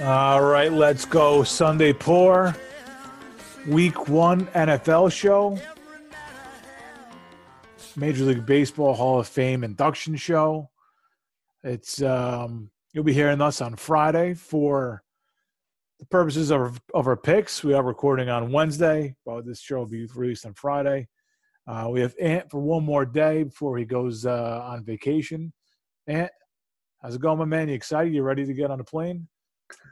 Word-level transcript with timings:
All 0.00 0.42
right, 0.42 0.72
let's 0.72 1.04
go. 1.04 1.42
Sunday 1.42 1.92
Pour, 1.92 2.54
Week 3.66 4.08
One 4.08 4.46
NFL 4.48 5.10
show, 5.10 5.58
Major 7.96 8.24
League 8.24 8.46
Baseball 8.46 8.94
Hall 8.94 9.18
of 9.18 9.26
Fame 9.26 9.64
induction 9.64 10.16
show. 10.16 10.70
It's 11.64 12.02
um, 12.02 12.70
you'll 12.92 13.04
be 13.04 13.12
hearing 13.12 13.40
us 13.40 13.60
on 13.60 13.74
Friday 13.76 14.34
for 14.34 15.02
the 15.98 16.06
purposes 16.06 16.52
of 16.52 16.80
of 16.94 17.06
our 17.06 17.16
picks. 17.16 17.64
We 17.64 17.74
are 17.74 17.82
recording 17.82 18.28
on 18.28 18.52
Wednesday, 18.52 19.16
but 19.24 19.46
this 19.46 19.60
show 19.60 19.78
will 19.78 19.86
be 19.86 20.06
released 20.14 20.46
on 20.46 20.54
Friday. 20.54 21.08
Uh, 21.66 21.88
we 21.90 22.00
have 22.00 22.14
Ant 22.20 22.50
for 22.50 22.60
one 22.60 22.84
more 22.84 23.04
day 23.04 23.42
before 23.42 23.76
he 23.78 23.84
goes 23.84 24.26
uh, 24.26 24.62
on 24.64 24.84
vacation. 24.84 25.52
Ant, 26.06 26.30
how's 27.02 27.16
it 27.16 27.20
going, 27.20 27.38
my 27.38 27.44
man? 27.44 27.68
You 27.68 27.74
excited? 27.74 28.14
You 28.14 28.22
ready 28.22 28.46
to 28.46 28.54
get 28.54 28.70
on 28.70 28.78
a 28.78 28.84
plane 28.84 29.26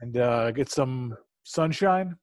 and 0.03 0.17
uh, 0.17 0.51
get 0.51 0.71
some 0.71 1.17
sunshine? 1.43 2.17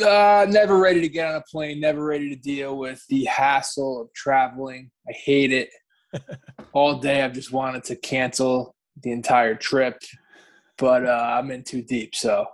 Uh, 0.00 0.46
never 0.48 0.78
ready 0.78 1.00
to 1.00 1.08
get 1.08 1.28
on 1.28 1.36
a 1.36 1.42
plane. 1.50 1.80
Never 1.80 2.04
ready 2.04 2.28
to 2.28 2.36
deal 2.36 2.78
with 2.78 3.04
the 3.08 3.24
hassle 3.24 4.02
of 4.02 4.12
traveling. 4.12 4.90
I 5.08 5.12
hate 5.12 5.52
it. 5.52 5.70
All 6.72 6.98
day, 6.98 7.22
I've 7.22 7.32
just 7.32 7.52
wanted 7.52 7.84
to 7.84 7.96
cancel 7.96 8.76
the 9.02 9.10
entire 9.10 9.54
trip, 9.54 10.00
but 10.76 11.04
uh, 11.04 11.34
I'm 11.38 11.50
in 11.50 11.64
too 11.64 11.82
deep, 11.82 12.14
so 12.14 12.46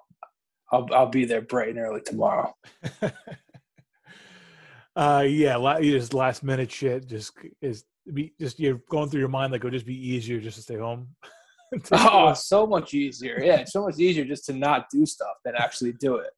I'll 0.72 0.86
I'll 0.92 1.08
be 1.08 1.24
there 1.24 1.42
bright 1.42 1.68
and 1.68 1.78
early 1.78 2.00
tomorrow. 2.00 2.54
uh, 4.96 5.24
yeah, 5.26 5.56
la- 5.56 5.80
just 5.80 6.14
last 6.14 6.42
minute 6.42 6.72
shit. 6.72 7.06
Just 7.06 7.32
is 7.60 7.84
be 8.12 8.32
just 8.40 8.58
you're 8.58 8.80
going 8.90 9.08
through 9.08 9.20
your 9.20 9.28
mind 9.28 9.52
like 9.52 9.62
it 9.62 9.64
would 9.64 9.72
just 9.72 9.86
be 9.86 10.10
easier 10.10 10.40
just 10.40 10.56
to 10.56 10.62
stay 10.62 10.76
home. 10.76 11.08
oh, 11.92 12.34
so 12.34 12.66
much 12.66 12.94
easier. 12.94 13.40
Yeah, 13.42 13.56
it's 13.60 13.72
so 13.72 13.82
much 13.86 13.98
easier 13.98 14.24
just 14.24 14.44
to 14.46 14.52
not 14.52 14.86
do 14.90 15.04
stuff 15.06 15.36
than 15.44 15.54
actually 15.56 15.92
do 15.92 16.16
it. 16.16 16.30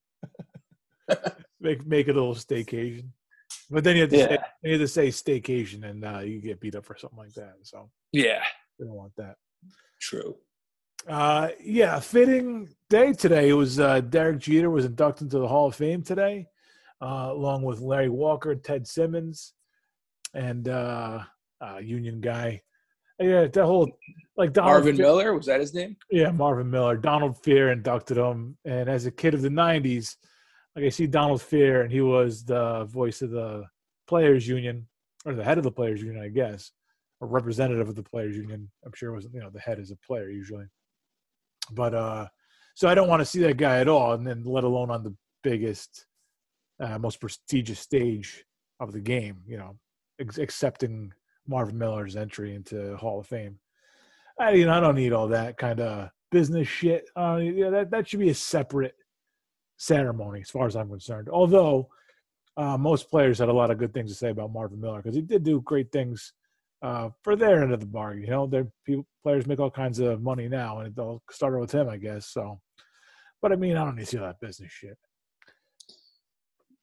make 1.59 1.85
make 1.85 2.07
it 2.07 2.11
a 2.11 2.19
little 2.19 2.35
staycation. 2.35 3.09
But 3.69 3.83
then 3.83 3.95
you 3.95 4.01
have 4.03 4.11
to, 4.11 4.17
Yeah. 4.17 4.27
say, 4.27 4.37
you 4.63 4.71
have 4.73 4.81
to 4.81 4.87
say 4.87 5.07
staycation, 5.09 5.83
and 5.89 6.03
uh, 6.05 6.19
you 6.19 6.39
get 6.41 6.59
beat 6.59 6.75
up 6.75 6.85
for 6.85 6.97
something 6.97 7.17
like 7.19 7.33
that. 7.33 7.55
So 7.63 7.89
Yeah, 8.11 8.43
we 8.79 8.85
don't 8.85 8.95
want 8.95 9.13
that. 9.17 9.35
true. 9.99 10.37
Uh, 11.07 11.49
yeah, 11.63 11.99
fitting 11.99 12.67
day 12.89 13.13
today. 13.13 13.49
It 13.49 13.53
was 13.53 13.79
uh, 13.79 14.01
Derek 14.01 14.39
Jeter 14.39 14.69
was 14.69 14.85
inducted 14.85 15.23
into 15.27 15.39
the 15.39 15.47
Hall 15.47 15.67
of 15.67 15.75
Fame 15.75 16.01
today, 16.03 16.47
uh, 17.01 17.29
along 17.31 17.63
with 17.63 17.79
Larry 17.79 18.09
Walker, 18.09 18.55
Ted 18.55 18.85
Simmons, 18.87 19.53
and 20.33 20.67
uh, 20.67 21.23
uh, 21.61 21.77
Union 21.77 22.19
guy. 22.19 22.61
Yeah, 23.19 23.47
that 23.47 23.65
whole 23.65 23.89
like 24.35 24.53
Donald 24.53 24.73
Marvin 24.73 24.95
Fe- 24.95 25.01
Miller 25.01 25.33
was 25.33 25.47
that 25.47 25.59
his 25.59 25.73
name? 25.73 25.97
Yeah, 26.11 26.31
Marvin 26.31 26.69
Miller. 26.69 26.95
Donald 26.97 27.41
Fehr 27.41 27.71
inducted 27.73 28.17
him, 28.17 28.57
and 28.65 28.87
as 28.89 29.05
a 29.05 29.11
kid 29.11 29.33
of 29.33 29.41
the 29.41 29.49
'90s, 29.49 30.15
like 30.75 30.85
I 30.85 30.89
see 30.89 31.07
Donald 31.07 31.41
Fehr, 31.41 31.81
and 31.83 31.91
he 31.91 32.01
was 32.01 32.43
the 32.45 32.85
voice 32.85 33.21
of 33.21 33.31
the 33.31 33.65
players' 34.07 34.47
union, 34.47 34.87
or 35.25 35.33
the 35.33 35.43
head 35.43 35.57
of 35.57 35.63
the 35.63 35.71
players' 35.71 36.01
union, 36.01 36.23
I 36.23 36.29
guess, 36.29 36.71
or 37.19 37.27
representative 37.27 37.89
of 37.89 37.95
the 37.95 38.03
players' 38.03 38.37
union. 38.37 38.69
I'm 38.85 38.93
sure 38.93 39.11
it 39.11 39.15
was 39.15 39.27
you 39.33 39.39
know 39.39 39.49
the 39.49 39.59
head 39.59 39.79
is 39.79 39.89
a 39.91 39.97
player 39.97 40.29
usually, 40.29 40.65
but 41.71 41.95
uh, 41.95 42.27
so 42.75 42.87
I 42.87 42.93
don't 42.93 43.09
want 43.09 43.21
to 43.21 43.25
see 43.25 43.39
that 43.39 43.57
guy 43.57 43.79
at 43.79 43.87
all, 43.87 44.13
and 44.13 44.25
then 44.27 44.43
let 44.43 44.63
alone 44.63 44.91
on 44.91 45.01
the 45.03 45.15
biggest, 45.43 46.05
uh, 46.79 46.99
most 46.99 47.19
prestigious 47.19 47.79
stage 47.79 48.45
of 48.79 48.91
the 48.91 49.01
game. 49.01 49.41
You 49.47 49.57
know, 49.57 49.77
ex- 50.19 50.37
accepting 50.37 51.11
Marvin 51.47 51.77
Miller's 51.77 52.15
entry 52.15 52.55
into 52.55 52.95
Hall 52.97 53.19
of 53.19 53.27
Fame. 53.27 53.59
I 54.39 54.53
mean, 54.53 54.69
I 54.69 54.79
don't 54.79 54.95
need 54.95 55.13
all 55.13 55.27
that 55.29 55.57
kind 55.57 55.79
of 55.79 56.09
business 56.31 56.67
shit. 56.67 57.09
Uh, 57.15 57.39
yeah, 57.41 57.69
that 57.69 57.91
that 57.91 58.07
should 58.07 58.19
be 58.19 58.29
a 58.29 58.35
separate 58.35 58.95
ceremony 59.77 60.41
as 60.41 60.49
far 60.49 60.67
as 60.67 60.75
I'm 60.75 60.89
concerned. 60.89 61.29
Although 61.29 61.89
uh, 62.57 62.77
most 62.77 63.09
players 63.09 63.39
had 63.39 63.49
a 63.49 63.53
lot 63.53 63.71
of 63.71 63.77
good 63.77 63.93
things 63.93 64.11
to 64.11 64.17
say 64.17 64.29
about 64.29 64.51
Marvin 64.51 64.81
Miller 64.81 65.01
because 65.01 65.15
he 65.15 65.21
did 65.21 65.43
do 65.43 65.61
great 65.61 65.91
things 65.91 66.33
uh, 66.81 67.09
for 67.23 67.35
their 67.35 67.63
end 67.63 67.71
of 67.71 67.79
the 67.79 67.85
bargain. 67.85 68.23
You 68.23 68.29
know, 68.29 68.47
their 68.47 68.67
people 68.85 69.05
players 69.23 69.47
make 69.47 69.59
all 69.59 69.71
kinds 69.71 69.99
of 69.99 70.21
money 70.21 70.47
now, 70.47 70.79
and 70.79 70.87
it 70.87 70.99
all 70.99 71.21
started 71.31 71.59
with 71.59 71.71
him, 71.71 71.89
I 71.89 71.97
guess. 71.97 72.27
So, 72.27 72.59
but 73.41 73.51
I 73.51 73.55
mean, 73.55 73.77
I 73.77 73.83
don't 73.83 73.95
need 73.95 74.05
to 74.05 74.07
see 74.07 74.17
all 74.17 74.25
that 74.25 74.39
business 74.39 74.71
shit. 74.71 74.97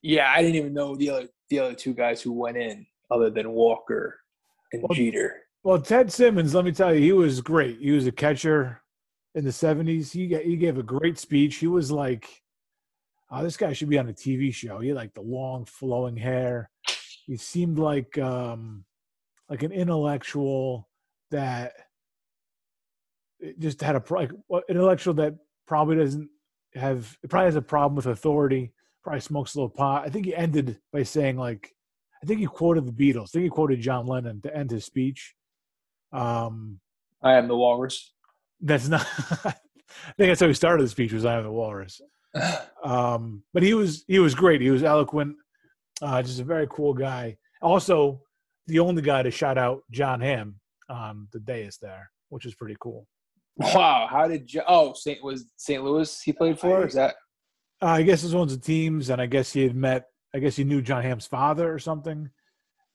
Yeah, 0.02 0.30
I 0.30 0.42
didn't 0.42 0.56
even 0.56 0.74
know 0.74 0.94
the 0.96 1.10
other 1.10 1.28
the 1.50 1.58
other 1.58 1.74
two 1.74 1.94
guys 1.94 2.20
who 2.22 2.32
went 2.32 2.56
in, 2.56 2.86
other 3.10 3.30
than 3.30 3.50
Walker 3.50 4.20
and 4.74 4.82
Well, 4.82 4.94
Jeter. 4.94 5.42
Well, 5.62 5.80
Ted 5.80 6.12
Simmons, 6.12 6.54
let 6.54 6.64
me 6.64 6.72
tell 6.72 6.94
you, 6.94 7.00
he 7.00 7.12
was 7.12 7.40
great. 7.40 7.78
He 7.80 7.90
was 7.90 8.06
a 8.06 8.12
catcher 8.12 8.82
in 9.34 9.44
the 9.44 9.50
'70s. 9.50 10.12
He 10.12 10.26
he 10.36 10.56
gave 10.56 10.78
a 10.78 10.82
great 10.82 11.18
speech. 11.18 11.56
He 11.56 11.66
was 11.66 11.90
like, 11.90 12.28
"Oh, 13.30 13.42
this 13.42 13.56
guy 13.56 13.72
should 13.72 13.88
be 13.88 13.98
on 13.98 14.08
a 14.08 14.12
TV 14.12 14.52
show." 14.52 14.80
He 14.80 14.88
had 14.88 14.96
like 14.96 15.14
the 15.14 15.22
long, 15.22 15.64
flowing 15.64 16.16
hair. 16.16 16.70
He 17.26 17.36
seemed 17.36 17.78
like 17.78 18.18
um, 18.18 18.84
like 19.48 19.62
an 19.62 19.72
intellectual 19.72 20.88
that 21.30 21.72
just 23.58 23.80
had 23.80 23.96
a 23.96 24.02
like 24.10 24.30
intellectual 24.68 25.14
that 25.14 25.34
probably 25.66 25.96
doesn't 25.96 26.28
have 26.74 27.16
probably 27.28 27.46
has 27.46 27.56
a 27.56 27.62
problem 27.62 27.96
with 27.96 28.06
authority. 28.06 28.72
Probably 29.02 29.20
smokes 29.20 29.54
a 29.54 29.58
little 29.58 29.70
pot. 29.70 30.06
I 30.06 30.10
think 30.10 30.26
he 30.26 30.34
ended 30.34 30.78
by 30.92 31.02
saying 31.02 31.36
like, 31.36 31.73
I 32.24 32.26
think 32.26 32.40
he 32.40 32.46
quoted 32.46 32.86
the 32.86 32.92
Beatles. 32.92 33.24
I 33.24 33.32
think 33.32 33.44
he 33.44 33.50
quoted 33.50 33.82
John 33.82 34.06
Lennon 34.06 34.40
to 34.42 34.56
end 34.56 34.70
his 34.70 34.86
speech. 34.86 35.34
Um, 36.10 36.80
I 37.22 37.34
am 37.34 37.48
the 37.48 37.56
Walrus. 37.56 38.14
that's 38.62 38.88
not. 38.88 39.06
I 39.44 40.12
think 40.16 40.30
that's 40.30 40.40
how 40.40 40.46
he 40.46 40.54
started 40.54 40.84
the 40.84 40.88
speech. 40.88 41.12
Was 41.12 41.26
I 41.26 41.36
am 41.36 41.44
the 41.44 41.50
Walrus. 41.50 42.00
Um, 42.84 43.42
but 43.54 43.62
he 43.62 43.72
was 43.72 44.04
he 44.08 44.18
was 44.18 44.34
great. 44.34 44.60
He 44.60 44.68
was 44.68 44.82
eloquent. 44.82 45.36
Uh, 46.02 46.20
just 46.22 46.38
a 46.40 46.44
very 46.44 46.66
cool 46.70 46.92
guy. 46.92 47.38
Also, 47.62 48.20
the 48.66 48.78
only 48.78 49.00
guy 49.00 49.22
to 49.22 49.30
shout 49.30 49.56
out 49.56 49.84
Jon 49.90 50.20
Hamm 50.20 50.56
on 50.90 51.28
the 51.32 51.40
dais 51.40 51.78
there, 51.80 52.10
which 52.28 52.44
is 52.44 52.54
pretty 52.54 52.76
cool. 52.80 53.06
wow, 53.56 54.06
how 54.10 54.28
did 54.28 54.52
you? 54.52 54.60
Oh, 54.68 54.92
Saint 54.92 55.24
was 55.24 55.50
St. 55.56 55.82
Louis. 55.82 56.20
He 56.20 56.34
played 56.34 56.58
for. 56.58 56.86
Is 56.86 56.92
that? 56.92 57.14
Uh, 57.80 57.86
I 57.86 58.02
guess 58.02 58.20
this 58.20 58.34
one's 58.34 58.54
the 58.54 58.62
teams, 58.62 59.08
and 59.08 59.18
I 59.22 59.26
guess 59.26 59.52
he 59.52 59.62
had 59.62 59.74
met. 59.74 60.04
I 60.34 60.38
guess 60.38 60.56
he 60.56 60.64
knew 60.64 60.82
Jon 60.82 61.02
Hamm's 61.02 61.26
father 61.26 61.72
or 61.72 61.78
something, 61.78 62.28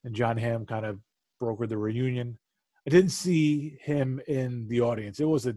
and 0.04 0.16
John 0.16 0.38
Hamm 0.38 0.66
kind 0.66 0.86
of 0.86 1.00
brokered 1.42 1.70
the 1.70 1.78
reunion. 1.78 2.38
I 2.86 2.90
didn't 2.90 3.12
see 3.12 3.78
him 3.82 4.20
in 4.28 4.68
the 4.68 4.82
audience. 4.82 5.20
It 5.20 5.28
was 5.28 5.48
a, 5.48 5.56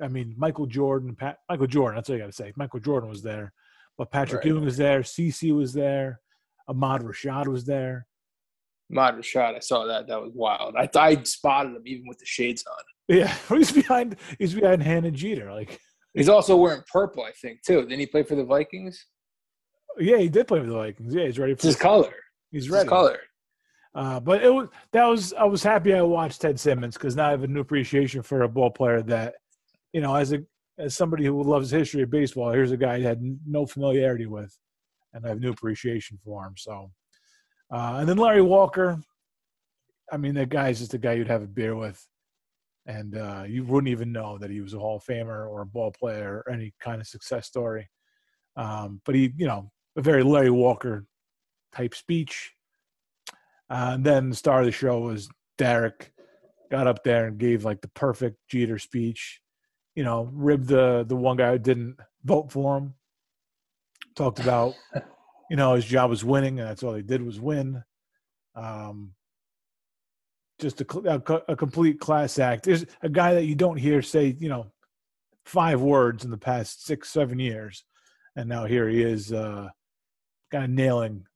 I 0.00 0.08
mean, 0.08 0.34
Michael 0.36 0.66
Jordan, 0.66 1.14
Pat, 1.14 1.38
Michael 1.48 1.66
Jordan. 1.66 1.96
That's 1.96 2.08
all 2.08 2.16
you 2.16 2.22
got 2.22 2.26
to 2.26 2.32
say. 2.32 2.52
Michael 2.56 2.80
Jordan 2.80 3.08
was 3.10 3.22
there, 3.22 3.52
but 3.98 4.10
Patrick 4.10 4.40
Right. 4.40 4.46
Ewing 4.46 4.64
was 4.64 4.76
there. 4.76 5.00
CC 5.00 5.54
was 5.54 5.72
there. 5.72 6.20
Ahmad 6.68 7.02
Rashad 7.02 7.46
was 7.46 7.64
there. 7.64 8.06
Mod 8.88 9.16
Rashad. 9.16 9.56
I 9.56 9.60
saw 9.60 9.84
that. 9.86 10.06
That 10.06 10.20
was 10.20 10.32
wild. 10.34 10.76
I 10.76 10.88
I 10.94 11.22
spotted 11.24 11.74
him 11.74 11.82
even 11.86 12.06
with 12.08 12.18
the 12.18 12.26
shades 12.26 12.64
on. 12.66 13.16
Yeah, 13.16 13.34
he's 13.48 13.72
behind. 13.72 14.16
He's 14.38 14.54
behind 14.54 14.82
Hannah 14.82 15.10
Jeter. 15.10 15.52
Like, 15.52 15.80
He's 16.14 16.30
also 16.30 16.56
wearing 16.56 16.82
purple, 16.90 17.22
I 17.24 17.32
think, 17.32 17.62
too. 17.62 17.82
Didn't 17.82 18.00
he 18.00 18.06
play 18.06 18.22
for 18.22 18.36
the 18.36 18.44
Vikings? 18.44 19.04
Yeah, 19.98 20.18
he 20.18 20.28
did 20.28 20.48
play 20.48 20.60
for 20.60 20.66
the 20.66 20.74
Vikings. 20.74 21.14
Yeah, 21.14 21.24
he's 21.24 21.38
ready 21.38 21.54
for. 21.54 21.66
his 21.66 21.76
color. 21.76 22.12
He's 22.50 22.70
ready. 22.70 22.84
his 22.84 22.88
color. 22.88 23.18
Uh, 23.94 24.20
but 24.20 24.42
it 24.42 24.52
was 24.52 24.68
that 24.92 25.06
was 25.06 25.32
I 25.32 25.44
was 25.44 25.62
happy 25.62 25.94
I 25.94 26.02
watched 26.02 26.42
Ted 26.42 26.60
Simmons 26.60 26.96
because 26.96 27.16
now 27.16 27.28
I 27.28 27.30
have 27.30 27.44
a 27.44 27.46
new 27.46 27.60
appreciation 27.60 28.22
for 28.22 28.42
a 28.42 28.48
ball 28.48 28.70
player 28.70 29.00
that, 29.02 29.36
you 29.94 30.02
know, 30.02 30.14
as 30.14 30.32
a 30.34 30.42
as 30.78 30.94
somebody 30.94 31.24
who 31.24 31.42
loves 31.42 31.70
history 31.70 32.02
of 32.02 32.10
baseball, 32.10 32.50
here's 32.52 32.72
a 32.72 32.76
guy 32.76 32.96
I 32.96 33.00
had 33.00 33.22
no 33.46 33.64
familiarity 33.64 34.26
with, 34.26 34.54
and 35.14 35.24
I 35.24 35.30
have 35.30 35.40
new 35.40 35.50
appreciation 35.50 36.18
for 36.22 36.44
him. 36.44 36.52
So, 36.58 36.90
uh, 37.72 37.96
and 38.00 38.06
then 38.06 38.18
Larry 38.18 38.42
Walker, 38.42 39.00
I 40.12 40.18
mean, 40.18 40.34
that 40.34 40.50
guy's 40.50 40.80
just 40.80 40.92
a 40.92 40.98
guy 40.98 41.14
you'd 41.14 41.28
have 41.28 41.42
a 41.42 41.46
beer 41.46 41.74
with, 41.74 42.06
and 42.84 43.16
uh, 43.16 43.44
you 43.48 43.64
wouldn't 43.64 43.90
even 43.90 44.12
know 44.12 44.36
that 44.36 44.50
he 44.50 44.60
was 44.60 44.74
a 44.74 44.78
Hall 44.78 44.96
of 44.96 45.04
Famer 45.04 45.48
or 45.48 45.62
a 45.62 45.66
ball 45.66 45.90
player 45.90 46.42
or 46.46 46.52
any 46.52 46.74
kind 46.80 47.00
of 47.00 47.06
success 47.06 47.46
story. 47.46 47.88
Um, 48.56 49.00
but 49.06 49.14
he, 49.14 49.32
you 49.38 49.46
know, 49.46 49.70
a 49.96 50.02
very 50.02 50.22
Larry 50.22 50.50
Walker 50.50 51.06
type 51.74 51.94
speech. 51.94 52.52
Uh, 53.68 53.92
and 53.94 54.04
then 54.04 54.30
the 54.30 54.36
star 54.36 54.60
of 54.60 54.66
the 54.66 54.72
show 54.72 55.00
was 55.00 55.28
Derek. 55.58 56.12
Got 56.70 56.86
up 56.86 57.04
there 57.04 57.26
and 57.26 57.38
gave 57.38 57.64
like 57.64 57.80
the 57.80 57.88
perfect 57.88 58.36
Jeter 58.48 58.78
speech. 58.78 59.40
You 59.94 60.04
know, 60.04 60.28
ribbed 60.32 60.66
the 60.66 61.04
the 61.06 61.16
one 61.16 61.36
guy 61.36 61.52
who 61.52 61.58
didn't 61.58 61.96
vote 62.24 62.50
for 62.50 62.76
him. 62.76 62.94
Talked 64.14 64.40
about, 64.40 64.74
you 65.50 65.56
know, 65.56 65.74
his 65.74 65.84
job 65.84 66.10
was 66.10 66.24
winning, 66.24 66.58
and 66.58 66.68
that's 66.68 66.82
all 66.82 66.94
he 66.94 67.02
did 67.02 67.22
was 67.22 67.40
win. 67.40 67.82
Um, 68.56 69.12
just 70.58 70.80
a, 70.80 70.86
a, 71.26 71.52
a 71.52 71.56
complete 71.56 72.00
class 72.00 72.38
act. 72.38 72.64
There's 72.64 72.86
a 73.02 73.08
guy 73.08 73.34
that 73.34 73.44
you 73.44 73.54
don't 73.54 73.76
hear 73.76 74.02
say, 74.02 74.36
you 74.38 74.48
know, 74.48 74.72
five 75.44 75.80
words 75.80 76.24
in 76.24 76.30
the 76.30 76.38
past 76.38 76.84
six, 76.84 77.10
seven 77.10 77.38
years, 77.38 77.84
and 78.34 78.48
now 78.48 78.64
here 78.64 78.88
he 78.88 79.02
is, 79.02 79.32
uh, 79.32 79.68
kind 80.50 80.64
of 80.64 80.70
nailing, 80.70 81.26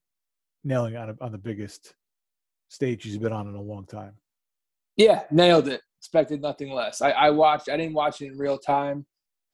nailing 0.65 0.97
on 0.97 1.11
a, 1.11 1.17
on 1.21 1.33
the 1.33 1.39
biggest 1.39 1.95
stage 2.69 3.05
he's 3.05 3.19
been 3.19 3.33
on 3.33 3.49
in 3.49 3.55
a 3.55 3.61
long 3.61 3.85
time. 3.87 4.15
Yeah, 4.97 5.23
nailed 5.31 5.69
it. 5.69 5.81
Expected 5.99 6.41
nothing 6.41 6.73
less. 6.73 7.03
I, 7.03 7.11
I 7.11 7.31
watched. 7.31 7.69
I 7.69 7.77
didn't 7.77 7.95
watch 7.95 8.23
it 8.23 8.33
in 8.33 8.39
real 8.39 8.59
time. 8.59 9.07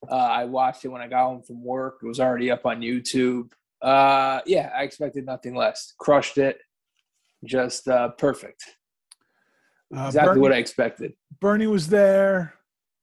Uh, 0.09 0.15
I 0.15 0.45
watched 0.45 0.85
it 0.85 0.89
when 0.89 1.01
I 1.01 1.09
got 1.09 1.25
home 1.25 1.43
from 1.43 1.63
work. 1.65 1.99
It 2.03 2.07
was 2.07 2.21
already 2.21 2.51
up 2.51 2.67
on 2.67 2.81
YouTube. 2.81 3.51
Uh, 3.83 4.41
yeah, 4.47 4.71
I 4.77 4.83
expected 4.83 5.27
nothing 5.27 5.55
less. 5.55 5.95
Crushed 5.99 6.39
it. 6.39 6.59
Just 7.45 7.89
uh, 7.89 8.11
perfect. 8.11 8.65
Uh, 9.95 10.07
Exactly 10.07 10.31
Bernie, 10.31 10.41
what 10.41 10.53
I 10.53 10.57
expected. 10.57 11.13
Bernie 11.41 11.67
was 11.67 11.89
there. 11.89 12.55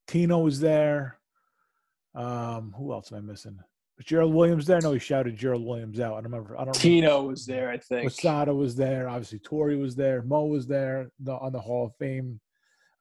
Tino 0.07 0.39
was 0.39 0.59
there. 0.59 1.19
Um, 2.15 2.73
who 2.77 2.91
else 2.93 3.11
am 3.11 3.17
I 3.17 3.21
missing? 3.21 3.59
Was 3.97 4.05
Gerald 4.05 4.33
Williams 4.33 4.65
there? 4.65 4.81
No, 4.81 4.93
he 4.93 4.99
shouted 4.99 5.37
Gerald 5.37 5.63
Williams 5.63 5.99
out. 5.99 6.13
I 6.13 6.15
don't 6.15 6.23
remember. 6.31 6.59
I 6.59 6.65
don't. 6.65 6.73
Tino 6.73 7.23
was 7.23 7.45
there, 7.45 7.69
I 7.69 7.77
think. 7.77 8.03
Posada 8.09 8.53
was 8.53 8.75
there. 8.75 9.07
Obviously, 9.07 9.39
Torre 9.39 9.77
was 9.77 9.95
there. 9.95 10.23
Mo 10.23 10.45
was 10.45 10.65
there 10.67 11.09
the, 11.19 11.33
on 11.33 11.51
the 11.53 11.59
Hall 11.59 11.85
of 11.87 11.95
Fame 11.97 12.39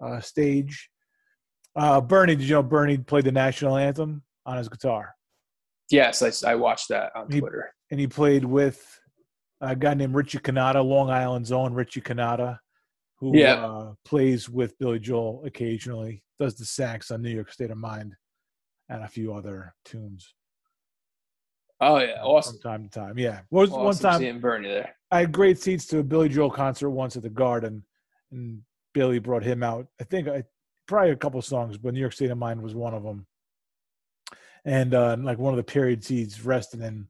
uh, 0.04 0.20
stage. 0.20 0.90
Uh, 1.74 2.00
Bernie, 2.00 2.36
did 2.36 2.46
you 2.46 2.56
know 2.56 2.62
Bernie 2.62 2.98
played 2.98 3.24
the 3.24 3.32
national 3.32 3.76
anthem 3.78 4.22
on 4.44 4.58
his 4.58 4.68
guitar? 4.68 5.14
Yes, 5.90 6.44
I, 6.44 6.52
I 6.52 6.54
watched 6.56 6.88
that 6.90 7.12
on 7.16 7.30
He- 7.30 7.40
Twitter. 7.40 7.72
And 7.90 7.98
he 8.00 8.06
played 8.06 8.44
with 8.44 8.98
a 9.60 9.76
guy 9.76 9.94
named 9.94 10.14
Richie 10.14 10.38
Cannata, 10.38 10.84
Long 10.84 11.10
Island's 11.10 11.52
own 11.52 11.72
Richie 11.74 12.00
Cannata, 12.00 12.58
who 13.18 13.36
Yeah. 13.36 13.64
uh, 13.64 13.92
plays 14.04 14.48
with 14.48 14.78
Billy 14.78 14.98
Joel 14.98 15.42
occasionally, 15.46 16.22
does 16.40 16.54
the 16.56 16.64
sax 16.64 17.10
on 17.10 17.22
New 17.22 17.30
York 17.30 17.52
State 17.52 17.70
of 17.70 17.76
Mind 17.78 18.14
and 18.88 19.02
a 19.04 19.08
few 19.08 19.32
other 19.34 19.74
tunes 19.84 20.34
Oh 21.82 21.98
yeah, 21.98 22.22
awesome. 22.22 22.58
from 22.60 22.70
time 22.70 22.84
to 22.84 22.90
time. 22.90 23.18
Yeah. 23.18 23.40
Was 23.50 23.70
one 23.70 23.94
time 23.96 24.20
seeing 24.20 24.38
Bernie 24.38 24.68
there. 24.68 24.94
I 25.10 25.20
had 25.20 25.32
great 25.32 25.58
seats 25.58 25.84
to 25.86 25.98
a 25.98 26.02
Billy 26.04 26.28
Joel 26.28 26.50
concert 26.50 26.90
once 26.90 27.16
at 27.16 27.22
the 27.22 27.28
Garden, 27.28 27.82
and 28.30 28.62
Billy 28.94 29.18
brought 29.18 29.42
him 29.42 29.64
out. 29.64 29.88
I 30.00 30.04
think 30.04 30.28
I 30.28 30.44
probably 30.86 31.10
a 31.10 31.16
couple 31.16 31.42
songs, 31.42 31.76
but 31.76 31.92
New 31.92 32.00
York 32.00 32.12
State 32.12 32.30
of 32.30 32.38
Mind 32.38 32.62
was 32.62 32.76
one 32.76 32.94
of 32.94 33.02
them. 33.02 33.26
And 34.64 34.94
uh, 34.94 35.16
like 35.18 35.38
one 35.38 35.52
of 35.52 35.56
the 35.56 35.64
period 35.64 36.04
seats 36.04 36.40
resting 36.44 36.82
in 36.82 37.08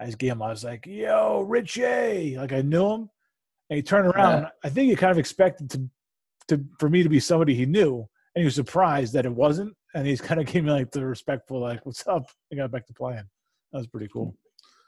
his 0.00 0.16
him. 0.20 0.42
I 0.42 0.50
was 0.50 0.62
like, 0.62 0.86
"Yo, 0.86 1.44
Richie!" 1.48 2.36
Like 2.36 2.52
I 2.52 2.62
knew 2.62 2.86
him, 2.86 3.10
and 3.68 3.76
he 3.76 3.82
turned 3.82 4.06
around. 4.06 4.46
I 4.62 4.68
think 4.68 4.90
he 4.90 4.96
kind 4.96 5.10
of 5.10 5.18
expected 5.18 5.70
to, 5.70 5.90
to 6.48 6.64
for 6.78 6.88
me 6.88 7.02
to 7.02 7.08
be 7.08 7.20
somebody 7.20 7.54
he 7.54 7.66
knew, 7.66 8.08
and 8.34 8.42
he 8.42 8.44
was 8.44 8.54
surprised 8.54 9.14
that 9.14 9.26
it 9.26 9.34
wasn't. 9.34 9.74
And 9.94 10.06
he's 10.06 10.20
kind 10.28 10.40
of 10.40 10.46
gave 10.46 10.64
me 10.64 10.70
like 10.70 10.92
the 10.92 11.04
respectful, 11.04 11.60
like, 11.60 11.84
"What's 11.84 12.06
up?" 12.06 12.26
I 12.52 12.56
got 12.56 12.70
back 12.70 12.86
to 12.86 12.94
playing. 12.94 13.24
That 13.74 13.80
was 13.80 13.88
pretty 13.88 14.06
cool. 14.12 14.36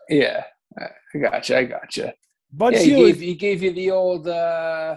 Yeah, 0.08 0.44
I 0.78 0.84
I 1.12 1.18
gotcha. 1.18 1.58
I 1.58 1.64
gotcha. 1.64 2.14
But 2.52 2.74
yeah, 2.74 2.78
he 2.78 2.94
gave 2.94 3.20
he 3.20 3.34
gave 3.34 3.62
you 3.64 3.72
the 3.72 3.90
old. 3.90 4.28
uh 4.28 4.96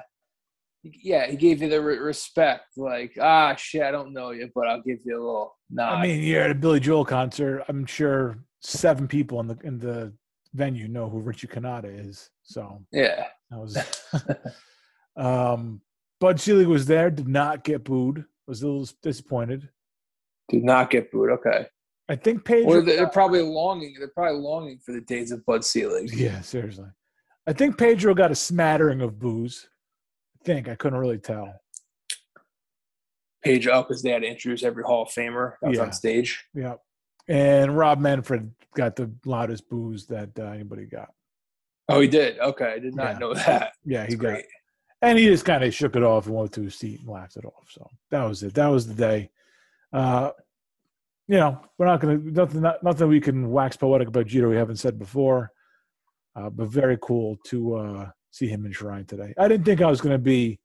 Yeah, 0.84 1.26
he 1.26 1.36
gave 1.36 1.64
you 1.64 1.70
the 1.70 1.82
re- 1.82 1.98
respect. 1.98 2.78
Like, 2.78 3.18
ah, 3.20 3.56
shit, 3.56 3.82
I 3.82 3.90
don't 3.90 4.14
know 4.14 4.30
you, 4.30 4.48
but 4.54 4.68
I'll 4.68 4.84
give 4.84 5.00
you 5.04 5.18
a 5.18 5.24
little 5.26 5.58
nod. 5.72 5.96
I 5.96 6.04
mean, 6.04 6.22
you're 6.22 6.44
at 6.44 6.52
a 6.52 6.56
Billy 6.56 6.80
Joel 6.80 7.04
concert. 7.04 7.66
I'm 7.68 7.88
sure 7.88 8.38
seven 8.62 9.08
people 9.08 9.40
in 9.40 9.48
the 9.48 9.58
in 9.64 9.80
the 9.80 10.14
venue 10.54 10.88
know 10.88 11.10
who 11.10 11.20
Richie 11.20 11.48
Cannata 11.48 11.90
is. 12.08 12.30
So 12.44 12.86
yeah, 12.92 13.26
that 13.50 13.60
was. 13.60 13.76
um, 15.18 15.82
Bud 16.20 16.40
Selig 16.40 16.68
was 16.68 16.86
there. 16.86 17.10
Did 17.10 17.28
not 17.28 17.64
get 17.64 17.84
booed. 17.84 18.26
Was 18.46 18.62
a 18.62 18.68
little 18.68 18.88
disappointed. 19.02 19.68
did 20.50 20.64
not 20.64 20.92
get 20.92 21.12
booed. 21.12 21.32
Okay, 21.32 21.66
I 22.10 22.16
think 22.16 22.44
Pedro. 22.44 22.66
or 22.78 22.82
they're, 22.82 23.08
probably 23.08 23.42
longing. 23.44 23.96
They're 23.98 24.08
probably 24.10 24.40
longing 24.42 24.80
for 24.80 24.92
the 24.94 25.02
days 25.02 25.32
of 25.32 25.46
Bud 25.46 25.64
Selig. 25.64 26.12
yeah, 26.14 26.42
seriously. 26.42 26.88
I 27.46 27.54
think 27.54 27.78
Pedro 27.78 28.14
got 28.16 28.32
a 28.32 28.36
smattering 28.36 29.02
of 29.02 29.20
boos. 29.20 29.70
I 30.42 30.44
think 30.46 30.68
I 30.68 30.76
couldn't 30.76 31.00
really 31.00 31.20
tell. 31.20 31.54
Page 33.44 33.68
up 33.68 33.88
because 33.88 34.02
they 34.02 34.10
had 34.10 34.24
to 34.24 34.28
introduce 34.28 34.64
every 34.64 34.84
Hall 34.84 35.04
of 35.04 35.10
Famer 35.10 35.54
Yeah. 35.70 35.82
on 35.82 35.94
stage. 35.94 36.46
Yeah, 36.54 36.76
and 37.28 37.78
Rob 37.78 38.00
Manfred 38.00 38.52
got 38.76 38.96
the 38.98 39.12
loudest 39.26 39.70
boos 39.70 40.08
that 40.08 40.32
uh, 40.38 40.44
anybody 40.44 40.86
got. 40.86 41.14
Oh, 41.88 42.02
he 42.02 42.08
did. 42.08 42.38
Okay, 42.40 42.74
I 42.74 42.80
did 42.80 42.96
not 42.96 43.14
Yeah. 43.14 43.18
know 43.20 43.34
that. 43.34 43.74
Yeah, 43.86 44.02
he 44.06 44.16
That's 44.16 44.16
got 44.22 44.28
great. 44.34 44.46
and 45.02 45.18
he 45.18 45.26
just 45.26 45.46
kind 45.46 45.64
of 45.64 45.74
shook 45.74 45.96
it 45.96 46.04
off 46.04 46.26
and 46.26 46.36
went 46.36 46.52
to 46.54 46.64
his 46.64 46.76
seat 46.76 47.00
and 47.00 47.08
laughed 47.10 47.38
it 47.38 47.46
off. 47.46 47.68
So 47.70 47.88
that 48.12 48.24
was 48.24 48.44
it. 48.44 48.54
That 48.56 48.68
was 48.68 48.88
the 48.88 48.94
day. 48.94 49.30
Uh, 49.94 50.32
you 51.30 51.38
know, 51.38 51.62
we're 51.78 51.86
not 51.86 52.02
going 52.02 52.20
to 52.20 52.32
nothing. 52.32 52.62
Not, 52.62 52.84
nothing 52.84 53.08
we 53.08 53.22
can 53.22 53.52
wax 53.52 53.78
poetic 53.78 54.08
about 54.08 54.26
Jeter 54.26 54.50
we 54.50 54.56
haven't 54.56 54.78
said 54.78 54.98
before. 54.98 55.52
Uh, 56.36 56.50
but 56.50 56.70
very 56.70 56.98
cool 57.02 57.38
to 57.46 57.76
uh, 57.76 58.10
see 58.32 58.48
him 58.48 58.66
in 58.66 58.72
Shrine 58.72 59.06
today. 59.06 59.34
I 59.38 59.48
didn't 59.48 59.66
think 59.66 59.82
I 59.82 59.90
was 59.90 60.02
going 60.02 60.14
to 60.14 60.20
be. 60.20 60.60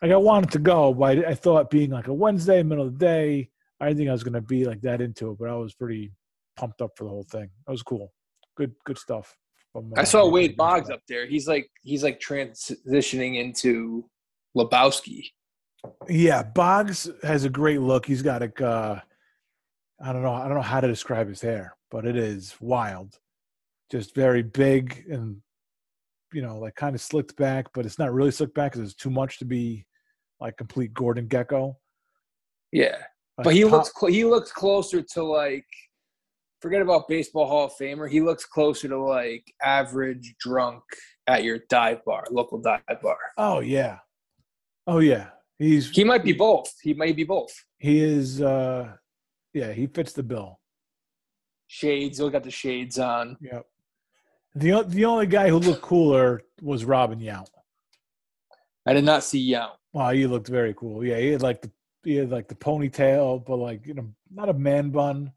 Like 0.00 0.12
I 0.12 0.16
wanted 0.16 0.52
to 0.52 0.58
go, 0.58 0.94
but 0.94 1.18
I, 1.18 1.30
I 1.30 1.34
thought 1.34 1.70
being 1.70 1.90
like 1.90 2.06
a 2.06 2.14
Wednesday, 2.14 2.62
middle 2.62 2.86
of 2.86 2.98
the 2.98 3.04
day, 3.04 3.50
I 3.80 3.86
didn't 3.86 3.98
think 3.98 4.08
I 4.08 4.12
was 4.12 4.22
going 4.22 4.34
to 4.34 4.40
be 4.40 4.64
like 4.64 4.80
that 4.82 5.02
into 5.02 5.32
it. 5.32 5.38
But 5.38 5.50
I 5.50 5.54
was 5.54 5.74
pretty 5.74 6.12
pumped 6.56 6.80
up 6.80 6.92
for 6.96 7.04
the 7.04 7.10
whole 7.10 7.26
thing. 7.30 7.50
That 7.66 7.72
was 7.72 7.82
cool. 7.82 8.12
Good, 8.56 8.72
good 8.86 8.96
stuff. 8.96 9.36
From, 9.72 9.92
I 9.96 10.02
uh, 10.02 10.04
saw 10.04 10.26
Wade 10.28 10.56
Boggs 10.56 10.88
up 10.88 11.02
there. 11.08 11.26
He's 11.26 11.46
like 11.46 11.68
he's 11.82 12.02
like 12.02 12.20
transitioning 12.20 13.38
into 13.38 14.08
Lebowski. 14.56 15.24
Yeah, 16.08 16.42
Boggs 16.42 17.10
has 17.22 17.44
a 17.44 17.50
great 17.50 17.82
look. 17.82 18.06
He's 18.06 18.22
got 18.22 18.42
a, 18.42 18.66
uh, 18.66 19.00
I 20.00 20.12
don't 20.12 20.22
know, 20.22 20.32
I 20.32 20.44
don't 20.46 20.54
know 20.56 20.62
how 20.62 20.80
to 20.80 20.88
describe 20.88 21.28
his 21.28 21.40
hair, 21.40 21.76
but 21.90 22.04
it 22.04 22.16
is 22.16 22.54
wild. 22.60 23.18
Just 23.90 24.14
very 24.14 24.42
big 24.42 25.04
and, 25.10 25.38
you 26.32 26.42
know, 26.42 26.58
like 26.58 26.74
kind 26.76 26.94
of 26.94 27.00
slicked 27.00 27.36
back, 27.36 27.66
but 27.74 27.84
it's 27.86 27.98
not 27.98 28.12
really 28.12 28.30
slicked 28.30 28.54
back 28.54 28.72
because 28.72 28.90
it's 28.90 29.00
too 29.00 29.10
much 29.10 29.38
to 29.38 29.44
be 29.44 29.86
like 30.40 30.56
complete 30.56 30.92
Gordon 30.94 31.26
Gekko. 31.26 31.74
Yeah, 32.70 32.96
Like 33.38 33.44
but 33.44 33.54
he 33.54 33.62
top- 33.62 33.72
looks 33.72 33.92
cl- 33.98 34.12
he 34.12 34.24
looks 34.24 34.52
closer 34.52 35.00
to 35.02 35.22
like 35.24 35.66
forget 36.60 36.82
about 36.82 37.08
baseball 37.08 37.46
Hall 37.46 37.64
of 37.66 37.72
Famer. 37.80 38.08
He 38.10 38.20
looks 38.20 38.44
closer 38.44 38.88
to 38.88 38.98
like 39.02 39.44
average 39.62 40.34
drunk 40.38 40.82
at 41.26 41.44
your 41.44 41.60
dive 41.70 42.04
bar, 42.04 42.24
local 42.30 42.58
dive 42.60 42.82
bar. 43.02 43.16
Oh 43.38 43.60
yeah, 43.60 43.98
oh 44.86 44.98
yeah. 44.98 45.30
He's 45.58 45.90
He 45.90 46.04
might 46.04 46.22
be 46.22 46.32
both. 46.34 46.72
He 46.82 46.92
might 46.94 47.16
be 47.16 47.24
both. 47.24 47.52
he 47.78 48.00
is. 48.00 48.40
uh 48.42 48.92
Yeah, 49.54 49.72
he 49.72 49.86
fits 49.86 50.12
the 50.12 50.22
bill. 50.22 50.60
Shades. 51.66 52.18
He'll 52.18 52.30
got 52.30 52.44
the 52.44 52.50
shades 52.50 52.98
on. 52.98 53.36
Yep. 53.40 53.66
The 54.54 54.82
the 54.86 55.04
only 55.04 55.26
guy 55.26 55.48
who 55.48 55.58
looked 55.58 55.82
cooler 55.82 56.42
was 56.62 56.84
Robin 56.84 57.20
Yount. 57.20 57.48
I 58.86 58.94
did 58.94 59.04
not 59.04 59.22
see 59.22 59.40
Young. 59.40 59.70
Wow, 59.92 60.10
he 60.10 60.26
looked 60.26 60.48
very 60.48 60.74
cool. 60.74 61.04
Yeah, 61.04 61.18
he 61.18 61.28
had 61.28 61.42
like 61.42 61.60
the 61.62 61.70
he 62.04 62.16
had 62.16 62.30
like 62.30 62.48
the 62.48 62.54
ponytail, 62.54 63.44
but 63.44 63.56
like 63.56 63.86
you 63.86 63.94
know, 63.94 64.08
not 64.32 64.48
a 64.48 64.54
man 64.54 64.90
bun. 64.90 65.32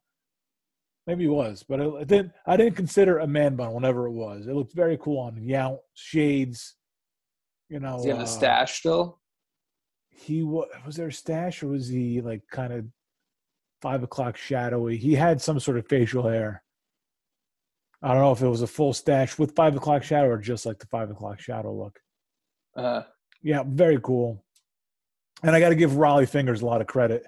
Maybe 1.08 1.24
he 1.24 1.30
was, 1.30 1.63
but 1.68 1.80
it, 1.80 1.88
it 2.01 2.08
didn't. 2.08 2.32
I 2.46 2.58
didn't 2.58 2.75
consider 2.75 3.20
a 3.20 3.27
man 3.27 3.56
bun 3.56 3.74
whenever 3.74 4.08
it 4.08 4.12
was. 4.12 4.48
It 4.48 4.56
looked 4.56 4.74
very 4.74 4.98
cool 4.98 5.20
on 5.20 5.36
Yount, 5.36 5.80
shades. 5.94 6.75
You 7.70 7.80
know, 7.80 7.98
Is 8.00 8.06
he 8.06 8.12
uh, 8.12 8.25
stash 8.25 8.80
still? 8.80 9.20
He 10.10 10.44
was. 10.44 10.70
Was 10.86 10.96
there 10.96 11.08
a 11.08 11.13
stash, 11.13 11.62
or 11.63 11.68
was 11.68 11.88
he 11.88 12.22
like 12.22 12.44
kind 12.50 12.72
of 12.72 12.86
five 13.82 14.04
o'clock 14.04 14.38
shadowy? 14.38 14.98
He 14.98 15.16
had 15.16 15.42
some 15.42 15.60
sort 15.60 15.78
of 15.78 15.88
facial 15.88 16.28
hair. 16.28 16.64
I 18.04 18.10
don't 18.10 18.22
know 18.22 18.32
if 18.32 18.42
it 18.42 18.48
was 18.48 18.62
a 18.62 18.68
full 18.68 18.94
stash 18.94 19.38
with 19.38 19.56
five 19.56 19.76
o'clock 19.76 20.04
shadow 20.04 20.30
or 20.30 20.38
just 20.38 20.66
like 20.66 20.80
the 20.80 20.88
five 20.88 21.10
o'clock 21.10 21.40
shadow 21.40 21.74
look. 21.74 22.00
Uh, 22.76 23.04
Yeah, 23.44 23.64
very 23.66 24.00
cool. 24.02 24.44
And 25.44 25.56
I 25.56 25.60
got 25.60 25.70
to 25.70 25.76
give 25.76 25.92
Rollie 25.92 26.30
Fingers 26.30 26.62
a 26.62 26.66
lot 26.66 26.82
of 26.82 26.88
credit. 26.88 27.26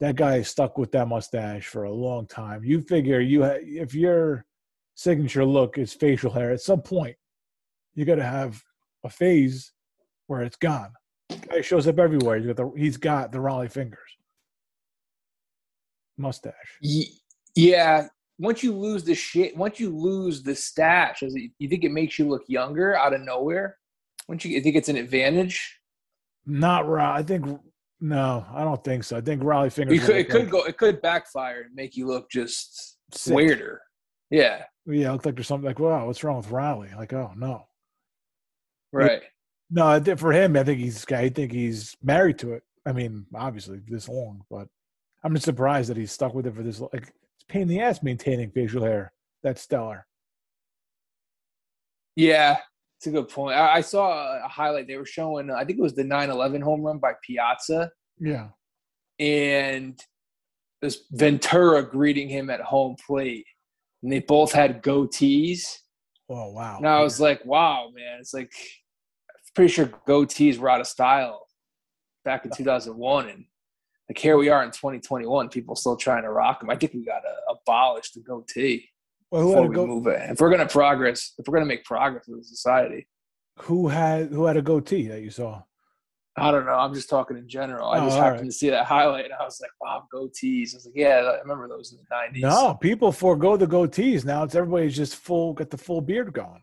That 0.00 0.16
guy 0.16 0.42
stuck 0.42 0.76
with 0.76 0.92
that 0.92 1.08
mustache 1.08 1.66
for 1.66 1.84
a 1.84 1.92
long 1.92 2.26
time. 2.26 2.62
You 2.64 2.82
figure 2.82 3.20
you 3.20 3.44
ha- 3.44 3.58
if 3.60 3.94
your 3.94 4.44
signature 4.94 5.44
look 5.44 5.78
is 5.78 5.94
facial 5.94 6.30
hair, 6.30 6.52
at 6.52 6.60
some 6.60 6.82
point 6.82 7.16
you 7.94 8.04
got 8.04 8.16
to 8.16 8.22
have 8.24 8.62
a 9.04 9.10
phase 9.10 9.72
where 10.26 10.42
it's 10.42 10.56
gone. 10.56 10.92
Guy 11.48 11.62
shows 11.62 11.86
up 11.86 11.98
everywhere. 11.98 12.36
He's 12.36 12.46
got 12.46 12.56
the, 12.56 12.72
he's 12.76 12.96
got 12.98 13.32
the 13.32 13.38
Rollie 13.38 13.70
Fingers 13.72 14.15
mustache. 16.18 16.78
Ye- 16.80 17.18
Yeah, 17.54 18.08
once 18.38 18.62
you 18.62 18.72
lose 18.72 19.04
the 19.04 19.14
shit, 19.14 19.56
once 19.56 19.80
you 19.80 19.90
lose 19.96 20.42
the 20.42 20.54
stash, 20.54 21.20
does 21.20 21.34
it, 21.34 21.50
you 21.58 21.68
think 21.68 21.84
it 21.84 21.92
makes 21.92 22.18
you 22.18 22.28
look 22.28 22.42
younger 22.48 22.96
out 22.96 23.14
of 23.14 23.20
nowhere? 23.22 23.78
Once 24.28 24.44
you, 24.44 24.50
you 24.54 24.60
think 24.60 24.76
it's 24.76 24.88
an 24.88 24.96
advantage? 24.96 25.80
Not 26.44 26.84
Rollie. 26.84 27.12
I 27.12 27.22
think 27.22 27.46
no, 28.00 28.44
I 28.52 28.62
don't 28.62 28.84
think 28.84 29.04
so. 29.04 29.16
I 29.16 29.20
think 29.22 29.42
Rollie 29.42 29.72
Fingers. 29.72 30.02
It 30.02 30.06
could, 30.06 30.16
it 30.16 30.28
could 30.30 30.50
go, 30.50 30.64
it 30.64 30.76
could 30.76 31.00
backfire 31.00 31.62
and 31.62 31.74
make 31.74 31.96
you 31.96 32.06
look 32.06 32.30
just 32.30 32.98
sick. 33.14 33.34
weirder. 33.34 33.80
Yeah, 34.30 34.64
Yeah, 34.86 35.08
it 35.08 35.12
looked 35.12 35.24
like 35.26 35.36
there's 35.36 35.46
something 35.46 35.66
like, 35.66 35.78
wow, 35.78 36.06
what's 36.06 36.22
wrong 36.24 36.36
with 36.38 36.48
Rollie? 36.50 36.94
Like, 36.96 37.12
oh 37.12 37.32
no. 37.36 37.66
right. 38.92 39.22
No, 39.70 39.86
I 39.86 39.98
think 40.00 40.18
for 40.18 40.32
him, 40.32 40.56
I 40.56 40.62
think 40.64 40.78
he's 40.78 41.04
I 41.10 41.28
think 41.28 41.52
he's 41.52 41.96
married 42.02 42.38
to 42.40 42.52
it. 42.52 42.62
I 42.84 42.92
mean, 42.92 43.26
obviously 43.34 43.80
this 43.88 44.08
long, 44.08 44.42
but 44.50 44.68
I'm 45.26 45.34
just 45.34 45.44
surprised 45.44 45.90
that 45.90 45.96
he's 45.96 46.12
stuck 46.12 46.34
with 46.34 46.46
it 46.46 46.54
for 46.54 46.62
this. 46.62 46.78
Like, 46.78 46.92
it's 47.02 47.44
pain 47.48 47.62
in 47.62 47.68
the 47.68 47.80
ass 47.80 48.00
maintaining 48.00 48.52
facial 48.52 48.84
hair. 48.84 49.12
That's 49.42 49.60
stellar. 49.60 50.06
Yeah, 52.14 52.58
it's 52.96 53.08
a 53.08 53.10
good 53.10 53.28
point. 53.28 53.56
I, 53.56 53.74
I 53.74 53.80
saw 53.80 54.38
a 54.38 54.46
highlight. 54.46 54.86
They 54.86 54.96
were 54.96 55.04
showing, 55.04 55.50
I 55.50 55.64
think 55.64 55.80
it 55.80 55.82
was 55.82 55.96
the 55.96 56.04
9 56.04 56.30
11 56.30 56.62
home 56.62 56.80
run 56.80 56.98
by 56.98 57.14
Piazza. 57.26 57.90
Yeah, 58.20 58.50
And 59.18 59.98
this 60.80 61.06
Ventura 61.10 61.82
greeting 61.82 62.28
him 62.28 62.48
at 62.48 62.60
home 62.60 62.94
plate, 63.04 63.46
and 64.04 64.12
they 64.12 64.20
both 64.20 64.52
had 64.52 64.80
goatees. 64.80 65.76
Oh 66.30 66.52
wow! 66.52 66.78
And 66.78 66.86
I 66.86 67.02
was 67.02 67.20
like, 67.20 67.44
wow, 67.44 67.90
man, 67.92 68.18
it's 68.20 68.32
like 68.32 68.52
I'm 69.28 69.42
pretty 69.56 69.72
sure 69.72 69.86
goatees 70.08 70.58
were 70.58 70.70
out 70.70 70.80
of 70.80 70.86
style 70.86 71.46
back 72.24 72.44
in 72.44 72.50
2001, 72.56 73.28
and 73.28 73.44
like 74.08 74.18
here 74.18 74.36
we 74.36 74.48
are 74.48 74.62
in 74.62 74.70
2021, 74.70 75.48
people 75.48 75.74
still 75.76 75.96
trying 75.96 76.22
to 76.22 76.30
rock 76.30 76.60
them. 76.60 76.70
I 76.70 76.76
think 76.76 76.94
we 76.94 77.04
got 77.04 77.20
to 77.20 77.34
abolish 77.52 78.12
the 78.12 78.20
goatee 78.20 78.88
well, 79.30 79.42
who 79.42 79.48
before 79.48 79.62
had 79.62 79.66
a 79.66 79.68
we 79.70 79.74
go- 79.74 79.86
move 79.86 80.06
it. 80.06 80.30
If 80.30 80.40
we're 80.40 80.50
gonna 80.50 80.66
progress, 80.68 81.32
if 81.38 81.46
we're 81.48 81.54
gonna 81.54 81.66
make 81.66 81.84
progress 81.84 82.28
as 82.28 82.34
a 82.38 82.44
society, 82.44 83.08
who 83.60 83.88
had 83.88 84.28
who 84.32 84.44
had 84.46 84.56
a 84.56 84.62
goatee 84.62 85.08
that 85.08 85.22
you 85.22 85.30
saw? 85.30 85.62
I 86.38 86.50
don't 86.50 86.66
know. 86.66 86.74
I'm 86.74 86.92
just 86.92 87.08
talking 87.08 87.38
in 87.38 87.48
general. 87.48 87.88
I 87.88 87.98
Oh, 87.98 88.04
just 88.04 88.18
happened 88.18 88.40
right. 88.42 88.46
to 88.46 88.52
see 88.52 88.68
that 88.68 88.84
highlight, 88.84 89.24
and 89.24 89.32
I 89.32 89.42
was 89.42 89.58
like, 89.58 89.70
"Wow, 89.80 90.04
goatees!" 90.12 90.74
I 90.74 90.76
was 90.76 90.84
like, 90.84 90.94
"Yeah, 90.94 91.20
I 91.34 91.38
remember 91.40 91.66
those 91.66 91.92
in 91.92 91.98
the 91.98 92.14
'90s." 92.14 92.42
No, 92.42 92.74
people 92.74 93.10
forego 93.10 93.56
the 93.56 93.66
goatees 93.66 94.24
now. 94.26 94.42
It's 94.42 94.54
everybody's 94.54 94.94
just 94.94 95.16
full, 95.16 95.54
got 95.54 95.70
the 95.70 95.78
full 95.78 96.02
beard 96.02 96.34
going. 96.34 96.62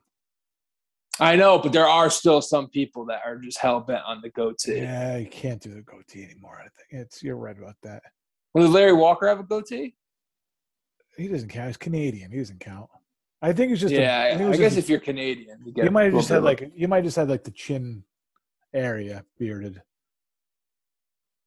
I 1.19 1.35
know, 1.35 1.59
but 1.59 1.71
there 1.71 1.87
are 1.87 2.09
still 2.09 2.41
some 2.41 2.69
people 2.69 3.05
that 3.05 3.21
are 3.23 3.37
just 3.37 3.59
hell 3.59 3.79
bent 3.81 4.03
on 4.05 4.19
the 4.21 4.29
goatee. 4.31 4.77
Yeah, 4.77 5.17
you 5.17 5.27
can't 5.27 5.61
do 5.61 5.73
the 5.73 5.81
goatee 5.81 6.23
anymore. 6.23 6.57
I 6.59 6.63
think 6.63 7.01
it's 7.03 7.21
you're 7.21 7.35
right 7.37 7.57
about 7.57 7.75
that. 7.83 8.01
Well, 8.53 8.65
did 8.65 8.73
Larry 8.73 8.93
Walker 8.93 9.27
have 9.27 9.39
a 9.39 9.43
goatee? 9.43 9.95
He 11.17 11.27
doesn't 11.27 11.49
count. 11.49 11.67
He's 11.67 11.77
Canadian. 11.77 12.31
He 12.31 12.39
doesn't 12.39 12.59
count. 12.59 12.89
I 13.43 13.53
think 13.53 13.71
it's 13.71 13.81
just. 13.81 13.93
yeah, 13.93 14.29
think 14.37 14.41
it 14.41 14.53
I, 14.53 14.57
guess 14.57 14.59
just 14.73 14.77
if 14.77 14.89
you're 14.89 14.99
Canadian, 14.99 15.59
you 15.65 15.71
get. 15.71 15.85
you 15.85 15.91
might 15.91 16.05
have 16.05 16.13
just 16.13 16.29
had 16.29 16.43
like 16.43 16.71
you 16.75 16.87
might 16.87 17.03
just 17.03 17.15
had 17.17 17.29
like 17.29 17.43
the 17.43 17.51
chin 17.51 18.03
area 18.73 19.23
bearded. 19.37 19.81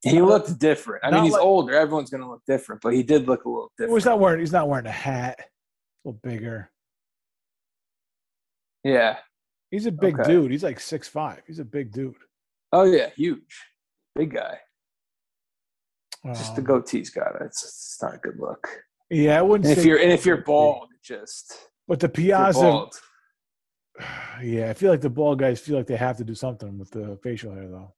he 0.04 0.20
looked 0.23 0.56
different. 0.61 1.04
I 1.04 1.11
Not 1.11 1.16
mean, 1.16 1.25
he's 1.25 1.32
like- 1.32 1.42
older. 1.42 1.75
Everyone's 1.75 2.11
gonna 2.11 2.28
look 2.30 2.42
different, 2.46 2.82
but 2.82 2.94
he 2.94 3.02
did 3.02 3.26
look 3.26 3.44
a 3.44 3.49
little 3.49 3.62
Well, 3.62 3.70
different. 3.78 3.94
He's 3.99 4.04
not 4.04 4.20
wearing. 4.20 4.40
He's 4.40 4.52
not 4.52 4.68
wearing 4.68 4.87
a 4.87 4.92
hat. 4.92 5.38
A 5.40 6.08
little 6.08 6.20
bigger. 6.23 6.70
yeah. 8.85 9.16
He's 9.76 9.85
a 9.85 9.92
big 9.92 10.18
Okay. 10.18 10.30
dude. 10.33 10.50
He's 10.50 10.62
like 10.62 10.80
six 10.80 11.06
five. 11.06 11.42
He's 11.47 11.59
a 11.59 11.64
big 11.66 11.92
dude. 11.92 12.14
Oh 12.73 12.85
yeah, 12.85 13.11
huge, 13.14 13.62
big 14.14 14.33
guy. 14.33 14.59
Just 16.25 16.56
the 16.56 16.62
Um, 16.62 16.66
goatee's 16.66 17.11
got 17.11 17.37
it. 17.37 17.42
It's, 17.42 17.62
it's 17.62 17.99
not 18.00 18.14
a 18.14 18.16
good 18.18 18.38
look. 18.38 18.66
Yeah, 19.11 19.38
I 19.38 19.42
wouldn't. 19.42 19.68
And 19.68 19.76
if 19.78 19.85
you're 19.85 19.99
and 19.99 20.11
if 20.11 20.25
you're 20.25 20.38
bald, 20.38 20.88
just 21.04 21.68
but 21.87 22.00
the 22.00 22.09
Piazza. 22.09 22.87
Yeah, 24.42 24.71
I 24.71 24.73
feel 24.75 24.90
like 24.90 25.02
the 25.02 25.11
bald 25.11 25.38
guys 25.38 25.61
feel 25.61 25.76
like 25.76 25.87
they 25.87 25.97
have 25.97 26.16
to 26.16 26.25
do 26.25 26.35
something 26.35 26.78
with 26.78 26.90
the 26.90 27.18
facial 27.23 27.52
hair 27.54 27.68
though. 27.68 27.92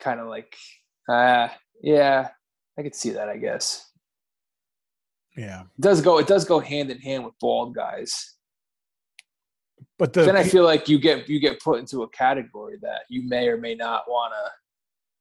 kind 0.00 0.20
of 0.20 0.28
like, 0.28 0.56
uh, 1.08 1.48
yeah, 1.82 2.28
I 2.78 2.82
could 2.82 2.94
see 2.94 3.10
that. 3.10 3.28
I 3.28 3.36
guess 3.36 3.90
Yeah, 5.36 5.62
it 5.62 5.80
does 5.80 6.00
go. 6.00 6.18
It 6.18 6.26
does 6.26 6.44
go 6.44 6.60
hand 6.60 6.90
in 6.90 6.98
hand 6.98 7.24
with 7.24 7.34
bald 7.40 7.74
guys. 7.74 8.34
But 9.98 10.12
the 10.12 10.22
then 10.24 10.36
I 10.36 10.44
feel 10.44 10.64
like 10.64 10.88
you 10.88 10.98
get 10.98 11.28
you 11.28 11.40
get 11.40 11.60
put 11.60 11.80
into 11.80 12.02
a 12.02 12.08
category 12.10 12.78
that 12.82 13.00
you 13.08 13.22
may 13.28 13.48
or 13.48 13.56
may 13.56 13.74
not 13.74 14.08
want 14.08 14.32
to. 14.32 14.50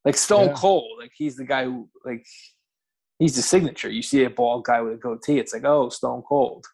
Like 0.06 0.16
Stone 0.16 0.50
Yeah. 0.50 0.54
Cold, 0.54 1.00
like 1.00 1.12
he's 1.16 1.36
the 1.36 1.46
guy 1.46 1.66
who 1.66 1.90
like 2.06 2.26
he's 3.20 3.36
the 3.36 3.42
signature. 3.42 3.90
You 3.90 4.02
see 4.02 4.24
a 4.24 4.30
bald 4.30 4.66
guy 4.66 4.82
with 4.82 4.94
a 4.94 4.98
goatee, 4.98 5.40
it's 5.40 5.54
like 5.54 5.66
oh 5.66 5.90
Stone 5.90 6.24
Cold. 6.28 6.66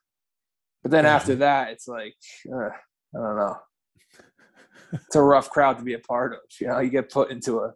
But 0.83 0.91
then 0.91 1.05
Yeah. 1.05 1.15
after 1.15 1.35
that, 1.35 1.71
it's 1.71 1.87
like 1.87 2.15
uh, 2.51 2.57
I 2.67 2.69
don't 3.13 3.35
know. 3.37 3.57
It's 4.93 5.15
a 5.15 5.21
rough 5.21 5.49
crowd 5.49 5.79
to 5.79 5.83
be 5.83 5.95
a 5.95 5.99
part 5.99 6.33
of. 6.33 6.39
You 6.61 6.67
know, 6.67 6.79
you 6.79 6.91
get 6.91 7.09
put 7.11 7.31
into 7.31 7.61
a 7.61 7.73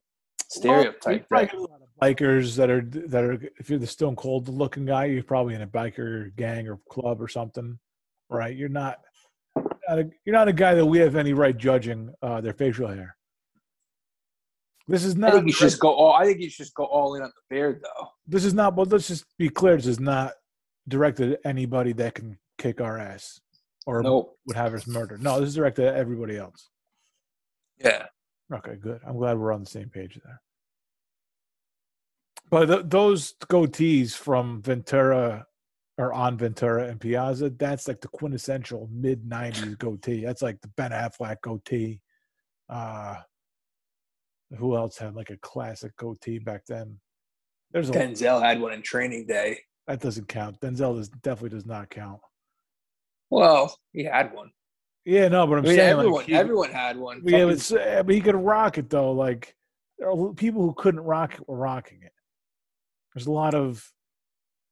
stereotype. 0.49 1.21
you 1.21 1.25
probably 1.27 1.57
a 1.57 1.61
lot 1.61 1.81
of 1.81 1.87
bikers 1.99 2.55
that 2.57 2.69
are 2.69 2.81
that 2.83 3.23
are. 3.23 3.39
If 3.57 3.71
you're 3.71 3.79
the 3.79 3.87
Stone 3.87 4.17
Cold 4.17 4.47
looking 4.49 4.85
guy, 4.85 5.05
you're 5.05 5.23
probably 5.23 5.55
in 5.55 5.63
a 5.63 5.67
biker 5.67 6.35
gang 6.35 6.67
or 6.67 6.79
club 6.91 7.19
or 7.19 7.27
something, 7.27 7.79
right? 8.29 8.55
You're 8.55 8.69
not. 8.69 8.99
Not 9.87 9.99
a, 9.99 10.09
you're 10.25 10.35
not 10.35 10.47
a 10.47 10.53
guy 10.53 10.73
that 10.75 10.85
we 10.85 10.99
have 10.99 11.15
any 11.15 11.33
right 11.33 11.55
judging 11.55 12.13
uh, 12.21 12.41
their 12.41 12.53
facial 12.53 12.87
hair. 12.87 13.15
This 14.87 15.03
is 15.03 15.15
not. 15.15 15.31
I 15.31 15.33
think 15.35 15.47
you 15.47 15.53
should 15.53 15.65
just 15.69 15.79
go 15.79 15.93
all. 15.93 16.13
I 16.13 16.25
think 16.25 16.39
you 16.39 16.49
should 16.49 16.63
just 16.65 16.73
go 16.75 16.85
all 16.85 17.15
in 17.15 17.23
on 17.23 17.29
the 17.35 17.55
beard, 17.55 17.81
though. 17.83 18.07
This 18.25 18.45
is 18.45 18.53
not. 18.53 18.75
But 18.75 18.89
let's 18.89 19.07
just 19.07 19.25
be 19.37 19.49
clear. 19.49 19.75
This 19.75 19.87
is 19.87 19.99
not 19.99 20.33
directed 20.87 21.33
at 21.33 21.39
anybody 21.45 21.93
that 21.93 22.15
can 22.15 22.37
kick 22.57 22.79
our 22.81 22.97
ass 22.97 23.39
or 23.85 24.01
Nope. 24.01 24.37
would 24.45 24.55
have 24.57 24.73
us 24.73 24.87
murdered. 24.87 25.21
No, 25.21 25.39
this 25.39 25.49
is 25.49 25.55
directed 25.55 25.85
at 25.85 25.95
everybody 25.95 26.37
else. 26.37 26.69
Yeah. 27.79 28.05
Okay, 28.53 28.75
good. 28.75 29.01
I'm 29.05 29.17
glad 29.17 29.37
we're 29.37 29.51
on 29.53 29.61
the 29.63 29.69
same 29.69 29.89
page 29.89 30.19
there. 30.23 30.41
But 32.49 32.65
th- 32.67 32.85
those 32.85 33.33
goatees 33.49 34.13
from 34.15 34.61
Ventura 34.61 35.45
or 35.97 36.13
on 36.13 36.37
Ventura 36.37 36.87
and 36.87 36.99
Piazza, 36.99 37.49
that's 37.49 37.87
like 37.87 38.01
the 38.01 38.07
quintessential 38.09 38.87
mid 38.91 39.23
90s 39.27 39.77
goatee. 39.79 40.23
That's 40.23 40.41
like 40.41 40.61
the 40.61 40.67
Ben 40.69 40.91
Affleck 40.91 41.37
goatee. 41.41 42.01
Uh, 42.69 43.15
who 44.57 44.75
else 44.75 44.97
had 44.97 45.15
like 45.15 45.29
a 45.29 45.37
classic 45.37 45.95
goatee 45.97 46.39
back 46.39 46.65
then? 46.67 46.99
There's 47.71 47.89
a 47.89 47.93
Denzel 47.93 48.41
had 48.41 48.61
one 48.61 48.73
in 48.73 48.81
Training 48.81 49.25
Day. 49.25 49.59
that 49.87 49.99
doesn't 49.99 50.27
count. 50.27 50.59
Denzel 50.61 50.95
does, 50.95 51.09
definitely 51.09 51.49
does 51.57 51.65
not 51.65 51.89
count. 51.89 52.19
Well, 53.29 53.75
he 53.91 54.03
had 54.05 54.33
one. 54.33 54.51
Yeah, 55.03 55.27
no, 55.29 55.47
but 55.47 55.55
I 55.55 55.57
I'm 55.59 55.63
mean, 55.63 55.75
saying 55.75 55.89
everyone, 55.89 56.13
like, 56.13 56.25
he- 56.27 56.35
everyone 56.35 56.71
had 56.71 56.97
one. 56.97 57.21
Yeah, 57.25 57.31
Fucking- 57.31 57.47
but, 57.47 57.55
s- 57.57 57.71
uh, 57.71 58.03
but 58.05 58.15
he 58.15 58.21
could 58.21 58.35
rock 58.35 58.77
it 58.77 58.89
though. 58.89 59.11
Like 59.11 59.55
there 59.97 60.09
are 60.09 60.33
people 60.33 60.61
who 60.61 60.73
couldn't 60.75 61.01
rock 61.01 61.33
it 61.35 61.47
were 61.47 61.57
rocking 61.57 62.03
it. 62.03 62.11
There's 63.13 63.25
a 63.27 63.31
lot 63.31 63.53
of 63.55 63.89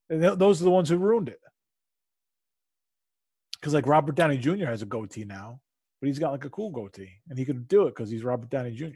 and 0.10 0.22
th- 0.22 0.38
those 0.38 0.62
are 0.62 0.66
the 0.66 0.72
ones 0.72 0.90
who 0.90 0.98
ruined 0.98 1.30
it. 1.30 1.40
Because 3.54 3.74
like 3.74 3.88
Robert 3.88 4.16
Downey 4.16 4.38
Jr. 4.38 4.66
has 4.66 4.82
a 4.82 4.86
goatee 4.86 5.26
now, 5.26 5.60
but 6.00 6.08
he's 6.08 6.20
got 6.20 6.32
like 6.32 6.46
a 6.46 6.50
cool 6.50 6.72
goatee, 6.72 7.12
and 7.30 7.40
he 7.40 7.46
could 7.46 7.68
do 7.68 7.88
it 7.88 7.96
because 7.96 8.10
he's 8.10 8.24
Robert 8.24 8.50
Downey 8.50 8.72
Jr. 8.72 8.94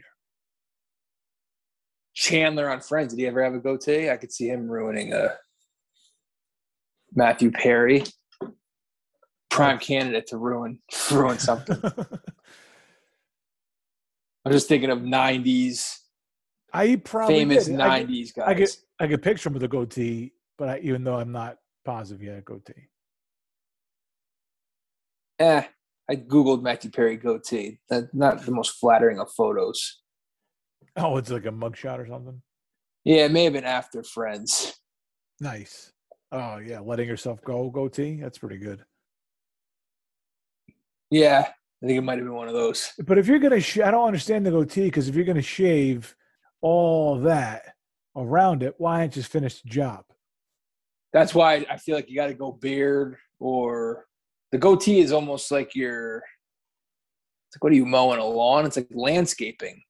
Chandler 2.14 2.70
on 2.70 2.80
Friends. 2.80 3.12
Did 3.12 3.20
he 3.20 3.26
ever 3.26 3.42
have 3.42 3.54
a 3.54 3.58
goatee? 3.58 4.10
I 4.10 4.16
could 4.16 4.32
see 4.32 4.48
him 4.48 4.68
ruining 4.68 5.12
a 5.12 5.36
Matthew 7.14 7.50
Perry. 7.50 8.04
Prime 9.48 9.76
oh. 9.76 9.84
candidate 9.84 10.26
to 10.28 10.36
ruin 10.36 10.78
ruin 11.10 11.38
something. 11.38 11.80
I'm 14.44 14.52
just 14.52 14.68
thinking 14.68 14.90
of 14.90 15.00
'90s 15.00 15.98
I 16.72 16.96
probably 16.96 17.40
famous 17.40 17.66
did. 17.66 17.80
I 17.80 18.00
could, 18.00 18.08
'90s 18.08 18.32
I 18.38 18.54
guys. 18.54 18.76
could 18.76 19.04
I 19.04 19.08
could 19.08 19.22
picture 19.22 19.48
him 19.48 19.54
with 19.54 19.62
a 19.64 19.68
goatee, 19.68 20.32
but 20.60 20.68
I, 20.68 20.78
even 20.82 21.02
though 21.02 21.16
I'm 21.16 21.32
not 21.32 21.56
positive 21.86 22.36
a 22.36 22.42
goatee. 22.42 22.88
eh, 25.38 25.62
I 26.08 26.16
googled 26.16 26.62
Matthew 26.62 26.90
Perry 26.90 27.16
goatee. 27.16 27.78
That 27.88 28.12
not 28.12 28.44
the 28.44 28.52
most 28.52 28.78
flattering 28.78 29.18
of 29.18 29.32
photos. 29.32 30.02
Oh, 30.96 31.16
it's 31.16 31.30
like 31.30 31.46
a 31.46 31.50
mugshot 31.50 31.98
or 31.98 32.06
something. 32.06 32.42
Yeah, 33.04 33.24
it 33.24 33.32
may 33.32 33.44
have 33.44 33.54
been 33.54 33.64
after 33.64 34.02
Friends. 34.02 34.78
Nice. 35.40 35.92
Oh 36.30 36.58
yeah, 36.58 36.80
letting 36.80 37.08
yourself 37.08 37.42
go 37.42 37.70
goatee. 37.70 38.20
That's 38.20 38.36
pretty 38.36 38.58
good. 38.58 38.84
Yeah, 41.10 41.46
I 41.82 41.86
think 41.86 41.96
it 41.98 42.02
might 42.02 42.18
have 42.18 42.26
been 42.26 42.34
one 42.34 42.48
of 42.48 42.54
those. 42.54 42.92
But 43.06 43.16
if 43.16 43.26
you're 43.26 43.38
gonna, 43.38 43.60
sh- 43.60 43.78
I 43.78 43.90
don't 43.90 44.06
understand 44.06 44.44
the 44.44 44.50
goatee 44.50 44.84
because 44.84 45.08
if 45.08 45.14
you're 45.14 45.24
gonna 45.24 45.40
shave 45.40 46.14
all 46.60 47.18
that 47.20 47.62
around 48.14 48.62
it, 48.62 48.74
why 48.76 49.00
not 49.00 49.12
just 49.12 49.32
finish 49.32 49.62
the 49.62 49.70
job? 49.70 50.04
That's 51.12 51.34
why 51.34 51.66
I 51.68 51.76
feel 51.76 51.96
like 51.96 52.08
you 52.08 52.16
got 52.16 52.28
to 52.28 52.34
go 52.34 52.52
beard 52.52 53.16
or 53.38 54.06
the 54.52 54.58
goatee 54.58 55.00
is 55.00 55.12
almost 55.12 55.50
like 55.50 55.74
you're. 55.74 56.22
It's 57.48 57.56
like 57.56 57.64
what 57.64 57.72
are 57.72 57.76
you 57.76 57.86
mowing 57.86 58.20
a 58.20 58.24
lawn? 58.24 58.64
It's 58.64 58.76
like 58.76 58.88
landscaping. 58.92 59.82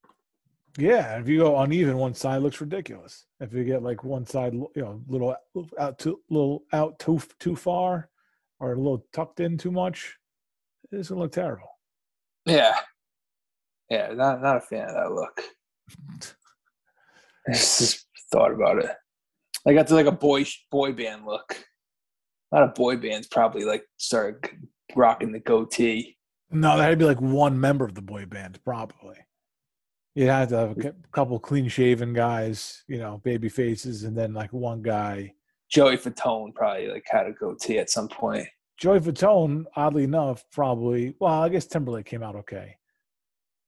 Yeah, 0.78 1.18
if 1.18 1.28
you 1.28 1.40
go 1.40 1.58
uneven, 1.58 1.96
one 1.98 2.14
side 2.14 2.42
looks 2.42 2.60
ridiculous. 2.60 3.26
If 3.40 3.52
you 3.52 3.64
get 3.64 3.82
like 3.82 4.04
one 4.04 4.24
side, 4.24 4.54
you 4.54 4.70
know, 4.76 5.02
little 5.08 5.36
out 5.78 5.98
too 5.98 6.20
little 6.30 6.64
out 6.72 6.98
too 6.98 7.20
too 7.38 7.56
far, 7.56 8.08
or 8.60 8.72
a 8.72 8.76
little 8.76 9.04
tucked 9.12 9.40
in 9.40 9.58
too 9.58 9.72
much, 9.72 10.16
it's 10.92 11.08
gonna 11.08 11.20
look 11.20 11.32
terrible. 11.32 11.68
Yeah, 12.46 12.78
yeah, 13.90 14.12
not 14.14 14.40
not 14.40 14.56
a 14.56 14.60
fan 14.60 14.88
of 14.88 14.94
that 14.94 15.12
look. 15.12 15.42
I 17.48 17.52
just 17.52 18.06
thought 18.30 18.52
about 18.52 18.84
it. 18.84 18.90
I 19.66 19.74
got 19.74 19.86
to 19.88 19.94
like 19.94 20.06
a 20.06 20.12
boy 20.12 20.44
boy 20.70 20.92
band 20.92 21.26
look. 21.26 21.56
A 22.52 22.56
lot 22.56 22.68
of 22.68 22.74
boy 22.74 22.96
bands 22.96 23.28
probably 23.28 23.64
like 23.64 23.84
started 23.96 24.48
rocking 24.94 25.32
the 25.32 25.40
goatee. 25.40 26.16
No, 26.50 26.76
that'd 26.76 26.98
be 26.98 27.04
like 27.04 27.20
one 27.20 27.60
member 27.60 27.84
of 27.84 27.94
the 27.94 28.02
boy 28.02 28.26
band, 28.26 28.58
probably. 28.64 29.16
You'd 30.14 30.28
have 30.28 30.48
to 30.48 30.56
have 30.56 30.78
a 30.78 30.94
couple 31.12 31.38
clean 31.38 31.68
shaven 31.68 32.12
guys, 32.12 32.82
you 32.88 32.98
know, 32.98 33.20
baby 33.22 33.48
faces, 33.48 34.02
and 34.02 34.16
then 34.16 34.34
like 34.34 34.52
one 34.52 34.82
guy. 34.82 35.34
Joey 35.70 35.96
Fatone 35.96 36.52
probably 36.52 36.88
like 36.88 37.04
had 37.06 37.26
a 37.26 37.32
goatee 37.32 37.78
at 37.78 37.90
some 37.90 38.08
point. 38.08 38.48
Joey 38.76 38.98
Fatone, 38.98 39.66
oddly 39.76 40.02
enough, 40.02 40.44
probably. 40.50 41.14
Well, 41.20 41.42
I 41.42 41.48
guess 41.48 41.66
Timberlake 41.66 42.06
came 42.06 42.24
out 42.24 42.34
okay, 42.34 42.76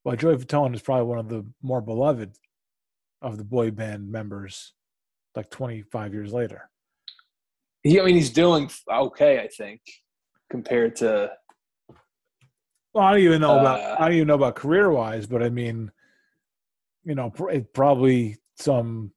but 0.04 0.18
Joey 0.18 0.36
Fatone 0.36 0.74
is 0.74 0.82
probably 0.82 1.06
one 1.06 1.18
of 1.18 1.28
the 1.28 1.46
more 1.62 1.80
beloved 1.80 2.36
of 3.20 3.38
the 3.38 3.44
boy 3.44 3.70
band 3.70 4.10
members, 4.10 4.72
like 5.36 5.50
25 5.50 6.14
years 6.14 6.32
later. 6.32 6.68
He, 7.82 8.00
I 8.00 8.04
mean, 8.04 8.14
he's 8.14 8.30
doing 8.30 8.70
okay, 8.90 9.40
I 9.40 9.48
think, 9.48 9.80
compared 10.50 10.96
to. 10.96 11.32
Well, 12.94 13.04
I 13.04 13.12
don't 13.12 13.20
even 13.22 13.40
know 13.40 13.56
Uh, 13.56 13.60
about 13.60 14.00
I 14.00 14.04
don't 14.06 14.16
even 14.16 14.28
know 14.28 14.34
about 14.34 14.54
career 14.56 14.90
wise, 14.90 15.26
but 15.26 15.42
I 15.42 15.48
mean, 15.48 15.90
you 17.04 17.14
know, 17.14 17.30
pr- 17.30 17.50
it 17.50 17.72
probably 17.72 18.36
some 18.56 19.12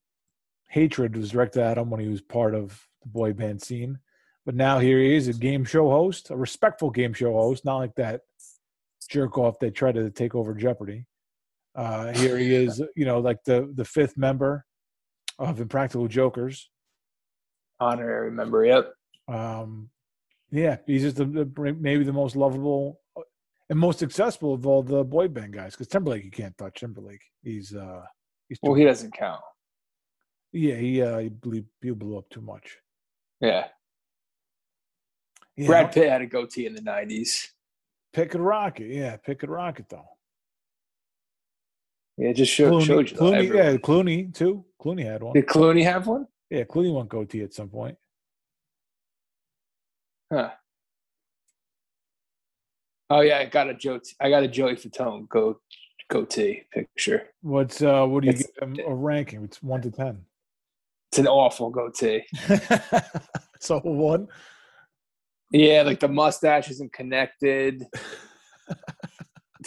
hatred 0.70 1.16
was 1.16 1.32
directed 1.32 1.62
at 1.62 1.78
him 1.78 1.90
when 1.90 2.00
he 2.00 2.08
was 2.08 2.22
part 2.22 2.56
of 2.56 2.88
the 3.04 3.10
boy 3.10 3.34
band 3.34 3.62
scene. 3.62 4.00
But 4.46 4.56
now 4.56 4.80
here 4.80 5.00
he 5.00 5.16
is, 5.16 5.28
a 5.28 5.34
game 5.34 5.66
show 5.66 5.90
host, 5.90 6.30
a 6.30 6.36
respectful 6.36 6.90
game 6.90 7.14
show 7.14 7.34
host, 7.34 7.66
not 7.66 7.78
like 7.78 7.96
that 7.96 8.22
jerk 9.10 9.38
off 9.38 9.60
that 9.60 9.76
tried 9.76 9.96
to 9.96 10.10
take 10.10 10.36
over 10.36 10.54
Jeopardy. 10.54 11.06
Uh, 11.76 12.14
here 12.14 12.38
he 12.38 12.54
is, 12.54 12.82
you 12.96 13.06
know, 13.06 13.20
like 13.20 13.44
the 13.46 13.72
the 13.76 13.86
fifth 13.86 14.18
member 14.18 14.66
of 15.40 15.60
Impractical 15.60 16.08
Jokers. 16.08 16.70
Honorary 17.80 18.32
member, 18.32 18.66
yep. 18.66 18.94
Um, 19.28 19.90
yeah, 20.52 20.78
he's 20.86 21.02
just 21.02 21.18
the, 21.18 21.26
the 21.26 21.76
maybe 21.80 22.04
the 22.04 22.14
most 22.14 22.36
lovable 22.36 23.02
and 23.70 23.80
most 23.80 24.00
successful 24.00 24.54
of 24.54 24.66
all 24.66 24.84
the 24.84 25.04
boy 25.04 25.28
band 25.28 25.54
guys. 25.54 25.74
Because 25.74 25.88
Timberlake, 25.88 26.24
you 26.24 26.32
can't 26.32 26.58
touch 26.58 26.80
Timberlake. 26.80 27.24
He's 27.44 27.76
uh, 27.76 28.04
he's 28.48 28.60
Well, 28.62 28.76
he 28.76 28.86
doesn't 28.86 29.14
count. 29.14 29.42
yeah, 30.54 30.76
he 30.76 31.02
uh, 31.02 31.18
he 31.20 31.30
blew, 31.30 31.66
he 31.82 31.92
blew 31.92 32.18
up 32.18 32.30
too 32.30 32.42
much. 32.42 32.78
Yeah. 33.42 33.66
Yeah, 35.58 35.68
Brad 35.68 35.92
Pitt 35.94 36.10
had 36.10 36.22
a 36.22 36.26
goatee 36.26 36.66
in 36.66 36.76
the 36.76 36.82
90s. 36.82 37.48
Pick 38.14 38.36
a 38.36 38.40
rocket, 38.42 38.88
yeah, 38.90 39.16
pick 39.18 39.44
a 39.44 39.48
rocket 39.48 39.88
though. 39.90 40.15
Yeah, 42.18 42.32
just 42.32 42.52
showed, 42.54 42.72
Clooney, 42.74 42.86
showed 42.86 43.12
you. 43.12 43.18
Clooney, 43.18 43.36
everyone. 43.38 43.58
yeah, 43.66 43.78
Clooney 43.78 44.34
too. 44.34 44.66
Clooney 44.82 45.04
had 45.06 45.22
one. 45.24 45.34
Did 45.34 45.48
Clooney 45.48 45.84
have 45.84 46.08
one? 46.08 46.28
Yeah, 46.50 46.64
Clooney 46.64 46.94
went 46.94 47.10
goatee 47.10 47.42
at 47.42 47.54
some 47.54 47.70
point. 47.70 47.98
Huh. 50.32 50.52
Oh 53.10 53.20
yeah, 53.22 53.40
I 53.40 53.46
got 53.46 53.70
a 53.70 53.74
Joe. 53.74 54.00
I 54.20 54.30
got 54.30 54.44
a 54.44 54.48
Joey 54.48 54.76
Fatone 54.76 55.28
go 55.30 55.60
goatee 56.10 56.64
picture. 56.74 57.28
What's 57.42 57.82
uh, 57.82 58.06
what 58.06 58.22
do 58.24 58.28
you 58.28 58.34
It's- 58.34 58.48
give 58.60 58.70
him 58.70 58.80
a 58.88 58.96
ranking? 58.96 59.44
It's 59.44 59.62
one 59.62 59.82
to 59.82 59.92
ten. 59.92 60.26
It's 61.12 61.20
an 61.20 61.28
awful 61.28 61.70
goatee. 61.70 62.24
so 63.60 63.80
one. 63.80 64.28
Yeah, 65.52 65.84
like 65.84 66.00
the 66.00 66.08
mustache 66.08 66.70
isn't 66.72 66.94
connected. 66.94 67.84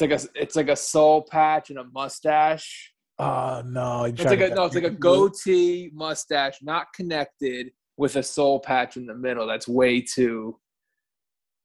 It's 0.00 0.02
like 0.02 0.12
a 0.36 0.40
it's 0.40 0.56
like 0.56 0.68
a 0.68 0.76
soul 0.76 1.22
patch 1.22 1.70
and 1.70 1.78
a 1.78 1.84
mustache. 1.84 2.92
Oh 3.18 3.62
no, 3.66 4.04
It's 4.04 4.22
like 4.22 4.40
a 4.40 4.50
no, 4.50 4.66
it's 4.66 4.76
like 4.76 4.84
a 4.84 4.90
goatee 4.90 5.90
mustache, 5.92 6.58
not 6.62 6.92
connected 6.94 7.72
with 7.96 8.14
a 8.14 8.22
soul 8.22 8.60
patch 8.60 8.96
in 8.96 9.06
the 9.06 9.14
middle. 9.14 9.46
That's 9.48 9.66
way 9.66 10.00
too. 10.00 10.56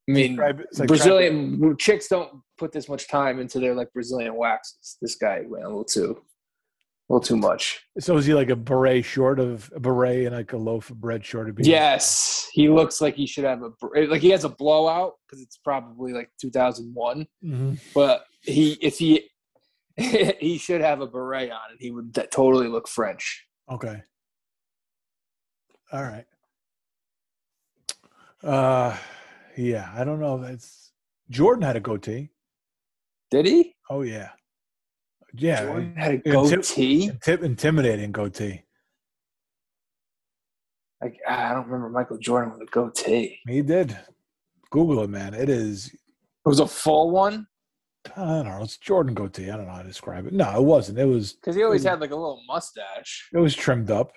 I 0.09 0.13
mean, 0.13 0.35
like 0.35 0.87
Brazilian 0.87 1.77
chicks 1.77 2.07
don't 2.07 2.41
put 2.57 2.71
this 2.71 2.89
much 2.89 3.07
time 3.07 3.39
into 3.39 3.59
their 3.59 3.75
like 3.75 3.93
Brazilian 3.93 4.35
waxes. 4.35 4.97
This 4.99 5.15
guy 5.15 5.43
went 5.45 5.65
a 5.65 5.67
little 5.67 5.85
too, 5.85 6.19
a 7.09 7.13
little 7.13 7.23
too 7.25 7.37
much. 7.37 7.81
So 7.99 8.17
is 8.17 8.25
he 8.25 8.33
like 8.33 8.49
a 8.49 8.55
beret 8.55 9.03
short 9.05 9.39
of 9.39 9.71
a 9.75 9.79
beret 9.79 10.25
and 10.25 10.35
like 10.35 10.53
a 10.53 10.57
loaf 10.57 10.89
of 10.89 10.99
bread 11.01 11.25
short 11.25 11.49
of 11.49 11.55
being? 11.55 11.69
Yes, 11.69 12.49
he 12.53 12.69
looks 12.69 13.01
like 13.01 13.15
he 13.15 13.27
should 13.27 13.43
have 13.43 13.61
a 13.61 13.71
like 14.07 14.21
he 14.21 14.29
has 14.29 14.43
a 14.45 14.49
blowout 14.49 15.13
because 15.27 15.41
it's 15.41 15.57
probably 15.57 16.13
like 16.13 16.29
2001. 16.41 17.27
Mhm. 17.43 17.79
But 17.93 18.25
he 18.41 18.73
if 18.81 18.97
he 18.97 19.29
he 19.97 20.57
should 20.57 20.81
have 20.81 21.01
a 21.01 21.07
beret 21.07 21.51
on 21.51 21.59
and 21.71 21.79
he 21.79 21.91
would 21.91 22.11
d- 22.13 22.23
totally 22.31 22.67
look 22.67 22.87
French. 22.87 23.45
Okay. 23.71 24.01
All 25.91 26.03
right. 26.03 26.25
Uh, 28.43 28.97
yeah. 29.55 29.91
I 29.95 30.03
don't 30.03 30.19
know. 30.19 30.37
That's 30.37 30.91
Jordan 31.29 31.63
had 31.63 31.75
a 31.75 31.79
goatee. 31.79 32.29
Did 33.29 33.45
he? 33.45 33.75
Oh 33.89 34.01
yeah. 34.01 34.29
Yeah. 35.33 35.63
Jordan 35.65 35.95
had 35.95 36.11
a 36.11 36.15
Yeah, 36.25 36.43
Tip- 36.43 36.59
goatee. 36.59 37.09
Intip- 37.09 37.43
intimidating 37.43 38.11
goatee. 38.11 38.63
Like 41.01 41.19
I 41.27 41.53
don't 41.53 41.65
remember 41.65 41.89
Michael 41.89 42.17
Jordan 42.17 42.53
with 42.53 42.61
a 42.67 42.71
goatee. 42.71 43.39
He 43.47 43.61
did. 43.61 43.97
Google 44.71 45.03
it, 45.03 45.09
man. 45.09 45.33
It 45.33 45.49
is. 45.49 45.87
It 45.87 45.99
was 46.49 46.59
a 46.59 46.67
full 46.67 47.11
one 47.11 47.47
I 48.17 48.25
don't 48.25 48.45
know. 48.45 48.59
It's 48.61 48.77
Jordan 48.77 49.13
goatee. 49.13 49.49
I 49.49 49.55
don't 49.55 49.65
know 49.65 49.71
how 49.73 49.81
to 49.81 49.87
describe 49.87 50.27
it. 50.27 50.33
No, 50.33 50.53
it 50.57 50.63
wasn't. 50.63 50.99
It 50.99 51.05
was. 51.05 51.33
because 51.33 51.55
he 51.55 51.63
always 51.63 51.83
Mm. 51.85 51.89
had 51.91 52.01
like 52.01 52.11
a 52.11 52.15
little 52.15 52.41
mustache. 52.47 53.29
It 53.33 53.37
was 53.39 53.55
trimmed 53.55 53.89
up. 53.91 54.11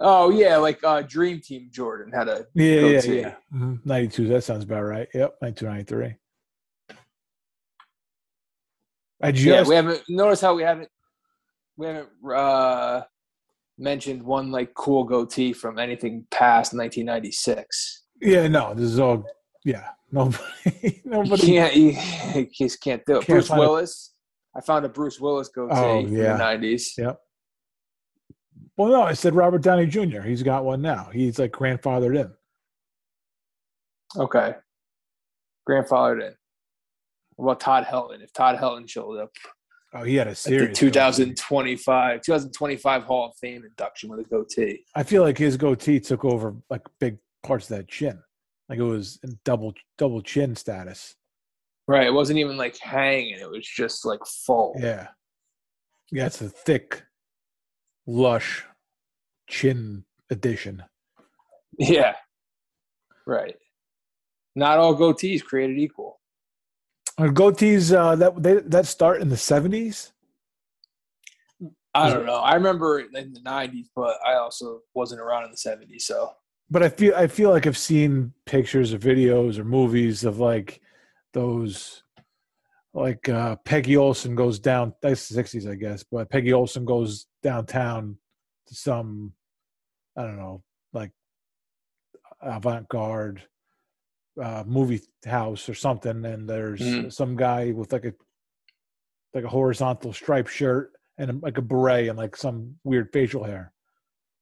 Oh 0.00 0.30
yeah, 0.30 0.56
like 0.56 0.82
uh, 0.84 1.02
Dream 1.02 1.40
Team 1.40 1.68
Jordan 1.72 2.12
had 2.12 2.28
a 2.28 2.46
Yeah, 2.54 2.64
yeah, 2.80 2.80
Goatee. 3.00 3.20
yeah. 3.20 3.34
Mhm. 3.54 3.86
Ninety-two. 3.86 4.26
That 4.28 4.42
sounds 4.42 4.64
about 4.64 4.82
right. 4.82 5.08
Yep, 5.14 5.36
92, 5.40 5.66
93. 5.66 6.16
I 9.22 9.32
just 9.32 9.44
yeah. 9.46 9.62
We 9.64 9.74
haven't 9.74 10.02
notice 10.08 10.40
how 10.40 10.54
we 10.54 10.62
haven't 10.62 10.88
we 11.76 11.86
haven't 11.86 12.08
uh, 12.34 13.02
mentioned 13.78 14.22
one 14.22 14.50
like 14.52 14.74
cool 14.74 15.04
goatee 15.04 15.52
from 15.52 15.78
anything 15.78 16.26
past 16.30 16.72
1996. 16.74 18.02
yeah 18.20 18.46
no. 18.48 18.74
This 18.74 18.84
is 18.86 18.98
all 18.98 19.24
yeah. 19.64 19.88
Nobody, 20.12 20.40
You 20.82 20.92
nobody. 21.04 21.46
can't 21.46 21.74
you, 21.74 21.96
you 22.34 22.48
just 22.52 22.80
can't 22.80 23.02
do 23.06 23.14
it. 23.16 23.24
Can't 23.24 23.26
Bruce 23.26 23.50
Willis. 23.50 24.14
I 24.56 24.60
found 24.60 24.84
a 24.84 24.88
Bruce 24.88 25.18
Willis 25.20 25.48
goatee 25.48 25.74
Oh, 25.74 25.98
in 26.00 26.12
yeah. 26.12 26.36
the 26.36 26.42
90s. 26.44 26.96
Yep. 26.96 27.18
Well, 28.78 28.88
no, 28.90 29.02
I 29.02 29.14
said 29.14 29.34
Robert 29.34 29.62
Downey 29.62 29.86
Jr. 29.86 30.20
He's 30.22 30.42
got 30.42 30.64
one 30.64 30.80
now. 30.80 31.08
He's 31.12 31.38
like 31.38 31.50
grandfathered 31.52 32.16
in. 32.18 32.30
Okay. 34.16 34.54
Grandfathered 35.68 36.28
in. 36.28 36.34
What 37.36 37.44
about 37.52 37.60
Todd 37.60 37.84
Helton? 37.84 38.22
If 38.22 38.32
Todd 38.32 38.58
Helton 38.58 38.88
showed 38.88 39.18
up 39.18 39.30
Oh, 39.94 40.02
he 40.02 40.16
had 40.16 40.26
a 40.26 40.34
serious. 40.34 40.78
2025 40.78 42.20
2025 42.20 43.02
Hall 43.04 43.26
of 43.30 43.36
Fame 43.36 43.64
induction 43.64 44.10
with 44.10 44.20
a 44.20 44.24
goatee. 44.24 44.84
I 44.94 45.02
feel 45.02 45.22
like 45.22 45.38
his 45.38 45.56
goatee 45.56 46.00
took 46.00 46.24
over 46.24 46.54
like 46.68 46.82
big 47.00 47.18
parts 47.42 47.70
of 47.70 47.78
that 47.78 47.88
chin. 47.88 48.18
Like 48.68 48.78
it 48.78 48.82
was 48.82 49.18
in 49.22 49.38
double 49.44 49.72
double 49.96 50.20
chin 50.20 50.54
status. 50.56 51.14
Right. 51.88 52.06
It 52.06 52.12
wasn't 52.12 52.40
even 52.40 52.56
like 52.56 52.76
hanging. 52.78 53.38
It 53.38 53.48
was 53.50 53.66
just 53.66 54.04
like 54.04 54.20
full. 54.26 54.74
Yeah. 54.78 55.08
Yeah, 56.12 56.26
it's 56.26 56.40
a 56.40 56.48
thick, 56.48 57.04
lush 58.06 58.64
chin 59.48 60.04
addition. 60.30 60.82
Yeah. 61.78 62.14
Right. 63.26 63.56
Not 64.54 64.78
all 64.78 64.96
goatees 64.96 65.42
created 65.44 65.78
equal. 65.78 66.15
Are 67.18 67.28
goatees 67.28 67.96
uh, 67.96 68.14
that 68.16 68.42
they 68.42 68.54
that 68.54 68.86
start 68.86 69.20
in 69.22 69.28
the 69.28 69.36
seventies? 69.36 70.12
I 71.96 72.10
don't 72.10 72.26
know. 72.26 72.36
I 72.36 72.54
remember 72.54 73.00
in 73.00 73.32
the 73.32 73.40
90s, 73.40 73.86
but 73.96 74.16
I 74.26 74.34
also 74.34 74.82
wasn't 74.92 75.22
around 75.22 75.44
in 75.44 75.50
the 75.50 75.56
70s. 75.56 76.02
So, 76.02 76.30
But 76.68 76.82
I 76.82 76.90
feel 76.90 77.14
I 77.16 77.26
feel 77.26 77.50
like 77.50 77.66
I've 77.66 77.78
seen 77.78 78.34
pictures 78.44 78.92
or 78.92 78.98
videos 78.98 79.58
or 79.58 79.64
movies 79.64 80.24
of 80.24 80.38
like 80.38 80.82
those 81.32 82.02
like 82.92 83.28
uh 83.28 83.56
Peggy 83.64 83.96
Olson 83.96 84.34
goes 84.34 84.58
down 84.58 84.92
that's 85.00 85.28
the 85.28 85.34
sixties 85.34 85.66
I 85.66 85.74
guess, 85.74 86.04
but 86.10 86.30
Peggy 86.30 86.52
Olson 86.52 86.84
goes 86.84 87.26
downtown 87.42 88.18
to 88.66 88.74
some 88.74 89.32
I 90.18 90.22
don't 90.22 90.36
know, 90.36 90.62
like 90.92 91.12
avant 92.42 92.88
garde 92.88 93.42
uh 94.42 94.64
movie 94.66 95.00
house 95.24 95.68
or 95.68 95.74
something 95.74 96.24
and 96.24 96.48
there's 96.48 96.80
Mhm. 96.80 97.12
some 97.12 97.36
guy 97.36 97.72
with 97.72 97.92
like 97.92 98.04
a 98.04 98.12
like 99.34 99.44
a 99.44 99.48
horizontal 99.48 100.12
striped 100.12 100.50
shirt 100.50 100.92
and 101.18 101.30
a, 101.30 101.32
like 101.42 101.58
a 101.58 101.62
beret 101.62 102.08
and 102.08 102.18
like 102.18 102.36
some 102.36 102.76
weird 102.84 103.10
facial 103.12 103.44
hair. 103.44 103.72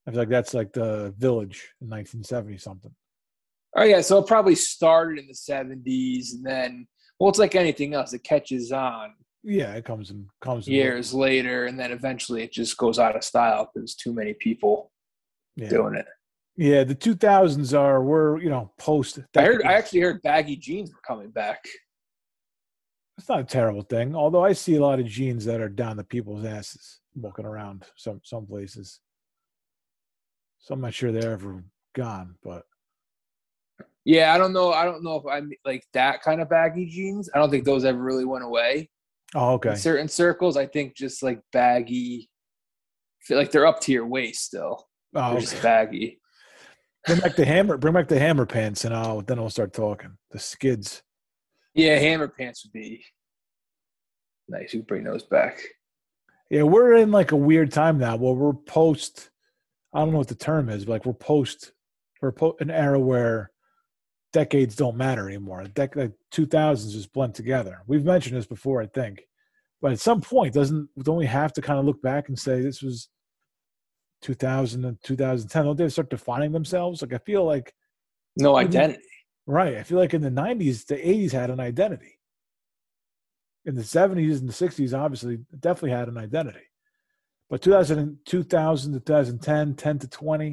I 0.07 0.11
feel 0.11 0.21
like 0.21 0.29
that's 0.29 0.55
like 0.55 0.73
the 0.73 1.15
village 1.19 1.73
in 1.81 1.89
1970 1.89 2.59
something. 2.59 2.95
oh, 3.77 3.83
yeah. 3.85 4.01
So 4.03 4.19
it 4.19 4.27
probably 4.27 4.55
started 4.55 5.19
in 5.19 5.27
the 5.27 5.35
70s 5.35 6.35
and 6.35 6.45
then, 6.45 6.87
well, 7.19 7.31
it's 7.31 7.39
like 7.41 7.55
anything 7.57 7.95
else. 7.95 8.13
It 8.13 8.23
catches 8.23 8.71
on 8.73 9.15
Yeah, 9.43 9.75
it 9.75 9.85
comes 9.85 10.11
and 10.11 10.29
comes 10.41 10.69
years 10.69 11.13
later 11.15 11.67
and 11.67 11.79
then 11.79 11.91
eventually 11.93 12.43
it 12.43 12.53
just 12.53 12.77
goes 12.77 12.99
out 12.99 13.17
of 13.17 13.25
style 13.25 13.71
because 13.75 13.95
too 13.95 14.13
many 14.13 14.35
people 14.35 14.93
Yeah. 15.57 15.71
doing 15.71 15.95
it. 15.97 16.07
Yeah, 16.57 16.85
the 16.85 16.95
2000s 16.95 17.77
are 17.79 18.03
we're 18.03 18.41
you 18.41 18.51
know 18.51 18.73
post. 18.79 19.19
I 19.37 19.43
heard, 19.43 19.63
I 19.65 19.73
actually 19.75 20.01
heard 20.01 20.23
baggy 20.23 20.57
jeans 20.57 20.91
were 20.93 21.01
coming 21.07 21.31
back. 21.31 21.65
it's 23.19 23.29
not 23.29 23.41
a 23.41 23.45
terrible 23.45 23.83
thing. 23.83 24.15
Although 24.15 24.45
I 24.45 24.53
see 24.53 24.77
a 24.77 24.81
lot 24.81 25.01
of 25.01 25.07
jeans 25.07 25.45
that 25.47 25.61
are 25.61 25.69
down 25.69 25.97
the 25.97 26.05
people's 26.05 26.45
asses 26.45 27.01
walking 27.15 27.45
around 27.47 27.85
some 27.97 28.21
some 28.25 28.47
places. 28.47 29.01
So 30.59 30.75
I'm 30.75 30.81
not 30.81 30.95
sure 30.95 31.13
they're 31.13 31.33
ever 31.33 31.63
gone, 31.95 32.37
but 32.43 32.65
Yeah. 34.05 34.33
I 34.35 34.39
don't 34.39 34.53
know. 34.53 34.73
I 34.73 34.85
don't 34.85 35.03
know 35.05 35.17
if 35.17 35.25
I'm 35.31 35.51
like 35.65 35.85
that 35.93 36.23
kind 36.23 36.41
of 36.41 36.49
baggy 36.49 36.87
jeans. 36.87 37.29
I 37.35 37.39
don't 37.39 37.51
think 37.51 37.65
those 37.65 37.85
ever 37.85 37.99
really 38.03 38.25
went 38.25 38.45
away. 38.45 38.91
Oh, 39.35 39.55
okay. 39.55 39.71
In 39.71 39.77
certain 39.77 40.09
circles, 40.09 40.57
I 40.57 40.67
think 40.67 40.97
just 40.97 41.23
like 41.23 41.41
baggy. 41.53 42.31
Feel 43.21 43.39
like 43.39 43.51
they're 43.51 43.67
up 43.67 43.81
to 43.83 43.93
your 43.93 44.07
waist 44.07 44.45
still. 44.45 44.87
Oh, 45.15 45.33
okay. 45.33 45.41
just 45.41 45.63
baggy. 45.63 46.21
Bring 47.07 47.21
back 47.21 47.37
the 47.37 47.45
hammer. 47.45 47.77
Bring 47.77 47.95
back 47.95 48.09
the 48.09 48.19
hammer 48.19 48.47
pants, 48.47 48.85
and 48.85 48.95
I'll 48.95 49.21
then 49.21 49.39
I'll 49.39 49.51
start 49.51 49.73
talking. 49.73 50.17
The 50.31 50.39
skids. 50.39 51.03
Yeah, 51.75 51.97
hammer 51.97 52.29
pants 52.29 52.65
would 52.65 52.73
be 52.73 53.05
nice. 54.49 54.73
You 54.73 54.83
bring 54.83 55.05
those 55.05 55.25
back. 55.25 55.61
Yeah, 56.51 56.63
we're 56.63 56.95
in 56.95 57.11
like 57.11 57.33
a 57.33 57.37
weird 57.37 57.73
time 57.73 57.99
now. 57.99 58.17
Where 58.17 58.33
we're 58.33 58.53
post. 58.53 59.31
I 59.93 60.01
don't 60.01 60.13
know 60.13 60.19
what 60.19 60.29
the 60.29 60.35
term 60.35 60.69
is, 60.69 60.85
but 60.85 60.93
like 60.93 61.07
we're 61.07 61.13
post. 61.13 61.73
We're 62.21 62.33
po- 62.33 62.57
an 62.61 62.71
era 62.71 62.99
where 62.99 63.51
decades 64.33 64.75
don't 64.75 64.97
matter 64.97 65.29
anymore. 65.29 65.65
Dec- 65.65 65.97
like 65.97 66.13
two 66.31 66.47
thousands 66.47 66.95
just 66.95 67.13
blend 67.13 67.35
together. 67.35 67.83
We've 67.87 68.05
mentioned 68.05 68.37
this 68.37 68.47
before, 68.47 68.81
I 68.81 68.87
think, 68.87 69.23
but 69.83 69.93
at 69.93 70.01
some 70.01 70.23
point, 70.23 70.55
doesn't 70.55 70.89
don't 71.03 71.17
we 71.17 71.27
have 71.27 71.53
to 71.55 71.63
kind 71.63 71.79
of 71.79 71.85
look 71.85 72.01
back 72.01 72.29
and 72.29 72.39
say 72.39 72.61
this 72.61 72.83
was 72.83 73.09
2000 74.25 74.85
and 74.87 75.01
2010? 75.03 75.65
Don't 75.65 75.77
they 75.77 75.89
start 75.91 76.09
defining 76.11 76.51
themselves? 76.51 77.03
Like 77.03 77.13
I 77.13 77.19
feel 77.19 77.45
like 77.45 77.73
No 78.37 78.57
identity. 78.57 79.03
Right. 79.47 79.77
I 79.77 79.83
feel 79.83 79.99
like 79.99 80.15
in 80.15 80.23
the 80.23 80.31
90s, 80.31 80.87
the 80.87 80.97
80s 80.97 81.31
had 81.33 81.51
an 81.51 81.61
identity. 81.61 82.19
In 83.67 83.75
the 83.75 83.83
70s 83.83 84.41
and 84.41 84.49
the 84.49 84.53
60s, 84.53 84.99
obviously, 84.99 85.39
definitely 85.61 85.91
had 85.91 86.09
an 86.09 86.17
identity. 86.19 86.67
But 87.51 87.61
2000, 87.63 87.99
and- 87.99 88.17
2000 88.25 88.95
to 88.95 89.01
2010, 89.01 89.75
10 89.75 89.99
to 89.99 90.09
20, 90.09 90.47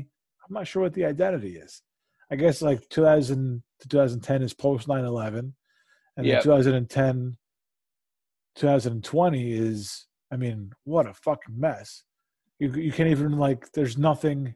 I'm 0.45 0.53
not 0.53 0.67
sure 0.67 0.83
what 0.83 0.93
the 0.93 1.05
identity 1.05 1.55
is. 1.55 1.81
I 2.29 2.35
guess 2.35 2.61
like 2.61 2.87
2000 2.89 3.63
to 3.79 3.87
2010 3.87 4.41
is 4.41 4.53
post 4.53 4.87
9 4.89 5.05
11. 5.05 5.55
And 6.17 6.25
Yep. 6.25 6.43
then 6.43 6.43
2010, 6.43 7.37
2020 8.55 9.53
is, 9.53 10.07
I 10.31 10.35
mean, 10.35 10.73
what 10.83 11.07
a 11.07 11.13
fucking 11.13 11.57
mess. 11.57 12.03
You, 12.61 12.71
you 12.73 12.91
can't 12.91 13.09
even, 13.09 13.37
like, 13.39 13.71
there's 13.71 13.97
nothing, 13.97 14.53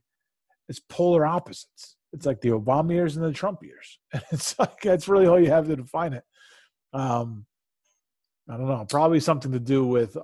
it's 0.70 0.80
polar 0.80 1.26
opposites. 1.26 1.96
It's 2.14 2.26
like 2.26 2.40
the 2.40 2.50
Obama 2.50 2.92
years 2.94 3.18
and 3.18 3.26
the 3.26 3.34
Trump 3.34 3.64
years. 3.64 4.00
And 4.14 4.24
it's 4.32 4.58
like 4.60 4.80
that's 4.82 5.08
really 5.08 5.26
all 5.26 5.40
you 5.40 5.50
have 5.50 5.68
to 5.68 5.76
define 5.76 6.14
it. 6.14 6.24
Um, 6.94 7.46
I 8.50 8.58
don't 8.58 8.68
know. 8.68 8.86
Probably 8.88 9.20
something 9.20 9.52
to 9.52 9.60
do 9.60 9.86
with 9.86 10.16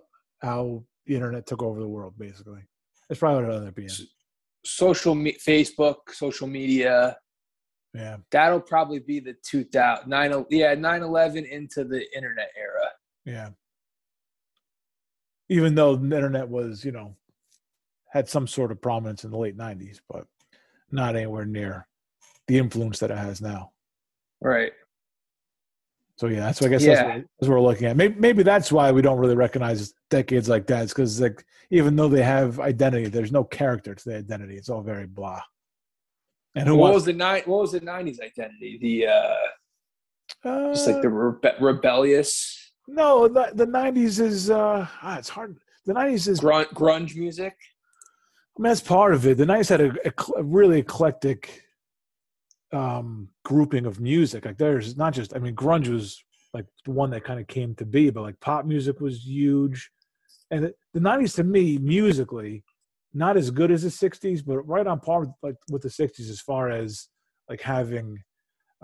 how 0.43 0.83
the 1.07 1.15
internet 1.15 1.47
took 1.47 1.63
over 1.63 1.79
the 1.79 1.87
world. 1.87 2.13
Basically, 2.17 2.61
that's 3.09 3.19
probably 3.19 3.43
what 3.43 3.51
it 3.51 3.55
ended 3.55 3.69
up 3.69 3.75
being. 3.75 3.89
Social 4.63 5.15
me- 5.15 5.37
Facebook, 5.45 5.95
social 6.11 6.47
media. 6.47 7.17
Yeah, 7.95 8.17
That'll 8.31 8.61
probably 8.61 8.99
be 8.99 9.19
the 9.19 9.35
2000 9.43 10.07
nine 10.07 10.45
yeah 10.49 10.75
9/11 10.75 11.49
into 11.49 11.83
the 11.83 12.05
internet 12.15 12.49
era. 12.57 12.87
yeah. 13.25 13.49
Even 15.49 15.75
though 15.75 15.95
the 15.97 16.15
internet 16.15 16.47
was, 16.47 16.85
you 16.85 16.93
know, 16.93 17.17
had 18.11 18.29
some 18.29 18.47
sort 18.47 18.71
of 18.71 18.81
prominence 18.81 19.23
in 19.23 19.31
the 19.31 19.37
late 19.37 19.57
'90s, 19.57 19.99
but 20.09 20.25
not 20.91 21.15
anywhere 21.15 21.45
near 21.45 21.87
the 22.47 22.57
influence 22.57 22.99
that 22.99 23.11
it 23.11 23.17
has 23.17 23.41
now. 23.41 23.71
Right. 24.41 24.71
So 26.17 26.27
yeah, 26.27 26.41
that's 26.41 26.61
what 26.61 26.67
I 26.67 26.69
guess 26.71 26.83
Yeah. 26.83 26.95
that's, 26.95 27.05
what, 27.07 27.15
that's 27.15 27.49
what 27.49 27.55
we're 27.55 27.61
looking 27.61 27.87
at. 27.87 27.97
Maybe, 27.97 28.15
maybe 28.19 28.43
that's 28.43 28.71
why 28.71 28.91
we 28.91 29.01
don't 29.01 29.17
really 29.17 29.35
recognize 29.35 29.93
decades 30.09 30.49
like 30.49 30.67
that. 30.67 30.83
It's 30.83 30.93
because 30.93 31.19
like 31.21 31.43
even 31.71 31.95
though 31.95 32.09
they 32.09 32.21
have 32.21 32.59
identity, 32.59 33.07
there's 33.07 33.31
no 33.31 33.43
character 33.43 33.95
to 33.95 34.09
the 34.09 34.17
identity. 34.17 34.55
It's 34.55 34.69
all 34.69 34.81
very 34.81 35.07
blah. 35.07 35.41
And 36.53 36.67
who 36.67 36.75
what 36.75 36.93
was 36.93 37.05
the 37.05 37.13
nine? 37.13 37.43
What 37.45 37.61
was 37.61 37.71
the 37.71 37.81
'90s 37.81 38.19
identity? 38.19 38.77
The 38.81 39.07
uh, 39.07 40.49
uh, 40.49 40.73
just 40.73 40.87
like 40.87 41.01
the 41.01 41.07
rebe- 41.07 41.61
rebellious 41.61 42.61
no 42.87 43.27
the, 43.27 43.51
the 43.53 43.65
90s 43.65 44.19
is 44.19 44.49
uh 44.49 44.85
ah, 45.01 45.17
it's 45.17 45.29
hard. 45.29 45.57
The 45.85 45.93
90s 45.93 46.27
is 46.27 46.39
grunge, 46.39 46.67
grunge 46.73 47.15
music. 47.15 47.55
I 48.61 48.63
mean, 48.63 48.69
that's 48.69 48.81
part 48.81 49.15
of 49.15 49.25
it. 49.25 49.37
The 49.37 49.45
Nights 49.47 49.69
had 49.69 49.81
a, 49.81 49.91
a, 50.05 50.13
a 50.37 50.43
really 50.43 50.77
eclectic 50.77 51.63
um, 52.71 53.29
grouping 53.43 53.87
of 53.87 53.99
music. 53.99 54.45
Like, 54.45 54.59
there's 54.59 54.95
not 54.95 55.13
just, 55.13 55.35
I 55.35 55.39
mean, 55.39 55.55
grunge 55.55 55.87
was 55.87 56.23
like 56.53 56.67
the 56.85 56.91
one 56.91 57.09
that 57.09 57.23
kind 57.23 57.39
of 57.39 57.47
came 57.47 57.73
to 57.73 57.85
be, 57.87 58.11
but 58.11 58.21
like 58.21 58.39
pop 58.39 58.65
music 58.65 59.01
was 59.01 59.25
huge. 59.25 59.89
And 60.51 60.65
the, 60.65 60.75
the 60.93 60.99
90s 60.99 61.33
to 61.37 61.43
me, 61.43 61.79
musically, 61.79 62.63
not 63.15 63.35
as 63.35 63.49
good 63.49 63.71
as 63.71 63.81
the 63.81 63.89
60s, 63.89 64.45
but 64.45 64.59
right 64.59 64.85
on 64.85 64.99
par 64.99 65.21
with, 65.21 65.29
like, 65.41 65.55
with 65.71 65.81
the 65.81 65.89
60s 65.89 66.29
as 66.29 66.39
far 66.39 66.69
as 66.69 67.07
like 67.49 67.61
having 67.61 68.23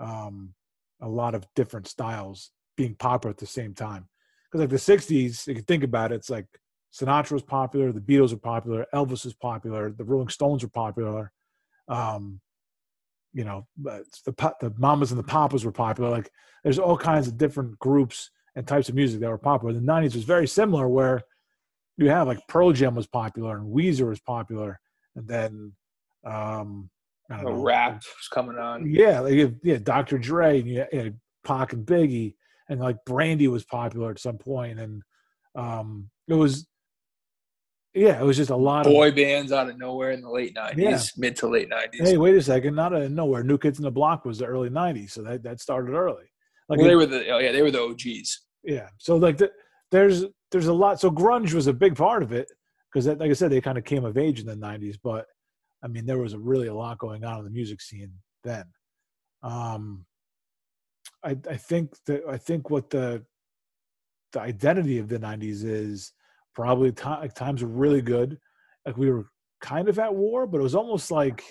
um, 0.00 0.54
a 1.00 1.08
lot 1.08 1.36
of 1.36 1.46
different 1.54 1.86
styles 1.86 2.50
being 2.76 2.96
popular 2.96 3.30
at 3.30 3.38
the 3.38 3.46
same 3.46 3.74
time. 3.74 4.08
Because 4.50 4.62
like 4.62 4.70
the 4.70 4.92
60s, 4.92 5.46
if 5.46 5.56
you 5.56 5.62
think 5.62 5.84
about 5.84 6.10
it, 6.10 6.16
it's 6.16 6.30
like 6.30 6.46
Sinatra 6.92 7.32
was 7.32 7.42
popular, 7.42 7.92
the 7.92 8.00
Beatles 8.00 8.32
were 8.32 8.38
popular, 8.38 8.86
Elvis 8.94 9.24
was 9.24 9.34
popular, 9.34 9.90
the 9.90 10.04
Rolling 10.04 10.28
Stones 10.28 10.62
were 10.62 10.70
popular. 10.70 11.32
Um, 11.88 12.40
you 13.32 13.44
know, 13.44 13.66
the 13.80 14.04
the 14.26 14.74
Mamas 14.78 15.10
and 15.12 15.18
the 15.18 15.22
Papas 15.24 15.64
were 15.64 15.72
popular. 15.72 16.10
Like, 16.10 16.30
there's 16.64 16.78
all 16.78 16.96
kinds 16.96 17.28
of 17.28 17.36
different 17.38 17.78
groups 17.78 18.30
and 18.56 18.66
types 18.66 18.88
of 18.88 18.94
music 18.94 19.20
that 19.20 19.28
were 19.30 19.38
popular. 19.38 19.72
The 19.74 19.80
'90s 19.80 20.14
was 20.14 20.24
very 20.24 20.46
similar, 20.48 20.88
where 20.88 21.22
you 21.98 22.08
have 22.08 22.26
like 22.26 22.40
Pearl 22.48 22.72
Jam 22.72 22.94
was 22.94 23.06
popular 23.06 23.58
and 23.58 23.72
Weezer 23.74 24.08
was 24.08 24.20
popular, 24.20 24.80
and 25.14 25.28
then 25.28 25.72
um, 26.24 26.88
I 27.30 27.36
don't 27.36 27.46
A 27.46 27.50
know, 27.56 27.62
rap 27.62 27.94
was 27.96 28.28
coming 28.32 28.56
on. 28.56 28.90
yeah, 28.90 29.20
like 29.20 29.34
you- 29.34 29.60
yeah, 29.62 29.76
Dr. 29.76 30.18
Dre, 30.18 30.60
and 30.60 30.68
you 30.68 30.86
had 30.92 31.18
Pac 31.44 31.72
and 31.74 31.86
Biggie, 31.86 32.34
and 32.68 32.80
like 32.80 33.04
Brandy 33.04 33.48
was 33.48 33.64
popular 33.64 34.10
at 34.10 34.18
some 34.20 34.38
point, 34.38 34.78
and 34.78 35.02
um, 35.54 36.08
it 36.28 36.34
was, 36.34 36.66
yeah, 37.98 38.20
it 38.20 38.24
was 38.24 38.36
just 38.36 38.50
a 38.50 38.56
lot 38.56 38.86
of. 38.86 38.92
Boy 38.92 39.10
bands 39.10 39.52
out 39.52 39.68
of 39.68 39.78
nowhere 39.78 40.12
in 40.12 40.20
the 40.22 40.30
late 40.30 40.54
'90s, 40.54 40.76
Yeah. 40.78 41.00
mid 41.16 41.36
to 41.36 41.48
late 41.48 41.68
'90s. 41.70 42.06
Hey, 42.06 42.16
wait 42.16 42.36
a 42.36 42.42
second! 42.42 42.74
Not 42.74 42.94
out 42.94 43.02
of 43.02 43.12
nowhere. 43.12 43.42
New 43.42 43.58
Kids 43.58 43.78
in 43.78 43.84
the 43.84 43.90
Block 43.90 44.24
was 44.24 44.38
the 44.38 44.46
early 44.46 44.70
'90s, 44.70 45.10
so 45.10 45.22
that 45.22 45.42
that 45.42 45.60
started 45.60 45.92
early. 45.92 46.24
Like 46.68 46.78
well, 46.78 46.88
they 46.88 46.96
were 46.96 47.06
the 47.06 47.28
oh 47.30 47.38
yeah, 47.38 47.52
they 47.52 47.62
were 47.62 47.70
the 47.70 47.82
OGs. 47.82 48.40
yeah, 48.62 48.88
so 48.98 49.16
like 49.16 49.38
the, 49.38 49.50
there's 49.90 50.24
there's 50.50 50.66
a 50.66 50.72
lot. 50.72 51.00
So 51.00 51.10
grunge 51.10 51.52
was 51.52 51.66
a 51.66 51.72
big 51.72 51.96
part 51.96 52.22
of 52.22 52.32
it 52.32 52.50
because, 52.92 53.06
like 53.06 53.30
I 53.30 53.34
said, 53.34 53.50
they 53.50 53.60
kind 53.60 53.78
of 53.78 53.84
came 53.84 54.04
of 54.04 54.16
age 54.18 54.40
in 54.40 54.46
the 54.46 54.54
'90s. 54.54 54.96
But 55.02 55.26
I 55.82 55.88
mean, 55.88 56.06
there 56.06 56.18
was 56.18 56.34
a 56.34 56.38
really 56.38 56.68
a 56.68 56.74
lot 56.74 56.98
going 56.98 57.24
on 57.24 57.38
in 57.38 57.44
the 57.44 57.50
music 57.50 57.80
scene 57.80 58.12
then. 58.44 58.64
Um, 59.42 60.04
I 61.24 61.36
I 61.48 61.56
think 61.56 61.94
that 62.06 62.22
I 62.28 62.36
think 62.36 62.70
what 62.70 62.90
the 62.90 63.24
the 64.32 64.40
identity 64.40 64.98
of 64.98 65.08
the 65.08 65.18
'90s 65.18 65.64
is 65.64 66.12
probably 66.58 66.90
ti 66.90 67.08
like 67.08 67.34
times 67.34 67.62
were 67.62 67.68
really 67.68 68.02
good. 68.02 68.36
Like 68.84 68.96
we 68.96 69.08
were 69.10 69.26
kind 69.60 69.88
of 69.88 69.96
at 70.00 70.12
war, 70.12 70.44
but 70.44 70.58
it 70.58 70.64
was 70.64 70.74
almost 70.74 71.08
like 71.08 71.44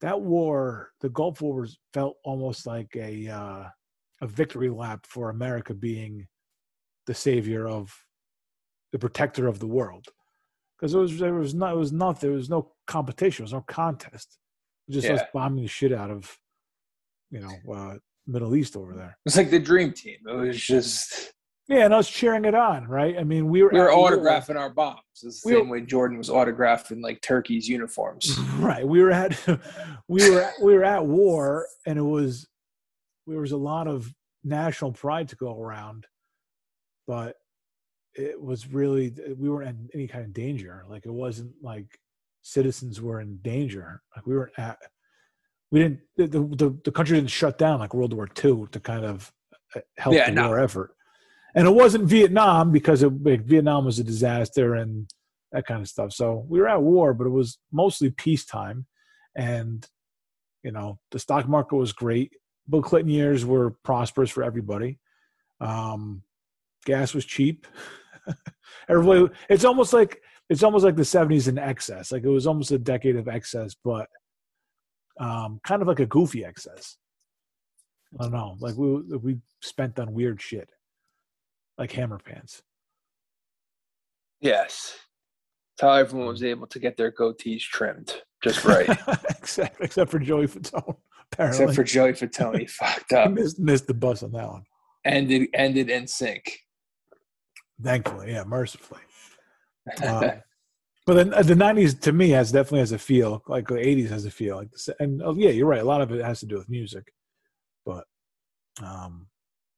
that 0.00 0.20
war, 0.20 0.90
the 1.00 1.08
Gulf 1.08 1.40
War, 1.40 1.60
was, 1.60 1.78
felt 1.94 2.16
almost 2.24 2.66
like 2.66 2.96
a 2.96 3.28
uh, 3.28 3.64
a 4.22 4.26
victory 4.26 4.70
lap 4.70 5.06
for 5.06 5.30
America 5.30 5.72
being 5.72 6.26
the 7.06 7.14
savior 7.14 7.68
of 7.68 7.94
the 8.90 8.98
protector 8.98 9.46
of 9.46 9.60
the 9.60 9.68
world. 9.68 10.06
Because 10.76 10.92
it 10.92 10.98
was 10.98 11.16
there 11.20 11.34
was 11.34 11.54
not 11.54 11.74
it 11.74 11.78
was 11.78 11.92
not 11.92 12.20
there 12.20 12.32
was 12.32 12.50
no 12.50 12.72
competition, 12.88 13.44
there 13.44 13.56
was 13.56 13.66
no 13.68 13.72
contest. 13.72 14.36
It 14.88 14.96
was 14.96 15.04
just 15.04 15.22
us 15.22 15.28
bombing 15.32 15.62
the 15.62 15.68
shit 15.68 15.92
out 15.92 16.10
of 16.10 16.36
you 17.30 17.38
know 17.38 17.72
uh, 17.72 17.98
Middle 18.26 18.56
East 18.56 18.76
over 18.76 18.94
there. 18.94 19.16
It's 19.24 19.36
like 19.36 19.50
the 19.50 19.60
dream 19.60 19.92
team. 19.92 20.16
It 20.28 20.34
was 20.34 20.60
just 20.60 21.32
Yeah, 21.68 21.84
and 21.86 21.92
us 21.94 22.08
cheering 22.08 22.44
it 22.44 22.54
on, 22.54 22.86
right? 22.86 23.18
I 23.18 23.24
mean, 23.24 23.48
we 23.48 23.62
were 23.62 23.70
we 23.72 23.80
were 23.80 23.88
autographing 23.88 24.56
our 24.56 24.70
bombs. 24.70 25.00
It's 25.22 25.42
the 25.42 25.48
We 25.48 25.52
same 25.54 25.68
were- 25.68 25.78
way 25.80 25.84
Jordan 25.86 26.16
was 26.18 26.28
autographing 26.28 27.02
like 27.02 27.20
Turkey's 27.22 27.68
uniforms. 27.68 28.38
right 28.58 28.86
we 28.86 29.02
were 29.02 29.10
at 29.10 29.36
we 30.08 30.30
were 30.30 30.48
we 30.62 30.74
were 30.74 30.84
at 30.84 31.04
war 31.04 31.66
and 31.86 31.98
it 31.98 32.02
was 32.02 32.46
there 33.26 33.40
was 33.40 33.52
a 33.52 33.56
lot 33.56 33.88
of 33.88 34.12
national 34.44 34.92
pride 34.92 35.28
to 35.28 35.34
go 35.36 35.60
around 35.60 36.06
but 37.08 37.34
it 38.14 38.40
was 38.40 38.68
really 38.68 39.12
we 39.36 39.48
weren't 39.50 39.68
in 39.68 39.88
any 39.92 40.06
kind 40.06 40.24
of 40.24 40.32
danger 40.32 40.84
like 40.88 41.04
it 41.04 41.12
wasn't 41.12 41.50
like 41.60 41.98
citizens 42.42 43.00
were 43.00 43.20
in 43.20 43.36
danger 43.38 44.00
like 44.14 44.24
we 44.24 44.36
weren't 44.36 44.52
at 44.56 44.78
we 45.72 45.80
didn't 45.80 45.98
the, 46.16 46.26
the, 46.28 46.78
the 46.84 46.92
country 46.92 47.16
didn't 47.18 47.28
shut 47.30 47.58
down 47.58 47.80
like 47.80 47.92
world 47.92 48.12
war 48.12 48.28
ii 48.44 48.66
to 48.70 48.78
kind 48.78 49.04
of 49.04 49.32
uh, 49.74 49.80
help 49.98 50.14
Yeah, 50.14 50.26
the 50.26 50.32
no. 50.36 50.46
war 50.48 50.60
effort 50.60 50.95
and 51.56 51.66
it 51.66 51.72
wasn't 51.72 52.04
vietnam 52.04 52.70
because 52.70 53.02
it, 53.02 53.10
vietnam 53.10 53.84
was 53.84 53.98
a 53.98 54.04
disaster 54.04 54.74
and 54.74 55.08
that 55.52 55.66
kind 55.66 55.80
of 55.80 55.88
stuff. 55.88 56.12
So 56.12 56.44
we 56.48 56.60
were 56.60 56.68
at 56.68 56.82
war, 56.82 57.14
but 57.14 57.26
it 57.26 57.30
was 57.30 57.58
mostly 57.72 58.10
peacetime. 58.10 58.86
And, 59.34 59.86
you 60.62 60.70
know, 60.70 60.98
the 61.10 61.18
stock 61.18 61.48
market 61.48 61.76
was 61.76 61.92
great. 61.92 62.34
Bill 62.68 62.82
Clinton 62.82 63.10
years 63.10 63.44
were 63.44 63.70
prosperous 63.84 64.30
for 64.30 64.42
everybody. 64.42 64.98
Um, 65.60 66.22
gas 66.84 67.14
was 67.14 67.24
cheap. 67.24 67.66
Everybody, 68.88 69.32
it's 69.48 69.64
almost 69.64 69.92
like 69.92 70.20
it's 70.50 70.62
almost 70.62 70.84
like 70.84 70.96
the 70.96 71.02
'70s 71.02 71.48
in 71.48 71.58
excess. 71.58 72.10
Like 72.10 72.24
it 72.24 72.28
was 72.28 72.46
almost 72.46 72.72
a 72.72 72.78
decade 72.78 73.16
of 73.16 73.28
excess, 73.28 73.74
but 73.84 74.08
um, 75.18 75.60
kind 75.64 75.80
of 75.80 75.88
like 75.88 76.00
a 76.00 76.06
goofy 76.06 76.44
excess. 76.44 76.96
I 78.18 78.24
don't 78.24 78.32
know. 78.32 78.56
Like 78.58 78.76
we 78.76 79.00
we 79.16 79.38
spent 79.62 79.98
on 79.98 80.12
weird 80.12 80.42
shit. 80.42 80.68
Like 81.78 81.92
hammer 81.92 82.18
pants. 82.18 82.62
Yes. 84.40 84.96
That's 85.78 85.90
how 85.90 85.92
everyone 85.92 86.28
was 86.28 86.42
able 86.42 86.66
to 86.68 86.78
get 86.78 86.96
their 86.96 87.12
goatees 87.12 87.60
trimmed 87.60 88.22
just 88.42 88.64
right. 88.64 88.88
except, 89.30 89.80
except 89.80 90.10
for 90.10 90.18
Joey 90.18 90.46
Fatone, 90.46 90.96
apparently. 91.32 91.64
Except 91.64 91.74
for 91.76 91.84
Joey 91.84 92.12
Fatone, 92.12 92.60
He 92.60 92.66
fucked 92.66 93.10
he 93.10 93.16
up. 93.16 93.30
missed, 93.32 93.58
missed 93.58 93.86
the 93.86 93.94
bus 93.94 94.22
on 94.22 94.32
that 94.32 94.48
one. 94.48 94.62
Ended 95.04 95.48
ended 95.54 95.88
in 95.88 96.06
sync. 96.06 96.58
Thankfully, 97.82 98.32
yeah, 98.32 98.44
mercifully. 98.44 99.00
Um, 100.04 100.42
but 101.06 101.14
then 101.14 101.32
uh, 101.32 101.42
the 101.44 101.54
'90s 101.54 102.00
to 102.00 102.12
me 102.12 102.30
has 102.30 102.50
definitely 102.50 102.80
has 102.80 102.90
a 102.90 102.98
feel 102.98 103.40
like 103.46 103.68
the 103.68 103.74
'80s 103.74 104.08
has 104.08 104.24
a 104.24 104.32
feel 104.32 104.56
like, 104.56 104.72
this, 104.72 104.88
and 104.98 105.22
oh, 105.22 105.32
yeah, 105.36 105.50
you're 105.50 105.68
right. 105.68 105.80
A 105.80 105.84
lot 105.84 106.00
of 106.00 106.10
it 106.10 106.24
has 106.24 106.40
to 106.40 106.46
do 106.46 106.56
with 106.56 106.68
music, 106.68 107.12
but 107.84 108.02
um, 108.82 109.28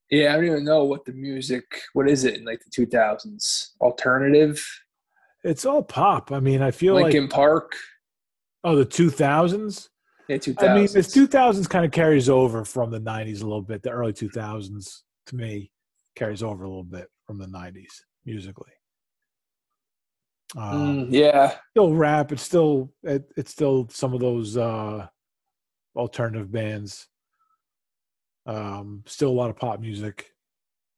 yeah, 0.09 0.31
I 0.33 0.35
don't 0.35 0.45
even 0.45 0.65
know 0.65 0.83
what 0.85 1.05
the 1.05 1.13
music. 1.13 1.81
What 1.93 2.09
is 2.09 2.23
it 2.25 2.35
in 2.35 2.45
like 2.45 2.63
the 2.63 2.69
two 2.69 2.85
thousands? 2.85 3.75
Alternative. 3.81 4.63
it's 5.43 5.65
all 5.65 5.83
pop. 5.83 6.31
I 6.31 6.39
mean, 6.39 6.61
I 6.61 6.71
feel 6.71 6.95
Lincoln 6.95 7.23
like 7.23 7.23
in 7.23 7.27
Park. 7.29 7.75
oh, 8.63 8.75
the 8.75 8.85
2000s. 8.85 9.89
Yeah, 10.27 10.37
two 10.37 10.55
I 10.59 10.73
mean, 10.75 10.87
thousands. 10.87 11.13
the 11.13 11.19
2000s 11.27 11.69
kind 11.69 11.85
of 11.85 11.91
carries 11.91 12.29
over 12.29 12.63
from 12.65 12.91
the 12.91 12.99
90s 12.99 13.41
a 13.41 13.45
little 13.45 13.61
bit. 13.63 13.81
The 13.81 13.89
early 13.89 14.13
2000s 14.13 15.01
to 15.27 15.35
me 15.35 15.71
carries 16.15 16.43
over 16.43 16.63
a 16.65 16.67
little 16.67 16.83
bit 16.83 17.07
from 17.25 17.37
the 17.39 17.47
90s 17.47 18.01
musically. 18.25 18.71
Um, 20.57 21.05
Mm, 21.05 21.07
yeah, 21.11 21.55
still 21.71 21.93
rap. 21.93 22.31
It's 22.31 22.41
still 22.41 22.91
it, 23.03 23.31
it's 23.37 23.51
still 23.51 23.87
some 23.91 24.13
of 24.13 24.19
those 24.19 24.57
uh, 24.57 25.07
alternative 25.95 26.51
bands. 26.51 27.07
Um, 28.49 29.03
still 29.05 29.29
a 29.29 29.39
lot 29.39 29.51
of 29.51 29.57
pop 29.57 29.79
music. 29.79 30.33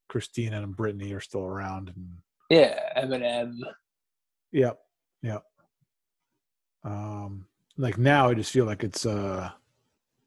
Christina 0.08 0.62
and 0.62 0.76
Britney 0.76 1.16
are 1.16 1.22
still 1.22 1.44
around, 1.44 1.90
and 1.90 2.18
yeah. 2.50 2.80
Eminem. 2.98 3.58
yep, 4.52 4.80
yep. 5.22 5.44
Um, 6.84 7.46
like 7.78 7.98
now, 7.98 8.30
I 8.30 8.34
just 8.34 8.52
feel 8.52 8.66
like 8.66 8.84
it's 8.84 9.06
uh, 9.06 9.50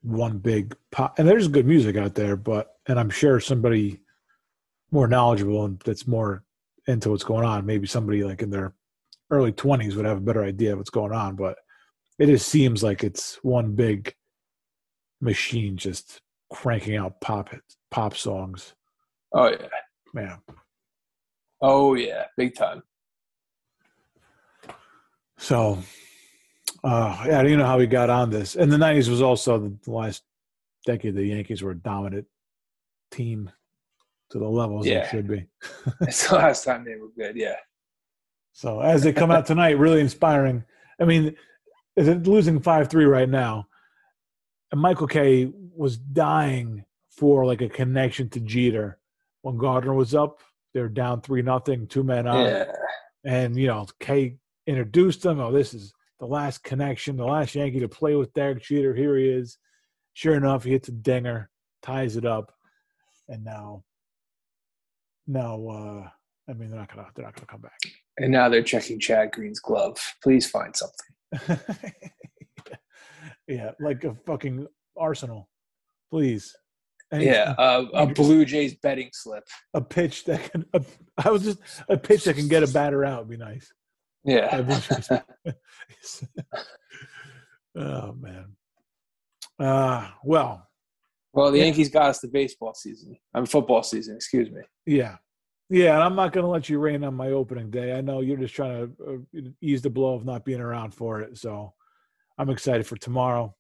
one 0.03 0.39
big 0.39 0.77
pop, 0.91 1.19
and 1.19 1.27
there's 1.27 1.49
good 1.49 1.67
music 1.67 1.97
out 1.97 2.15
there, 2.15 2.37
but 2.37 2.77
and 2.87 3.01
I'm 3.01 3.11
sure 3.11 3.41
somebody 3.41 4.01
more 4.91 5.09
knowledgeable 5.09 5.65
and 5.65 5.81
that's 5.81 6.07
more 6.07 6.45
into 6.87 7.11
what's 7.11 7.25
going 7.25 7.45
on, 7.45 7.67
maybe 7.67 7.87
somebody 7.87 8.23
like 8.23 8.43
in 8.43 8.51
their 8.51 8.75
early 9.31 9.53
20s 9.53 9.97
would 9.97 10.05
have 10.05 10.19
a 10.19 10.21
better 10.21 10.45
idea 10.45 10.73
of 10.73 10.79
what's 10.79 10.91
going 10.91 11.13
on, 11.13 11.35
but 11.35 11.57
it 12.19 12.27
just 12.27 12.49
seems 12.49 12.83
like 12.83 13.03
it's 13.03 13.37
one 13.43 13.75
big 13.75 14.15
machine 15.21 15.77
just 15.77 16.21
cranking 16.55 16.97
out 16.97 17.21
pop 17.21 17.49
hits, 17.51 17.77
pop 17.91 18.17
songs. 18.17 18.75
Oh 19.33 19.49
yeah. 19.51 19.69
Yeah. 20.15 20.37
Oh 21.61 21.95
yeah. 21.95 22.25
Big 22.37 22.55
time. 22.55 22.83
So, 25.37 25.79
uh, 26.85 27.23
yeah, 27.27 27.39
I 27.39 27.43
don't 27.43 27.47
even 27.47 27.59
know 27.59 27.67
how 27.67 27.79
we 27.79 27.87
got 27.89 28.09
on 28.09 28.31
this. 28.31 28.55
And 28.55 28.71
the 28.71 28.77
90s 28.77 29.09
was 29.09 29.21
also 29.21 29.59
the 29.59 29.91
last 29.91 30.23
decade 30.87 31.17
the 31.17 31.25
Yankees 31.27 31.61
were 31.63 31.73
a 31.73 31.77
dominant 31.77 32.27
team 33.11 33.51
to 34.31 34.39
the 34.39 34.49
levels 34.49 34.87
Yeah. 34.87 35.03
they 35.03 35.09
should 35.11 35.29
be. 35.29 35.47
It's 36.03 36.29
the 36.29 36.37
last 36.37 36.65
time 36.65 36.85
they 36.85 36.95
were 36.97 37.09
good. 37.19 37.37
Yeah. 37.37 37.57
So 38.53 38.81
as 38.81 39.03
they 39.03 39.13
come 39.13 39.33
out 39.33 39.47
tonight, 39.47 39.77
really 39.79 40.01
inspiring. 40.01 40.65
I 41.01 41.05
mean, 41.05 41.35
they're 41.97 42.15
losing 42.15 42.61
five 42.61 42.89
three 42.89 43.05
right 43.05 43.29
now, 43.29 43.67
and 44.71 44.81
Michael 44.81 45.09
Kay 45.09 45.53
was 45.77 45.97
dying 45.97 46.85
for 47.11 47.45
like 47.47 47.61
a 47.63 47.69
connection 47.69 48.29
to 48.31 48.41
Jeter 48.41 48.99
when 49.43 49.57
Gardner 49.59 49.95
was 49.95 50.15
up. 50.15 50.41
They're 50.73 50.89
down 50.89 51.21
three 51.21 51.43
nothing, 51.43 51.87
two 51.87 52.03
men 52.03 52.27
out, 52.27 52.47
Yeah. 52.47 52.73
and 53.25 53.57
you 53.57 53.67
know 53.69 53.87
Kay 54.01 54.37
introduced 54.67 55.23
them. 55.23 55.41
Oh, 55.41 55.53
this 55.53 55.75
is 55.75 55.93
the 56.21 56.27
last 56.27 56.65
connection, 56.65 57.17
the 57.17 57.25
last 57.25 57.55
Yankee 57.55 57.81
to 57.81 57.89
play 57.89 58.15
with 58.17 58.33
Derek 58.35 58.63
Jeter. 58.63 58.95
Here 58.95 59.17
he 59.17 59.29
is. 59.29 59.59
Sure 60.15 60.35
enough, 60.35 60.65
he 60.65 60.71
hits 60.71 60.89
a 60.89 60.93
dinger, 60.93 61.51
ties 61.83 62.17
it 62.17 62.25
up, 62.25 62.53
and 63.29 63.45
now, 63.45 63.83
now, 65.27 65.67
uh, 65.69 66.09
I 66.49 66.53
mean, 66.55 66.71
they're 66.71 66.79
not 66.79 66.89
gonna, 66.95 67.09
they're 67.15 67.25
not 67.25 67.35
gonna 67.35 67.47
come 67.47 67.61
back. 67.61 67.79
And 68.19 68.31
now 68.31 68.49
they're 68.49 68.63
checking 68.63 69.01
Chad 69.01 69.33
Green's 69.33 69.59
glove. 69.61 69.99
Please 70.23 70.49
find 70.49 70.75
something. 70.77 71.59
yeah, 73.49 73.73
like 73.81 74.05
a 74.05 74.15
fucking 74.27 74.67
Arsenal, 74.97 75.49
please. 76.15 76.57
Yeah. 77.13 77.57
Uh, 77.59 77.87
a 77.93 78.07
Blue 78.07 78.45
Jays 78.45 78.77
betting 78.77 79.11
slip. 79.13 79.43
a 79.75 79.81
pitch 79.81 80.25
that 80.27 80.53
can. 80.53 80.65
A, 80.73 80.81
I 81.19 81.31
was 81.31 81.43
just 81.43 81.59
a 81.89 81.97
pitch 81.97 82.23
that 82.25 82.37
can 82.37 82.47
get 82.47 82.63
a 82.63 82.69
batter 82.69 83.05
out 83.05 83.21
would 83.21 83.31
be 83.31 83.37
nice. 83.37 83.73
Yeah. 84.25 84.49
That'd 84.63 84.69
be 84.69 84.75
nice. 84.75 86.23
oh 87.77 88.13
man. 88.13 88.47
Uh 89.59 90.09
well, 90.23 90.69
Well, 91.33 91.51
the 91.51 91.59
Yeah. 91.59 91.65
Yankees 91.65 91.89
got 91.91 92.11
us 92.11 92.21
the 92.21 92.29
baseball 92.29 92.75
season. 92.75 93.17
I'm 93.35 93.47
football 93.47 93.83
season. 93.83 94.15
Excuse 94.15 94.53
me. 94.53 94.63
yeah, 94.87 95.17
yeah. 95.69 95.95
And 95.95 96.03
I'm 96.05 96.15
not 96.15 96.33
going 96.33 96.45
to 96.45 96.51
let 96.51 96.69
you 96.69 96.79
rain 96.79 97.03
on 97.03 97.15
my 97.15 97.31
opening 97.31 97.71
day. 97.71 97.97
I 97.99 98.01
know 98.03 98.21
you're 98.21 98.37
just 98.37 98.55
trying 98.55 98.95
to 98.97 99.27
uh, 99.37 99.41
ease 99.61 99.83
the 99.83 99.91
blow 99.91 100.15
of 100.15 100.25
not 100.25 100.45
being 100.45 100.61
around 100.61 100.95
for 100.95 101.21
it. 101.23 101.39
So 101.39 101.75
I'm 102.39 102.51
excited 102.51 102.87
for 102.87 102.97
tomorrow. 102.97 103.55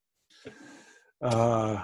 Uh, 1.21 1.83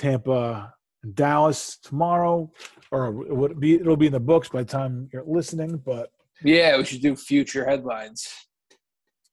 Tampa 0.00 0.72
and 1.02 1.14
Dallas 1.14 1.76
tomorrow, 1.82 2.50
or 2.90 3.06
it 3.06 3.36
would 3.36 3.60
be 3.60 3.74
it'll 3.74 3.96
be 3.96 4.06
in 4.06 4.12
the 4.12 4.20
books 4.20 4.48
by 4.48 4.62
the 4.62 4.68
time 4.68 5.08
you're 5.12 5.24
listening. 5.26 5.76
But 5.76 6.10
Yeah, 6.42 6.76
we 6.78 6.84
should 6.84 7.02
do 7.02 7.14
future 7.14 7.64
headlines. 7.66 8.26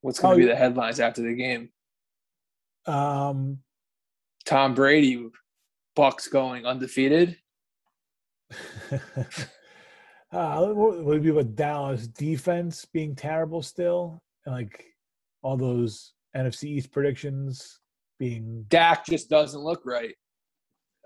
What's 0.02 0.20
going 0.20 0.34
Oh, 0.34 0.38
to 0.38 0.44
be 0.44 0.48
the 0.48 0.56
headlines 0.56 1.00
after 1.00 1.22
the 1.22 1.34
game? 1.34 1.70
um, 2.86 3.60
Tom 4.46 4.74
Brady, 4.76 5.28
Bucks 5.96 6.28
going 6.28 6.66
undefeated. 6.66 7.38
uh, 10.32 10.68
what 10.68 11.04
would 11.04 11.18
it 11.18 11.24
be 11.24 11.30
about 11.30 11.56
Dallas 11.56 12.08
defense 12.08 12.86
being 12.86 13.16
terrible 13.16 13.62
still, 13.62 14.22
and 14.46 14.56
like 14.56 14.86
all 15.42 15.58
those 15.58 16.14
NFC 16.36 16.66
East 16.66 16.92
predictions 16.92 17.80
being 18.20 18.66
Dak 18.70 19.06
just 19.06 19.30
doesn't 19.30 19.62
look 19.62 19.82
right. 19.86 20.16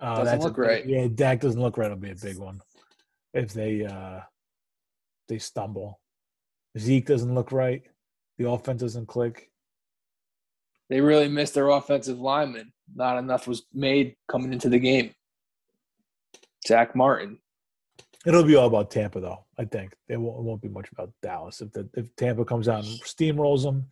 Uh, 0.02 0.16
Doesn't 0.16 0.26
that's 0.26 0.44
look 0.44 0.58
right. 0.58 0.86
Yeah, 0.86 1.08
Dak 1.14 1.40
doesn't 1.42 1.62
look 1.62 1.78
right. 1.78 1.86
It'll 1.86 1.98
be 1.98 2.10
a 2.10 2.16
big 2.16 2.38
one 2.38 2.60
if 3.34 3.54
they 3.54 3.86
uh 3.86 4.22
they 5.28 5.38
stumble. 5.38 6.00
Zeke 6.78 7.06
doesn't 7.06 7.36
look 7.36 7.52
right. 7.52 7.84
The 8.38 8.50
offense 8.50 8.82
doesn't 8.82 9.08
click. 9.08 9.52
They 10.90 11.02
really 11.02 11.28
missed 11.28 11.54
their 11.54 11.70
offensive 11.70 12.20
lineman. 12.20 12.74
Not 12.94 13.18
enough 13.18 13.48
was 13.48 13.64
made 13.74 14.16
coming 14.28 14.52
into 14.52 14.70
the 14.70 14.80
game. 14.80 15.14
Zack 16.68 16.96
Martin. 16.96 17.40
It'll 18.26 18.44
be 18.44 18.56
all 18.56 18.68
about 18.68 18.92
Tampa, 18.92 19.20
though. 19.20 19.46
I 19.58 19.66
think 19.66 19.96
it 20.08 20.18
won't, 20.18 20.40
it 20.40 20.44
won't 20.44 20.62
be 20.62 20.70
much 20.70 20.92
about 20.92 21.12
Dallas. 21.22 21.62
If 21.62 21.72
the, 21.72 21.90
if 21.96 22.16
Tampa 22.16 22.46
comes 22.46 22.68
out 22.68 22.84
and 22.84 23.02
steamrolls 23.02 23.64
them, 23.64 23.86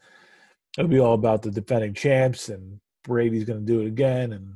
it'll 0.77 0.89
be 0.89 0.99
all 0.99 1.13
about 1.13 1.41
the 1.41 1.51
defending 1.51 1.93
champs, 1.93 2.49
and 2.49 2.79
Brady's 3.03 3.45
going 3.45 3.59
to 3.59 3.65
do 3.65 3.81
it 3.81 3.87
again, 3.87 4.33
and 4.33 4.55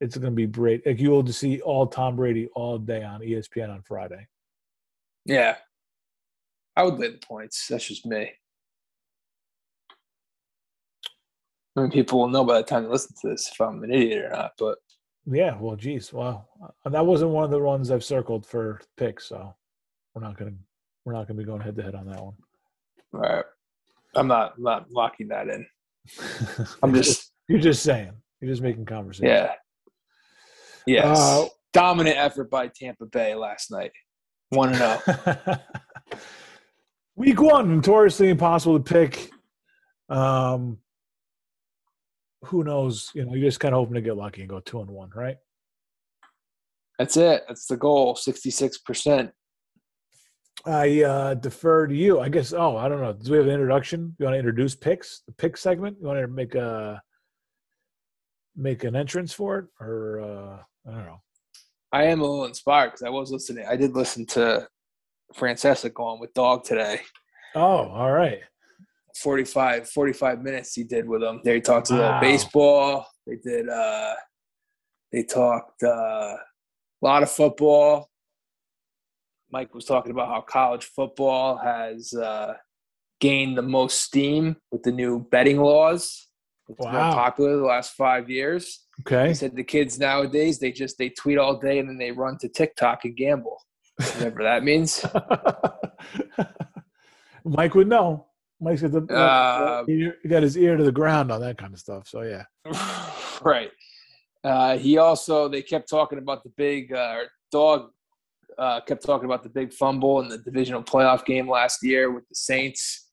it's 0.00 0.16
going 0.16 0.32
to 0.32 0.36
be 0.36 0.46
great. 0.46 0.86
Like 0.86 1.00
you 1.00 1.10
will 1.10 1.22
just 1.22 1.40
see 1.40 1.60
all 1.60 1.86
Tom 1.86 2.16
Brady 2.16 2.48
all 2.54 2.78
day 2.78 3.02
on 3.02 3.20
ESPN 3.20 3.70
on 3.70 3.82
Friday. 3.82 4.26
Yeah. 5.24 5.56
I 6.76 6.84
would 6.84 6.98
lay 6.98 7.10
the 7.10 7.18
points. 7.18 7.66
That's 7.68 7.86
just 7.86 8.06
me. 8.06 8.30
I 11.76 11.82
mean, 11.82 11.90
people 11.90 12.20
will 12.20 12.28
know 12.28 12.44
by 12.44 12.58
the 12.58 12.64
time 12.64 12.84
they 12.84 12.88
listen 12.88 13.14
to 13.20 13.28
this 13.28 13.50
if 13.52 13.60
I'm 13.60 13.82
an 13.84 13.92
idiot 13.92 14.24
or 14.24 14.30
not, 14.30 14.52
but 14.58 14.78
Yeah, 15.26 15.56
well, 15.60 15.76
geez, 15.76 16.12
well, 16.12 16.48
uh, 16.62 16.90
that 16.90 17.06
wasn't 17.06 17.30
one 17.30 17.44
of 17.44 17.50
the 17.50 17.58
ones 17.58 17.90
I've 17.90 18.04
circled 18.04 18.46
for 18.46 18.80
picks, 18.96 19.26
so 19.26 19.54
we're 20.14 20.22
not 20.22 20.36
gonna 20.36 20.54
we're 21.04 21.12
not 21.12 21.28
gonna 21.28 21.38
be 21.38 21.44
going 21.44 21.60
head 21.60 21.76
to 21.76 21.82
head 21.82 21.94
on 21.94 22.06
that 22.06 22.20
one. 22.22 22.34
all 23.14 23.20
right. 23.20 23.44
I'm 24.14 24.26
not 24.26 24.54
I'm 24.56 24.62
not 24.64 24.90
locking 24.90 25.28
that 25.28 25.48
in. 25.48 25.66
I'm 26.82 26.94
just 26.94 27.30
you're 27.48 27.60
just 27.60 27.82
saying 27.82 28.12
you're 28.40 28.50
just 28.50 28.62
making 28.62 28.86
conversation. 28.86 29.26
yeah. 29.26 29.52
Yes. 30.88 31.18
Uh, 31.18 31.46
Dominant 31.74 32.16
effort 32.16 32.50
by 32.50 32.68
Tampa 32.68 33.04
Bay 33.04 33.34
last 33.34 33.70
night. 33.70 33.92
One 34.48 34.70
and 34.70 34.78
zero. 34.78 35.58
Week 37.16 37.40
one, 37.40 37.76
notoriously 37.76 38.30
impossible 38.30 38.80
to 38.80 38.84
pick. 38.84 39.30
Um, 40.08 40.78
who 42.44 42.64
knows? 42.64 43.10
You 43.14 43.26
know, 43.26 43.34
you're 43.34 43.48
just 43.48 43.60
kind 43.60 43.74
of 43.74 43.80
hoping 43.80 43.96
to 43.96 44.00
get 44.00 44.16
lucky 44.16 44.40
and 44.40 44.48
go 44.48 44.60
two 44.60 44.80
and 44.80 44.88
one, 44.88 45.10
right? 45.14 45.36
That's 46.98 47.18
it. 47.18 47.44
That's 47.46 47.66
the 47.66 47.76
goal. 47.76 48.16
Sixty-six 48.16 48.78
percent. 48.78 49.30
I 50.64 51.02
uh, 51.02 51.34
defer 51.34 51.86
to 51.86 51.94
you. 51.94 52.20
I 52.20 52.30
guess. 52.30 52.54
Oh, 52.54 52.78
I 52.78 52.88
don't 52.88 53.02
know. 53.02 53.12
Do 53.12 53.32
we 53.32 53.36
have 53.36 53.46
an 53.46 53.52
introduction? 53.52 54.16
You 54.18 54.24
want 54.24 54.34
to 54.34 54.38
introduce 54.38 54.74
picks? 54.74 55.20
The 55.26 55.32
pick 55.32 55.58
segment? 55.58 55.98
You 56.00 56.06
want 56.06 56.20
to 56.20 56.28
make 56.28 56.54
a 56.54 57.02
make 58.56 58.84
an 58.84 58.96
entrance 58.96 59.34
for 59.34 59.58
it, 59.58 59.66
or 59.80 60.20
uh, 60.20 60.62
I 60.88 60.92
don't 60.92 61.04
know. 61.06 61.20
I 61.92 62.04
am 62.04 62.20
a 62.20 62.24
little 62.24 62.44
inspired 62.46 62.88
because 62.88 63.02
I 63.02 63.08
was 63.10 63.30
listening. 63.30 63.66
I 63.68 63.76
did 63.76 63.92
listen 63.94 64.26
to 64.26 64.66
Francesa 65.34 65.92
going 65.92 66.20
with 66.20 66.32
Dog 66.34 66.64
today. 66.64 67.00
Oh, 67.54 67.88
all 67.88 68.12
right. 68.12 68.40
45, 69.16 69.88
45 69.90 70.42
minutes 70.42 70.74
he 70.74 70.84
did 70.84 71.08
with 71.08 71.22
him. 71.22 71.40
They 71.44 71.60
talked 71.60 71.90
a 71.90 71.94
little 71.94 72.20
baseball. 72.20 73.06
They 73.26 73.36
did. 73.36 73.68
uh 73.68 74.14
They 75.12 75.24
talked 75.24 75.82
uh, 75.82 75.88
a 75.88 76.38
lot 77.02 77.22
of 77.22 77.30
football. 77.30 78.08
Mike 79.50 79.74
was 79.74 79.86
talking 79.86 80.12
about 80.12 80.28
how 80.28 80.42
college 80.42 80.84
football 80.84 81.56
has 81.56 82.12
uh, 82.12 82.54
gained 83.18 83.56
the 83.56 83.62
most 83.62 84.02
steam 84.02 84.56
with 84.70 84.82
the 84.82 84.92
new 84.92 85.20
betting 85.30 85.58
laws. 85.58 86.28
It's 86.68 86.78
more 86.78 86.92
Wow. 86.92 87.14
popular 87.14 87.56
the 87.56 87.64
last 87.64 87.92
five 87.94 88.28
years. 88.28 88.86
Okay. 89.00 89.28
He 89.28 89.34
said 89.34 89.54
the 89.54 89.64
kids 89.64 89.98
nowadays 89.98 90.58
they 90.58 90.72
just 90.72 90.98
they 90.98 91.10
tweet 91.10 91.38
all 91.38 91.58
day 91.58 91.78
and 91.78 91.88
then 91.88 91.98
they 91.98 92.10
run 92.10 92.36
to 92.38 92.48
TikTok 92.48 93.04
and 93.04 93.16
gamble. 93.16 93.62
Whatever 93.96 94.42
that 94.42 94.64
means. 94.64 95.04
Mike 97.44 97.74
would 97.74 97.88
know. 97.88 98.26
Mike's 98.60 98.82
got 98.82 98.92
the 98.92 99.14
Uh, 99.14 99.84
he 99.86 100.10
got 100.28 100.42
his 100.42 100.56
ear 100.56 100.76
to 100.76 100.84
the 100.84 100.92
ground 100.92 101.30
on 101.30 101.40
that 101.40 101.58
kind 101.58 101.72
of 101.72 101.80
stuff. 101.80 102.08
So 102.08 102.22
yeah. 102.22 102.44
right. 103.42 103.70
Uh, 104.44 104.76
he 104.78 104.98
also 104.98 105.48
they 105.48 105.62
kept 105.62 105.88
talking 105.88 106.18
about 106.18 106.42
the 106.44 106.50
big 106.56 106.92
uh, 106.92 107.20
dog. 107.52 107.90
Uh, 108.56 108.80
kept 108.80 109.04
talking 109.04 109.26
about 109.26 109.44
the 109.44 109.48
big 109.48 109.72
fumble 109.72 110.20
in 110.20 110.28
the 110.28 110.38
divisional 110.38 110.82
playoff 110.82 111.24
game 111.24 111.48
last 111.48 111.80
year 111.82 112.10
with 112.10 112.28
the 112.28 112.34
Saints. 112.34 113.04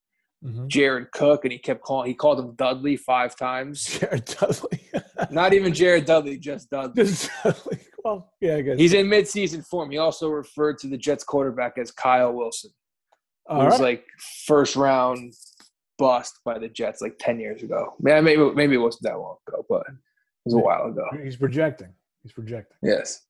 Mhm. 0.44 0.68
Jared 0.68 1.12
Cook, 1.12 1.46
and 1.46 1.52
he 1.52 1.60
kept 1.60 1.82
calling. 1.82 2.08
He 2.08 2.14
called 2.14 2.40
him 2.40 2.54
Dudley 2.56 2.98
five 2.98 3.36
times. 3.36 3.84
Jared 4.00 4.26
Dudley. 4.26 4.82
Not 5.32 5.54
even 5.54 5.74
Jared 5.74 6.06
Dudley, 6.06 6.38
just 6.38 6.70
Dudley. 6.70 7.08
Well, 8.06 8.32
yeah, 8.40 8.58
I 8.58 8.62
guess. 8.62 8.78
He's 8.78 8.94
in 8.94 9.08
midseason 9.08 9.66
form. 9.66 9.90
He 9.90 9.98
also 9.98 10.30
referred 10.30 10.78
to 10.78 10.88
the 10.88 10.96
Jets 10.96 11.24
quarterback 11.24 11.80
as 11.80 11.90
Kyle 11.90 12.32
Wilson. 12.32 12.70
who 13.50 13.56
was 13.56 13.80
right. 13.80 13.82
like 13.82 14.06
first 14.46 14.76
round 14.76 15.34
bust 15.98 16.40
by 16.46 16.60
the 16.60 16.70
Jets 16.70 17.02
like 17.02 17.16
ten 17.18 17.40
years 17.40 17.64
ago. 17.64 17.96
Maybe 18.00 18.38
maybe 18.54 18.76
it 18.76 18.78
wasn't 18.78 19.06
that 19.06 19.18
long 19.18 19.38
ago, 19.48 19.66
but 19.68 19.88
it 19.88 19.96
was 20.46 20.54
a 20.54 20.60
while 20.60 20.86
ago. 20.86 21.04
He's 21.24 21.36
projecting. 21.36 21.94
He's 22.22 22.32
projecting. 22.32 22.78
Yes. 22.84 23.22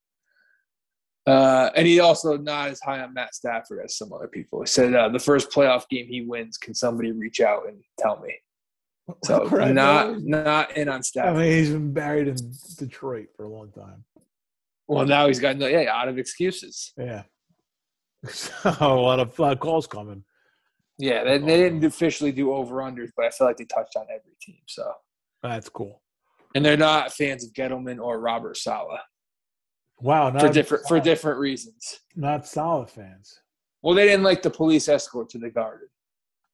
Uh, 1.26 1.69
and 1.76 1.88
he 1.88 2.02
also 2.02 2.38
not 2.38 2.67
as 2.67 2.82
high 2.82 3.00
on 3.00 3.13
Matt 3.13 3.34
Stafford 3.34 3.80
as 3.84 3.98
some 3.98 4.12
other 4.13 4.28
people. 4.28 4.62
He 4.62 4.67
said 4.67 4.93
uh, 4.93 5.10
the 5.10 5.19
first 5.19 5.50
playoff 5.50 5.88
game 5.89 6.08
he 6.08 6.21
wins, 6.21 6.58
can 6.58 6.76
somebody 6.76 7.12
reach 7.12 7.39
out 7.41 7.67
and 7.67 7.82
tell 7.98 8.19
me? 8.19 8.36
So 9.24 9.46
Right, 9.50 9.74
not 9.74 10.22
not 10.22 10.76
in 10.78 10.89
on 10.89 11.04
staff. 11.04 11.28
I 11.28 11.34
mean, 11.34 11.52
he's 11.52 11.70
been 11.70 11.94
buried 11.94 12.28
in 12.28 12.38
Detroit 12.78 13.28
for 13.36 13.44
a 13.44 13.50
long 13.50 13.72
time. 13.72 14.04
well, 14.88 15.06
now 15.06 15.28
he's 15.28 15.39
got 15.39 15.58
no 15.58 15.68
yeah 15.68 15.94
out 15.94 16.08
of 16.08 16.18
excuses. 16.18 16.94
Yeah. 16.98 17.24
So 18.28 18.56
a 18.63 19.00
lot 19.00 19.20
of, 19.20 19.39
of 19.39 19.60
calls 19.60 19.86
coming. 19.86 20.24
Yeah, 20.98 21.24
they, 21.24 21.38
they 21.38 21.58
didn't 21.58 21.84
um, 21.84 21.86
officially 21.86 22.32
do 22.32 22.54
over 22.54 22.78
unders, 22.78 23.10
but 23.15 23.26
I 23.26 23.30
feel 23.30 23.46
like 23.46 23.58
they 23.58 23.65
touched 23.65 23.96
on 23.96 24.06
every 24.10 24.34
team. 24.41 24.62
So 24.65 24.91
That's 25.44 25.70
cool. 25.70 26.02
and 26.56 26.65
they're 26.65 26.76
not 26.76 27.13
fans 27.13 27.46
of 27.46 27.54
Gettleman 27.54 28.00
or 28.00 28.20
Robert 28.20 28.58
Saleh 28.58 29.00
Wow. 30.00 30.30
Not, 30.30 30.41
for 30.41 30.50
different 30.50 30.88
for 30.88 31.00
different 31.00 31.39
reasons. 31.39 32.00
Not 32.15 32.48
Saleh 32.48 32.89
fans. 32.89 33.39
Well, 33.82 33.94
they 33.96 34.06
didn't 34.06 34.24
like 34.24 34.41
the 34.41 34.50
police 34.50 34.89
escort 34.89 35.30
to 35.30 35.38
the 35.38 35.50
garden. 35.50 35.88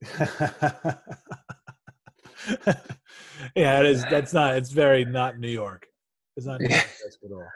yeah, 3.56 3.80
it 3.80 3.86
is. 3.86 4.04
That's 4.10 4.34
not. 4.34 4.56
It's 4.56 4.72
very 4.72 5.06
not 5.06 5.38
New 5.40 5.50
York. 5.50 5.88
It's 6.36 6.46
not 6.46 6.62
New 6.62 6.70
York 6.70 6.86
at 7.26 7.32
all. 7.32 7.48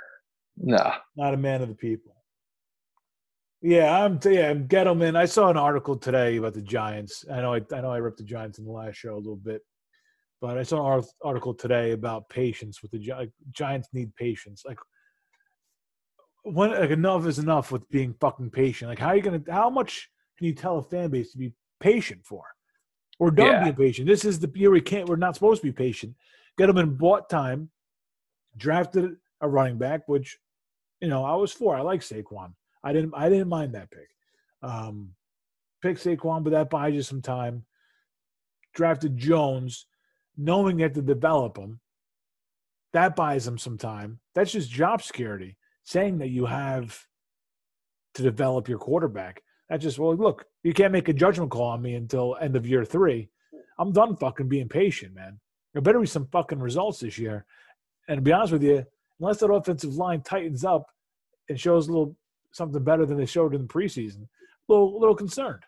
No. 0.58 0.93
Not 1.15 1.34
a 1.34 1.38
man 1.38 1.62
of 1.62 1.69
the 1.69 1.76
people. 1.76 2.15
Yeah, 3.62 4.04
I'm. 4.04 4.19
Yeah, 4.24 4.50
I'm 4.50 4.67
Gettleman. 4.67 5.15
I 5.15 5.26
saw 5.26 5.50
an 5.50 5.58
article 5.58 5.98
today 5.98 6.38
about 6.38 6.54
the 6.54 6.62
Giants. 6.62 7.26
I 7.32 7.41
know. 7.41 7.54
I, 7.54 7.62
I 7.74 7.82
know. 7.82 7.91
I 7.91 7.98
ripped 7.98 8.17
the 8.17 8.24
Giants 8.24 8.60
in 8.60 8.65
the 8.65 8.71
last 8.71 8.95
show 8.95 9.15
a 9.15 9.17
little 9.17 9.38
bit, 9.38 9.62
but 10.39 10.58
I 10.58 10.63
saw 10.63 10.98
an 10.98 11.04
article 11.24 11.54
today 11.54 11.91
about 11.91 12.30
patience 12.30 12.82
with 12.82 12.91
the 12.91 13.00
Gi- 13.00 13.32
Giants. 13.52 13.89
Need 13.91 14.15
patience. 14.15 14.63
Like 14.65 14.78
when 16.43 16.71
like 16.71 16.91
enough 16.91 17.26
is 17.26 17.39
enough 17.39 17.71
with 17.71 17.89
being 17.89 18.13
fucking 18.19 18.52
patient. 18.52 18.89
Like 18.89 19.00
how 19.00 19.08
are 19.08 19.15
you 19.15 19.24
gonna? 19.24 19.41
How 19.50 19.69
much 19.69 20.10
can 20.38 20.45
you 20.45 20.54
tell 20.54 20.78
a 20.78 20.84
fan 20.84 21.10
base 21.10 21.32
to 21.32 21.38
be 21.38 21.54
patient 21.80 22.24
for? 22.24 22.43
We're 23.19 23.32
done 23.32 23.47
Yeah. 23.47 23.63
being 23.63 23.75
patient. 23.75 24.08
This 24.08 24.25
is 24.25 24.39
the 24.39 24.51
year 24.56 24.71
we 24.71 24.82
can't. 24.82 25.08
We're 25.08 25.15
not 25.15 25.36
supposed 25.36 25.62
to 25.62 25.67
be 25.67 25.71
patient. 25.71 26.15
Gettleman 26.60 26.97
bought 26.97 27.30
time, 27.30 27.69
drafted 28.58 29.15
a 29.41 29.47
running 29.47 29.78
back, 29.78 30.08
which 30.08 30.38
you 31.01 31.08
know 31.08 31.23
I 31.23 31.36
was 31.36 31.51
for. 31.54 31.75
I 31.75 31.82
like 31.82 32.01
Saquon. 32.01 32.54
I 32.84 32.93
didn't. 32.93 33.13
I 33.15 33.30
didn't 33.30 33.49
mind 33.49 33.73
that 33.75 33.91
pick. 33.91 34.10
Um, 34.62 35.15
pick 35.82 35.97
Saquon, 35.97 36.43
but 36.43 36.51
that 36.51 36.69
buys 36.69 36.93
you 36.93 37.01
some 37.01 37.21
time. 37.21 37.65
Drafted 38.73 39.17
Jones, 39.17 39.86
knowing 40.36 40.80
you 40.80 40.84
have 40.84 40.93
to 40.93 41.01
develop 41.01 41.58
him. 41.58 41.80
That 42.93 43.15
buys 43.15 43.47
him 43.47 43.58
some 43.58 43.78
time. 43.78 44.19
That's 44.34 44.51
just 44.51 44.69
job 44.71 45.01
security. 45.01 45.58
Saying 45.84 46.17
that 46.19 46.30
you 46.30 46.45
have 46.45 47.06
to 48.15 48.23
develop 48.23 48.67
your 48.67 48.80
quarterback. 48.80 49.43
That's 49.69 49.84
just 49.84 49.97
well, 49.99 50.15
look, 50.15 50.45
you 50.63 50.73
can't 50.73 50.93
make 50.93 51.10
a 51.10 51.13
judgment 51.13 51.51
call 51.51 51.69
on 51.69 51.82
me 51.82 51.95
until 51.95 52.38
end 52.39 52.56
of 52.56 52.67
year 52.67 52.86
three. 52.86 53.30
I'm 53.80 53.91
done 53.91 54.15
fucking 54.15 54.47
being 54.47 54.69
patient, 54.69 55.13
man. 55.13 55.39
There 55.73 55.82
better 55.82 55.99
be 55.99 56.06
some 56.06 56.28
fucking 56.32 56.60
results 56.60 56.99
this 56.99 57.17
year. 57.17 57.45
And 58.08 58.17
to 58.17 58.21
be 58.21 58.32
honest 58.32 58.54
with 58.54 58.63
you, 58.63 58.86
unless 59.19 59.39
that 59.39 59.51
offensive 59.51 59.95
line 59.95 60.21
tightens 60.21 60.63
up 60.63 60.86
and 61.49 61.60
shows 61.60 61.88
a 61.88 61.91
little 61.91 62.15
something 62.51 62.84
better 62.84 63.06
than 63.06 63.17
they 63.17 63.25
showed 63.25 63.54
in 63.54 63.62
the 63.62 63.67
preseason, 63.67 64.21
a 64.23 64.28
little, 64.71 64.97
little 64.99 65.15
concerned. 65.15 65.63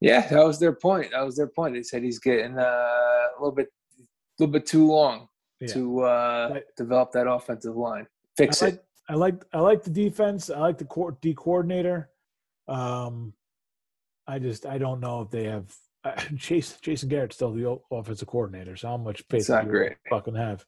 Yeah, 0.00 0.26
that 0.28 0.44
was 0.44 0.58
their 0.58 0.72
point. 0.72 1.12
That 1.12 1.24
was 1.24 1.36
their 1.36 1.46
point. 1.46 1.74
They 1.74 1.82
said 1.82 2.02
he's 2.02 2.18
getting 2.18 2.58
uh, 2.58 2.62
a 2.62 3.38
little 3.38 3.54
bit, 3.54 3.68
a 3.98 4.02
little 4.42 4.52
bit 4.52 4.66
too 4.66 4.86
long 4.86 5.28
Yeah. 5.60 5.68
to 5.68 6.00
uh, 6.02 6.48
Right. 6.52 6.64
develop 6.76 7.12
that 7.12 7.26
offensive 7.28 7.76
line. 7.76 8.06
Fix 8.36 8.62
I 8.62 8.68
it. 8.68 8.84
I 9.08 9.14
like 9.14 9.44
I 9.52 9.58
like 9.60 9.82
the 9.82 9.90
defense. 9.90 10.48
I 10.50 10.58
like 10.60 10.78
the 10.78 10.84
court 10.84 11.20
D 11.20 11.34
coordinator. 11.34 12.08
Um, 12.68 13.34
I 14.26 14.38
just 14.38 14.66
I 14.66 14.78
don't 14.78 15.00
know 15.00 15.22
if 15.22 15.30
they 15.30 15.44
have 15.44 15.74
uh, 16.04 16.20
Chase 16.38 16.78
Jason 16.80 17.08
Garrett's 17.08 17.36
still 17.36 17.52
the 17.52 17.78
offensive 17.90 18.28
coordinator. 18.28 18.76
So 18.76 18.88
how 18.88 18.96
much 18.96 19.22
faith 19.30 19.46
do 19.46 19.54
you 19.54 19.62
great. 19.64 19.96
fucking 20.08 20.34
have? 20.34 20.64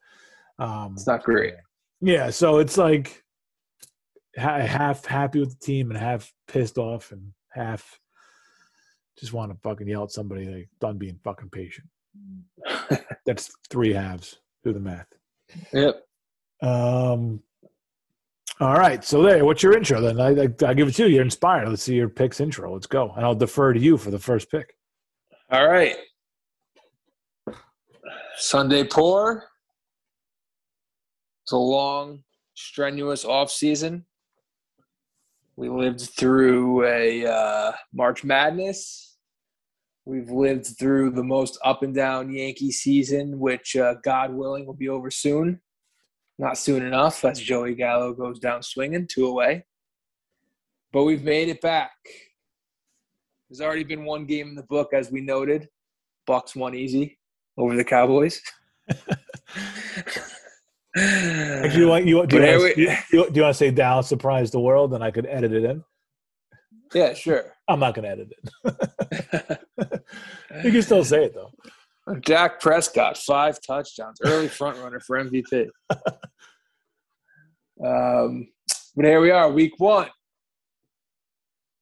Um, 0.59 0.93
It's 0.95 1.07
not 1.07 1.23
great. 1.25 1.55
Yeah, 2.01 2.31
so 2.31 2.59
it's 2.59 2.77
like 2.77 3.23
ha- 4.37 4.59
half 4.61 5.05
happy 5.07 5.41
with 5.41 5.59
the 5.59 5.65
team 5.65 5.91
and 5.91 5.99
half 5.99 6.33
pissed 6.49 6.79
off 6.79 7.13
and 7.13 7.33
half 7.53 7.99
just 9.19 9.33
want 9.33 9.53
to 9.53 9.59
fucking 9.63 9.87
yell 9.89 10.03
at 10.05 10.11
somebody 10.11 10.47
like 10.47 10.69
done 10.81 10.99
being 10.99 11.19
fucking 11.23 11.51
patient. 11.51 11.87
That's 13.27 13.51
three 13.71 13.93
halves. 13.93 14.39
Do 14.65 14.73
the 14.73 14.81
math. 14.81 15.07
Yep. 15.73 16.03
Um. 16.63 17.41
All 18.61 18.75
right, 18.75 19.03
so 19.05 19.21
there. 19.23 19.45
What's 19.45 19.65
your 19.65 19.77
intro 19.77 20.01
then? 20.01 20.21
I, 20.21 20.45
I 20.45 20.71
I 20.71 20.75
give 20.75 20.87
it 20.87 20.93
to 20.93 21.09
you. 21.09 21.17
You're 21.17 21.25
inspired. 21.25 21.69
Let's 21.69 21.83
see 21.83 21.97
your 21.97 22.09
picks 22.09 22.41
intro. 22.41 22.73
Let's 22.73 22.87
go, 22.87 23.13
and 23.17 23.25
I'll 23.25 23.35
defer 23.35 23.73
to 23.73 23.81
you 23.81 23.97
for 23.97 24.13
the 24.13 24.19
first 24.19 24.49
pick. 24.51 24.77
All 25.51 25.69
right. 25.69 25.97
Sunday 28.37 28.85
pour. 28.85 29.45
It's 31.45 31.53
a 31.53 31.57
long, 31.57 32.23
strenuous 32.55 33.25
off 33.25 33.51
season. 33.51 34.07
We 35.57 35.69
lived 35.69 36.01
through 36.01 36.87
a 36.87 37.27
uh, 37.27 37.73
March 37.93 38.25
Madness. 38.25 39.17
We've 40.05 40.31
lived 40.31 40.67
through 40.79 41.11
the 41.11 41.23
most 41.23 41.59
up 41.65 41.83
and 41.83 41.95
down 41.95 42.33
Yankee 42.33 42.73
season, 42.73 43.39
which 43.39 43.77
uh, 43.77 43.95
God 44.03 44.33
willing 44.33 44.65
will 44.67 44.75
be 44.75 44.89
over 44.89 45.11
soon. 45.11 45.61
Not 46.39 46.59
soon 46.59 46.85
enough, 46.85 47.25
as 47.25 47.39
Joey 47.39 47.75
Gallo 47.75 48.13
goes 48.13 48.39
down 48.39 48.63
swinging 48.63 49.07
two 49.07 49.27
away. 49.27 49.65
But 50.93 51.05
we've 51.05 51.23
made 51.23 51.49
it 51.49 51.61
back. 51.61 51.93
There's 53.49 53.61
already 53.61 53.85
been 53.85 54.05
one 54.05 54.27
game 54.27 54.49
in 54.49 54.55
the 54.55 54.65
book, 54.65 54.93
as 54.93 55.11
we 55.11 55.21
noted. 55.21 55.69
Bucs 56.29 56.57
won 56.57 56.75
easy 56.75 57.19
over 57.57 57.77
the 57.77 57.85
Cowboys. 57.85 58.41
Actually, 60.97 61.81
you 61.81 61.89
want 61.89 62.07
you 62.07 62.27
do 62.27 62.37
you, 62.37 62.43
want, 62.43 62.59
to, 62.59 62.65
we- 62.65 62.75
do 62.75 62.83
you, 62.83 62.97
do 63.11 63.17
you 63.35 63.43
want 63.43 63.53
to 63.53 63.55
say 63.55 63.71
Dallas 63.71 64.09
surprised 64.09 64.55
the 64.55 64.61
world, 64.61 64.95
and 64.95 65.03
I 65.03 65.11
could 65.11 65.27
edit 65.27 65.53
it 65.53 65.65
in? 65.65 65.83
yeah, 66.95 67.13
sure. 67.15 67.53
I'm 67.67 67.81
not 67.81 67.95
going 67.95 68.05
to 68.05 68.11
edit 68.11 68.33
it. 68.65 70.05
you 70.65 70.71
can 70.71 70.83
still 70.83 71.05
say 71.05 71.25
it 71.25 71.35
though. 71.35 71.51
Dak 72.21 72.61
Prescott, 72.61 73.17
five 73.17 73.59
touchdowns, 73.67 74.19
early 74.25 74.49
front 74.49 74.79
runner 74.79 75.01
for 75.01 75.23
MVP. 75.23 75.69
um, 77.85 78.47
but 78.95 79.05
here 79.05 79.21
we 79.21 79.31
are, 79.31 79.51
week 79.51 79.73
one 79.79 80.09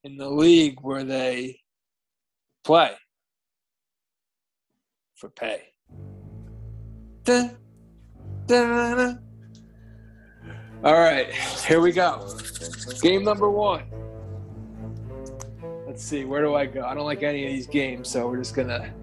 in 0.03 0.17
the 0.17 0.29
league 0.29 0.79
where 0.81 1.03
they 1.03 1.59
play 2.63 2.93
for 5.15 5.29
pay. 5.29 5.63
Dun, 7.23 7.57
dun, 8.45 8.97
dun. 8.97 9.19
All 10.83 10.93
right, 10.93 11.33
here 11.65 11.81
we 11.81 11.91
go. 11.91 12.29
Game 13.01 13.23
number 13.23 13.49
one. 13.49 13.83
Let's 15.85 16.03
see, 16.03 16.25
where 16.25 16.41
do 16.41 16.55
I 16.55 16.65
go? 16.65 16.83
I 16.83 16.93
don't 16.93 17.05
like 17.05 17.23
any 17.23 17.45
of 17.45 17.51
these 17.51 17.67
games, 17.67 18.09
so 18.09 18.27
we're 18.27 18.37
just 18.37 18.55
gonna 18.55 18.93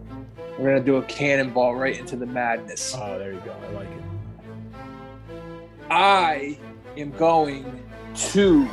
we're 0.61 0.69
gonna 0.69 0.85
do 0.85 0.97
a 0.97 1.03
cannonball 1.05 1.75
right 1.75 1.99
into 1.99 2.17
the 2.17 2.27
madness. 2.27 2.95
Oh, 2.95 3.19
there 3.19 3.33
you 3.33 3.41
go. 3.41 3.53
I 3.53 3.69
like 3.71 3.89
it. 3.89 4.03
I 5.91 6.59
am 6.99 7.11
going 7.13 7.83
to 8.15 8.69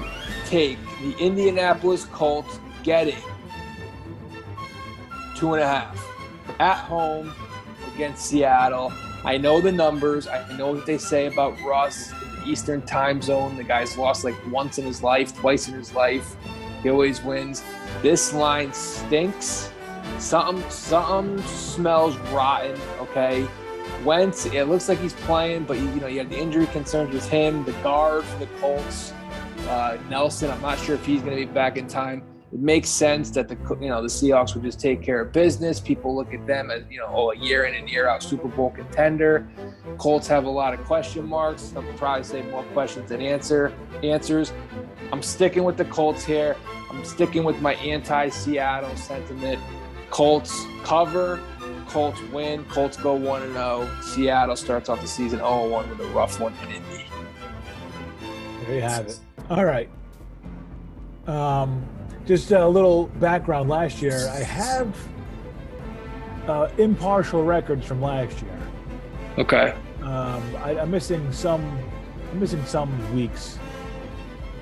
take 0.46 0.78
the 1.02 1.16
Indianapolis 1.18 2.06
Colts 2.06 2.60
getting 2.84 3.16
two 5.36 5.54
and 5.54 5.64
a 5.64 5.68
half 5.68 6.06
at 6.60 6.76
home 6.76 7.34
against 7.96 8.26
Seattle. 8.26 8.92
I 9.24 9.38
know 9.38 9.62
the 9.62 9.72
numbers. 9.72 10.28
I 10.28 10.58
know 10.58 10.74
what 10.74 10.86
they 10.86 10.98
say 10.98 11.28
about 11.28 11.60
Russ 11.62 12.12
in 12.12 12.42
the 12.42 12.50
Eastern 12.50 12.82
time 12.82 13.22
zone. 13.22 13.56
The 13.56 13.64
guy's 13.64 13.98
lost 13.98 14.26
like 14.26 14.36
once 14.52 14.78
in 14.78 14.86
his 14.86 15.02
life, 15.02 15.34
twice 15.38 15.70
in 15.70 15.74
his 15.74 15.94
life. 15.94 16.36
He 16.84 16.90
always 16.90 17.24
wins. 17.24 17.64
This 18.02 18.34
line 18.34 18.74
stinks. 18.74 19.72
Something, 20.20 20.70
something 20.70 21.46
smells 21.46 22.18
rotten. 22.32 22.80
Okay, 23.00 23.48
Wentz. 24.04 24.46
It 24.46 24.68
looks 24.68 24.90
like 24.90 25.00
he's 25.00 25.14
playing, 25.14 25.66
but 25.66 25.78
you 25.78 25.88
know 25.96 26.08
you 26.08 26.20
have 26.20 26.30
the 26.30 26.40
injury 26.40 26.68
concerns 26.68 27.14
with 27.14 27.28
him. 27.30 27.64
The 27.66 27.74
guard 27.84 28.24
for 28.24 28.40
the 28.40 28.48
Colts, 28.60 29.14
uh, 29.68 29.98
Nelson. 30.10 30.52
I'm 30.52 30.62
not 30.62 30.80
sure 30.80 30.96
if 30.96 31.06
he's 31.06 31.22
going 31.22 31.38
to 31.38 31.46
be 31.46 31.52
back 31.52 31.78
in 31.78 31.88
time 31.88 32.24
it 32.54 32.60
makes 32.60 32.90
sense 32.90 33.30
that 33.32 33.50
the 33.50 33.58
you 33.82 33.90
know 33.90 34.02
the 34.02 34.08
Seahawks 34.08 34.54
would 34.56 34.64
just 34.64 34.80
take 34.80 35.02
care 35.02 35.20
of 35.22 35.34
business. 35.34 35.82
People 35.82 36.16
look 36.16 36.34
at 36.34 36.48
them 36.48 36.72
as 36.72 36.84
you 36.90 36.98
know 37.00 37.08
oh, 37.10 37.32
a 37.32 37.38
year 37.38 37.66
in 37.66 37.76
and 37.76 37.90
year 37.90 38.08
out 38.08 38.24
Super 38.24 38.48
Bowl 38.48 38.72
contender. 38.72 39.50
Colts 39.98 40.28
have 40.28 40.46
a 40.46 40.50
lot 40.50 40.74
of 40.74 40.84
question 40.86 41.28
marks. 41.28 41.74
I'm 41.76 41.86
probably 41.98 42.24
say 42.24 42.42
more 42.44 42.64
questions 42.72 43.10
than 43.10 43.22
answer 43.22 43.74
answers. 44.02 44.54
I'm 45.12 45.22
sticking 45.22 45.66
with 45.66 45.76
the 45.76 45.86
Colts 45.86 46.24
here. 46.24 46.56
I'm 46.90 47.04
sticking 47.04 47.44
with 47.44 47.60
my 47.62 47.74
anti-Seattle 47.76 48.96
sentiment. 48.96 49.62
Colts 50.10 50.66
cover. 50.84 51.42
Colts 51.88 52.22
win. 52.34 52.66
Colts 52.66 52.98
go 52.98 53.14
one 53.14 53.44
and 53.44 53.54
zero. 53.54 53.90
Seattle 54.02 54.56
starts 54.56 54.90
off 54.90 55.02
the 55.02 55.08
season 55.08 55.40
0 55.40 55.70
1 55.70 55.90
with 55.90 56.00
a 56.00 56.06
rough 56.08 56.40
one 56.40 56.54
in 56.64 56.76
Indy. 56.76 57.06
There 58.66 58.76
you 58.76 58.82
have 58.82 59.08
it. 59.08 59.20
All 59.50 59.66
right. 59.66 59.90
Um, 61.28 61.86
just 62.26 62.52
a 62.52 62.68
little 62.68 63.08
background 63.20 63.70
last 63.70 64.02
year. 64.02 64.30
I 64.30 64.40
have 64.40 64.96
uh, 66.48 66.70
impartial 66.78 67.44
records 67.44 67.86
from 67.86 68.02
last 68.02 68.42
year. 68.42 68.60
Okay. 69.38 69.74
Um, 70.02 70.56
I, 70.58 70.72
am 70.80 70.92
missing 70.92 71.32
some. 71.32 71.64
I'm 72.32 72.40
missing 72.40 72.64
some 72.66 73.16
weeks. 73.16 73.60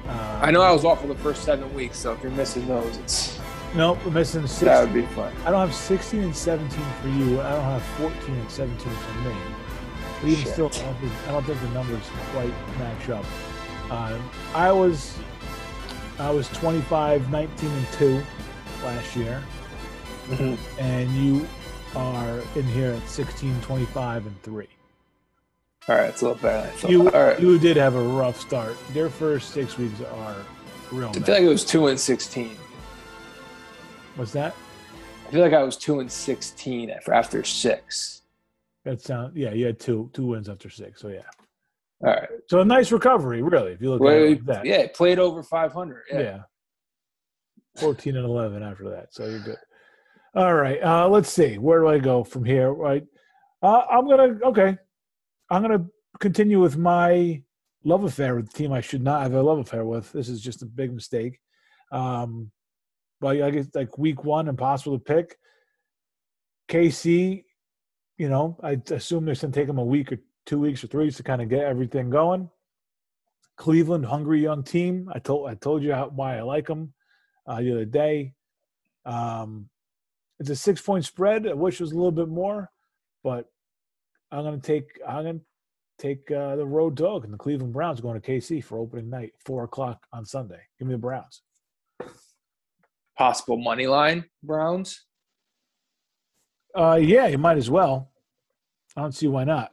Uh, 0.08 0.40
I 0.42 0.52
know 0.52 0.62
I 0.62 0.72
was 0.72 0.86
off 0.86 1.02
for 1.02 1.08
the 1.08 1.16
first 1.16 1.44
seven 1.44 1.74
weeks, 1.74 1.98
so 1.98 2.14
if 2.14 2.22
you're 2.22 2.32
missing 2.32 2.68
those, 2.68 2.98
it's. 2.98 3.40
Nope, 3.76 4.00
I'm 4.06 4.14
missing 4.14 4.48
16. 4.48 4.66
That 4.68 4.84
would 4.84 4.94
be 4.94 5.06
fun. 5.14 5.34
I 5.46 5.52
don't 5.52 5.60
have 5.60 5.76
16 5.76 6.22
and 6.22 6.36
17 6.36 6.70
for 7.02 7.08
you. 7.10 7.42
I 7.42 7.52
don't 7.52 7.64
have 7.64 7.84
14 7.84 8.36
and 8.36 8.50
17 8.50 8.78
for 8.78 9.20
me. 9.20 9.36
But 10.22 10.30
even 10.30 10.44
Shit. 10.44 10.54
still, 10.54 10.66
I 10.68 10.70
don't, 10.70 10.96
think, 10.96 11.12
I 11.28 11.32
don't, 11.32 11.44
think, 11.44 11.62
the 11.62 11.70
numbers 11.70 12.04
quite 12.32 12.54
match 12.80 13.10
up. 13.10 13.26
Uh, 13.92 14.18
I 14.54 14.72
was 14.72 15.18
I 16.18 16.30
was 16.30 16.48
25, 16.50 17.30
19, 17.30 17.70
and 17.70 17.88
2 17.92 18.24
last 18.84 19.16
year. 19.16 19.44
Mm-hmm. 20.28 20.80
And 20.80 21.12
you 21.12 21.48
are 21.96 22.40
in 22.56 22.64
here 22.64 22.94
at 22.94 23.10
16, 23.10 23.62
25, 23.62 24.26
and 24.26 24.42
3. 24.42 24.68
All 25.88 25.96
right, 25.96 26.06
it's 26.06 26.22
a 26.22 26.30
little 26.30 26.42
better. 26.42 26.88
You, 26.88 27.12
All 27.12 27.24
right. 27.24 27.40
you 27.40 27.60
did 27.60 27.78
have 27.78 27.96
a 27.96 28.02
rough 28.02 28.40
start. 28.40 28.76
Their 28.94 29.10
first 29.10 29.52
six 29.52 29.78
weeks 29.78 30.00
are 30.02 30.36
real. 30.92 31.10
I 31.10 31.14
feel 31.14 31.22
bad. 31.22 31.28
like 31.28 31.42
it 31.42 31.48
was 31.48 31.66
2 31.66 31.88
and 31.88 32.00
16. 32.00 32.58
What's 34.16 34.32
that? 34.34 34.56
I 35.28 35.32
feel 35.32 35.42
like 35.42 35.54
I 35.54 35.64
was 35.64 35.78
2 35.78 36.00
and 36.00 36.12
16 36.12 36.92
after 37.12 37.44
six. 37.44 38.22
That 38.86 39.02
sound 39.02 39.36
yeah, 39.36 39.52
you 39.52 39.66
had 39.66 39.80
two 39.80 40.12
two 40.14 40.28
wins 40.28 40.48
after 40.48 40.70
six, 40.70 41.02
so 41.02 41.08
yeah. 41.08 41.22
All 42.04 42.12
right. 42.12 42.30
So 42.48 42.62
a 42.62 42.66
nice 42.66 42.92
recovery, 42.92 43.42
really, 43.42 43.72
if 43.72 43.82
you 43.82 43.90
look 43.90 44.02
well, 44.02 44.14
at 44.14 44.22
it 44.22 44.30
like 44.30 44.46
that. 44.46 44.66
Yeah, 44.66 44.88
played 44.94 45.18
over 45.18 45.42
500. 45.42 46.04
Yeah. 46.12 46.20
yeah. 46.20 46.40
14 47.78 48.16
and 48.16 48.26
11 48.26 48.62
after 48.62 48.90
that. 48.90 49.14
So 49.14 49.26
you're 49.26 49.40
good. 49.40 49.58
All 50.36 50.54
right. 50.54 50.82
Uh, 50.84 51.08
let's 51.10 51.30
see. 51.30 51.58
Where 51.58 51.80
do 51.80 51.88
I 51.88 51.98
go 51.98 52.24
from 52.24 52.46
here? 52.46 52.72
Right. 52.72 53.04
Uh, 53.64 53.84
I'm 53.90 54.06
going 54.06 54.38
to, 54.38 54.46
okay. 54.48 54.78
I'm 55.50 55.64
going 55.64 55.80
to 55.80 55.86
continue 56.20 56.60
with 56.60 56.78
my 56.78 57.42
love 57.84 58.04
affair 58.04 58.36
with 58.36 58.52
the 58.52 58.58
team 58.58 58.72
I 58.72 58.82
should 58.82 59.02
not 59.02 59.24
have 59.24 59.34
a 59.34 59.42
love 59.42 59.60
affair 59.60 59.86
with. 59.86 60.12
This 60.12 60.30
is 60.30 60.42
just 60.42 60.62
a 60.62 60.66
big 60.66 60.94
mistake. 60.94 61.40
Um, 61.92 62.52
but 63.20 63.42
I 63.42 63.50
guess 63.50 63.68
like 63.74 63.98
week 63.98 64.24
one, 64.24 64.48
impossible 64.48 64.98
to 64.98 65.04
pick. 65.04 65.38
KC, 66.70 67.44
you 68.18 68.30
know, 68.30 68.58
I 68.64 68.80
assume 68.92 69.26
going 69.26 69.36
to 69.36 69.52
take 69.52 69.68
them 69.68 69.78
a 69.78 69.84
week 69.84 70.12
or 70.12 70.18
two 70.46 70.60
weeks 70.60 70.84
or 70.84 70.88
three 70.88 71.06
weeks 71.06 71.18
to 71.18 71.24
kind 71.24 71.42
of 71.42 71.50
get 71.50 71.64
everything 71.64 72.10
going. 72.10 72.50
Cleveland, 73.58 74.06
hungry 74.06 74.42
young 74.42 74.64
team. 74.64 75.10
I 75.14 75.20
told 75.20 75.50
I 75.50 75.56
told 75.56 75.84
you 75.84 75.94
how, 75.94 76.10
why 76.10 76.38
I 76.38 76.42
like 76.42 76.68
them 76.68 76.94
uh, 77.48 77.62
the 77.62 77.72
other 77.72 77.86
day. 77.86 78.34
Um, 79.06 79.70
it's 80.40 80.50
a 80.50 80.56
six 80.56 80.82
point 80.82 81.06
spread. 81.06 81.48
I 81.48 81.54
wish 81.54 81.76
it 81.76 81.82
was 81.84 81.94
a 81.94 81.96
little 81.96 82.12
bit 82.12 82.28
more, 82.28 82.70
but 83.24 83.46
I'm 84.32 84.44
gonna 84.44 84.60
take 84.60 85.00
I'm 85.08 85.24
gonna 85.24 85.40
take 85.98 86.30
uh, 86.32 86.58
the 86.58 86.66
road 86.66 86.96
dog 86.96 87.24
and 87.24 87.34
the 87.34 87.38
Cleveland 87.38 87.74
Browns 87.74 88.02
going 88.02 88.20
to 88.20 88.32
KC 88.32 88.64
for 88.64 88.78
opening 88.78 89.10
night, 89.10 89.32
four 89.46 89.64
o'clock 89.64 90.06
on 90.12 90.26
Sunday. 90.26 90.60
Give 90.78 90.88
me 90.88 90.94
the 90.94 91.00
Browns. 91.00 91.42
Possible 93.18 93.58
money 93.58 93.88
line 93.88 94.26
Browns. 94.44 95.06
Uh, 96.76 97.00
yeah, 97.02 97.28
you 97.28 97.38
might 97.38 97.58
as 97.58 97.70
well. 97.70 98.12
I 98.98 99.02
don't 99.02 99.14
see 99.14 99.28
why 99.28 99.46
not. 99.46 99.72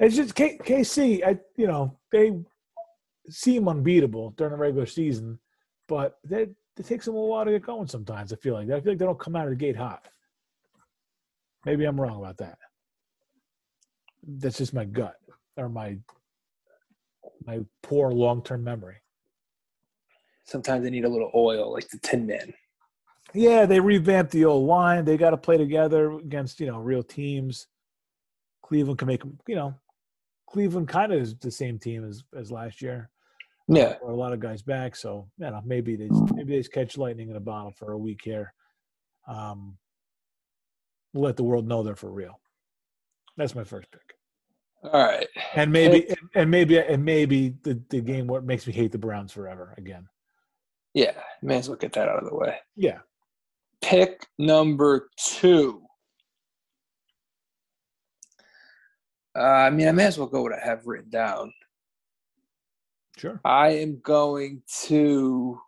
It's 0.00 0.16
just 0.16 0.34
K- 0.34 0.58
KC. 0.58 1.24
I 1.26 1.38
you 1.56 1.66
know 1.66 1.98
they 2.12 2.32
seem 3.28 3.68
unbeatable 3.68 4.30
during 4.36 4.52
the 4.52 4.58
regular 4.58 4.86
season, 4.86 5.38
but 5.86 6.18
they 6.24 6.46
it 6.78 6.86
takes 6.86 7.04
them 7.04 7.16
a 7.16 7.20
while 7.20 7.44
to 7.44 7.50
get 7.50 7.66
going. 7.66 7.88
Sometimes 7.88 8.32
I 8.32 8.36
feel 8.36 8.54
like 8.54 8.70
I 8.70 8.80
feel 8.80 8.92
like 8.92 8.98
they 8.98 9.04
don't 9.04 9.18
come 9.18 9.36
out 9.36 9.44
of 9.44 9.50
the 9.50 9.56
gate 9.56 9.76
hot. 9.76 10.06
Maybe 11.66 11.84
I'm 11.84 12.00
wrong 12.00 12.18
about 12.18 12.38
that. 12.38 12.58
That's 14.26 14.58
just 14.58 14.72
my 14.72 14.84
gut 14.84 15.16
or 15.56 15.68
my 15.68 15.98
my 17.44 17.60
poor 17.82 18.12
long 18.12 18.42
term 18.42 18.64
memory. 18.64 18.96
Sometimes 20.44 20.84
they 20.84 20.90
need 20.90 21.04
a 21.04 21.08
little 21.08 21.30
oil, 21.34 21.72
like 21.72 21.88
the 21.88 21.98
Tin 21.98 22.26
Man. 22.26 22.54
Yeah, 23.34 23.66
they 23.66 23.80
revamped 23.80 24.32
the 24.32 24.44
old 24.44 24.66
line. 24.66 25.04
They 25.04 25.16
got 25.16 25.30
to 25.30 25.36
play 25.36 25.56
together 25.56 26.12
against 26.12 26.60
you 26.60 26.66
know 26.66 26.78
real 26.78 27.02
teams. 27.02 27.66
Cleveland 28.62 28.98
can 28.98 29.08
make 29.08 29.22
you 29.46 29.54
know, 29.54 29.74
Cleveland 30.48 30.88
kind 30.88 31.12
of 31.12 31.20
is 31.20 31.34
the 31.36 31.50
same 31.50 31.78
team 31.78 32.04
as 32.04 32.24
as 32.36 32.50
last 32.50 32.80
year. 32.80 33.10
Yeah, 33.68 33.96
a 34.06 34.10
lot 34.10 34.32
of 34.32 34.40
guys 34.40 34.62
back, 34.62 34.96
so 34.96 35.28
you 35.38 35.50
know 35.50 35.60
maybe 35.64 35.94
they 35.94 36.08
maybe 36.34 36.52
they 36.52 36.60
just 36.60 36.72
catch 36.72 36.96
lightning 36.96 37.28
in 37.28 37.36
a 37.36 37.40
bottle 37.40 37.72
for 37.72 37.92
a 37.92 37.98
week 37.98 38.20
here. 38.24 38.54
Um, 39.26 39.76
we'll 41.12 41.24
let 41.24 41.36
the 41.36 41.44
world 41.44 41.68
know 41.68 41.82
they're 41.82 41.94
for 41.94 42.10
real. 42.10 42.40
That's 43.36 43.54
my 43.54 43.64
first 43.64 43.90
pick. 43.90 44.14
All 44.82 45.04
right, 45.04 45.28
and 45.54 45.70
maybe 45.70 46.08
and, 46.08 46.18
and 46.34 46.50
maybe 46.50 46.78
and 46.78 47.04
maybe 47.04 47.54
the 47.62 47.82
the 47.90 48.00
game 48.00 48.26
what 48.26 48.44
makes 48.44 48.66
me 48.66 48.72
hate 48.72 48.92
the 48.92 48.98
Browns 48.98 49.32
forever 49.32 49.74
again. 49.76 50.08
Yeah, 50.94 51.12
may 51.42 51.58
as 51.58 51.68
well 51.68 51.76
get 51.76 51.92
that 51.92 52.08
out 52.08 52.22
of 52.22 52.28
the 52.28 52.34
way. 52.34 52.56
Yeah. 52.74 53.00
Pick 53.82 54.26
number 54.38 55.08
two. 55.18 55.82
Uh, 59.38 59.42
I 59.42 59.70
mean, 59.70 59.88
I 59.88 59.92
may 59.92 60.06
as 60.06 60.18
well 60.18 60.26
go 60.26 60.42
what 60.42 60.52
I 60.52 60.64
have 60.64 60.86
written 60.86 61.10
down. 61.10 61.52
Sure. 63.18 63.40
I 63.44 63.70
am 63.70 64.00
going 64.02 64.62
to. 64.86 65.60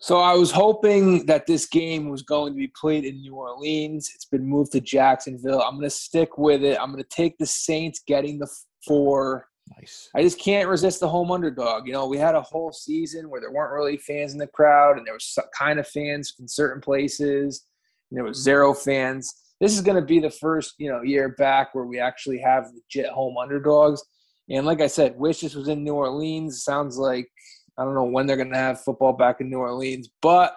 So 0.00 0.18
I 0.18 0.34
was 0.34 0.52
hoping 0.52 1.26
that 1.26 1.46
this 1.46 1.66
game 1.66 2.08
was 2.08 2.22
going 2.22 2.52
to 2.52 2.56
be 2.56 2.72
played 2.80 3.04
in 3.04 3.20
New 3.20 3.34
Orleans. 3.34 4.12
It's 4.14 4.24
been 4.24 4.46
moved 4.46 4.72
to 4.72 4.80
Jacksonville. 4.80 5.60
I'm 5.60 5.74
going 5.74 5.82
to 5.82 5.90
stick 5.90 6.38
with 6.38 6.62
it. 6.62 6.78
I'm 6.80 6.92
going 6.92 7.02
to 7.02 7.08
take 7.10 7.36
the 7.38 7.46
Saints 7.46 8.00
getting 8.06 8.38
the 8.38 8.48
four. 8.86 9.48
Nice. 9.76 10.08
I 10.14 10.22
just 10.22 10.40
can't 10.40 10.68
resist 10.68 11.00
the 11.00 11.08
home 11.08 11.30
underdog. 11.30 11.86
You 11.86 11.92
know, 11.92 12.06
we 12.06 12.18
had 12.18 12.34
a 12.34 12.42
whole 12.42 12.72
season 12.72 13.28
where 13.28 13.40
there 13.40 13.52
weren't 13.52 13.72
really 13.72 13.96
fans 13.96 14.32
in 14.32 14.38
the 14.38 14.46
crowd, 14.46 14.98
and 14.98 15.06
there 15.06 15.14
was 15.14 15.38
kind 15.56 15.78
of 15.78 15.86
fans 15.86 16.34
in 16.38 16.48
certain 16.48 16.80
places, 16.80 17.66
and 18.10 18.16
there 18.16 18.24
was 18.24 18.42
zero 18.42 18.72
fans 18.74 19.34
this 19.60 19.74
is 19.74 19.80
going 19.80 19.96
to 19.96 20.06
be 20.06 20.20
the 20.20 20.30
first 20.30 20.74
you 20.78 20.90
know 20.90 21.02
year 21.02 21.30
back 21.30 21.74
where 21.74 21.84
we 21.84 21.98
actually 21.98 22.38
have 22.38 22.66
legit 22.72 23.10
home 23.10 23.36
underdogs. 23.36 24.02
And 24.50 24.64
like 24.64 24.80
I 24.80 24.86
said, 24.86 25.18
wish 25.18 25.40
this 25.40 25.54
was 25.54 25.68
in 25.68 25.84
New 25.84 25.94
Orleans. 25.94 26.62
Sounds 26.62 26.96
like 26.96 27.28
I 27.76 27.84
don't 27.84 27.94
know 27.94 28.04
when 28.04 28.26
they're 28.26 28.36
going 28.36 28.52
to 28.52 28.56
have 28.56 28.80
football 28.80 29.12
back 29.12 29.40
in 29.40 29.50
New 29.50 29.58
Orleans, 29.58 30.08
but 30.22 30.56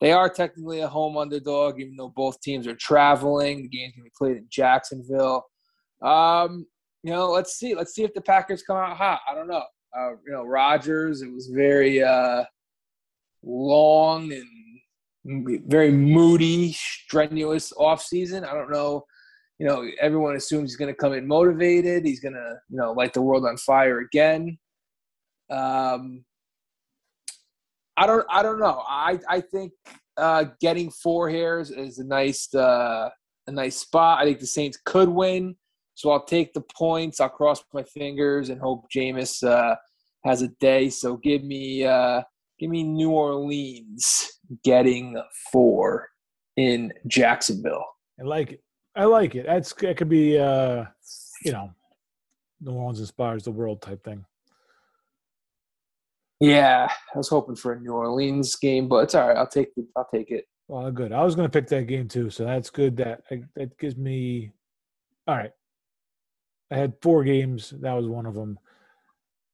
they 0.00 0.12
are 0.12 0.28
technically 0.28 0.80
a 0.80 0.88
home 0.88 1.16
underdog, 1.16 1.80
even 1.80 1.96
though 1.96 2.12
both 2.14 2.40
teams 2.40 2.66
are 2.66 2.76
traveling. 2.76 3.62
The 3.62 3.68
game's 3.68 3.94
going 3.94 4.04
to 4.04 4.10
be 4.10 4.12
played 4.16 4.36
in 4.36 4.46
Jacksonville. 4.48 5.44
Um, 6.02 6.66
you 7.08 7.14
know, 7.14 7.30
let's 7.30 7.54
see. 7.54 7.74
Let's 7.74 7.94
see 7.94 8.04
if 8.04 8.12
the 8.12 8.20
Packers 8.20 8.62
come 8.62 8.76
out 8.76 8.94
hot. 8.94 9.22
I 9.26 9.34
don't 9.34 9.48
know. 9.48 9.62
Uh, 9.98 10.10
you 10.26 10.30
know, 10.30 10.44
Rodgers. 10.44 11.22
It 11.22 11.32
was 11.32 11.46
very 11.46 12.02
uh, 12.02 12.44
long 13.42 14.30
and 14.30 15.62
very 15.66 15.90
moody, 15.90 16.72
strenuous 16.72 17.72
off 17.78 18.02
season. 18.02 18.44
I 18.44 18.52
don't 18.52 18.70
know. 18.70 19.06
You 19.58 19.66
know, 19.66 19.88
everyone 20.02 20.36
assumes 20.36 20.68
he's 20.68 20.76
going 20.76 20.92
to 20.92 21.00
come 21.00 21.14
in 21.14 21.26
motivated. 21.26 22.04
He's 22.04 22.20
going 22.20 22.34
to, 22.34 22.56
you 22.68 22.76
know, 22.76 22.92
light 22.92 23.14
the 23.14 23.22
world 23.22 23.46
on 23.46 23.56
fire 23.56 24.00
again. 24.00 24.58
Um, 25.50 26.26
I 27.96 28.06
don't. 28.06 28.26
I 28.28 28.42
don't 28.42 28.60
know. 28.60 28.82
I 28.86 29.18
I 29.26 29.40
think 29.40 29.72
uh, 30.18 30.44
getting 30.60 30.90
four 30.90 31.30
hairs 31.30 31.70
is 31.70 32.00
a 32.00 32.04
nice 32.04 32.54
uh, 32.54 33.08
a 33.46 33.50
nice 33.50 33.78
spot. 33.78 34.18
I 34.18 34.24
think 34.24 34.40
the 34.40 34.46
Saints 34.46 34.78
could 34.84 35.08
win, 35.08 35.56
so 35.98 36.12
I'll 36.12 36.24
take 36.24 36.52
the 36.52 36.60
points. 36.60 37.18
I'll 37.18 37.28
cross 37.28 37.64
my 37.74 37.82
fingers 37.82 38.50
and 38.50 38.60
hope 38.60 38.88
Jameis 38.88 39.42
uh, 39.42 39.74
has 40.24 40.42
a 40.42 40.48
day. 40.60 40.90
So 40.90 41.16
give 41.16 41.42
me 41.42 41.84
uh, 41.84 42.22
give 42.60 42.70
me 42.70 42.84
New 42.84 43.10
Orleans 43.10 44.30
getting 44.62 45.20
four 45.50 46.08
in 46.56 46.92
Jacksonville. 47.08 47.84
I 48.20 48.22
like 48.22 48.52
it. 48.52 48.62
I 48.94 49.06
like 49.06 49.34
it. 49.34 49.46
That's 49.46 49.72
that 49.72 49.96
could 49.96 50.08
be 50.08 50.38
uh, 50.38 50.84
you 51.44 51.50
know, 51.50 51.72
New 52.60 52.74
Orleans 52.74 53.00
inspires 53.00 53.42
the 53.42 53.50
world 53.50 53.82
type 53.82 54.04
thing. 54.04 54.24
Yeah, 56.38 56.88
I 57.12 57.18
was 57.18 57.28
hoping 57.28 57.56
for 57.56 57.72
a 57.72 57.80
New 57.80 57.90
Orleans 57.90 58.54
game, 58.54 58.86
but 58.86 58.98
it's 58.98 59.16
all 59.16 59.26
right. 59.26 59.36
I'll 59.36 59.48
take 59.48 59.70
it. 59.76 59.86
I'll 59.96 60.08
take 60.14 60.30
it. 60.30 60.44
Well, 60.68 60.92
good. 60.92 61.10
I 61.10 61.24
was 61.24 61.34
going 61.34 61.48
to 61.48 61.52
pick 61.52 61.68
that 61.70 61.88
game 61.88 62.06
too, 62.06 62.30
so 62.30 62.44
that's 62.44 62.70
good. 62.70 62.96
That 62.98 63.22
that 63.56 63.76
gives 63.80 63.96
me. 63.96 64.52
All 65.26 65.34
right. 65.34 65.50
I 66.70 66.76
had 66.76 66.94
four 67.00 67.24
games. 67.24 67.70
That 67.80 67.94
was 67.94 68.06
one 68.06 68.26
of 68.26 68.34
them. 68.34 68.58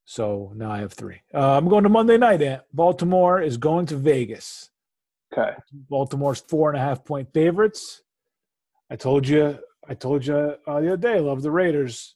So 0.05 0.53
now 0.55 0.71
I 0.71 0.79
have 0.79 0.93
three. 0.93 1.21
Uh, 1.33 1.57
I'm 1.57 1.69
going 1.69 1.85
to 1.85 1.89
Monday 1.89 2.19
night. 2.19 2.43
At 2.43 2.67
Baltimore 2.73 3.41
is 3.41 3.57
going 3.57 3.87
to 3.87 3.97
Vegas. 3.97 4.71
Okay. 5.33 5.57
Baltimore's 5.73 6.41
four 6.41 6.71
and 6.71 6.79
a 6.79 6.83
half 6.83 7.05
point 7.05 7.33
favorites. 7.33 8.03
I 8.91 8.97
told 8.97 9.27
you. 9.27 9.59
I 9.89 9.95
told 9.95 10.27
you 10.27 10.35
uh, 10.67 10.81
the 10.81 10.89
other 10.89 10.97
day. 10.97 11.15
I 11.17 11.21
love 11.21 11.43
the 11.43 11.51
Raiders. 11.51 12.15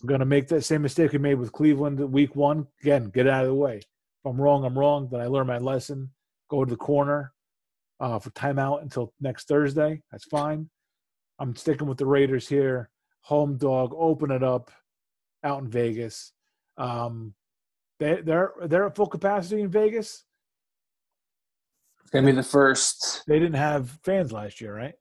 I'm 0.00 0.06
going 0.06 0.20
to 0.20 0.26
make 0.26 0.48
that 0.48 0.64
same 0.64 0.82
mistake 0.82 1.12
we 1.12 1.18
made 1.18 1.34
with 1.34 1.52
Cleveland 1.52 2.00
week 2.12 2.34
one. 2.34 2.66
Again, 2.82 3.10
get 3.10 3.28
out 3.28 3.44
of 3.44 3.48
the 3.48 3.54
way. 3.54 3.76
If 3.76 3.84
I'm 4.24 4.40
wrong, 4.40 4.64
I'm 4.64 4.78
wrong. 4.78 5.08
Then 5.10 5.20
I 5.20 5.26
learn 5.26 5.46
my 5.46 5.58
lesson. 5.58 6.10
Go 6.48 6.64
to 6.64 6.70
the 6.70 6.76
corner 6.76 7.32
uh, 8.00 8.18
for 8.18 8.30
timeout 8.30 8.82
until 8.82 9.12
next 9.20 9.48
Thursday. 9.48 10.02
That's 10.10 10.24
fine. 10.24 10.70
I'm 11.38 11.54
sticking 11.56 11.86
with 11.86 11.98
the 11.98 12.06
Raiders 12.06 12.48
here. 12.48 12.90
Home 13.26 13.56
dog, 13.56 13.92
open 13.96 14.30
it 14.30 14.42
up 14.42 14.70
out 15.42 15.62
in 15.62 15.68
Vegas. 15.68 16.32
Um, 16.76 17.34
they, 17.98 18.20
they're 18.20 18.52
they're 18.66 18.86
at 18.86 18.94
full 18.94 19.06
capacity 19.06 19.62
in 19.62 19.68
Vegas. 19.68 20.24
It's 22.02 22.10
gonna 22.10 22.26
be 22.26 22.32
the 22.32 22.42
first. 22.42 23.24
They 23.26 23.38
didn't 23.40 23.56
have 23.56 23.98
fans 24.04 24.30
last 24.30 24.60
year, 24.60 24.76
right? 24.76 24.94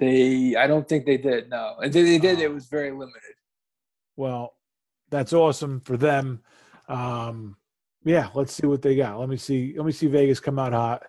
They, 0.00 0.56
I 0.56 0.66
don't 0.66 0.88
think 0.88 1.06
they 1.06 1.16
did. 1.16 1.50
No, 1.50 1.76
and 1.80 1.92
they, 1.92 2.02
they 2.02 2.18
did. 2.18 2.40
It 2.40 2.52
was 2.52 2.66
very 2.66 2.90
limited. 2.90 3.36
Well, 4.16 4.54
that's 5.10 5.32
awesome 5.32 5.80
for 5.82 5.96
them. 5.96 6.42
Um, 6.88 7.56
yeah, 8.04 8.28
let's 8.34 8.52
see 8.52 8.66
what 8.66 8.82
they 8.82 8.96
got. 8.96 9.20
Let 9.20 9.28
me 9.28 9.36
see. 9.36 9.74
Let 9.76 9.86
me 9.86 9.92
see 9.92 10.08
Vegas 10.08 10.40
come 10.40 10.58
out 10.58 10.72
hot. 10.72 11.04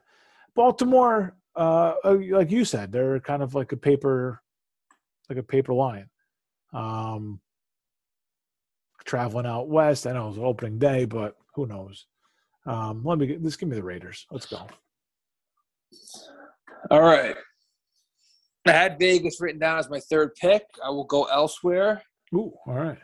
Baltimore, 0.56 1.36
uh, 1.56 1.96
uh, 2.04 2.18
like 2.30 2.52
you 2.52 2.64
said, 2.64 2.92
they're 2.92 3.20
kind 3.20 3.42
of 3.42 3.56
like 3.56 3.72
a 3.72 3.78
paper, 3.78 4.42
like 5.30 5.40
a 5.40 5.44
paper 5.44 5.74
lion. 5.74 6.10
Um, 6.74 7.40
traveling 9.06 9.46
out 9.46 9.70
west. 9.70 10.08
I 10.08 10.14
know 10.14 10.26
it 10.26 10.30
was 10.30 10.40
opening 10.40 10.80
day, 10.80 11.06
but 11.06 11.36
who 11.54 11.68
knows? 11.68 12.06
Um, 12.66 13.04
let 13.04 13.18
me 13.18 13.28
get, 13.28 13.44
just 13.44 13.60
give 13.60 13.70
me 13.70 13.76
the 13.76 13.84
Raiders. 13.84 14.26
Let's 14.32 14.48
go. 14.48 14.66
All 16.90 17.02
right. 17.02 17.36
I 18.68 18.72
had 18.72 18.98
Vegas 18.98 19.40
written 19.40 19.60
down 19.60 19.78
as 19.78 19.90
my 19.90 20.00
third 20.00 20.34
pick. 20.36 20.64
I 20.84 20.90
will 20.90 21.04
go 21.06 21.26
elsewhere. 21.26 22.02
Ooh, 22.34 22.54
all 22.66 22.74
right. 22.74 22.98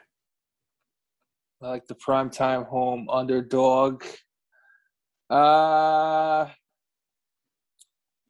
I 1.61 1.67
like 1.67 1.86
the 1.86 1.95
primetime 1.95 2.67
home 2.67 3.07
underdog. 3.09 4.03
Uh 5.30 6.47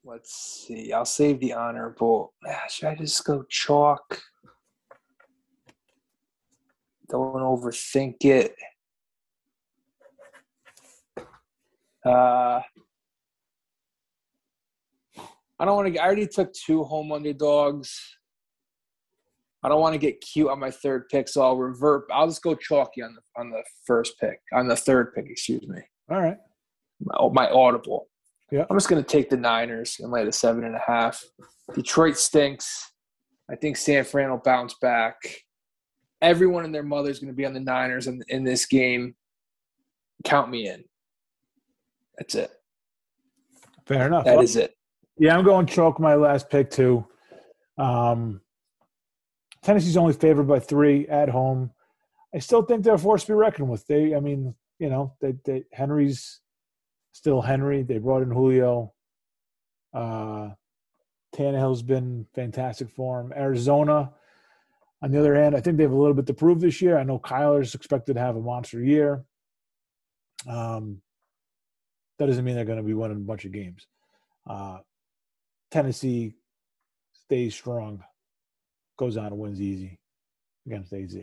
let's 0.03 0.65
see. 0.67 0.91
I'll 0.91 1.05
save 1.05 1.39
the 1.39 1.53
honorable. 1.53 2.33
Ah, 2.47 2.63
should 2.69 2.87
I 2.87 2.95
just 2.95 3.23
go 3.25 3.43
chalk? 3.49 4.21
Don't 7.09 7.35
overthink 7.35 8.23
it. 8.23 8.55
Uh 12.05 12.61
I 15.61 15.65
don't 15.65 15.75
want 15.75 15.93
to. 15.93 16.01
I 16.01 16.05
already 16.05 16.25
took 16.25 16.51
two 16.53 16.83
home 16.83 17.11
underdogs. 17.11 18.17
I 19.63 19.69
don't 19.69 19.79
want 19.79 19.93
to 19.93 19.99
get 19.99 20.19
cute 20.19 20.49
on 20.49 20.59
my 20.59 20.71
third 20.71 21.07
pick, 21.09 21.27
so 21.27 21.43
I'll 21.43 21.55
revert. 21.55 22.05
I'll 22.11 22.25
just 22.25 22.41
go 22.41 22.55
chalky 22.55 23.03
on 23.03 23.13
the 23.13 23.21
on 23.39 23.51
the 23.51 23.61
first 23.85 24.19
pick, 24.19 24.39
on 24.53 24.67
the 24.67 24.75
third 24.75 25.13
pick. 25.13 25.25
Excuse 25.29 25.67
me. 25.67 25.79
All 26.09 26.19
right. 26.19 26.37
My, 26.99 27.29
my 27.31 27.49
audible. 27.51 28.07
Yeah. 28.51 28.65
I'm 28.69 28.75
just 28.75 28.89
going 28.89 29.01
to 29.01 29.09
take 29.09 29.29
the 29.29 29.37
Niners 29.37 29.97
and 29.99 30.11
lay 30.11 30.25
the 30.25 30.31
seven 30.31 30.65
and 30.65 30.75
a 30.75 30.81
half. 30.85 31.23
Detroit 31.73 32.17
stinks. 32.17 32.91
I 33.49 33.55
think 33.55 33.77
San 33.77 34.03
Fran 34.03 34.29
will 34.29 34.41
bounce 34.43 34.75
back. 34.81 35.15
Everyone 36.21 36.65
and 36.65 36.75
their 36.75 36.83
mother 36.83 37.09
is 37.09 37.19
going 37.19 37.31
to 37.31 37.35
be 37.35 37.45
on 37.45 37.53
the 37.53 37.59
Niners 37.59 38.07
in, 38.07 38.21
in 38.27 38.43
this 38.43 38.65
game. 38.65 39.15
Count 40.23 40.49
me 40.49 40.67
in. 40.67 40.83
That's 42.17 42.35
it. 42.35 42.51
Fair 43.87 44.07
enough. 44.07 44.25
That 44.25 44.35
well, 44.35 44.43
is 44.43 44.55
it. 44.55 44.75
Yeah, 45.17 45.37
I'm 45.37 45.43
going 45.43 45.65
chalk 45.65 45.99
my 45.99 46.15
last 46.15 46.49
pick 46.49 46.69
too. 46.69 47.05
Um, 47.77 48.41
Tennessee's 49.63 49.97
only 49.97 50.13
favored 50.13 50.47
by 50.47 50.59
three 50.59 51.07
at 51.07 51.29
home. 51.29 51.71
I 52.33 52.39
still 52.39 52.61
think 52.61 52.83
they're 52.83 52.95
a 52.95 52.99
force 52.99 53.23
to 53.23 53.31
be 53.31 53.35
reckoned 53.35 53.69
with. 53.69 53.85
They, 53.87 54.15
I 54.15 54.19
mean, 54.19 54.55
you 54.79 54.89
know, 54.89 55.13
they, 55.21 55.35
they 55.45 55.63
Henry's 55.71 56.41
still 57.11 57.41
Henry. 57.41 57.83
They 57.83 57.97
brought 57.97 58.23
in 58.23 58.31
Julio. 58.31 58.93
Uh, 59.93 60.49
Tannehill's 61.35 61.83
been 61.83 62.25
fantastic 62.33 62.89
for 62.89 63.21
him. 63.21 63.33
Arizona, 63.35 64.11
on 65.01 65.11
the 65.11 65.19
other 65.19 65.35
hand, 65.35 65.55
I 65.55 65.61
think 65.61 65.77
they 65.77 65.83
have 65.83 65.91
a 65.91 65.97
little 65.97 66.13
bit 66.13 66.27
to 66.27 66.33
prove 66.33 66.59
this 66.59 66.81
year. 66.81 66.97
I 66.97 67.03
know 67.03 67.19
Kyler's 67.19 67.75
expected 67.75 68.15
to 68.15 68.19
have 68.19 68.35
a 68.35 68.41
monster 68.41 68.83
year. 68.83 69.23
Um, 70.47 71.01
that 72.19 72.27
doesn't 72.27 72.43
mean 72.43 72.55
they're 72.55 72.65
going 72.65 72.77
to 72.77 72.83
be 72.83 72.93
winning 72.93 73.17
a 73.17 73.21
bunch 73.21 73.45
of 73.45 73.51
games. 73.51 73.87
Uh, 74.47 74.79
Tennessee 75.71 76.33
stays 77.13 77.55
strong, 77.55 78.03
goes 78.97 79.17
on 79.17 79.27
and 79.27 79.37
wins 79.37 79.61
easy 79.61 79.99
against 80.65 80.93
AZ. 80.93 81.15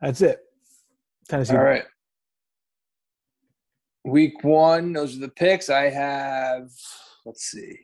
That's 0.00 0.22
it. 0.22 0.40
Tennessee. 1.28 1.54
All 1.54 1.62
right. 1.62 1.84
Week 4.04 4.42
one, 4.42 4.92
those 4.92 5.16
are 5.16 5.20
the 5.20 5.28
picks. 5.28 5.68
I 5.68 5.90
have, 5.90 6.70
let's 7.26 7.44
see, 7.44 7.78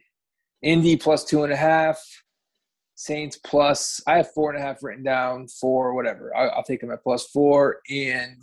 Indy 0.63 0.97
plus 0.97 1.25
two 1.25 1.45
and 1.45 1.53
a 1.53 1.57
half, 1.57 1.99
Saints 2.95 3.39
plus, 3.45 4.01
I 4.07 4.17
have 4.17 4.33
four 4.33 4.51
and 4.51 4.59
a 4.59 4.67
half 4.67 4.83
written 4.83 5.05
down 5.05 5.49
for 5.49 5.95
whatever. 5.95 6.35
I'll, 6.35 6.51
I'll 6.57 6.65
take 6.65 6.81
them 6.81 6.91
at 6.91 7.03
plus 7.03 7.27
four, 7.27 7.81
and 7.91 8.43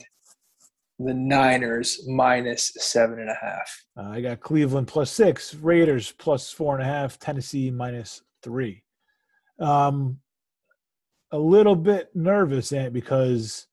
the 0.99 1.13
Niners 1.13 2.07
minus 2.07 2.71
seven 2.78 3.19
and 3.19 3.30
a 3.32 3.38
half. 3.41 3.84
Uh, 3.97 4.09
I 4.09 4.21
got 4.21 4.41
Cleveland 4.41 4.88
plus 4.88 5.09
six, 5.09 5.55
Raiders 5.55 6.11
plus 6.11 6.51
four 6.51 6.76
and 6.76 6.84
a 6.84 6.86
half, 6.86 7.17
Tennessee 7.17 7.71
minus 7.71 8.21
three. 8.43 8.84
Um, 9.59 10.19
a 11.32 11.38
little 11.39 11.76
bit 11.76 12.15
nervous, 12.15 12.71
Ant, 12.71 12.93
because 12.93 13.65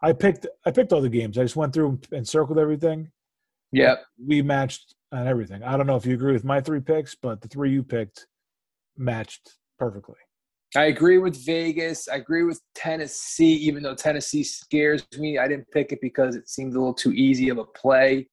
I 0.00 0.12
picked 0.12 0.46
I 0.64 0.70
picked 0.70 0.92
all 0.92 1.00
the 1.00 1.08
games. 1.08 1.36
I 1.36 1.42
just 1.42 1.56
went 1.56 1.72
through 1.72 2.00
and 2.12 2.26
circled 2.26 2.58
everything. 2.58 3.10
Yep, 3.72 4.04
we 4.26 4.42
matched 4.42 4.94
on 5.12 5.26
everything. 5.26 5.62
I 5.62 5.76
don't 5.76 5.86
know 5.86 5.96
if 5.96 6.06
you 6.06 6.14
agree 6.14 6.32
with 6.32 6.44
my 6.44 6.60
three 6.60 6.80
picks, 6.80 7.14
but 7.14 7.40
the 7.40 7.48
three 7.48 7.70
you 7.70 7.82
picked 7.82 8.26
matched 8.96 9.56
perfectly. 9.78 10.16
I 10.76 10.84
agree 10.84 11.18
with 11.18 11.44
Vegas. 11.44 12.06
I 12.08 12.16
agree 12.16 12.44
with 12.44 12.60
Tennessee, 12.76 13.54
even 13.54 13.82
though 13.82 13.94
Tennessee 13.94 14.44
scares 14.44 15.04
me. 15.18 15.36
I 15.36 15.48
didn't 15.48 15.70
pick 15.72 15.90
it 15.90 15.98
because 16.00 16.36
it 16.36 16.48
seemed 16.48 16.74
a 16.74 16.78
little 16.78 16.94
too 16.94 17.12
easy 17.12 17.48
of 17.48 17.58
a 17.58 17.64
play. 17.64 18.28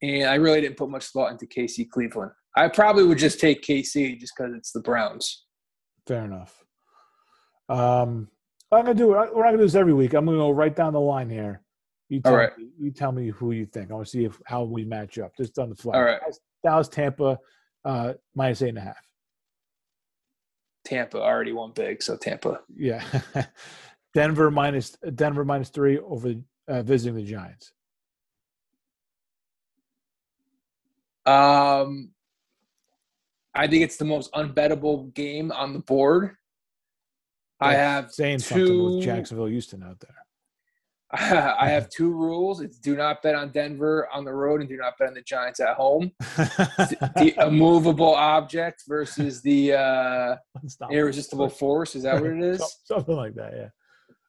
And 0.00 0.30
I 0.30 0.36
really 0.36 0.62
didn't 0.62 0.78
put 0.78 0.88
much 0.88 1.06
thought 1.06 1.30
into 1.30 1.46
KC 1.46 1.90
Cleveland. 1.90 2.30
I 2.56 2.68
probably 2.68 3.04
would 3.04 3.18
just 3.18 3.38
take 3.38 3.62
KC 3.62 4.18
just 4.18 4.32
because 4.36 4.54
it's 4.54 4.72
the 4.72 4.80
Browns. 4.80 5.44
Fair 6.06 6.24
enough. 6.24 6.64
Um, 7.68 8.28
I'm 8.72 8.84
gonna 8.84 8.94
do. 8.94 9.08
We're 9.08 9.26
not 9.26 9.34
gonna 9.34 9.58
do 9.58 9.62
this 9.64 9.74
every 9.74 9.92
week. 9.92 10.14
I'm 10.14 10.24
gonna 10.24 10.38
go 10.38 10.50
right 10.50 10.74
down 10.74 10.94
the 10.94 11.00
line 11.00 11.28
here. 11.28 11.60
You 12.08 12.20
tell 12.20 12.32
All 12.32 12.38
right. 12.38 12.56
me, 12.56 12.68
you 12.78 12.90
tell 12.90 13.12
me 13.12 13.28
who 13.28 13.52
you 13.52 13.66
think. 13.66 13.90
I 13.90 13.94
want 13.94 14.06
to 14.06 14.10
see 14.10 14.24
if 14.24 14.40
how 14.46 14.62
we 14.62 14.84
match 14.84 15.18
up. 15.18 15.36
Just 15.36 15.58
on 15.58 15.68
the 15.68 15.76
fly. 15.76 15.94
All 15.94 16.02
right. 16.02 16.20
Dallas, 16.64 16.88
Tampa, 16.88 17.38
uh, 17.84 18.14
minus 18.34 18.62
eight 18.62 18.70
and 18.70 18.78
a 18.78 18.82
half. 18.82 18.96
Tampa 20.84 21.20
already 21.20 21.52
won 21.52 21.72
big, 21.72 22.02
so 22.02 22.16
Tampa. 22.16 22.60
Yeah. 22.74 23.04
Denver 24.14 24.50
minus 24.50 24.96
Denver 25.14 25.44
minus 25.44 25.68
three 25.68 25.98
over 25.98 26.34
uh, 26.66 26.82
visiting 26.82 27.16
the 27.16 27.30
Giants. 27.30 27.72
Um, 31.26 32.12
I 33.54 33.66
think 33.66 33.82
it's 33.82 33.98
the 33.98 34.06
most 34.06 34.32
unbettable 34.32 35.12
game 35.12 35.52
on 35.52 35.74
the 35.74 35.80
board. 35.80 36.36
I 37.60 37.74
have 37.74 38.12
saying 38.12 38.38
two, 38.38 38.44
something 38.44 38.84
with 38.84 39.04
Jacksonville, 39.04 39.46
Houston 39.46 39.82
out 39.82 40.00
there. 40.00 40.14
I 41.12 41.68
have 41.68 41.88
two 41.88 42.10
rules. 42.10 42.60
It's 42.60 42.78
do 42.78 42.94
not 42.94 43.22
bet 43.22 43.34
on 43.34 43.50
Denver 43.50 44.08
on 44.12 44.24
the 44.26 44.32
road 44.32 44.60
and 44.60 44.68
do 44.68 44.76
not 44.76 44.98
bet 44.98 45.08
on 45.08 45.14
the 45.14 45.22
Giants 45.22 45.58
at 45.58 45.74
home. 45.74 46.12
the 46.36 47.34
immovable 47.46 48.14
object 48.14 48.82
versus 48.86 49.40
the 49.40 49.72
uh, 49.72 50.36
irresistible 50.90 51.48
force. 51.48 51.94
Is 51.94 52.02
that 52.02 52.20
what 52.20 52.30
it 52.30 52.42
is? 52.42 52.62
Something 52.84 53.16
like 53.16 53.34
that, 53.36 53.52
yeah. 53.56 53.68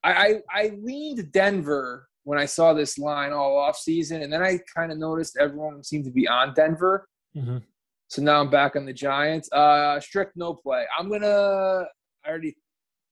I, 0.02 0.12
I, 0.12 0.40
I 0.50 0.72
leaned 0.80 1.30
Denver 1.32 2.08
when 2.24 2.38
I 2.38 2.46
saw 2.46 2.72
this 2.72 2.98
line 2.98 3.34
all 3.34 3.58
off 3.58 3.76
season, 3.76 4.22
and 4.22 4.32
then 4.32 4.42
I 4.42 4.58
kind 4.74 4.90
of 4.90 4.96
noticed 4.96 5.36
everyone 5.38 5.84
seemed 5.84 6.06
to 6.06 6.10
be 6.10 6.26
on 6.26 6.54
Denver. 6.54 7.06
Mm-hmm. 7.36 7.58
So 8.08 8.22
now 8.22 8.40
I'm 8.40 8.48
back 8.48 8.74
on 8.74 8.86
the 8.86 8.92
Giants. 8.94 9.52
Uh, 9.52 10.00
strict 10.00 10.36
no 10.36 10.54
play. 10.54 10.84
I'm 10.98 11.10
gonna. 11.10 11.84
I 12.24 12.28
already 12.28 12.56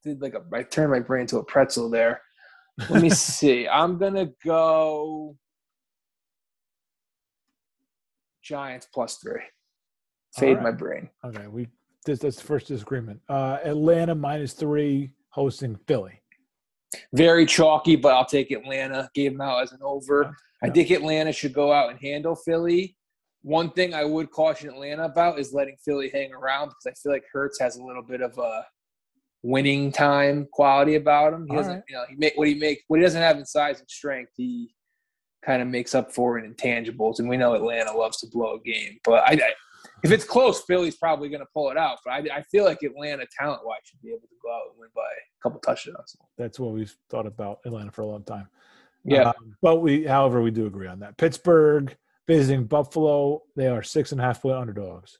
did 0.02 0.22
like 0.22 0.34
a. 0.34 0.42
I 0.54 0.62
turned 0.62 0.90
my 0.90 1.00
brain 1.00 1.26
to 1.26 1.38
a 1.38 1.44
pretzel 1.44 1.90
there. 1.90 2.22
Let 2.90 3.02
me 3.02 3.10
see. 3.10 3.66
I'm 3.66 3.98
gonna 3.98 4.30
go 4.44 5.36
Giants 8.42 8.88
plus 8.92 9.16
three. 9.16 9.42
Fade 10.36 10.56
right. 10.56 10.62
my 10.62 10.70
brain. 10.70 11.10
Okay, 11.24 11.46
we 11.48 11.68
this 12.06 12.20
that's 12.20 12.36
the 12.36 12.44
first 12.44 12.68
disagreement. 12.68 13.20
Uh, 13.28 13.58
Atlanta 13.64 14.14
minus 14.14 14.52
three 14.52 15.10
hosting 15.30 15.78
Philly. 15.86 16.22
Very 17.12 17.44
chalky, 17.44 17.96
but 17.96 18.14
I'll 18.14 18.24
take 18.24 18.50
Atlanta. 18.50 19.10
Gave 19.14 19.32
them 19.32 19.40
out 19.42 19.62
as 19.62 19.72
an 19.72 19.80
over. 19.82 20.22
Yeah. 20.62 20.68
I 20.68 20.72
think 20.72 20.90
Atlanta 20.90 21.32
should 21.32 21.52
go 21.52 21.72
out 21.72 21.90
and 21.90 22.00
handle 22.00 22.34
Philly. 22.34 22.96
One 23.42 23.70
thing 23.70 23.94
I 23.94 24.04
would 24.04 24.30
caution 24.30 24.70
Atlanta 24.70 25.04
about 25.04 25.38
is 25.38 25.52
letting 25.52 25.76
Philly 25.84 26.08
hang 26.08 26.32
around 26.32 26.68
because 26.68 26.86
I 26.86 26.92
feel 26.94 27.12
like 27.12 27.24
Hurts 27.32 27.60
has 27.60 27.76
a 27.76 27.82
little 27.82 28.02
bit 28.02 28.20
of 28.20 28.36
a 28.38 28.64
winning 29.42 29.92
time 29.92 30.46
quality 30.52 30.96
about 30.96 31.32
him. 31.32 31.46
He 31.48 31.54
doesn't, 31.54 31.72
right. 31.72 31.82
you 31.88 31.96
know, 31.96 32.04
he 32.08 32.16
make 32.16 32.34
what 32.36 32.48
he 32.48 32.54
make 32.54 32.84
what 32.88 32.98
he 32.98 33.04
doesn't 33.04 33.20
have 33.20 33.38
in 33.38 33.46
size 33.46 33.80
and 33.80 33.90
strength. 33.90 34.32
He 34.36 34.74
kind 35.44 35.62
of 35.62 35.68
makes 35.68 35.94
up 35.94 36.12
for 36.12 36.38
in 36.38 36.52
intangibles, 36.52 37.18
and 37.18 37.28
we 37.28 37.36
know 37.36 37.54
Atlanta 37.54 37.92
loves 37.96 38.18
to 38.18 38.26
blow 38.26 38.54
a 38.54 38.60
game. 38.60 38.98
But 39.04 39.22
I, 39.24 39.32
I 39.32 39.52
if 40.02 40.12
it's 40.12 40.24
close, 40.24 40.62
Philly's 40.62 40.96
probably 40.96 41.28
going 41.28 41.40
to 41.40 41.48
pull 41.52 41.70
it 41.70 41.76
out. 41.76 41.98
But 42.04 42.12
I, 42.12 42.38
I 42.38 42.42
feel 42.42 42.64
like 42.64 42.82
Atlanta, 42.82 43.24
talent 43.38 43.64
wise, 43.64 43.80
should 43.84 44.00
be 44.00 44.10
able 44.10 44.28
to 44.28 44.36
go 44.42 44.52
out 44.52 44.70
and 44.70 44.78
win 44.78 44.88
by 44.94 45.02
a 45.02 45.42
couple 45.42 45.60
touchdowns. 45.60 46.16
That's 46.36 46.58
what 46.60 46.72
we've 46.72 46.94
thought 47.10 47.26
about 47.26 47.60
Atlanta 47.64 47.90
for 47.90 48.02
a 48.02 48.06
long 48.06 48.24
time. 48.24 48.48
Yeah, 49.04 49.28
um, 49.28 49.56
but 49.62 49.76
we, 49.76 50.04
however, 50.04 50.42
we 50.42 50.50
do 50.50 50.66
agree 50.66 50.86
on 50.86 51.00
that. 51.00 51.16
Pittsburgh 51.16 51.96
visiting 52.26 52.64
Buffalo, 52.64 53.42
they 53.56 53.66
are 53.68 53.82
six 53.82 54.12
and 54.12 54.20
a 54.20 54.24
half 54.24 54.42
point 54.42 54.56
underdogs. 54.56 55.18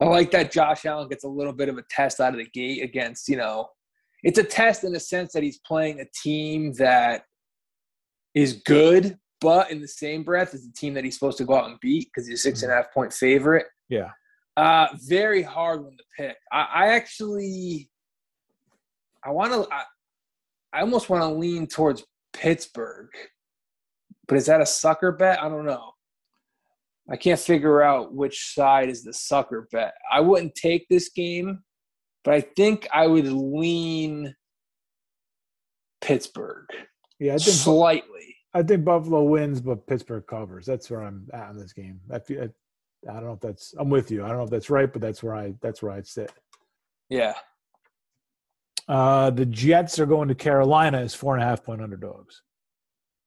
I 0.00 0.04
like 0.04 0.30
that 0.32 0.52
Josh 0.52 0.84
Allen 0.84 1.08
gets 1.08 1.24
a 1.24 1.28
little 1.28 1.52
bit 1.52 1.68
of 1.68 1.78
a 1.78 1.84
test 1.88 2.20
out 2.20 2.34
of 2.34 2.38
the 2.38 2.50
gate 2.50 2.82
against, 2.82 3.28
you 3.28 3.36
know, 3.36 3.68
it's 4.22 4.38
a 4.38 4.44
test 4.44 4.84
in 4.84 4.92
the 4.92 5.00
sense 5.00 5.32
that 5.32 5.42
he's 5.42 5.58
playing 5.58 6.00
a 6.00 6.06
team 6.22 6.72
that 6.74 7.24
is 8.34 8.62
good, 8.66 9.16
but 9.40 9.70
in 9.70 9.80
the 9.80 9.88
same 9.88 10.22
breath 10.22 10.52
is 10.52 10.66
a 10.66 10.72
team 10.72 10.94
that 10.94 11.04
he's 11.04 11.14
supposed 11.14 11.38
to 11.38 11.44
go 11.44 11.54
out 11.54 11.70
and 11.70 11.80
beat 11.80 12.08
because 12.08 12.26
he's 12.26 12.40
a 12.40 12.42
six 12.42 12.62
and 12.62 12.72
a 12.72 12.74
half 12.74 12.92
point 12.92 13.12
favorite. 13.12 13.66
Yeah. 13.88 14.10
Uh, 14.56 14.88
very 15.06 15.42
hard 15.42 15.82
one 15.84 15.96
to 15.96 16.04
pick. 16.16 16.36
I, 16.52 16.66
I 16.74 16.86
actually, 16.88 17.90
I 19.24 19.30
want 19.30 19.52
to, 19.52 19.66
I, 19.72 19.84
I 20.72 20.80
almost 20.80 21.08
want 21.08 21.22
to 21.22 21.28
lean 21.28 21.66
towards 21.66 22.04
Pittsburgh, 22.32 23.08
but 24.28 24.36
is 24.36 24.46
that 24.46 24.60
a 24.60 24.66
sucker 24.66 25.12
bet? 25.12 25.42
I 25.42 25.48
don't 25.48 25.64
know. 25.64 25.92
I 27.10 27.16
can't 27.16 27.38
figure 27.38 27.82
out 27.82 28.12
which 28.12 28.54
side 28.54 28.88
is 28.88 29.04
the 29.04 29.12
sucker 29.12 29.68
bet. 29.70 29.94
I 30.12 30.20
wouldn't 30.20 30.54
take 30.54 30.88
this 30.88 31.08
game, 31.10 31.60
but 32.24 32.34
I 32.34 32.40
think 32.40 32.88
I 32.92 33.06
would 33.06 33.28
lean 33.28 34.34
Pittsburgh. 36.00 36.66
Yeah, 37.20 37.34
I 37.34 37.38
think 37.38 37.56
slightly. 37.56 38.36
I 38.52 38.62
think 38.62 38.84
Buffalo 38.84 39.22
wins, 39.22 39.60
but 39.60 39.86
Pittsburgh 39.86 40.26
covers. 40.26 40.66
That's 40.66 40.90
where 40.90 41.02
I'm 41.02 41.28
at 41.32 41.50
in 41.50 41.58
this 41.58 41.72
game. 41.72 42.00
I 42.10 42.18
feel. 42.18 42.42
I, 42.42 43.10
I 43.10 43.14
don't 43.14 43.24
know 43.24 43.32
if 43.32 43.40
that's. 43.40 43.74
I'm 43.78 43.90
with 43.90 44.10
you. 44.10 44.24
I 44.24 44.28
don't 44.28 44.38
know 44.38 44.44
if 44.44 44.50
that's 44.50 44.70
right, 44.70 44.92
but 44.92 45.00
that's 45.00 45.22
where 45.22 45.36
I. 45.36 45.54
That's 45.60 45.82
where 45.82 45.92
I'd 45.92 46.06
sit. 46.06 46.32
Yeah. 47.08 47.34
Uh, 48.88 49.30
the 49.30 49.46
Jets 49.46 49.98
are 49.98 50.06
going 50.06 50.28
to 50.28 50.34
Carolina 50.34 50.98
as 50.98 51.14
four 51.14 51.34
and 51.34 51.42
a 51.42 51.46
half 51.46 51.64
point 51.64 51.82
underdogs. 51.82 52.42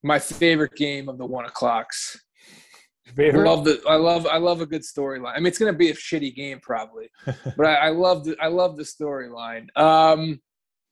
My 0.04 0.20
favorite 0.20 0.76
game 0.76 1.10
of 1.10 1.18
the 1.18 1.26
one 1.26 1.46
o'clocks. 1.46 2.18
Favorite? 3.16 3.48
I 3.48 3.50
love 3.50 3.66
the 3.66 3.82
I 3.88 3.96
love 3.96 4.28
I 4.28 4.38
love 4.38 4.62
a 4.62 4.66
good 4.66 4.84
storyline. 4.84 5.34
I 5.36 5.40
mean, 5.40 5.48
it's 5.48 5.58
gonna 5.58 5.74
be 5.74 5.90
a 5.90 5.94
shitty 5.94 6.36
game 6.36 6.60
probably, 6.62 7.10
but 7.26 7.66
I, 7.66 7.76
I 7.76 7.90
love 7.90 8.26
the 8.26 8.36
I 8.42 8.48
love 8.48 8.78
the 8.78 8.84
storyline. 8.84 9.68
Um, 9.78 10.40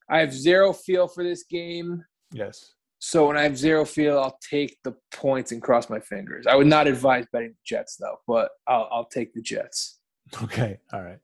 I 0.09 0.19
have 0.19 0.33
zero 0.33 0.73
feel 0.73 1.07
for 1.07 1.23
this 1.23 1.43
game. 1.43 2.03
Yes. 2.31 2.73
So 2.99 3.27
when 3.27 3.37
I 3.37 3.43
have 3.43 3.57
zero 3.57 3.85
feel, 3.85 4.17
I'll 4.19 4.39
take 4.41 4.77
the 4.83 4.95
points 5.11 5.51
and 5.51 5.61
cross 5.61 5.89
my 5.89 5.99
fingers. 5.99 6.47
I 6.47 6.55
would 6.55 6.67
not 6.67 6.87
advise 6.87 7.25
betting 7.31 7.49
the 7.49 7.55
Jets 7.65 7.95
though, 7.97 8.17
but 8.27 8.49
I'll 8.67 8.87
I'll 8.91 9.05
take 9.05 9.33
the 9.33 9.41
Jets. 9.41 9.99
Okay. 10.43 10.79
All 10.91 11.01
right. 11.01 11.19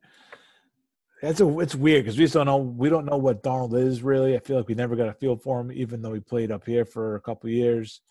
That's 1.22 1.40
a 1.40 1.60
it's 1.60 1.74
weird 1.74 2.04
because 2.04 2.18
we 2.18 2.26
just 2.26 2.34
don't 2.34 2.46
know 2.46 2.58
we 2.58 2.90
don't 2.90 3.06
know 3.06 3.18
what 3.18 3.44
Darnold 3.44 3.82
is 3.82 4.04
really. 4.04 4.36
I 4.36 4.40
feel 4.40 4.58
like 4.58 4.68
we 4.68 4.76
never 4.76 4.96
got 4.96 5.08
a 5.08 5.14
feel 5.14 5.38
for 5.38 5.62
him, 5.62 5.72
even 5.72 6.02
though 6.02 6.14
he 6.14 6.20
played 6.20 6.52
up 6.52 6.66
here 6.66 6.86
for 6.86 7.16
a 7.16 7.22
couple 7.22 7.50
years. 7.50 8.02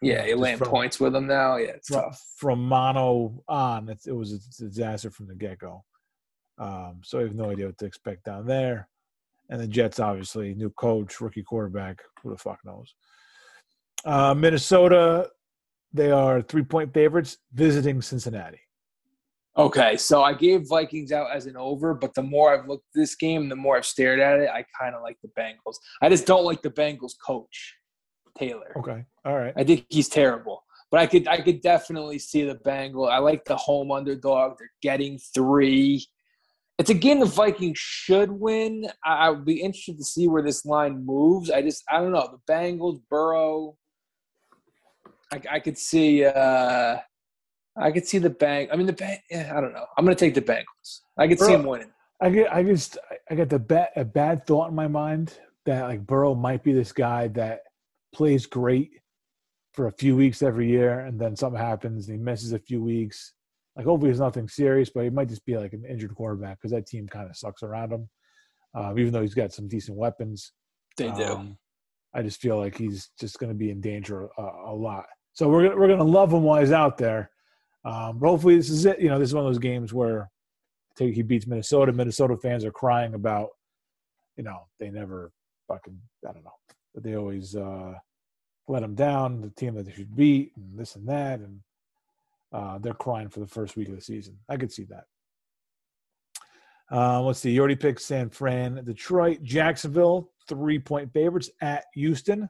Yeah, 0.00 0.24
you 0.26 0.36
land 0.36 0.60
points 0.60 1.00
with 1.00 1.12
them 1.12 1.26
now. 1.26 1.56
Yeah, 1.56 1.70
it's 1.70 1.88
from, 1.88 2.02
tough. 2.02 2.22
From 2.36 2.64
mono 2.64 3.42
on, 3.48 3.88
it, 3.88 3.98
it 4.06 4.12
was 4.12 4.32
a 4.32 4.64
disaster 4.64 5.10
from 5.10 5.26
the 5.26 5.34
get 5.34 5.58
go. 5.58 5.84
Um, 6.58 7.00
so 7.02 7.18
I 7.18 7.22
have 7.22 7.34
no 7.34 7.50
idea 7.50 7.66
what 7.66 7.78
to 7.78 7.86
expect 7.86 8.24
down 8.24 8.46
there. 8.46 8.88
And 9.50 9.60
the 9.60 9.66
Jets, 9.66 9.98
obviously, 9.98 10.54
new 10.54 10.70
coach, 10.70 11.20
rookie 11.20 11.42
quarterback. 11.42 12.00
Who 12.22 12.30
the 12.30 12.36
fuck 12.36 12.58
knows? 12.64 12.94
Uh, 14.04 14.34
Minnesota, 14.34 15.30
they 15.92 16.10
are 16.10 16.42
three 16.42 16.62
point 16.64 16.92
favorites 16.92 17.38
visiting 17.52 18.02
Cincinnati. 18.02 18.60
Okay, 19.56 19.96
so 19.96 20.22
I 20.22 20.34
gave 20.34 20.68
Vikings 20.68 21.10
out 21.10 21.34
as 21.34 21.46
an 21.46 21.56
over, 21.56 21.92
but 21.92 22.14
the 22.14 22.22
more 22.22 22.54
I've 22.54 22.68
looked 22.68 22.84
at 22.94 23.00
this 23.00 23.16
game, 23.16 23.48
the 23.48 23.56
more 23.56 23.76
I've 23.76 23.86
stared 23.86 24.20
at 24.20 24.38
it, 24.38 24.48
I 24.48 24.64
kind 24.78 24.94
of 24.94 25.02
like 25.02 25.16
the 25.20 25.30
Bengals. 25.36 25.74
I 26.00 26.08
just 26.08 26.26
don't 26.26 26.44
like 26.44 26.62
the 26.62 26.70
Bengals 26.70 27.14
coach. 27.24 27.74
Taylor. 28.38 28.72
Okay. 28.76 29.04
All 29.24 29.36
right. 29.36 29.52
I 29.56 29.64
think 29.64 29.86
he's 29.88 30.08
terrible. 30.08 30.64
But 30.90 31.00
I 31.00 31.06
could 31.06 31.28
I 31.28 31.40
could 31.40 31.60
definitely 31.60 32.18
see 32.18 32.44
the 32.44 32.54
Bengal. 32.54 33.06
I 33.06 33.18
like 33.18 33.44
the 33.44 33.56
home 33.56 33.90
underdog. 33.90 34.58
They're 34.58 34.70
getting 34.80 35.18
three. 35.18 36.06
It's 36.78 36.90
a 36.90 36.94
game 36.94 37.20
the 37.20 37.26
Vikings 37.26 37.78
should 37.78 38.30
win. 38.30 38.88
I, 39.04 39.14
I 39.26 39.30
would 39.30 39.44
be 39.44 39.60
interested 39.60 39.98
to 39.98 40.04
see 40.04 40.28
where 40.28 40.42
this 40.42 40.64
line 40.64 41.04
moves. 41.04 41.50
I 41.50 41.60
just 41.60 41.84
I 41.90 41.98
don't 41.98 42.12
know. 42.12 42.38
The 42.46 42.52
Bengals, 42.52 43.00
Burrow. 43.10 43.76
I, 45.32 45.42
I 45.50 45.60
could 45.60 45.76
see 45.76 46.24
uh 46.24 46.98
I 47.76 47.90
could 47.92 48.06
see 48.06 48.18
the 48.18 48.30
bank. 48.30 48.70
I 48.72 48.76
mean 48.76 48.86
the 48.86 48.92
bank. 48.94 49.20
Yeah, 49.30 49.52
I 49.54 49.60
don't 49.60 49.74
know. 49.74 49.84
I'm 49.96 50.04
gonna 50.04 50.16
take 50.16 50.34
the 50.34 50.42
Bengals. 50.42 51.00
I 51.18 51.28
could 51.28 51.38
see 51.38 51.52
him 51.52 51.64
winning. 51.64 51.92
I 52.20 52.30
get. 52.30 52.52
I 52.52 52.62
just. 52.62 52.98
I 53.30 53.34
got 53.34 53.50
the 53.50 53.58
bad, 53.58 53.88
a 53.94 54.04
bad 54.04 54.46
thought 54.46 54.70
in 54.70 54.74
my 54.74 54.88
mind 54.88 55.38
that 55.66 55.82
like 55.82 56.06
Burrow 56.06 56.34
might 56.34 56.64
be 56.64 56.72
this 56.72 56.92
guy 56.92 57.28
that 57.28 57.60
plays 58.14 58.46
great 58.46 59.00
for 59.72 59.86
a 59.86 59.92
few 59.92 60.16
weeks 60.16 60.42
every 60.42 60.68
year, 60.68 61.00
and 61.00 61.20
then 61.20 61.36
something 61.36 61.60
happens 61.60 62.08
and 62.08 62.18
he 62.18 62.22
misses 62.22 62.52
a 62.52 62.58
few 62.58 62.82
weeks. 62.82 63.34
Like 63.76 63.86
hopefully 63.86 64.10
it's 64.10 64.20
nothing 64.20 64.48
serious, 64.48 64.90
but 64.90 65.04
he 65.04 65.10
might 65.10 65.28
just 65.28 65.44
be 65.46 65.56
like 65.56 65.72
an 65.72 65.84
injured 65.88 66.14
quarterback 66.14 66.58
because 66.58 66.72
that 66.72 66.86
team 66.86 67.06
kind 67.06 67.30
of 67.30 67.36
sucks 67.36 67.62
around 67.62 67.92
him. 67.92 68.08
Um, 68.74 68.98
even 68.98 69.12
though 69.12 69.22
he's 69.22 69.34
got 69.34 69.52
some 69.52 69.68
decent 69.68 69.96
weapons, 69.96 70.52
they 70.96 71.10
do. 71.12 71.24
Um, 71.24 71.58
I 72.14 72.22
just 72.22 72.40
feel 72.40 72.58
like 72.58 72.76
he's 72.76 73.10
just 73.18 73.38
going 73.38 73.50
to 73.50 73.58
be 73.58 73.70
in 73.70 73.80
danger 73.80 74.28
a, 74.36 74.42
a, 74.66 74.74
lot. 74.74 75.06
So 75.32 75.48
we're 75.48 75.68
gonna, 75.68 75.76
we're 75.76 75.86
going 75.86 75.98
to 75.98 76.04
love 76.04 76.32
him 76.32 76.42
while 76.42 76.60
he's 76.60 76.72
out 76.72 76.98
there. 76.98 77.30
Um, 77.84 78.18
but 78.18 78.28
hopefully 78.28 78.56
this 78.56 78.70
is 78.70 78.84
it. 78.84 79.00
You 79.00 79.08
know, 79.08 79.18
this 79.18 79.28
is 79.28 79.34
one 79.34 79.44
of 79.44 79.48
those 79.48 79.60
games 79.60 79.94
where 79.94 80.28
take 80.96 81.14
he 81.14 81.22
beats 81.22 81.46
Minnesota. 81.46 81.92
Minnesota 81.92 82.36
fans 82.36 82.64
are 82.64 82.72
crying 82.72 83.14
about, 83.14 83.50
you 84.36 84.42
know, 84.42 84.66
they 84.80 84.90
never 84.90 85.30
fucking 85.68 85.98
I 86.28 86.32
don't 86.32 86.44
know, 86.44 86.50
but 86.94 87.02
they 87.02 87.16
always 87.16 87.54
uh, 87.54 87.94
let 88.66 88.80
them 88.82 88.94
down, 88.94 89.40
the 89.40 89.50
team 89.50 89.74
that 89.74 89.86
they 89.86 89.92
should 89.92 90.14
beat, 90.16 90.52
and 90.56 90.78
this 90.78 90.96
and 90.96 91.08
that, 91.08 91.40
and 91.40 91.60
uh, 92.52 92.78
they're 92.78 92.94
crying 92.94 93.28
for 93.28 93.40
the 93.40 93.46
first 93.46 93.76
week 93.76 93.88
of 93.88 93.94
the 93.94 94.00
season. 94.00 94.38
I 94.48 94.56
could 94.56 94.72
see 94.72 94.84
that. 94.84 95.04
Uh, 96.90 97.20
let's 97.20 97.40
see. 97.40 97.50
You 97.50 97.60
already 97.60 97.76
picked 97.76 98.00
San 98.00 98.30
Fran, 98.30 98.82
Detroit, 98.84 99.42
Jacksonville, 99.42 100.30
three 100.48 100.78
point 100.78 101.12
favorites 101.12 101.50
at 101.60 101.84
Houston. 101.94 102.48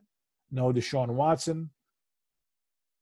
No 0.51 0.73
Deshaun 0.73 1.09
Watson. 1.09 1.71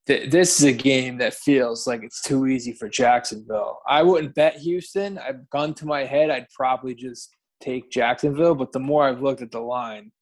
This 0.06 0.60
is 0.60 0.64
a 0.64 0.72
game 0.72 1.18
that 1.18 1.34
feels 1.34 1.86
like 1.86 2.04
it's 2.04 2.22
too 2.22 2.46
easy 2.46 2.72
for 2.72 2.88
Jacksonville. 2.88 3.80
I 3.88 4.02
wouldn't 4.02 4.36
bet 4.36 4.56
Houston. 4.58 5.18
I've 5.18 5.50
gone 5.50 5.74
to 5.74 5.86
my 5.86 6.04
head. 6.04 6.30
I'd 6.30 6.48
probably 6.54 6.94
just 6.94 7.34
take 7.60 7.90
Jacksonville. 7.90 8.54
But 8.54 8.70
the 8.70 8.78
more 8.78 9.02
I've 9.02 9.20
looked 9.20 9.42
at 9.42 9.50
the 9.50 9.60
line, 9.60 10.12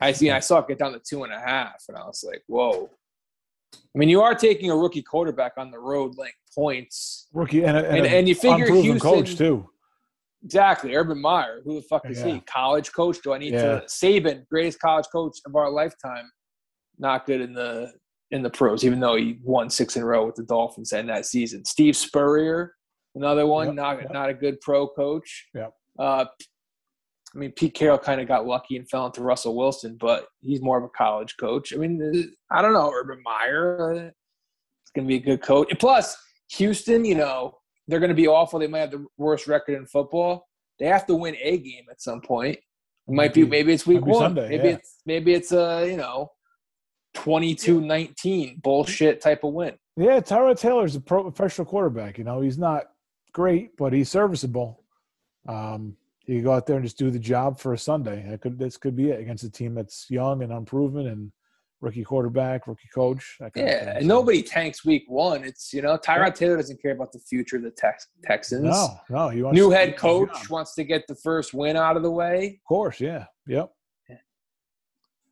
I 0.00 0.12
see. 0.12 0.30
I 0.30 0.40
saw 0.40 0.58
it 0.58 0.68
get 0.68 0.78
down 0.78 0.92
to 0.92 1.00
two 1.00 1.24
and 1.24 1.32
a 1.32 1.40
half, 1.40 1.84
and 1.88 1.96
I 1.96 2.04
was 2.04 2.22
like, 2.26 2.42
"Whoa!" 2.46 2.90
I 3.74 3.98
mean, 3.98 4.08
you 4.08 4.20
are 4.22 4.34
taking 4.34 4.70
a 4.70 4.76
rookie 4.76 5.02
quarterback 5.02 5.52
on 5.56 5.70
the 5.70 5.78
road, 5.78 6.16
like 6.16 6.34
points, 6.54 7.28
Rookie 7.32 7.64
and 7.64 7.76
a, 7.76 7.86
and, 7.88 7.98
and, 7.98 8.06
and 8.06 8.28
you 8.28 8.34
figure 8.34 8.66
Houston 8.70 8.98
coach 9.00 9.36
too. 9.36 9.68
exactly. 10.44 10.94
Urban 10.94 11.20
Meyer, 11.20 11.60
who 11.64 11.74
the 11.76 11.82
fuck 11.82 12.08
is 12.08 12.18
Yeah. 12.20 12.34
he? 12.34 12.40
College 12.40 12.92
coach? 12.92 13.18
Do 13.22 13.32
I 13.32 13.38
need 13.38 13.52
Yeah. 13.54 13.80
to 13.80 13.86
Saban, 13.86 14.46
greatest 14.48 14.80
college 14.80 15.06
coach 15.10 15.38
of 15.46 15.56
our 15.56 15.70
lifetime, 15.70 16.30
not 16.98 17.26
good 17.26 17.40
in 17.40 17.52
the 17.54 17.92
in 18.32 18.42
the 18.42 18.50
pros, 18.50 18.84
even 18.84 18.98
though 18.98 19.14
he 19.14 19.38
won 19.42 19.70
six 19.70 19.94
in 19.96 20.02
a 20.02 20.06
row 20.06 20.26
with 20.26 20.34
the 20.34 20.42
Dolphins 20.42 20.92
in 20.92 21.06
that 21.06 21.26
season. 21.26 21.64
Steve 21.64 21.96
Spurrier, 21.96 22.74
another 23.14 23.46
one, 23.46 23.66
Yep, 23.68 23.74
not 23.76 24.02
yep. 24.02 24.12
not 24.12 24.28
a 24.30 24.34
good 24.34 24.60
pro 24.60 24.88
coach. 24.88 25.48
Yep. 25.54 25.72
Uh, 25.98 26.24
I 27.36 27.38
mean, 27.38 27.52
Pete 27.52 27.74
Carroll 27.74 27.98
kind 27.98 28.18
of 28.20 28.26
got 28.26 28.46
lucky 28.46 28.76
and 28.76 28.88
fell 28.88 29.04
into 29.04 29.20
Russell 29.20 29.54
Wilson, 29.54 29.98
but 30.00 30.26
he's 30.40 30.62
more 30.62 30.78
of 30.78 30.84
a 30.84 30.88
college 30.88 31.36
coach. 31.38 31.74
I 31.74 31.76
mean, 31.76 32.32
I 32.50 32.62
don't 32.62 32.72
know, 32.72 32.90
Urban 32.90 33.22
Meyer. 33.22 33.92
uh, 33.92 34.10
It's 34.82 34.90
going 34.94 35.06
to 35.06 35.08
be 35.08 35.16
a 35.16 35.20
good 35.20 35.42
coach. 35.42 35.68
And 35.70 35.78
plus, 35.78 36.16
Houston, 36.52 37.04
you 37.04 37.14
know, 37.14 37.58
they're 37.88 38.00
going 38.00 38.08
to 38.08 38.14
be 38.14 38.26
awful. 38.26 38.58
They 38.58 38.66
might 38.66 38.78
have 38.80 38.90
the 38.90 39.04
worst 39.18 39.46
record 39.46 39.74
in 39.74 39.84
football. 39.86 40.48
They 40.78 40.86
have 40.86 41.06
to 41.06 41.14
win 41.14 41.36
a 41.42 41.58
game 41.58 41.84
at 41.90 42.00
some 42.00 42.22
point. 42.22 42.56
It 42.56 43.14
might 43.14 43.34
be 43.34 43.44
maybe 43.44 43.72
it's 43.72 43.86
week 43.86 44.04
one. 44.04 44.18
Sunday, 44.18 44.48
maybe 44.48 44.68
yeah. 44.68 44.74
it's 44.74 44.96
maybe 45.06 45.32
it's 45.32 45.52
a 45.52 45.86
you 45.88 45.96
know 45.96 46.32
22-19 47.14 48.62
bullshit 48.62 49.20
type 49.20 49.44
of 49.44 49.52
win. 49.52 49.74
Yeah, 49.96 50.20
Tyrod 50.20 50.58
Taylor's 50.58 50.96
a 50.96 51.00
pro 51.00 51.22
professional 51.22 51.66
quarterback. 51.66 52.18
You 52.18 52.24
know, 52.24 52.40
he's 52.40 52.58
not 52.58 52.86
great, 53.32 53.76
but 53.76 53.92
he's 53.92 54.08
serviceable. 54.08 54.82
Um, 55.48 55.96
he 56.26 56.34
could 56.36 56.44
go 56.44 56.52
out 56.52 56.66
there 56.66 56.76
and 56.76 56.84
just 56.84 56.98
do 56.98 57.10
the 57.10 57.18
job 57.18 57.58
for 57.58 57.72
a 57.72 57.78
Sunday. 57.78 58.24
That 58.28 58.40
could 58.40 58.58
this 58.58 58.76
could 58.76 58.96
be 58.96 59.10
it 59.10 59.20
against 59.20 59.44
a 59.44 59.50
team 59.50 59.74
that's 59.74 60.06
young 60.10 60.42
and 60.42 60.52
unproven 60.52 61.06
and 61.06 61.32
rookie 61.80 62.02
quarterback, 62.04 62.66
rookie 62.66 62.88
coach. 62.92 63.36
That 63.38 63.52
kind 63.54 63.66
of 63.68 63.72
Yeah, 63.72 63.78
thing. 63.80 63.88
and 63.96 64.02
So- 64.02 64.08
nobody 64.08 64.42
tanks 64.42 64.84
week 64.84 65.04
one. 65.08 65.44
It's 65.44 65.72
you 65.72 65.82
know 65.82 65.96
Tyrod 65.96 66.26
Yeah. 66.26 66.30
Taylor 66.30 66.56
doesn't 66.56 66.82
care 66.82 66.92
about 66.92 67.12
the 67.12 67.20
future 67.20 67.56
of 67.56 67.62
the 67.62 67.70
Tex- 67.70 68.08
Texans. 68.24 68.64
No, 68.64 68.88
no, 69.08 69.28
he 69.28 69.42
wants 69.42 69.56
New 69.56 69.70
head 69.70 69.96
coach 69.96 70.50
wants 70.50 70.74
to 70.74 70.84
get 70.84 71.06
the 71.06 71.14
first 71.14 71.54
win 71.54 71.76
out 71.76 71.96
of 71.96 72.02
the 72.02 72.10
way. 72.10 72.58
Of 72.62 72.68
course, 72.68 73.00
yeah, 73.00 73.26
yep. 73.46 73.70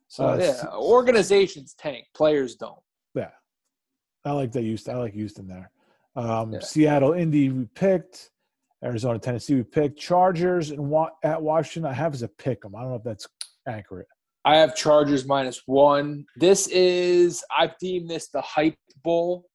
So 0.07 0.27
Uh, 0.29 0.37
yeah, 0.37 0.67
organizations 0.77 1.73
tank, 1.73 2.05
players 2.13 2.55
don't. 2.55 2.79
Yeah, 3.15 3.31
I 4.23 4.31
like 4.31 4.51
that 4.53 4.61
Houston. 4.61 4.95
I 4.95 4.99
like 4.99 5.13
Houston 5.13 5.47
there. 5.47 5.71
Um, 6.15 6.53
Yeah. 6.53 6.59
Seattle, 6.61 7.11
Indy, 7.13 7.49
we 7.49 7.65
picked. 7.65 8.31
Arizona, 8.83 9.17
Tennessee, 9.19 9.55
we 9.55 9.63
picked. 9.63 9.97
Chargers 9.99 10.71
and 10.71 10.89
wa- 10.89 11.09
at 11.23 11.41
Washington, 11.41 11.89
I 11.89 11.93
have 11.93 12.13
as 12.13 12.21
a 12.21 12.27
pick 12.27 12.61
them. 12.61 12.75
I 12.75 12.81
don't 12.81 12.89
know 12.89 12.95
if 12.97 13.03
that's 13.03 13.27
accurate. 13.67 14.07
I 14.43 14.57
have 14.57 14.75
Chargers 14.75 15.25
minus 15.25 15.63
one. 15.65 16.25
This 16.35 16.67
is 16.67 17.43
I've 17.57 17.77
deemed 17.79 18.09
this 18.09 18.27
the 18.29 18.41
hype 18.41 18.77
bowl. 19.03 19.45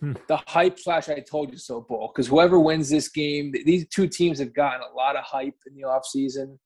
Hmm. 0.00 0.12
The 0.28 0.36
hype 0.46 0.78
slash 0.78 1.08
I 1.08 1.20
told 1.20 1.50
you 1.52 1.58
so 1.58 1.80
bowl. 1.80 2.12
Because 2.14 2.28
whoever 2.28 2.60
wins 2.60 2.88
this 2.90 3.08
game, 3.08 3.52
these 3.64 3.88
two 3.88 4.06
teams 4.06 4.38
have 4.40 4.52
gotten 4.54 4.82
a 4.82 4.94
lot 4.94 5.16
of 5.16 5.24
hype 5.24 5.56
in 5.66 5.74
the 5.74 5.82
offseason. 5.82 6.58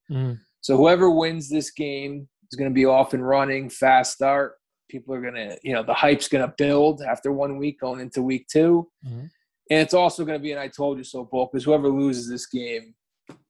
So 0.60 0.76
whoever 0.76 1.10
wins 1.10 1.48
this 1.48 1.70
game 1.70 2.28
is 2.50 2.58
going 2.58 2.70
to 2.70 2.74
be 2.74 2.84
off 2.86 3.14
and 3.14 3.26
running, 3.26 3.70
fast 3.70 4.12
start. 4.14 4.54
People 4.90 5.14
are 5.14 5.20
going 5.22 5.34
to, 5.34 5.56
you 5.62 5.72
know, 5.72 5.82
the 5.82 5.94
hype's 5.94 6.28
going 6.28 6.46
to 6.46 6.52
build 6.58 7.00
after 7.02 7.32
one 7.32 7.56
week 7.56 7.80
going 7.80 8.00
into 8.00 8.20
week 8.22 8.46
2 8.48 8.86
Mhm. 9.06 9.30
And 9.70 9.80
it's 9.80 9.94
also 9.94 10.24
going 10.24 10.38
to 10.38 10.42
be 10.42 10.52
an 10.52 10.58
I 10.58 10.68
told 10.68 10.98
you 10.98 11.04
so 11.04 11.24
bowl 11.24 11.48
because 11.50 11.64
whoever 11.64 11.88
loses 11.88 12.28
this 12.28 12.46
game, 12.46 12.94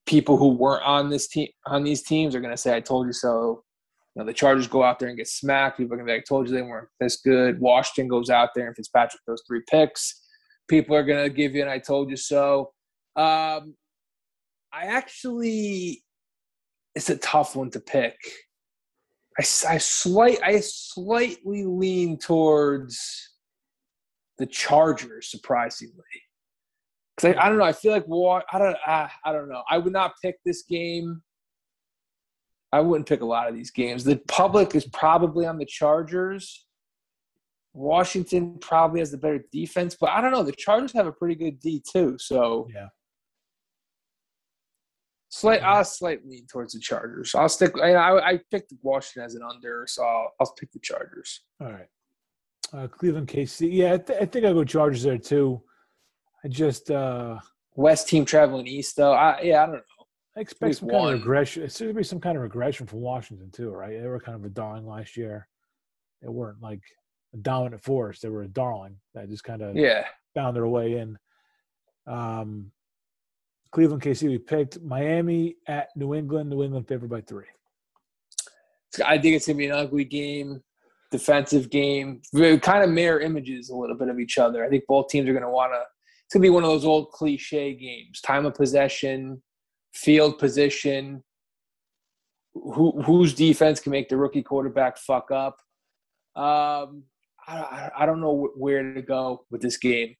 people 0.05 0.37
who 0.37 0.49
weren't 0.49 0.83
on 0.83 1.09
this 1.09 1.27
team 1.27 1.47
on 1.65 1.83
these 1.83 2.03
teams 2.03 2.35
are 2.35 2.39
going 2.39 2.53
to 2.53 2.57
say 2.57 2.75
I 2.75 2.81
told 2.81 3.07
you 3.07 3.13
so. 3.13 3.63
You 4.15 4.21
know, 4.21 4.27
the 4.27 4.33
Chargers 4.33 4.67
go 4.67 4.83
out 4.83 4.99
there 4.99 5.09
and 5.09 5.17
get 5.17 5.27
smacked. 5.27 5.77
People 5.77 5.93
are 5.93 5.97
going 5.97 6.05
to 6.05 6.11
be 6.11 6.15
like, 6.15 6.21
I 6.21 6.29
told 6.29 6.47
you 6.47 6.53
they 6.53 6.61
weren't 6.61 6.87
this 6.99 7.19
good. 7.21 7.59
Washington 7.59 8.07
goes 8.07 8.29
out 8.29 8.49
there 8.53 8.67
and 8.67 8.75
Fitzpatrick 8.75 9.21
those 9.25 9.41
three 9.47 9.63
picks. 9.67 10.21
People 10.67 10.95
are 10.95 11.03
going 11.03 11.23
to 11.23 11.33
give 11.33 11.55
you 11.55 11.63
an 11.63 11.67
I 11.67 11.79
told 11.79 12.11
you 12.11 12.15
so. 12.15 12.71
Um, 13.15 13.75
I 14.71 14.85
actually 14.85 16.03
it's 16.95 17.09
a 17.09 17.17
tough 17.17 17.55
one 17.55 17.71
to 17.71 17.79
pick. 17.79 18.15
I, 19.39 19.41
I, 19.41 19.77
slight 19.79 20.39
I 20.43 20.59
slightly 20.59 21.65
lean 21.65 22.19
towards 22.19 23.32
the 24.37 24.45
Chargers, 24.45 25.29
surprisingly. 25.29 25.93
Because 27.15 27.35
I, 27.35 27.45
I 27.45 27.49
don't 27.49 27.57
know. 27.57 27.65
I 27.65 27.73
feel 27.73 27.91
like 27.91 28.05
I 28.51 28.57
don't 28.59 28.77
I, 28.85 29.09
I 29.25 29.31
don't 29.31 29.49
know. 29.49 29.63
I 29.69 29.77
would 29.77 29.93
not 29.93 30.13
pick 30.21 30.37
this 30.45 30.63
game. 30.63 31.21
I 32.71 32.79
wouldn't 32.79 33.07
pick 33.07 33.21
a 33.21 33.25
lot 33.25 33.47
of 33.47 33.53
these 33.53 33.69
games. 33.69 34.03
The 34.03 34.17
public 34.27 34.73
is 34.73 34.87
probably 34.87 35.45
on 35.45 35.59
the 35.59 35.65
Chargers. 35.65 36.65
Washington 37.73 38.57
probably 38.59 38.99
has 38.99 39.11
the 39.11 39.17
better 39.17 39.43
defense, 39.51 39.95
but 39.99 40.09
I 40.09 40.21
don't 40.21 40.31
know. 40.31 40.43
The 40.43 40.51
Chargers 40.53 40.93
have 40.93 41.07
a 41.07 41.11
pretty 41.11 41.35
good 41.35 41.59
D 41.59 41.83
too. 41.91 42.17
So 42.19 42.67
Yeah. 42.73 42.87
Slight, 45.29 45.61
Yeah. 45.61 45.73
I'll 45.73 45.83
slight 45.83 46.25
lean 46.27 46.45
towards 46.45 46.73
the 46.73 46.79
Chargers. 46.79 47.33
I'll 47.33 47.49
stick. 47.49 47.73
I, 47.79 47.93
I, 47.93 48.29
I 48.33 48.39
picked 48.51 48.73
Washington 48.83 49.23
as 49.25 49.33
an 49.35 49.41
under, 49.47 49.85
so 49.87 50.03
I'll, 50.03 50.31
I'll 50.39 50.53
pick 50.59 50.71
the 50.71 50.79
Chargers. 50.79 51.41
All 51.59 51.71
right. 51.71 51.87
Uh, 52.73 52.87
Cleveland, 52.87 53.27
KC. 53.27 53.69
Yeah, 53.71 53.93
I, 53.93 53.97
th- 53.97 54.19
I 54.21 54.25
think 54.25 54.45
I'll 54.45 54.53
go 54.53 54.63
Chargers 54.63 55.03
there 55.03 55.17
too. 55.17 55.61
I 56.43 56.47
just 56.47 56.89
uh, 56.89 57.39
West 57.75 58.07
team 58.09 58.25
traveling 58.25 58.65
east, 58.67 58.95
though. 58.97 59.13
I, 59.13 59.41
yeah, 59.41 59.63
I 59.63 59.65
don't 59.67 59.75
know. 59.75 59.81
I 60.35 60.39
expect 60.39 60.77
some 60.77 60.89
kind 60.89 61.09
of 61.09 61.19
regression. 61.19 61.61
It's 61.63 61.79
going 61.79 61.93
to 61.93 61.97
be 61.97 62.03
some 62.03 62.19
kind 62.19 62.35
of 62.35 62.41
regression 62.41 62.87
from 62.87 63.01
Washington 63.01 63.51
too, 63.51 63.69
right? 63.69 64.01
They 64.01 64.07
were 64.07 64.19
kind 64.19 64.35
of 64.35 64.43
a 64.43 64.49
darling 64.49 64.87
last 64.87 65.15
year. 65.15 65.47
They 66.23 66.27
weren't 66.29 66.59
like 66.61 66.81
a 67.35 67.37
dominant 67.37 67.83
force. 67.83 68.19
They 68.19 68.29
were 68.29 68.41
a 68.41 68.47
darling 68.47 68.97
that 69.13 69.29
just 69.29 69.43
kind 69.43 69.61
of 69.61 69.75
Yeah, 69.75 70.05
found 70.33 70.55
their 70.55 70.67
way 70.67 70.97
in. 70.97 71.19
Um, 72.07 72.71
Cleveland, 73.71 74.01
KC. 74.01 74.27
We 74.27 74.39
picked 74.39 74.81
Miami 74.81 75.57
at 75.67 75.89
New 75.95 76.15
England. 76.15 76.49
New 76.49 76.63
England 76.63 76.87
favored 76.87 77.11
by 77.11 77.21
three. 77.21 77.45
I 79.05 79.17
think 79.19 79.35
it's 79.35 79.45
gonna 79.47 79.57
be 79.57 79.67
an 79.67 79.71
ugly 79.73 80.03
game, 80.03 80.63
defensive 81.17 81.69
game. 81.69 82.21
Kind 82.33 82.83
of 82.83 82.89
mirror 82.89 83.21
images 83.21 83.69
a 83.69 83.75
little 83.75 83.95
bit 83.95 84.09
of 84.09 84.19
each 84.19 84.37
other. 84.37 84.65
I 84.65 84.69
think 84.69 84.83
both 84.87 85.07
teams 85.09 85.29
are 85.29 85.33
gonna 85.33 85.49
want 85.49 85.71
to. 85.71 85.79
It's 86.25 86.33
gonna 86.33 86.41
be 86.41 86.49
one 86.49 86.63
of 86.63 86.69
those 86.69 86.83
old 86.85 87.11
cliche 87.11 87.73
games: 87.75 88.19
time 88.21 88.45
of 88.45 88.55
possession, 88.55 89.41
field 89.93 90.39
position. 90.39 91.23
Who 92.55 93.01
whose 93.03 93.33
defense 93.33 93.79
can 93.79 93.91
make 93.91 94.09
the 94.09 94.17
rookie 94.17 94.43
quarterback 94.43 94.97
fuck 94.97 95.31
up? 95.31 95.57
Um, 96.35 97.03
I, 97.47 97.57
I- 97.57 97.91
I 97.99 98.05
don't 98.05 98.21
know 98.21 98.49
where 98.55 98.93
to 98.93 99.01
go 99.01 99.45
with 99.51 99.61
this 99.61 99.77
game. 99.77 100.15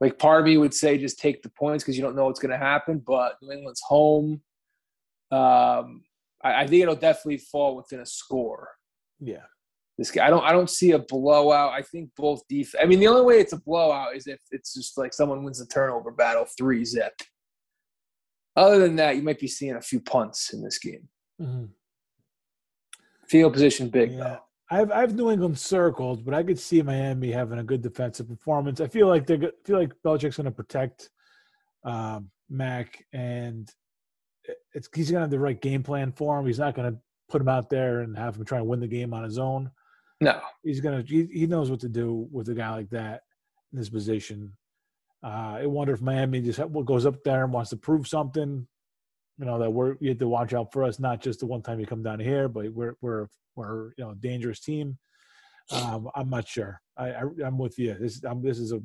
Like 0.00 0.18
part 0.18 0.40
of 0.40 0.46
me 0.46 0.56
would 0.58 0.74
say 0.74 0.96
just 0.96 1.18
take 1.18 1.42
the 1.42 1.48
points 1.50 1.82
because 1.82 1.96
you 1.96 2.02
don't 2.04 2.14
know 2.14 2.26
what's 2.26 2.38
going 2.38 2.52
to 2.52 2.56
happen. 2.56 3.02
But 3.04 3.34
New 3.42 3.50
England's 3.52 3.80
home. 3.84 4.40
Um, 5.32 6.04
I, 6.44 6.62
I 6.62 6.66
think 6.68 6.82
it'll 6.82 6.94
definitely 6.94 7.38
fall 7.38 7.74
within 7.76 7.98
a 8.00 8.06
score. 8.06 8.68
Yeah. 9.20 9.46
This 9.98 10.12
guy, 10.12 10.26
I 10.26 10.30
don't, 10.30 10.44
I 10.44 10.52
don't 10.52 10.70
see 10.70 10.92
a 10.92 10.98
blowout. 11.00 11.72
I 11.72 11.82
think 11.82 12.10
both 12.16 12.42
def. 12.48 12.72
I 12.80 12.86
mean, 12.86 13.00
the 13.00 13.08
only 13.08 13.22
way 13.22 13.40
it's 13.40 13.52
a 13.52 13.60
blowout 13.60 14.14
is 14.14 14.28
if 14.28 14.38
it's 14.52 14.72
just 14.72 14.96
like 14.96 15.12
someone 15.12 15.42
wins 15.42 15.58
the 15.58 15.66
turnover 15.66 16.12
battle, 16.12 16.46
three 16.56 16.84
zip. 16.84 17.12
Other 18.54 18.78
than 18.78 18.94
that, 18.96 19.16
you 19.16 19.22
might 19.22 19.40
be 19.40 19.48
seeing 19.48 19.74
a 19.74 19.80
few 19.80 20.00
punts 20.00 20.52
in 20.52 20.62
this 20.62 20.78
game. 20.78 21.08
Field 23.28 23.52
position 23.52 23.88
big 23.88 24.12
Yeah. 24.12 24.18
though. 24.18 24.38
I've 24.70 24.92
I've 24.92 25.14
New 25.14 25.30
England 25.30 25.58
circled, 25.58 26.24
but 26.24 26.34
I 26.34 26.42
could 26.42 26.58
see 26.58 26.82
Miami 26.82 27.32
having 27.32 27.58
a 27.58 27.64
good 27.64 27.80
defensive 27.82 28.28
performance. 28.28 28.80
I 28.80 28.86
feel 28.86 29.06
like 29.08 29.26
they 29.26 29.34
are 29.34 29.52
feel 29.64 29.78
like 29.78 29.92
Belichick's 30.04 30.36
going 30.36 30.44
to 30.44 30.50
protect 30.50 31.08
um, 31.84 32.30
Mac, 32.50 33.02
and 33.12 33.68
it's 34.74 34.88
he's 34.94 35.10
going 35.10 35.20
to 35.20 35.22
have 35.22 35.30
the 35.30 35.38
right 35.38 35.60
game 35.60 35.82
plan 35.82 36.12
for 36.12 36.38
him. 36.38 36.46
He's 36.46 36.58
not 36.58 36.74
going 36.74 36.92
to 36.92 36.98
put 37.30 37.40
him 37.40 37.48
out 37.48 37.70
there 37.70 38.00
and 38.00 38.16
have 38.16 38.36
him 38.36 38.44
try 38.44 38.58
and 38.58 38.66
win 38.66 38.80
the 38.80 38.86
game 38.86 39.14
on 39.14 39.24
his 39.24 39.38
own. 39.38 39.70
No, 40.20 40.40
He's 40.62 40.80
going 40.80 41.04
to 41.04 41.08
he, 41.08 41.28
he 41.32 41.46
knows 41.46 41.70
what 41.70 41.80
to 41.80 41.88
do 41.88 42.28
with 42.32 42.48
a 42.48 42.54
guy 42.54 42.70
like 42.70 42.90
that 42.90 43.22
in 43.72 43.78
this 43.78 43.88
position. 43.88 44.52
Uh, 45.22 45.58
I 45.60 45.66
wonder 45.66 45.92
if 45.92 46.00
Miami 46.00 46.40
just 46.40 46.58
ha- 46.58 46.66
goes 46.66 47.06
up 47.06 47.22
there 47.24 47.44
and 47.44 47.52
wants 47.52 47.70
to 47.70 47.76
prove 47.76 48.06
something. 48.06 48.66
You 49.38 49.44
know 49.44 49.58
that 49.58 49.70
we're 49.70 49.96
you 50.00 50.08
have 50.08 50.18
to 50.18 50.28
watch 50.28 50.52
out 50.52 50.72
for 50.72 50.82
us, 50.82 50.98
not 50.98 51.20
just 51.20 51.40
the 51.40 51.46
one 51.46 51.62
time 51.62 51.78
you 51.78 51.86
come 51.86 52.02
down 52.02 52.18
here, 52.18 52.48
but 52.48 52.72
we're 52.72 52.96
we're 53.00 53.26
we're 53.54 53.92
you 53.96 54.04
know 54.04 54.10
a 54.10 54.16
dangerous 54.16 54.60
team. 54.60 54.98
Um, 55.70 56.08
I'm 56.14 56.30
not 56.30 56.48
sure. 56.48 56.80
I, 56.96 57.10
I 57.10 57.22
I'm 57.44 57.58
with 57.58 57.78
you. 57.78 57.94
This 57.94 58.22
I'm, 58.24 58.42
this 58.42 58.58
is 58.58 58.72
a 58.72 58.80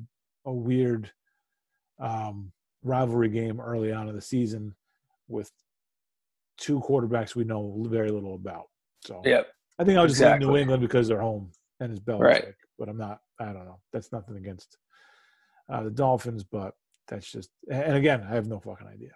a 0.46 0.54
weird 0.54 1.12
um, 2.00 2.52
rivalry 2.84 3.30
game 3.30 3.60
early 3.60 3.92
on 3.92 4.10
in 4.10 4.16
the 4.16 4.22
season 4.22 4.76
with 5.28 5.52
two 6.58 6.80
quarterbacks 6.82 7.36
we 7.36 7.44
know 7.44 7.84
very 7.88 8.12
little 8.12 8.36
about. 8.36 8.66
So 9.06 9.22
yep. 9.26 9.48
I 9.80 9.84
think 9.84 9.98
I'll 9.98 10.08
just 10.08 10.22
lean 10.22 10.40
New 10.40 10.56
England 10.58 10.82
because 10.82 11.08
they're 11.08 11.22
home 11.22 11.52
and 11.80 11.92
it's 11.92 12.00
Belichick. 12.00 12.20
Right. 12.20 12.46
But 12.78 12.90
I'm 12.90 12.98
not. 12.98 13.20
I 13.40 13.46
don't 13.46 13.66
know. 13.66 13.80
That's 13.92 14.12
nothing 14.12 14.38
against 14.38 14.78
uh, 15.72 15.84
the 15.84 15.92
Dolphins, 15.92 16.44
but 16.44 16.74
that's 17.08 17.32
just. 17.32 17.50
And 17.70 17.96
again, 17.96 18.26
I 18.30 18.36
have 18.36 18.48
no 18.48 18.60
fucking 18.60 18.88
idea. 18.88 19.12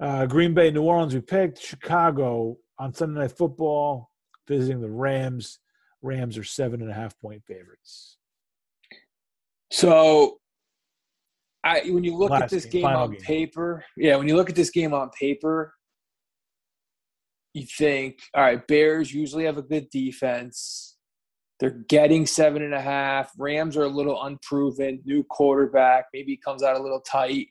Uh, 0.00 0.26
Green 0.26 0.54
Bay, 0.54 0.70
New 0.70 0.82
Orleans, 0.82 1.14
we 1.14 1.20
picked. 1.20 1.60
Chicago, 1.60 2.56
on 2.78 2.92
Sunday 2.92 3.20
Night 3.20 3.32
Football, 3.32 4.10
visiting 4.48 4.80
the 4.80 4.90
Rams. 4.90 5.58
Rams 6.02 6.36
are 6.36 6.44
seven 6.44 6.80
and 6.82 6.90
a 6.90 6.94
half 6.94 7.18
point 7.20 7.44
favorites. 7.46 8.16
So, 9.70 10.38
I 11.64 11.82
when 11.86 12.02
you 12.02 12.16
look 12.16 12.30
Last 12.30 12.42
at 12.42 12.50
this 12.50 12.64
game, 12.64 12.82
game, 12.82 12.96
on 12.96 13.10
game. 13.12 13.20
paper, 13.20 13.84
yeah, 13.96 14.16
when 14.16 14.26
you 14.26 14.34
look 14.34 14.50
at 14.50 14.56
this 14.56 14.70
game 14.70 14.92
on 14.92 15.10
paper, 15.10 15.74
you 17.54 17.66
think, 17.66 18.18
all 18.34 18.42
right, 18.42 18.66
Bears 18.66 19.12
usually 19.12 19.44
have 19.44 19.58
a 19.58 19.62
good 19.62 19.88
defense. 19.90 20.96
They're 21.60 21.70
getting 21.88 22.26
seven 22.26 22.62
and 22.62 22.74
a 22.74 22.80
half. 22.80 23.30
Rams 23.38 23.76
are 23.76 23.84
a 23.84 23.88
little 23.88 24.20
unproven, 24.24 25.00
new 25.04 25.22
quarterback. 25.24 26.06
Maybe 26.12 26.36
comes 26.36 26.62
out 26.62 26.76
a 26.76 26.82
little 26.82 27.00
tight. 27.00 27.48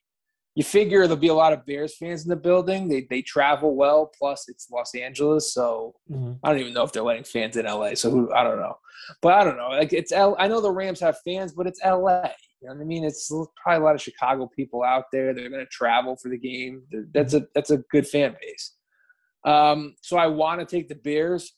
You 0.55 0.65
figure 0.65 1.03
there'll 1.03 1.15
be 1.15 1.29
a 1.29 1.33
lot 1.33 1.53
of 1.53 1.65
Bears 1.65 1.95
fans 1.95 2.23
in 2.23 2.29
the 2.29 2.35
building. 2.35 2.89
They 2.89 3.07
they 3.09 3.21
travel 3.21 3.73
well. 3.73 4.11
Plus, 4.17 4.49
it's 4.49 4.69
Los 4.69 4.93
Angeles, 4.95 5.53
so 5.53 5.95
mm-hmm. 6.11 6.33
I 6.43 6.49
don't 6.49 6.59
even 6.59 6.73
know 6.73 6.83
if 6.83 6.91
they're 6.91 7.03
letting 7.03 7.23
fans 7.23 7.55
in 7.55 7.65
LA. 7.65 7.95
So 7.95 8.11
who 8.11 8.33
I 8.33 8.43
don't 8.43 8.59
know, 8.59 8.77
but 9.21 9.33
I 9.33 9.45
don't 9.45 9.55
know. 9.55 9.69
Like 9.69 9.93
it's 9.93 10.11
L. 10.11 10.35
I 10.37 10.49
know 10.49 10.59
the 10.59 10.71
Rams 10.71 10.99
have 10.99 11.15
fans, 11.23 11.53
but 11.53 11.67
it's 11.67 11.79
LA. 11.81 12.31
You 12.61 12.67
know 12.67 12.75
what 12.75 12.81
I 12.81 12.83
mean? 12.83 13.05
It's 13.05 13.31
probably 13.63 13.81
a 13.81 13.85
lot 13.85 13.95
of 13.95 14.01
Chicago 14.01 14.49
people 14.53 14.83
out 14.83 15.05
there. 15.13 15.33
They're 15.33 15.49
going 15.49 15.65
to 15.65 15.71
travel 15.71 16.17
for 16.17 16.27
the 16.27 16.37
game. 16.37 16.83
That's 17.13 17.33
a 17.33 17.47
that's 17.55 17.71
a 17.71 17.77
good 17.77 18.05
fan 18.05 18.35
base. 18.41 18.73
Um, 19.43 19.95
so 20.01 20.17
I 20.17 20.27
want 20.27 20.59
to 20.59 20.65
take 20.65 20.87
the 20.87 20.95
Bears. 20.95 21.53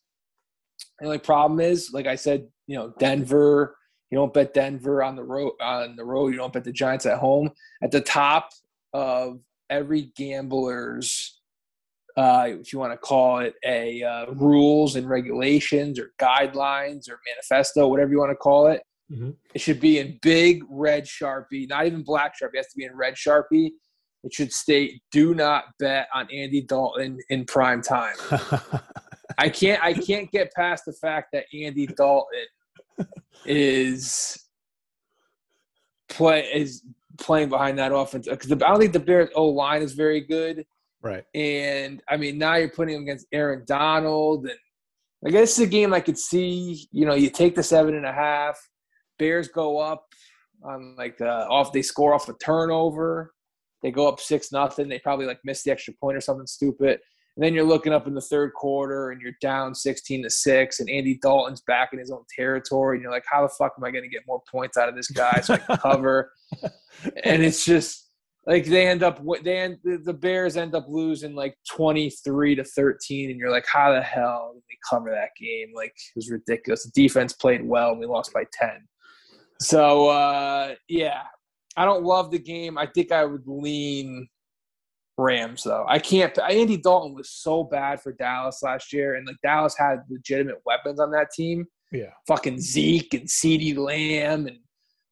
The 0.99 1.05
only 1.05 1.17
problem 1.19 1.59
is, 1.59 1.91
like 1.93 2.07
I 2.07 2.15
said, 2.15 2.47
you 2.67 2.75
know, 2.77 2.93
Denver. 2.99 3.75
You 4.09 4.19
don't 4.19 4.33
bet 4.33 4.53
Denver 4.53 5.01
on 5.01 5.15
the 5.15 5.23
road. 5.23 5.53
On 5.59 5.95
the 5.95 6.05
road, 6.05 6.27
you 6.29 6.37
don't 6.37 6.53
bet 6.53 6.63
the 6.63 6.71
Giants 6.71 7.05
at 7.07 7.17
home. 7.17 7.49
At 7.81 7.89
the 7.91 8.01
top 8.01 8.49
of 8.93 9.39
every 9.71 10.11
gambler's, 10.15 11.41
uh, 12.15 12.45
if 12.49 12.71
you 12.71 12.77
want 12.77 12.93
to 12.93 12.97
call 12.97 13.39
it 13.39 13.55
a 13.65 14.03
uh, 14.03 14.31
rules 14.33 14.95
and 14.97 15.09
regulations 15.09 15.99
or 15.99 16.11
guidelines 16.21 17.09
or 17.09 17.19
manifesto, 17.27 17.87
whatever 17.87 18.11
you 18.11 18.19
want 18.19 18.29
to 18.31 18.35
call 18.35 18.67
it, 18.67 18.83
Mhm. 19.11 19.35
it 19.55 19.59
should 19.61 19.79
be 19.79 19.97
in 19.97 20.19
big 20.21 20.63
red 20.69 21.05
sharpie, 21.05 21.67
not 21.67 21.87
even 21.87 22.03
black 22.03 22.35
sharpie. 22.39 22.53
It 22.53 22.57
has 22.57 22.67
to 22.67 22.77
be 22.77 22.85
in 22.85 22.95
red 22.95 23.15
sharpie. 23.15 23.71
It 24.23 24.33
should 24.33 24.53
state, 24.53 25.01
"Do 25.11 25.33
not 25.33 25.65
bet 25.79 26.07
on 26.13 26.27
Andy 26.31 26.61
Dalton 26.61 27.19
in 27.29 27.45
prime 27.45 27.81
time." 27.81 28.15
I 29.37 29.49
can't 29.49 29.83
I 29.83 29.93
can't 29.93 30.31
get 30.31 30.53
past 30.53 30.85
the 30.85 30.93
fact 30.93 31.29
that 31.33 31.45
Andy 31.53 31.87
Dalton 31.87 32.45
is 33.45 34.37
play 36.09 36.41
is 36.53 36.83
playing 37.19 37.49
behind 37.49 37.77
that 37.79 37.93
offense 37.93 38.27
because 38.27 38.51
I 38.51 38.55
don't 38.55 38.79
think 38.79 38.93
the 38.93 38.99
Bears 38.99 39.29
O 39.35 39.45
line 39.45 39.81
is 39.81 39.93
very 39.93 40.21
good, 40.21 40.65
right. 41.01 41.23
and 41.33 42.01
I 42.09 42.17
mean 42.17 42.37
now 42.37 42.55
you're 42.55 42.69
putting 42.69 42.95
him 42.95 43.03
against 43.03 43.27
Aaron 43.31 43.63
Donald, 43.65 44.45
and 44.45 44.57
I 45.25 45.29
guess 45.29 45.51
it's 45.51 45.59
a 45.59 45.67
game 45.67 45.93
I 45.93 45.99
could 45.99 46.17
see. 46.17 46.87
You 46.91 47.05
know, 47.05 47.15
you 47.15 47.29
take 47.29 47.55
the 47.55 47.63
seven 47.63 47.95
and 47.95 48.05
a 48.05 48.13
half, 48.13 48.57
Bears 49.19 49.47
go 49.47 49.79
up 49.79 50.05
on 50.63 50.95
like 50.97 51.19
uh, 51.21 51.47
off 51.49 51.73
they 51.73 51.81
score 51.81 52.13
off 52.13 52.29
a 52.29 52.33
turnover, 52.33 53.32
they 53.83 53.91
go 53.91 54.07
up 54.07 54.19
six 54.19 54.51
nothing, 54.51 54.87
they 54.87 54.99
probably 54.99 55.25
like 55.25 55.39
miss 55.43 55.61
the 55.61 55.71
extra 55.71 55.93
point 55.93 56.17
or 56.17 56.21
something 56.21 56.47
stupid. 56.47 56.99
And 57.35 57.43
then 57.43 57.53
you're 57.53 57.63
looking 57.63 57.93
up 57.93 58.07
in 58.07 58.13
the 58.13 58.21
third 58.21 58.53
quarter 58.53 59.09
and 59.09 59.19
you're 59.19 59.33
down 59.41 59.73
16 59.73 60.23
to 60.23 60.29
6, 60.29 60.79
and 60.79 60.89
Andy 60.89 61.17
Dalton's 61.21 61.61
back 61.61 61.89
in 61.91 61.99
his 61.99 62.11
own 62.11 62.23
territory. 62.35 62.97
And 62.97 63.01
you're 63.01 63.11
like, 63.11 63.25
how 63.29 63.41
the 63.41 63.49
fuck 63.49 63.73
am 63.77 63.83
I 63.83 63.91
going 63.91 64.03
to 64.03 64.09
get 64.09 64.21
more 64.27 64.41
points 64.51 64.77
out 64.77 64.87
of 64.87 64.95
this 64.95 65.09
guy 65.09 65.41
so 65.41 65.55
I 65.55 65.57
can 65.57 65.77
cover? 65.77 66.31
and 67.23 67.43
it's 67.43 67.65
just 67.65 68.11
like 68.45 68.65
they 68.65 68.87
end 68.87 69.01
up, 69.01 69.19
they 69.43 69.57
end, 69.57 69.79
the 69.83 70.13
Bears 70.13 70.57
end 70.57 70.75
up 70.75 70.85
losing 70.87 71.33
like 71.33 71.57
23 71.71 72.55
to 72.55 72.63
13. 72.63 73.31
And 73.31 73.39
you're 73.39 73.49
like, 73.49 73.65
how 73.65 73.91
the 73.91 74.01
hell 74.01 74.51
did 74.53 74.63
we 74.69 74.77
cover 74.87 75.09
that 75.09 75.29
game? 75.39 75.73
Like, 75.75 75.89
it 75.89 76.15
was 76.15 76.29
ridiculous. 76.29 76.83
The 76.83 76.91
defense 76.91 77.33
played 77.33 77.65
well, 77.65 77.91
and 77.91 77.99
we 77.99 78.05
lost 78.05 78.31
by 78.31 78.43
10. 78.53 78.69
So, 79.59 80.09
uh, 80.09 80.75
yeah, 80.87 81.23
I 81.75 81.85
don't 81.85 82.03
love 82.03 82.31
the 82.31 82.39
game. 82.39 82.77
I 82.77 82.85
think 82.85 83.11
I 83.11 83.25
would 83.25 83.43
lean 83.47 84.27
Rams 85.17 85.63
though. 85.63 85.85
I 85.87 85.99
can't. 85.99 86.37
Andy 86.39 86.77
Dalton 86.77 87.13
was 87.13 87.29
so 87.29 87.63
bad 87.63 88.01
for 88.01 88.13
Dallas 88.13 88.61
last 88.63 88.93
year, 88.93 89.15
and 89.15 89.27
like 89.27 89.37
Dallas 89.43 89.75
had 89.77 89.99
legitimate 90.09 90.59
weapons 90.65 90.99
on 90.99 91.11
that 91.11 91.31
team. 91.31 91.65
Yeah. 91.91 92.11
Fucking 92.27 92.59
Zeke 92.59 93.13
and 93.13 93.27
CeeDee 93.27 93.77
Lamb 93.77 94.47
and 94.47 94.57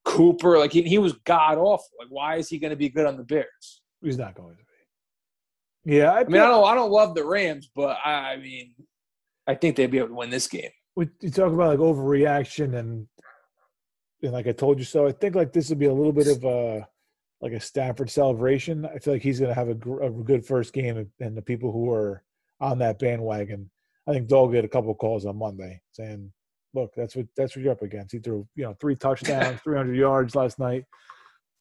Cooper. 0.05 0.57
Like 0.57 0.71
he, 0.71 0.81
he 0.83 0.97
was 0.97 1.13
god 1.25 1.57
awful. 1.57 1.89
Like 1.99 2.09
why 2.09 2.37
is 2.37 2.49
he 2.49 2.57
going 2.57 2.71
to 2.71 2.77
be 2.77 2.89
good 2.89 3.05
on 3.05 3.17
the 3.17 3.23
Bears? 3.23 3.81
He's 4.01 4.17
not 4.17 4.33
going 4.35 4.55
to 4.55 4.55
be. 4.55 5.95
Yeah, 5.95 6.11
I, 6.11 6.21
I 6.21 6.23
mean, 6.25 6.41
I 6.41 6.47
don't. 6.47 6.67
I 6.67 6.75
don't 6.75 6.91
love 6.91 7.15
the 7.15 7.25
Rams, 7.25 7.69
but 7.75 7.97
I, 8.03 8.33
I 8.33 8.37
mean, 8.37 8.73
I 9.47 9.55
think 9.55 9.75
they'd 9.75 9.89
be 9.89 9.97
able 9.97 10.09
to 10.09 10.13
win 10.15 10.29
this 10.29 10.47
game. 10.47 10.69
we, 10.95 11.09
you 11.21 11.29
talk 11.29 11.51
about 11.51 11.69
like 11.69 11.79
overreaction 11.79 12.75
and 12.75 13.07
and 14.23 14.31
like 14.33 14.47
I 14.47 14.51
told 14.51 14.79
you 14.79 14.85
so. 14.85 15.07
I 15.07 15.11
think 15.11 15.35
like 15.35 15.53
this 15.53 15.69
would 15.69 15.79
be 15.79 15.85
a 15.85 15.93
little 15.93 16.13
bit 16.13 16.27
of 16.27 16.43
a 16.43 16.87
like 17.41 17.53
a 17.53 17.59
Stafford 17.59 18.09
celebration. 18.09 18.85
I 18.85 18.99
feel 18.99 19.13
like 19.13 19.23
he's 19.23 19.39
going 19.39 19.49
to 19.49 19.55
have 19.55 19.69
a, 19.69 19.73
gr- 19.73 20.03
a 20.03 20.11
good 20.11 20.45
first 20.45 20.73
game, 20.73 21.09
and 21.19 21.35
the 21.35 21.41
people 21.41 21.71
who 21.71 21.91
are 21.91 22.23
on 22.59 22.77
that 22.79 22.99
bandwagon, 22.99 23.69
I 24.07 24.13
think 24.13 24.29
they'll 24.29 24.47
get 24.47 24.65
a 24.65 24.69
couple 24.69 24.93
calls 24.93 25.25
on 25.25 25.37
Monday 25.37 25.81
saying, 25.91 26.31
"Look, 26.73 26.93
that's 26.95 27.15
what 27.15 27.25
that's 27.35 27.55
what 27.55 27.63
you're 27.63 27.71
up 27.71 27.81
against." 27.81 28.13
He 28.13 28.19
threw 28.19 28.47
you 28.55 28.63
know 28.63 28.75
three 28.79 28.95
touchdowns, 28.95 29.59
300 29.63 29.95
yards 29.95 30.35
last 30.35 30.59
night. 30.59 30.85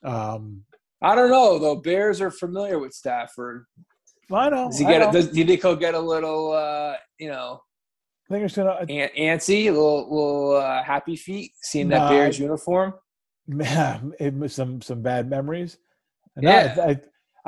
Um, 0.04 0.64
I 1.02 1.14
don't 1.14 1.30
know 1.30 1.58
though. 1.58 1.76
Bears 1.76 2.20
are 2.20 2.30
familiar 2.30 2.78
with 2.78 2.92
Stafford. 2.92 3.64
I 4.32 4.48
know. 4.50 4.66
Does 4.68 4.78
he 4.78 4.84
I 4.84 4.92
get? 4.92 4.98
know. 5.00 5.08
A, 5.08 5.12
does, 5.12 5.28
do 5.28 5.38
you 5.38 5.44
think 5.46 5.62
he'll 5.62 5.76
get 5.76 5.94
a 5.94 6.00
little, 6.00 6.52
uh, 6.52 6.94
you 7.18 7.28
know, 7.28 7.62
I 8.30 8.34
think 8.34 8.44
it's 8.44 8.56
gonna. 8.56 8.76
an- 8.88 9.10
antsy, 9.18 9.64
a 9.66 9.70
little, 9.72 10.02
little 10.08 10.56
uh, 10.56 10.82
happy 10.84 11.16
feet 11.16 11.52
seeing 11.62 11.88
that 11.88 11.98
Nah, 11.98 12.10
Bears 12.10 12.38
uniform? 12.38 12.94
Man, 13.48 14.12
it 14.20 14.34
was 14.34 14.54
some 14.54 14.80
some 14.80 15.02
bad 15.02 15.28
memories. 15.28 15.78
And 16.36 16.44
Yeah. 16.44 16.76
I, 16.78 16.90
I, 16.90 17.00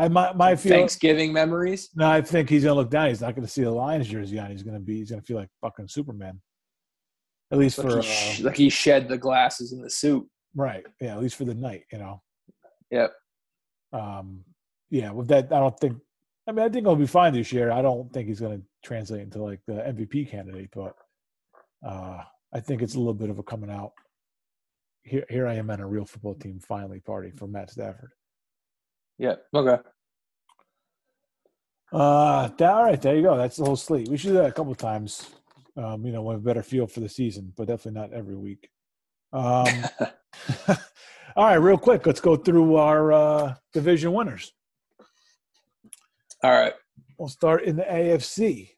I 0.04 0.08
my 0.08 0.32
my 0.32 0.56
feel. 0.56 0.72
Thanksgiving 0.72 1.32
memories. 1.32 1.90
No, 1.94 2.10
I 2.10 2.20
think 2.20 2.48
he's 2.50 2.64
gonna 2.64 2.74
look 2.74 2.90
down. 2.90 3.08
He's 3.08 3.20
not 3.20 3.36
gonna 3.36 3.46
see 3.46 3.62
the 3.62 3.70
Lions 3.70 4.08
jersey 4.08 4.38
on. 4.40 4.50
He's 4.50 4.64
gonna 4.64 4.80
be. 4.80 4.98
He's 4.98 5.10
gonna 5.10 5.22
feel 5.22 5.36
like 5.36 5.50
fucking 5.60 5.86
Superman. 5.88 6.40
At 7.52 7.58
least 7.58 7.78
Like 7.78 7.88
for 7.88 8.00
he, 8.00 8.42
uh, 8.42 8.46
like 8.46 8.56
he 8.56 8.68
shed 8.68 9.08
the 9.08 9.18
glasses 9.18 9.72
in 9.72 9.82
the 9.82 9.90
suit. 9.90 10.26
right, 10.56 10.84
yeah. 11.00 11.14
At 11.14 11.20
least 11.22 11.36
for 11.36 11.44
the 11.44 11.54
night, 11.54 11.82
you 11.92 11.98
know. 11.98 12.22
Yep. 12.90 13.12
Um, 13.92 14.42
yeah. 14.90 15.12
With 15.12 15.28
that, 15.28 15.52
I 15.52 15.60
don't 15.60 15.78
think. 15.78 15.98
I 16.46 16.52
mean, 16.52 16.64
I 16.64 16.68
think 16.68 16.86
he'll 16.86 16.96
be 16.96 17.06
fine 17.06 17.32
this 17.32 17.52
year. 17.52 17.70
I 17.70 17.82
don't 17.82 18.12
think 18.12 18.28
he's 18.28 18.40
gonna 18.40 18.60
translate 18.82 19.22
into 19.22 19.42
like 19.42 19.60
the 19.66 19.74
MVP 19.74 20.28
candidate, 20.30 20.70
but 20.74 20.94
uh, 21.86 22.22
I 22.52 22.60
think 22.60 22.82
it's 22.82 22.94
a 22.94 22.98
little 22.98 23.14
bit 23.14 23.30
of 23.30 23.38
a 23.38 23.42
coming 23.42 23.70
out. 23.70 23.92
Here, 25.04 25.24
here 25.28 25.46
I 25.46 25.54
am 25.54 25.70
at 25.70 25.80
a 25.80 25.86
real 25.86 26.04
football 26.04 26.34
team 26.34 26.60
finally 26.60 27.00
party 27.00 27.30
for 27.30 27.46
Matt 27.46 27.70
Stafford. 27.70 28.10
Yep. 29.18 29.42
Okay. 29.54 29.78
Uh, 31.92 32.48
that, 32.48 32.72
all 32.72 32.84
right, 32.84 33.00
there 33.00 33.16
you 33.16 33.22
go. 33.22 33.36
That's 33.36 33.56
the 33.56 33.64
whole 33.64 33.76
slate. 33.76 34.08
We 34.08 34.16
should 34.16 34.28
do 34.28 34.34
that 34.34 34.46
a 34.46 34.52
couple 34.52 34.74
times. 34.74 35.30
Um, 35.76 36.04
you 36.04 36.12
know, 36.12 36.22
with 36.22 36.36
a 36.36 36.40
better 36.40 36.62
feel 36.62 36.86
for 36.86 37.00
the 37.00 37.08
season, 37.08 37.52
but 37.56 37.66
definitely 37.66 37.98
not 37.98 38.12
every 38.12 38.36
week. 38.36 38.68
Um, 39.32 39.66
all 41.36 41.46
right, 41.46 41.54
real 41.54 41.78
quick, 41.78 42.06
let's 42.06 42.20
go 42.20 42.36
through 42.36 42.76
our 42.76 43.12
uh, 43.12 43.54
division 43.72 44.12
winners. 44.12 44.52
All 46.42 46.50
right. 46.50 46.74
We'll 47.18 47.28
start 47.28 47.64
in 47.64 47.76
the 47.76 47.84
AFC. 47.84 48.70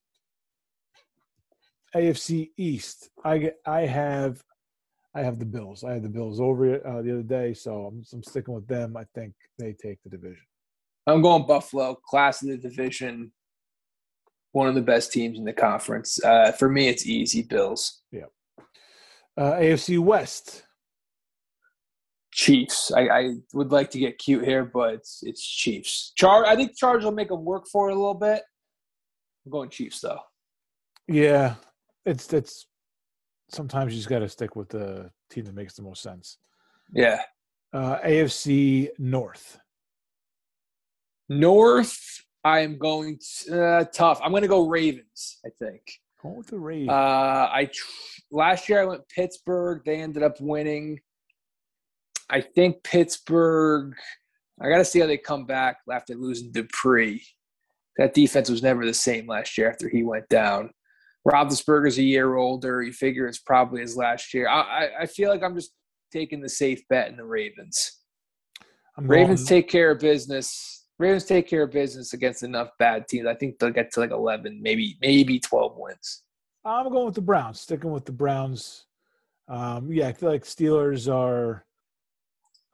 AFC 1.95 2.51
East. 2.57 3.11
I 3.25 3.39
get, 3.39 3.57
I 3.65 3.83
have, 3.83 4.43
I 5.15 5.23
have 5.23 5.39
the 5.39 5.47
Bills. 5.47 5.85
I 5.85 5.93
had 5.93 6.03
the 6.03 6.09
Bills 6.09 6.41
over 6.41 6.75
uh, 6.87 7.03
the 7.03 7.12
other 7.12 7.23
day, 7.23 7.55
so 7.55 7.87
I'm, 7.87 8.05
I'm 8.12 8.23
sticking 8.23 8.53
with 8.53 8.67
them. 8.67 8.97
I 8.97 9.05
think 9.15 9.33
they 9.59 9.73
take 9.73 10.03
the 10.03 10.11
division. 10.11 10.45
I'm 11.07 11.23
going 11.23 11.47
Buffalo, 11.47 11.95
class 11.95 12.43
of 12.43 12.49
the 12.49 12.57
division, 12.57 13.33
one 14.53 14.69
of 14.69 14.75
the 14.75 14.83
best 14.83 15.12
teams 15.12 15.39
in 15.39 15.45
the 15.45 15.53
conference. 15.53 16.23
Uh, 16.23 16.53
for 16.53 16.69
me, 16.69 16.89
it's 16.89 17.07
easy. 17.07 17.43
Bills, 17.43 18.03
Yeah. 18.11 18.27
Uh, 19.37 19.55
AFC 19.55 19.99
West. 19.99 20.65
Chiefs. 22.35 22.91
I, 22.91 23.09
I 23.09 23.35
would 23.53 23.70
like 23.70 23.91
to 23.93 23.99
get 23.99 24.18
cute 24.18 24.45
here, 24.45 24.64
but 24.64 24.95
it's, 24.95 25.22
it's 25.22 25.47
Chiefs. 25.47 26.12
Char. 26.16 26.45
I 26.45 26.57
think 26.57 26.76
Charge 26.76 27.05
will 27.05 27.12
make 27.12 27.28
them 27.28 27.45
work 27.45 27.66
for 27.70 27.89
it 27.89 27.93
a 27.93 27.97
little 27.97 28.12
bit. 28.14 28.43
I'm 29.47 29.53
going 29.53 29.70
Chiefs 29.70 30.01
though. 30.01 30.18
Yeah, 31.07 31.55
it's 32.05 32.32
it's 32.32 32.66
sometimes 33.51 33.93
you 33.93 33.99
just 33.99 34.09
got 34.09 34.18
to 34.18 34.28
stick 34.28 34.57
with 34.57 34.68
the 34.68 35.11
team 35.30 35.45
that 35.45 35.55
makes 35.55 35.74
the 35.74 35.82
most 35.82 36.03
sense. 36.03 36.39
Yeah. 36.93 37.20
Uh, 37.72 37.99
AFC 38.01 38.89
North. 38.99 39.61
North. 41.28 42.20
I 42.43 42.61
am 42.61 42.78
going 42.78 43.18
to, 43.47 43.64
uh, 43.64 43.85
tough. 43.85 44.20
I'm 44.22 44.30
going 44.30 44.43
to 44.43 44.49
go 44.49 44.66
Ravens. 44.66 45.39
I 45.47 45.51
think. 45.59 45.82
Going 46.20 46.37
with 46.37 46.49
the 46.49 46.59
Ravens. 46.59 46.91
Uh, 46.91 47.49
I 47.53 47.70
tr- 47.72 47.87
last 48.32 48.68
year 48.68 48.82
I 48.82 48.87
went 48.87 49.09
Pittsburgh. 49.09 49.82
They 49.87 50.01
ended 50.01 50.24
up 50.24 50.41
winning. 50.41 50.99
I 52.35 52.41
think 52.41 52.82
Pittsburgh. 52.82 53.95
I 54.61 54.68
got 54.68 54.78
to 54.78 54.85
see 54.85 54.99
how 54.99 55.07
they 55.07 55.18
come 55.18 55.47
back 55.47 55.76
after 55.91 56.16
losing 56.16 56.51
Dupree. 56.51 57.24
That 57.97 58.12
defense 58.12 58.51
was 58.51 58.61
never 58.61 58.85
the 58.85 58.93
same 58.93 59.28
last 59.28 59.57
year 59.57 59.70
after 59.70 59.89
he 59.89 60.03
went 60.03 60.28
down. 60.28 60.70
Roethlisberger's 61.28 61.99
a 61.99 62.03
year 62.03 62.35
older. 62.35 62.82
You 62.82 62.93
figure 62.93 63.28
it's 63.28 63.39
probably 63.39 63.82
his 63.82 63.97
last 63.97 64.35
year. 64.35 64.49
I, 64.49 64.61
I, 64.61 64.89
I 65.03 65.07
feel 65.07 65.30
like 65.30 65.45
I'm 65.45 65.55
just 65.55 65.70
taking 66.12 66.41
the 66.41 66.49
safe 66.49 66.82
bet 66.89 67.09
in 67.09 67.16
the 67.16 67.24
Ravens. 67.24 68.01
I'm 68.99 69.07
Ravens 69.07 69.43
going, 69.43 69.61
take 69.62 69.68
care 69.68 69.93
of 69.93 70.01
business. 70.01 70.87
Ravens 70.99 71.26
take 71.26 71.47
care 71.47 71.62
of 71.62 71.70
business 71.70 72.14
against 72.14 72.43
enough 72.43 72.70
bad 72.80 73.07
teams. 73.07 73.28
I 73.28 73.35
think 73.35 73.61
they'll 73.61 73.70
get 73.70 73.93
to 73.93 74.01
like 74.01 74.11
11, 74.11 74.61
maybe 74.61 74.97
maybe 75.01 75.39
12 75.39 75.74
wins. 75.76 76.22
I'm 76.64 76.91
going 76.91 77.07
with 77.07 77.14
the 77.14 77.20
Browns. 77.20 77.61
Sticking 77.61 77.93
with 77.93 78.07
the 78.07 78.12
Browns. 78.12 78.87
Um, 79.47 79.93
yeah, 79.93 80.09
I 80.09 80.12
feel 80.12 80.30
like 80.30 80.43
Steelers 80.43 81.12
are. 81.12 81.64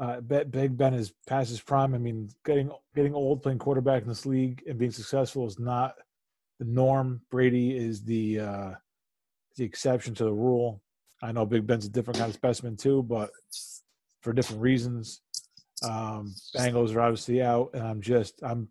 Uh, 0.01 0.19
Big 0.21 0.79
Ben 0.79 0.95
is 0.95 1.13
past 1.27 1.51
his 1.51 1.61
prime. 1.61 1.95
I 1.95 1.99
mean, 1.99 2.31
getting 2.47 2.71
getting 2.95 3.15
old, 3.15 3.43
playing 3.43 3.59
quarterback 3.59 4.03
in 4.03 4.09
this 4.09 4.25
league, 4.25 4.63
and 4.67 4.79
being 4.79 4.91
successful 4.91 5.47
is 5.47 5.59
not 5.59 5.95
the 6.59 6.65
norm. 6.65 7.21
Brady 7.31 7.77
is 7.77 8.03
the 8.03 8.41
uh, 8.41 8.71
the 9.57 9.65
exception 9.65 10.15
to 10.15 10.25
the 10.25 10.33
rule. 10.33 10.81
I 11.23 11.33
know 11.33 11.45
Big 11.45 11.67
Ben's 11.67 11.85
a 11.85 11.91
different 11.91 12.19
kind 12.19 12.31
of 12.31 12.35
specimen 12.35 12.79
too, 12.79 13.03
but 13.03 13.31
for 14.23 14.33
different 14.33 14.63
reasons. 14.63 15.21
Um, 15.83 16.35
Bengals 16.57 16.95
are 16.95 17.03
obviously 17.03 17.43
out, 17.43 17.71
and 17.75 17.83
I'm 17.83 18.01
just 18.01 18.43
I'm 18.43 18.69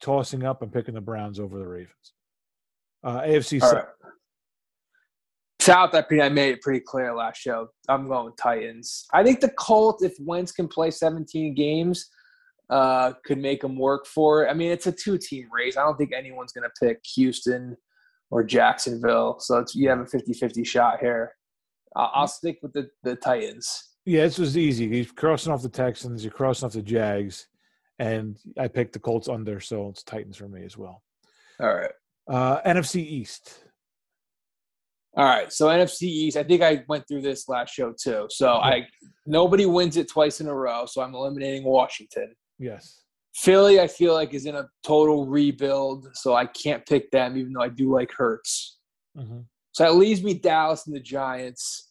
tossing 0.00 0.44
up 0.44 0.60
and 0.60 0.70
picking 0.70 0.94
the 0.94 1.00
Browns 1.00 1.40
over 1.40 1.58
the 1.58 1.66
Ravens. 1.66 2.12
Uh, 3.02 3.22
AFC 3.22 3.60
South. 3.60 3.72
Right. 3.72 3.84
South, 5.62 5.94
I 5.94 6.04
I 6.20 6.28
made 6.28 6.50
it 6.50 6.60
pretty 6.60 6.80
clear 6.80 7.14
last 7.14 7.40
show. 7.40 7.68
I'm 7.88 8.08
going 8.08 8.32
Titans. 8.36 9.06
I 9.12 9.22
think 9.22 9.40
the 9.40 9.50
Colts, 9.50 10.02
if 10.02 10.14
Wentz 10.18 10.50
can 10.50 10.66
play 10.66 10.90
17 10.90 11.54
games, 11.54 12.10
uh, 12.68 13.12
could 13.24 13.38
make 13.38 13.60
them 13.60 13.76
work 13.76 14.06
for 14.06 14.44
it. 14.44 14.50
I 14.50 14.54
mean, 14.54 14.72
it's 14.72 14.88
a 14.88 14.92
two-team 14.92 15.48
race. 15.52 15.76
I 15.76 15.82
don't 15.82 15.96
think 15.96 16.12
anyone's 16.12 16.52
going 16.52 16.68
to 16.68 16.86
pick 16.86 16.98
Houston 17.14 17.76
or 18.30 18.42
Jacksonville. 18.42 19.36
So 19.38 19.58
it's, 19.58 19.74
you 19.74 19.88
have 19.88 20.00
a 20.00 20.04
50-50 20.04 20.66
shot 20.66 20.98
here. 20.98 21.36
I'll, 21.94 22.10
I'll 22.12 22.28
stick 22.28 22.58
with 22.60 22.72
the, 22.72 22.88
the 23.04 23.14
Titans. 23.14 23.90
Yeah, 24.04 24.22
this 24.22 24.38
was 24.38 24.56
easy. 24.56 24.88
He's 24.88 25.12
crossing 25.12 25.52
off 25.52 25.62
the 25.62 25.68
Texans. 25.68 26.24
You're 26.24 26.32
crossing 26.32 26.66
off 26.66 26.72
the 26.72 26.82
Jags, 26.82 27.46
and 28.00 28.36
I 28.58 28.66
picked 28.66 28.94
the 28.94 28.98
Colts 28.98 29.28
under, 29.28 29.60
so 29.60 29.90
it's 29.90 30.02
Titans 30.02 30.36
for 30.36 30.48
me 30.48 30.64
as 30.64 30.76
well. 30.76 31.02
All 31.60 31.72
right. 31.72 31.92
Uh, 32.26 32.60
NFC 32.62 32.96
East. 32.96 33.64
All 35.14 35.24
right. 35.24 35.52
So 35.52 35.66
NFC 35.66 36.02
East. 36.02 36.36
I 36.36 36.42
think 36.42 36.62
I 36.62 36.84
went 36.88 37.06
through 37.06 37.22
this 37.22 37.48
last 37.48 37.74
show 37.74 37.92
too. 37.92 38.26
So 38.30 38.54
I 38.54 38.86
nobody 39.26 39.66
wins 39.66 39.96
it 39.96 40.08
twice 40.08 40.40
in 40.40 40.48
a 40.48 40.54
row. 40.54 40.86
So 40.86 41.02
I'm 41.02 41.14
eliminating 41.14 41.64
Washington. 41.64 42.34
Yes. 42.58 43.02
Philly, 43.34 43.80
I 43.80 43.86
feel 43.86 44.14
like 44.14 44.34
is 44.34 44.46
in 44.46 44.56
a 44.56 44.68
total 44.82 45.26
rebuild, 45.26 46.08
so 46.14 46.34
I 46.34 46.46
can't 46.46 46.84
pick 46.86 47.10
them, 47.10 47.36
even 47.36 47.52
though 47.52 47.62
I 47.62 47.68
do 47.68 47.90
like 47.90 48.12
Hurts. 48.12 48.78
Mm-hmm. 49.16 49.40
So 49.72 49.84
that 49.84 49.94
leaves 49.94 50.22
me 50.22 50.34
Dallas 50.34 50.86
and 50.86 50.94
the 50.94 51.00
Giants. 51.00 51.90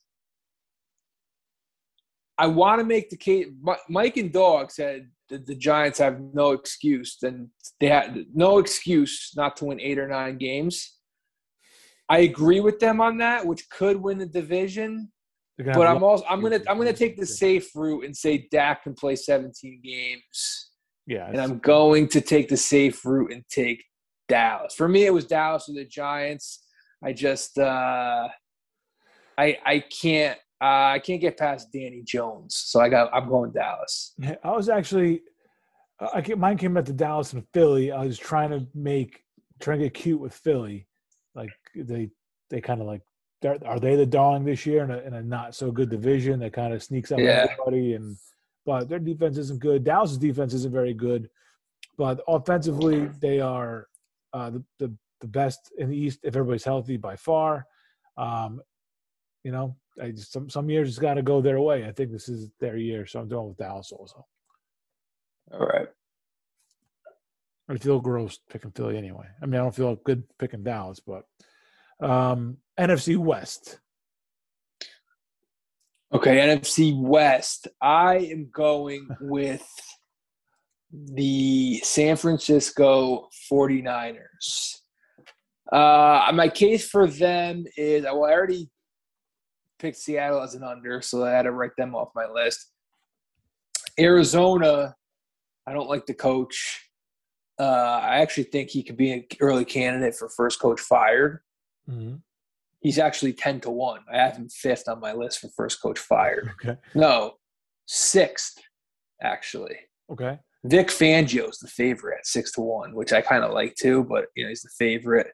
I 2.38 2.48
want 2.48 2.80
to 2.80 2.86
make 2.86 3.10
the 3.10 3.18
case. 3.18 3.48
Mike 3.90 4.18
and 4.18 4.32
Dog 4.32 4.72
said 4.72 5.10
that 5.30 5.46
the 5.46 5.56
Giants 5.56 6.00
have 6.00 6.20
no 6.34 6.52
excuse, 6.52 7.18
and 7.24 7.50
they 7.80 7.88
had 7.88 8.26
no 8.34 8.60
excuse 8.60 9.32
not 9.36 9.56
to 9.58 9.66
win 9.66 9.80
eight 9.80 10.00
or 10.00 10.08
nine 10.08 10.38
games. 10.38 10.98
I 12.12 12.20
agree 12.20 12.60
with 12.60 12.80
them 12.80 13.00
on 13.00 13.18
that, 13.20 13.46
which 13.46 13.70
could 13.70 13.96
win 13.96 14.18
the 14.18 14.26
division. 14.26 15.10
But 15.58 15.88
I'm 15.88 16.04
also 16.04 16.26
I'm 16.30 16.42
gonna 16.42 16.60
I'm 16.68 16.78
gonna 16.78 16.92
take 16.92 17.18
the 17.18 17.26
safe 17.26 17.74
route 17.76 18.04
and 18.04 18.16
say 18.16 18.48
Dak 18.52 18.84
can 18.84 18.94
play 18.94 19.16
17 19.16 19.82
games. 19.82 20.72
Yeah, 21.08 21.28
and 21.28 21.40
I'm 21.40 21.60
going 21.60 22.10
to 22.10 22.22
take 22.22 22.50
the 22.50 22.58
safe 22.58 23.06
route 23.06 23.32
and 23.32 23.44
take 23.50 23.84
Dallas. 24.28 24.74
For 24.74 24.88
me, 24.88 25.06
it 25.06 25.14
was 25.14 25.26
Dallas 25.26 25.70
or 25.70 25.74
the 25.74 25.86
Giants. 25.86 26.66
I 27.04 27.14
just 27.14 27.58
uh, 27.58 28.28
I 29.38 29.58
I 29.66 29.84
can't 30.02 30.38
uh, 30.62 30.94
I 30.96 31.00
can't 31.00 31.22
get 31.22 31.38
past 31.38 31.72
Danny 31.72 32.04
Jones, 32.06 32.56
so 32.56 32.82
I 32.82 32.90
got. 32.90 33.10
I'm 33.14 33.30
going 33.30 33.52
Dallas. 33.52 34.16
I 34.44 34.52
was 34.52 34.68
actually, 34.68 35.22
I 36.00 36.24
mine 36.36 36.58
came 36.58 36.76
at 36.76 36.86
the 36.86 36.94
Dallas 36.94 37.34
and 37.34 37.46
Philly. 37.54 37.92
I 37.92 38.06
was 38.06 38.20
trying 38.20 38.52
to 38.52 38.68
make, 38.76 39.22
trying 39.60 39.80
to 39.80 39.86
get 39.86 39.94
cute 39.94 40.20
with 40.20 40.34
Philly, 40.34 40.88
like 41.36 41.50
they 41.76 42.10
they 42.50 42.62
kind 42.62 42.82
of 42.82 42.88
like 42.88 43.02
are 43.66 43.80
they 43.80 43.96
the 43.96 44.06
darling 44.06 44.46
this 44.46 44.66
year 44.66 44.84
in 44.84 44.92
a, 44.92 44.98
in 45.00 45.14
a 45.16 45.24
not 45.24 45.56
so 45.56 45.72
good 45.72 45.90
division 45.90 46.40
that 46.40 46.54
kind 46.54 46.74
of 46.74 46.84
sneaks 46.84 47.12
up 47.12 47.20
yeah. 47.20 47.48
everybody 47.50 47.94
and 47.94 48.16
but 48.66 48.88
their 48.88 49.00
defense 49.00 49.38
isn't 49.38 49.60
good. 49.60 49.84
Dallas's 49.84 50.20
defense 50.20 50.54
isn't 50.54 50.72
very 50.72 50.94
good, 50.94 51.30
but 51.98 52.22
offensively 52.28 53.08
they 53.20 53.40
are 53.40 53.88
uh, 54.34 54.52
the, 54.52 54.64
the 54.80 54.96
the 55.22 55.28
best 55.28 55.72
in 55.78 55.90
the 55.90 55.98
East 55.98 56.20
if 56.24 56.36
everybody's 56.36 56.64
healthy 56.64 56.98
by 56.98 57.16
far. 57.16 57.66
Um, 58.18 58.62
you 59.44 59.52
know, 59.52 59.76
I 60.02 60.12
just, 60.12 60.32
some 60.32 60.50
some 60.50 60.70
years 60.70 60.90
it's 60.90 61.00
got 61.00 61.16
to 61.16 61.22
go 61.22 61.42
their 61.42 61.62
way. 61.62 61.86
I 61.86 61.92
think 61.92 62.12
this 62.12 62.30
is 62.30 62.50
their 62.60 62.78
year, 62.78 63.06
so 63.06 63.20
I'm 63.20 63.28
doing 63.28 63.48
with 63.48 63.58
Dallas 63.58 63.92
also. 63.92 64.26
All 65.52 65.66
right. 65.66 65.88
I 67.72 67.78
feel 67.78 68.02
gross 68.02 68.38
picking 68.50 68.72
Philly 68.72 68.98
anyway. 68.98 69.28
I 69.42 69.46
mean, 69.46 69.60
I 69.60 69.64
don't 69.64 69.76
feel 69.76 69.96
good 69.96 70.24
picking 70.38 70.64
Dallas, 70.64 71.00
but 71.00 71.24
um, 72.02 72.58
NFC 72.78 73.18
West. 73.18 73.80
Okay, 76.14 76.38
NFC 76.38 77.00
West. 77.00 77.70
I 77.82 78.18
am 78.18 78.50
going 78.54 79.08
with 79.22 79.66
the 80.92 81.78
San 81.78 82.18
Francisco 82.18 83.30
49ers. 83.50 84.76
Uh, 85.72 86.30
my 86.34 86.50
case 86.50 86.90
for 86.90 87.08
them 87.08 87.64
is 87.78 88.04
well, 88.04 88.26
I 88.26 88.34
already 88.34 88.70
picked 89.80 89.96
Seattle 89.96 90.42
as 90.42 90.56
an 90.56 90.64
under, 90.64 91.02
so 91.02 91.24
I 91.24 91.32
had 91.32 91.44
to 91.44 91.52
write 91.52 91.78
them 91.78 91.96
off 91.96 92.10
my 92.14 92.28
list. 92.28 92.70
Arizona, 93.98 94.94
I 95.66 95.72
don't 95.72 95.88
like 95.88 96.06
the 96.06 96.14
coach. 96.14 96.91
Uh, 97.60 98.00
I 98.04 98.22
actually 98.22 98.46
think 98.46 98.70
he 98.70 98.84
could 98.84 98.98
be 98.98 99.12
an 99.12 99.26
early 99.40 99.66
candidate 99.66 100.16
for 100.16 100.30
first 100.30 100.60
coach 100.60 100.80
fired. 100.80 101.40
Mm-hmm. 101.90 102.16
He's 102.80 102.98
actually 102.98 103.34
10 103.34 103.62
to 103.62 103.70
1. 103.70 104.00
I 104.12 104.18
have 104.18 104.38
him 104.38 104.50
fifth 104.50 104.88
on 104.88 105.00
my 105.00 105.14
list 105.14 105.40
for 105.40 105.50
first 105.50 105.82
coach 105.82 106.00
fired. 106.00 106.52
Okay. 106.64 106.80
No, 106.96 107.36
sixth, 107.86 108.58
actually. 109.22 109.78
Okay. 110.12 110.40
Vic 110.64 110.88
Fangio's 110.88 111.58
the 111.58 111.68
favorite 111.68 112.20
at 112.20 112.28
six 112.28 112.52
to 112.54 112.62
one, 112.62 112.94
which 112.94 113.14
I 113.14 113.22
kind 113.22 113.44
of 113.44 113.52
like 113.52 113.76
too, 113.76 114.04
but 114.04 114.26
you 114.36 114.44
know 114.44 114.50
he's 114.50 114.62
the 114.62 114.70
favorite. 114.78 115.34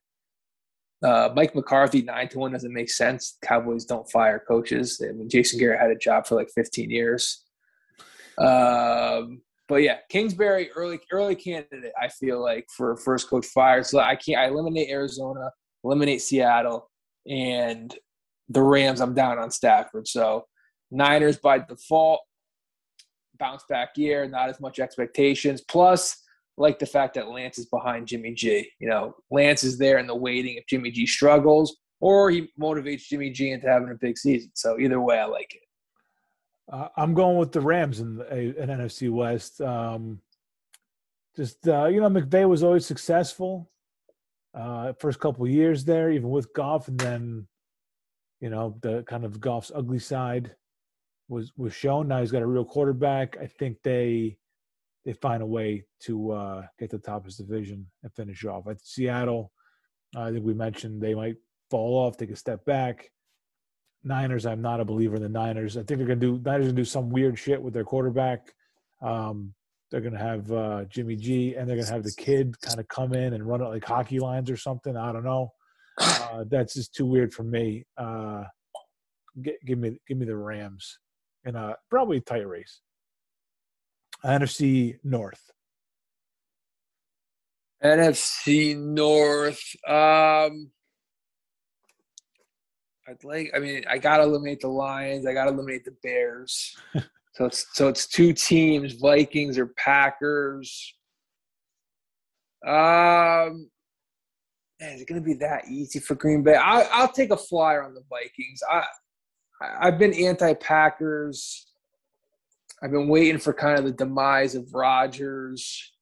Uh, 1.03 1.29
Mike 1.35 1.53
McCarthy 1.53 2.01
nine 2.01 2.29
to 2.29 2.39
one 2.39 2.53
doesn't 2.53 2.73
make 2.73 2.89
sense. 2.89 3.37
Cowboys 3.43 3.85
don't 3.85 4.09
fire 4.09 4.41
coaches. 4.47 5.01
I 5.03 5.11
mean, 5.11 5.29
Jason 5.29 5.59
Garrett 5.59 5.81
had 5.81 5.91
a 5.91 5.97
job 5.97 6.25
for 6.25 6.35
like 6.35 6.49
15 6.55 6.89
years. 6.89 7.43
Um, 8.37 9.41
but 9.67 9.77
yeah, 9.77 9.97
Kingsbury 10.09 10.71
early 10.71 10.99
early 11.11 11.35
candidate. 11.35 11.93
I 12.01 12.07
feel 12.07 12.41
like 12.41 12.67
for 12.75 12.95
first 12.97 13.29
coach 13.29 13.45
fired. 13.47 13.85
So 13.85 13.99
I 13.99 14.15
can't. 14.15 14.39
I 14.39 14.47
eliminate 14.47 14.89
Arizona, 14.89 15.51
eliminate 15.83 16.21
Seattle, 16.21 16.89
and 17.27 17.93
the 18.49 18.61
Rams. 18.61 19.01
I'm 19.01 19.13
down 19.13 19.39
on 19.39 19.51
Stafford. 19.51 20.07
So 20.07 20.45
Niners 20.91 21.37
by 21.37 21.59
default, 21.59 22.21
bounce 23.39 23.63
back 23.69 23.89
year, 23.97 24.27
not 24.27 24.49
as 24.49 24.59
much 24.59 24.79
expectations. 24.79 25.61
Plus 25.61 26.23
like 26.57 26.79
the 26.79 26.85
fact 26.85 27.13
that 27.15 27.29
Lance 27.29 27.59
is 27.59 27.67
behind 27.67 28.07
Jimmy 28.07 28.33
G. 28.33 28.69
You 28.79 28.89
know, 28.89 29.15
Lance 29.29 29.63
is 29.63 29.77
there 29.77 29.97
in 29.97 30.07
the 30.07 30.15
waiting 30.15 30.55
if 30.55 30.65
Jimmy 30.67 30.91
G 30.91 31.05
struggles, 31.05 31.77
or 31.99 32.31
he 32.31 32.49
motivates 32.59 33.03
Jimmy 33.03 33.29
G 33.31 33.51
into 33.51 33.67
having 33.67 33.91
a 33.91 33.95
big 33.95 34.17
season. 34.17 34.51
So 34.55 34.79
either 34.79 35.01
way, 35.01 35.19
I 35.19 35.25
like 35.25 35.53
it. 35.53 35.66
Uh, 36.71 36.89
I'm 36.97 37.13
going 37.13 37.37
with 37.37 37.51
the 37.51 37.61
Rams 37.61 37.99
in, 37.99 38.21
in 38.31 38.53
NFC 38.55 39.09
West. 39.09 39.61
Um, 39.61 40.21
just 41.35 41.67
uh, 41.67 41.85
you 41.85 42.01
know, 42.01 42.09
McVay 42.09 42.47
was 42.47 42.63
always 42.63 42.85
successful. 42.85 43.69
Uh, 44.53 44.93
first 44.99 45.19
couple 45.19 45.47
years 45.47 45.85
there, 45.85 46.11
even 46.11 46.29
with 46.29 46.51
Goff, 46.53 46.87
and 46.87 46.99
then 46.99 47.47
you 48.41 48.49
know 48.49 48.77
the 48.81 49.03
kind 49.03 49.23
of 49.23 49.39
Goff's 49.39 49.71
ugly 49.73 49.99
side 49.99 50.55
was 51.29 51.53
was 51.55 51.73
shown. 51.73 52.07
Now 52.07 52.19
he's 52.19 52.31
got 52.31 52.41
a 52.41 52.47
real 52.47 52.65
quarterback. 52.65 53.37
I 53.39 53.47
think 53.47 53.77
they 53.83 54.37
they 55.05 55.13
find 55.13 55.41
a 55.41 55.45
way 55.45 55.85
to 56.01 56.31
uh, 56.31 56.63
get 56.79 56.89
the 56.89 56.97
top 56.97 57.19
of 57.19 57.25
his 57.25 57.37
division 57.37 57.85
and 58.03 58.13
finish 58.13 58.43
off. 58.45 58.67
At 58.67 58.81
Seattle, 58.81 59.51
I 60.15 60.31
think 60.31 60.43
we 60.43 60.53
mentioned 60.53 61.01
they 61.01 61.15
might 61.15 61.37
fall 61.69 61.95
off, 61.95 62.17
take 62.17 62.31
a 62.31 62.35
step 62.35 62.65
back. 62.65 63.11
Niners, 64.03 64.45
I'm 64.45 64.61
not 64.61 64.79
a 64.79 64.85
believer 64.85 65.15
in 65.15 65.21
the 65.21 65.29
Niners. 65.29 65.77
I 65.77 65.83
think 65.83 65.97
they're 65.99 66.07
gonna 66.07 66.19
do 66.19 66.39
Niners 66.43 66.65
gonna 66.67 66.73
do 66.73 66.85
some 66.85 67.09
weird 67.09 67.37
shit 67.37 67.61
with 67.61 67.73
their 67.73 67.83
quarterback. 67.83 68.53
Um, 69.01 69.53
they're 69.89 70.01
gonna 70.01 70.17
have 70.17 70.51
uh, 70.51 70.85
Jimmy 70.85 71.15
G 71.15 71.55
and 71.55 71.67
they're 71.67 71.77
gonna 71.77 71.89
have 71.89 72.03
the 72.03 72.13
kid 72.17 72.59
kind 72.61 72.79
of 72.79 72.87
come 72.87 73.13
in 73.13 73.33
and 73.33 73.47
run 73.47 73.61
it 73.61 73.65
like 73.65 73.83
hockey 73.83 74.19
lines 74.19 74.49
or 74.49 74.57
something. 74.57 74.95
I 74.95 75.11
don't 75.11 75.23
know. 75.23 75.53
Uh, 75.99 76.43
that's 76.49 76.75
just 76.75 76.93
too 76.93 77.05
weird 77.05 77.33
for 77.33 77.43
me. 77.43 77.85
Uh, 77.97 78.43
give 79.41 79.77
me 79.77 79.97
give 80.07 80.17
me 80.17 80.25
the 80.25 80.35
Rams 80.35 80.99
in 81.45 81.55
a 81.55 81.75
probably 81.89 82.17
a 82.17 82.21
tight 82.21 82.47
race. 82.47 82.81
NFC 84.23 84.97
North. 85.03 85.41
NFC 87.83 88.75
North. 88.77 89.75
Um, 89.87 90.71
I'd 93.07 93.23
like. 93.23 93.51
I 93.55 93.59
mean, 93.59 93.83
I 93.89 93.97
gotta 93.97 94.23
eliminate 94.23 94.61
the 94.61 94.67
Lions. 94.67 95.25
I 95.25 95.33
gotta 95.33 95.51
eliminate 95.51 95.85
the 95.85 95.95
Bears. 96.03 96.75
so 97.33 97.45
it's 97.45 97.65
so 97.73 97.87
it's 97.87 98.07
two 98.07 98.33
teams: 98.33 98.93
Vikings 98.93 99.57
or 99.57 99.67
Packers. 99.77 100.93
Um, 102.65 103.69
man, 104.81 104.93
is 104.93 105.01
it 105.01 105.07
gonna 105.07 105.21
be 105.21 105.35
that 105.35 105.67
easy 105.69 105.99
for 105.99 106.15
Green 106.15 106.43
Bay? 106.43 106.55
I, 106.55 106.81
I'll 106.91 107.11
take 107.11 107.31
a 107.31 107.37
flyer 107.37 107.83
on 107.83 107.93
the 107.93 108.03
Vikings. 108.09 108.61
I 108.69 108.83
I've 109.61 109.97
been 109.97 110.13
anti-Packers. 110.13 111.65
I've 112.83 112.91
been 112.91 113.07
waiting 113.07 113.39
for 113.39 113.53
kind 113.53 113.79
of 113.79 113.85
the 113.85 113.91
demise 113.91 114.53
of 114.53 114.73
Rodgers. 114.73 115.93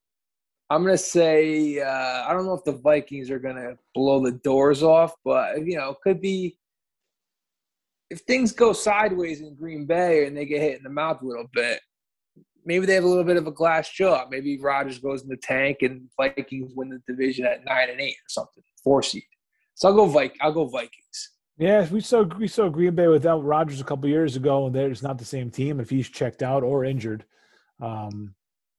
I'm 0.71 0.83
gonna 0.83 0.97
say 0.97 1.79
uh, 1.79 2.25
I 2.27 2.33
don't 2.33 2.47
know 2.47 2.55
if 2.55 2.63
the 2.63 2.79
Vikings 2.79 3.29
are 3.29 3.37
gonna 3.37 3.75
blow 3.93 4.23
the 4.23 4.31
doors 4.31 4.81
off, 4.81 5.13
but 5.23 5.63
you 5.65 5.77
know, 5.77 5.91
it 5.91 5.97
could 6.03 6.19
be 6.19 6.57
if 8.09 8.19
things 8.21 8.51
go 8.51 8.73
sideways 8.73 9.41
in 9.41 9.55
Green 9.55 9.85
Bay 9.85 10.27
and 10.27 10.37
they 10.37 10.45
get 10.45 10.61
hit 10.61 10.77
in 10.77 10.83
the 10.83 10.89
mouth 10.89 11.21
a 11.21 11.25
little 11.25 11.47
bit, 11.53 11.79
maybe 12.65 12.85
they 12.85 12.95
have 12.95 13.03
a 13.03 13.07
little 13.07 13.23
bit 13.23 13.37
of 13.37 13.47
a 13.47 13.51
glass 13.51 13.89
jaw. 13.89 14.25
Maybe 14.29 14.59
Rodgers 14.59 14.99
goes 14.99 15.23
in 15.23 15.29
the 15.29 15.37
tank 15.37 15.77
and 15.81 16.09
Vikings 16.17 16.73
win 16.75 16.89
the 16.89 17.01
division 17.07 17.45
at 17.45 17.65
nine 17.65 17.89
and 17.89 18.01
eight 18.01 18.15
or 18.15 18.29
something, 18.29 18.63
four 18.83 19.01
seed. 19.01 19.23
So 19.75 19.89
I'll 19.89 19.95
go 19.95 20.05
Vik. 20.05 20.35
I'll 20.41 20.53
go 20.53 20.65
Vikings. 20.67 21.31
Yeah, 21.57 21.87
we 21.89 22.01
saw 22.01 22.23
we 22.23 22.47
saw 22.47 22.67
Green 22.67 22.95
Bay 22.95 23.07
without 23.07 23.43
Rodgers 23.43 23.79
a 23.79 23.85
couple 23.85 24.09
years 24.09 24.35
ago, 24.35 24.65
and 24.65 24.75
there's 24.75 25.01
not 25.01 25.17
the 25.17 25.25
same 25.25 25.49
team. 25.49 25.79
If 25.79 25.89
he's 25.89 26.09
checked 26.09 26.43
out 26.43 26.63
or 26.63 26.83
injured, 26.83 27.23
um, 27.81 28.35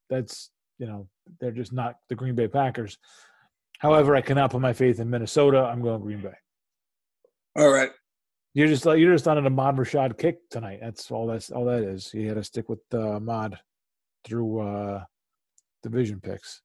that's 0.09 0.51
you 0.77 0.85
know 0.85 1.07
they're 1.39 1.51
just 1.51 1.73
not 1.73 1.95
the 2.07 2.15
Green 2.15 2.35
Bay 2.35 2.47
Packers. 2.47 2.99
However, 3.79 4.15
I 4.15 4.21
cannot 4.21 4.51
put 4.51 4.61
my 4.61 4.73
faith 4.73 4.99
in 4.99 5.09
Minnesota. 5.09 5.59
I'm 5.59 5.81
going 5.81 6.01
Green 6.01 6.21
Bay. 6.21 6.33
All 7.55 7.69
right. 7.69 7.89
You're 8.57 8.69
just 8.69 8.85
you're 8.85 9.13
just 9.13 9.27
on 9.27 9.37
an 9.37 9.45
Ahmad 9.45 9.75
Rashad 9.75 10.17
kick 10.17 10.49
tonight. 10.49 10.79
That's 10.81 11.11
all. 11.11 11.27
That's 11.27 11.51
all 11.51 11.65
that 11.65 11.83
is. 11.83 12.11
You 12.11 12.27
had 12.27 12.37
to 12.37 12.43
stick 12.43 12.67
with 12.69 12.79
uh, 12.91 13.17
Ahmad 13.17 13.59
through 14.23 14.61
uh, 14.61 15.03
division 15.83 16.19
picks. 16.19 16.63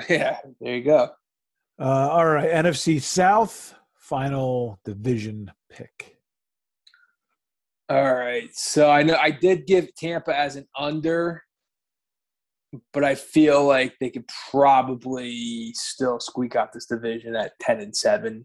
Yeah, 0.08 0.38
there 0.60 0.74
you 0.74 0.82
go. 0.82 1.10
Uh, 1.78 2.08
all 2.10 2.26
right, 2.26 2.50
NFC 2.50 3.00
South 3.00 3.76
final 3.94 4.80
division 4.84 5.52
pick. 5.70 6.18
All 7.88 8.14
right, 8.16 8.50
so 8.52 8.90
I 8.90 9.04
know 9.04 9.14
I 9.14 9.30
did 9.30 9.68
give 9.68 9.94
Tampa 9.94 10.36
as 10.36 10.56
an 10.56 10.66
under, 10.76 11.44
but 12.92 13.04
I 13.04 13.14
feel 13.14 13.64
like 13.64 13.94
they 14.00 14.10
could 14.10 14.28
probably 14.50 15.72
still 15.74 16.18
squeak 16.18 16.56
out 16.56 16.72
this 16.72 16.86
division 16.86 17.36
at 17.36 17.52
ten 17.60 17.78
and 17.78 17.96
seven. 17.96 18.44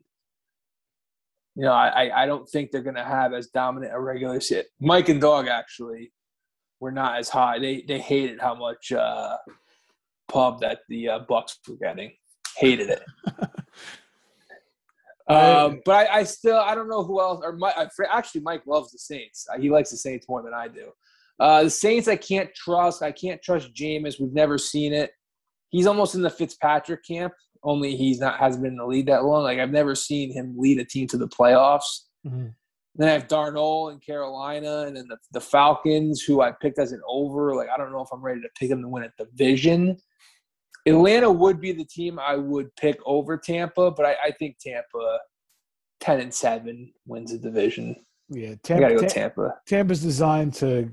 You 1.56 1.66
know, 1.66 1.74
I 1.74 2.24
I 2.24 2.26
don't 2.26 2.48
think 2.48 2.72
they're 2.72 2.82
going 2.82 2.96
to 2.96 3.04
have 3.04 3.34
as 3.34 3.48
dominant 3.48 3.94
a 3.94 4.00
regular 4.00 4.40
season. 4.40 4.64
Mike 4.80 5.10
and 5.10 5.20
Dog 5.20 5.48
actually 5.48 6.12
were 6.80 6.92
not 6.92 7.20
as 7.20 7.30
high. 7.30 7.60
They 7.60 7.84
they 7.88 8.00
hated 8.00 8.40
how 8.40 8.56
much 8.56 8.92
uh, 8.92 9.38
pub 10.30 10.62
that 10.62 10.80
the 10.90 11.10
uh, 11.10 11.20
Bucs 11.30 11.56
were 11.68 11.76
getting. 11.76 12.12
Hated 12.58 12.90
it. 12.90 13.04
um, 15.28 15.82
but 15.86 16.10
I, 16.10 16.20
I, 16.20 16.24
still 16.24 16.58
I 16.58 16.76
don't 16.76 16.90
know 16.90 17.04
who 17.04 17.22
else 17.22 17.42
or 17.44 17.54
Mike, 17.54 17.76
actually 18.10 18.42
Mike 18.42 18.64
loves 18.66 18.92
the 18.92 19.00
Saints. 19.00 19.48
He 19.60 19.70
likes 19.70 19.92
the 19.92 19.98
Saints 19.98 20.28
more 20.28 20.44
than 20.44 20.54
I 20.54 20.68
do. 20.68 20.92
Uh, 21.40 21.64
the 21.64 21.70
Saints 21.70 22.08
I 22.08 22.18
can't 22.18 22.54
trust. 22.54 23.02
I 23.02 23.12
can't 23.12 23.42
trust 23.42 23.74
Jameis. 23.74 24.20
We've 24.20 24.34
never 24.34 24.58
seen 24.58 24.94
it. 24.94 25.12
He's 25.70 25.88
almost 25.88 26.16
in 26.16 26.22
the 26.22 26.30
Fitzpatrick 26.30 27.06
camp. 27.06 27.34
Only 27.64 27.96
he's 27.96 28.20
not 28.20 28.40
hasn't 28.40 28.64
been 28.64 28.74
in 28.74 28.78
the 28.78 28.86
lead 28.86 29.08
that 29.08 29.24
long. 29.24 29.44
Like 29.44 29.60
I've 29.60 29.72
never 29.72 29.96
seen 29.96 30.34
him 30.34 30.56
lead 30.58 30.80
a 30.80 30.86
team 30.86 31.08
to 31.08 31.18
the 31.18 31.28
playoffs. 31.28 32.06
Mm-hmm. 32.26 32.48
Then 32.96 33.08
I 33.08 33.12
have 33.12 33.28
Darnold 33.28 33.94
in 33.94 34.00
Carolina, 34.00 34.82
and 34.82 34.98
then 34.98 35.08
the, 35.08 35.18
the 35.32 35.40
Falcons, 35.40 36.22
who 36.22 36.42
I 36.42 36.52
picked 36.52 36.80
as 36.80 36.92
an 36.92 37.02
over. 37.08 37.56
Like 37.56 37.70
I 37.70 37.78
don't 37.78 37.92
know 37.92 38.02
if 38.02 38.10
I'm 38.12 38.22
ready 38.22 38.42
to 38.42 38.50
pick 38.60 38.70
them 38.70 38.82
to 38.82 38.88
win 38.88 39.04
a 39.04 39.24
division. 39.24 39.98
Atlanta 40.88 41.32
would 41.32 41.62
be 41.62 41.72
the 41.72 41.86
team 41.86 42.20
I 42.20 42.36
would 42.36 42.76
pick 42.76 43.00
over 43.06 43.38
Tampa, 43.38 43.92
but 43.92 44.06
I, 44.06 44.16
I 44.26 44.32
think 44.32 44.58
Tampa, 44.60 45.20
ten 46.00 46.20
and 46.20 46.34
seven, 46.34 46.92
wins 47.06 47.32
the 47.32 47.38
division. 47.38 47.96
Yeah, 48.30 48.56
Tampa. 48.64 48.86
I 48.86 48.90
gotta 48.90 49.02
go 49.02 49.08
Tampa. 49.08 49.56
Tampa's 49.68 50.02
designed 50.02 50.56
to. 50.56 50.92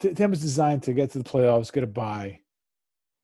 Tampa's 0.00 0.40
designed 0.40 0.84
to 0.84 0.92
get 0.92 1.10
to 1.10 1.18
the 1.18 1.28
playoffs, 1.28 1.72
get 1.72 1.82
a 1.82 1.86
bye, 1.86 2.38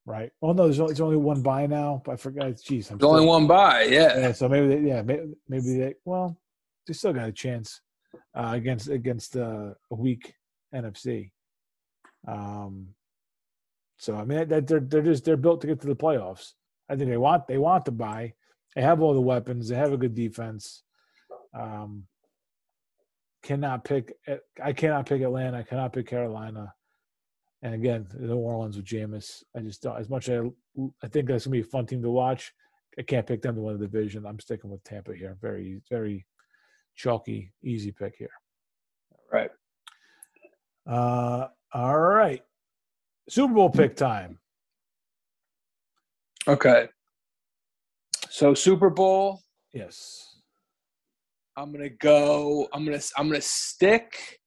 right? 0.07 0.31
Well, 0.41 0.55
no, 0.55 0.65
there's 0.65 0.81
only, 0.81 0.93
there's 0.93 1.01
only 1.01 1.17
one 1.17 1.43
bye 1.43 1.67
now. 1.67 2.03
I 2.09 2.17
forgot. 2.17 2.47
Jeez, 2.53 2.91
I'm 2.91 2.99
there's 2.99 3.11
only 3.11 3.27
one 3.27 3.47
bye. 3.47 3.85
Yeah. 3.85 4.19
Yeah. 4.19 4.33
So 4.33 4.49
maybe, 4.49 4.69
they, 4.69 4.89
yeah, 4.89 5.03
maybe, 5.03 5.35
maybe 5.49 5.79
they. 5.79 5.95
Well, 6.05 6.39
they 6.87 6.93
still 6.93 7.13
got 7.13 7.29
a 7.29 7.33
chance 7.33 7.81
uh, 8.35 8.51
against 8.55 8.89
against 8.89 9.37
uh, 9.37 9.71
a 9.91 9.95
weak 9.95 10.35
NFC. 10.75 11.31
Um, 12.27 12.89
so 13.97 14.17
I 14.17 14.25
mean, 14.25 14.49
that 14.49 14.67
they're 14.67 14.81
they're 14.81 15.03
just 15.03 15.25
they're 15.25 15.37
built 15.37 15.61
to 15.63 15.67
get 15.67 15.81
to 15.81 15.87
the 15.87 15.97
playoffs. 15.97 16.53
I 16.89 16.97
think 16.97 17.11
they 17.11 17.17
want 17.17 17.47
they 17.47 17.59
want 17.59 17.85
to 17.87 17.91
buy. 17.91 18.35
They 18.75 18.83
have 18.83 19.01
all 19.01 19.15
the 19.15 19.21
weapons. 19.21 19.69
They 19.69 19.77
have 19.77 19.93
a 19.93 19.97
good 19.97 20.15
defense. 20.15 20.83
Um, 21.59 22.05
cannot 23.43 23.85
pick. 23.85 24.15
I 24.63 24.73
cannot 24.73 25.07
pick 25.07 25.23
Atlanta. 25.23 25.59
I 25.59 25.63
cannot 25.63 25.93
pick 25.93 26.09
Carolina. 26.09 26.75
And 27.65 27.75
again, 27.75 28.07
New 28.19 28.37
Orleans 28.37 28.77
with 28.77 28.85
Jameis. 28.85 29.43
I 29.57 29.61
just 29.61 29.83
don't. 29.83 29.99
As 29.99 30.11
much 30.11 30.29
as 30.29 30.45
I, 30.79 30.83
I 31.03 31.09
think 31.09 31.27
that's 31.27 31.47
gonna 31.47 31.53
be 31.53 31.63
a 31.63 31.65
fun 31.65 31.87
team 31.87 32.03
to 32.03 32.11
watch. 32.11 32.53
I 32.99 33.03
can't 33.03 33.27
pick 33.27 33.41
them 33.41 33.55
to 33.55 33.63
win 33.63 33.79
the 33.79 33.87
division. 33.87 34.27
I'm 34.27 34.39
sticking 34.39 34.71
with 34.71 34.85
Tampa 34.85 35.15
here. 35.15 35.39
Very, 35.41 35.81
very 35.91 36.27
chalky, 36.95 37.53
easy 37.63 37.91
pick 37.91 38.17
here. 38.19 38.31
Right. 39.33 39.51
Uh, 40.87 41.49
all 41.73 41.99
right. 41.99 42.43
Super 43.31 43.55
Bowl 43.55 43.71
pick 43.71 43.97
time. 43.97 44.39
Okay. 46.47 46.89
So 48.29 48.53
Super 48.53 48.91
Bowl. 48.91 49.41
Yes. 49.73 50.37
I'm 51.57 51.73
gonna 51.73 51.89
go. 51.89 52.69
I'm 52.75 52.85
gonna. 52.85 53.01
I'm 53.17 53.29
gonna 53.29 53.41
stick 53.41 54.39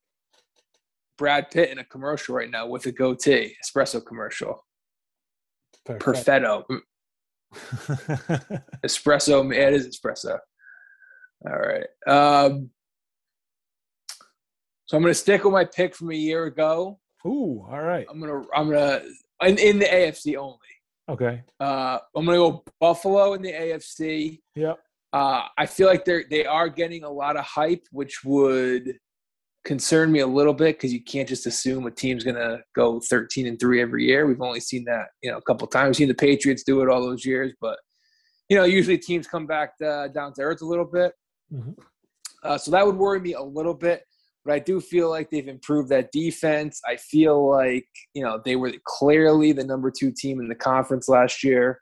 Brad 1.17 1.49
Pitt 1.51 1.69
in 1.69 1.79
a 1.79 1.83
commercial 1.83 2.35
right 2.35 2.49
now 2.49 2.67
with 2.67 2.85
a 2.85 2.91
goatee, 2.91 3.55
espresso 3.63 4.05
commercial. 4.05 4.65
Perfetto. 5.87 6.65
espresso. 8.85 9.47
Man, 9.47 9.59
it 9.59 9.73
is 9.73 9.87
espresso. 9.87 10.37
All 11.47 11.57
right. 11.57 11.87
Um, 12.07 12.69
so 14.85 14.97
I'm 14.97 15.03
going 15.03 15.11
to 15.13 15.19
stick 15.19 15.43
with 15.43 15.53
my 15.53 15.65
pick 15.65 15.95
from 15.95 16.11
a 16.11 16.15
year 16.15 16.45
ago. 16.45 16.99
Ooh, 17.25 17.65
all 17.69 17.81
right. 17.81 18.05
I'm 18.09 18.19
gonna 18.19 18.43
I'm 18.55 18.69
gonna 18.69 19.01
in, 19.43 19.57
in 19.57 19.79
the 19.79 19.85
AFC 19.85 20.37
only. 20.37 20.57
Okay. 21.09 21.43
Uh, 21.59 21.99
I'm 22.15 22.25
gonna 22.25 22.37
go 22.37 22.63
Buffalo 22.79 23.33
in 23.33 23.41
the 23.41 23.51
AFC. 23.51 24.39
Yep. 24.55 24.79
Uh, 25.11 25.43
I 25.57 25.65
feel 25.65 25.87
like 25.87 26.05
they're 26.05 26.23
they 26.29 26.45
are 26.45 26.69
getting 26.69 27.03
a 27.03 27.09
lot 27.09 27.35
of 27.35 27.43
hype, 27.43 27.85
which 27.91 28.23
would 28.23 28.97
concern 29.67 30.11
me 30.11 30.19
a 30.19 30.27
little 30.27 30.53
bit 30.53 30.77
because 30.77 30.93
you 30.93 31.03
can't 31.03 31.27
just 31.27 31.45
assume 31.45 31.85
a 31.85 31.91
team's 31.91 32.23
gonna 32.23 32.59
go 32.75 32.99
13 33.01 33.45
and 33.45 33.59
three 33.59 33.81
every 33.81 34.05
year. 34.05 34.25
We've 34.25 34.41
only 34.41 34.61
seen 34.61 34.85
that 34.85 35.07
you 35.21 35.29
know 35.29 35.37
a 35.37 35.41
couple 35.41 35.67
times. 35.67 35.89
We've 35.89 35.95
seen 35.97 36.07
the 36.07 36.15
Patriots 36.15 36.63
do 36.63 36.81
it 36.81 36.89
all 36.89 37.01
those 37.01 37.25
years, 37.25 37.53
but 37.61 37.77
you 38.49 38.57
know 38.57 38.63
usually 38.63 38.97
teams 38.97 39.27
come 39.27 39.45
back 39.45 39.73
uh, 39.85 40.07
down 40.07 40.33
to 40.35 40.41
earth 40.41 40.61
a 40.61 40.65
little 40.65 40.85
bit. 40.85 41.11
Mm-hmm. 41.53 41.71
Uh, 42.43 42.57
so 42.57 42.71
that 42.71 42.85
would 42.85 42.95
worry 42.95 43.19
me 43.19 43.33
a 43.33 43.41
little 43.41 43.73
bit. 43.73 44.03
But 44.45 44.53
I 44.53 44.59
do 44.59 44.79
feel 44.79 45.09
like 45.09 45.29
they've 45.29 45.47
improved 45.47 45.89
that 45.89 46.13
defense. 46.13 46.79
I 46.87 46.95
feel 46.95 47.49
like, 47.49 47.87
you 48.13 48.23
know, 48.23 48.41
they 48.45 48.55
were 48.55 48.71
clearly 48.85 49.51
the 49.51 49.65
number 49.65 49.91
two 49.91 50.13
team 50.17 50.39
in 50.39 50.47
the 50.47 50.55
conference 50.55 51.09
last 51.09 51.43
year. 51.43 51.81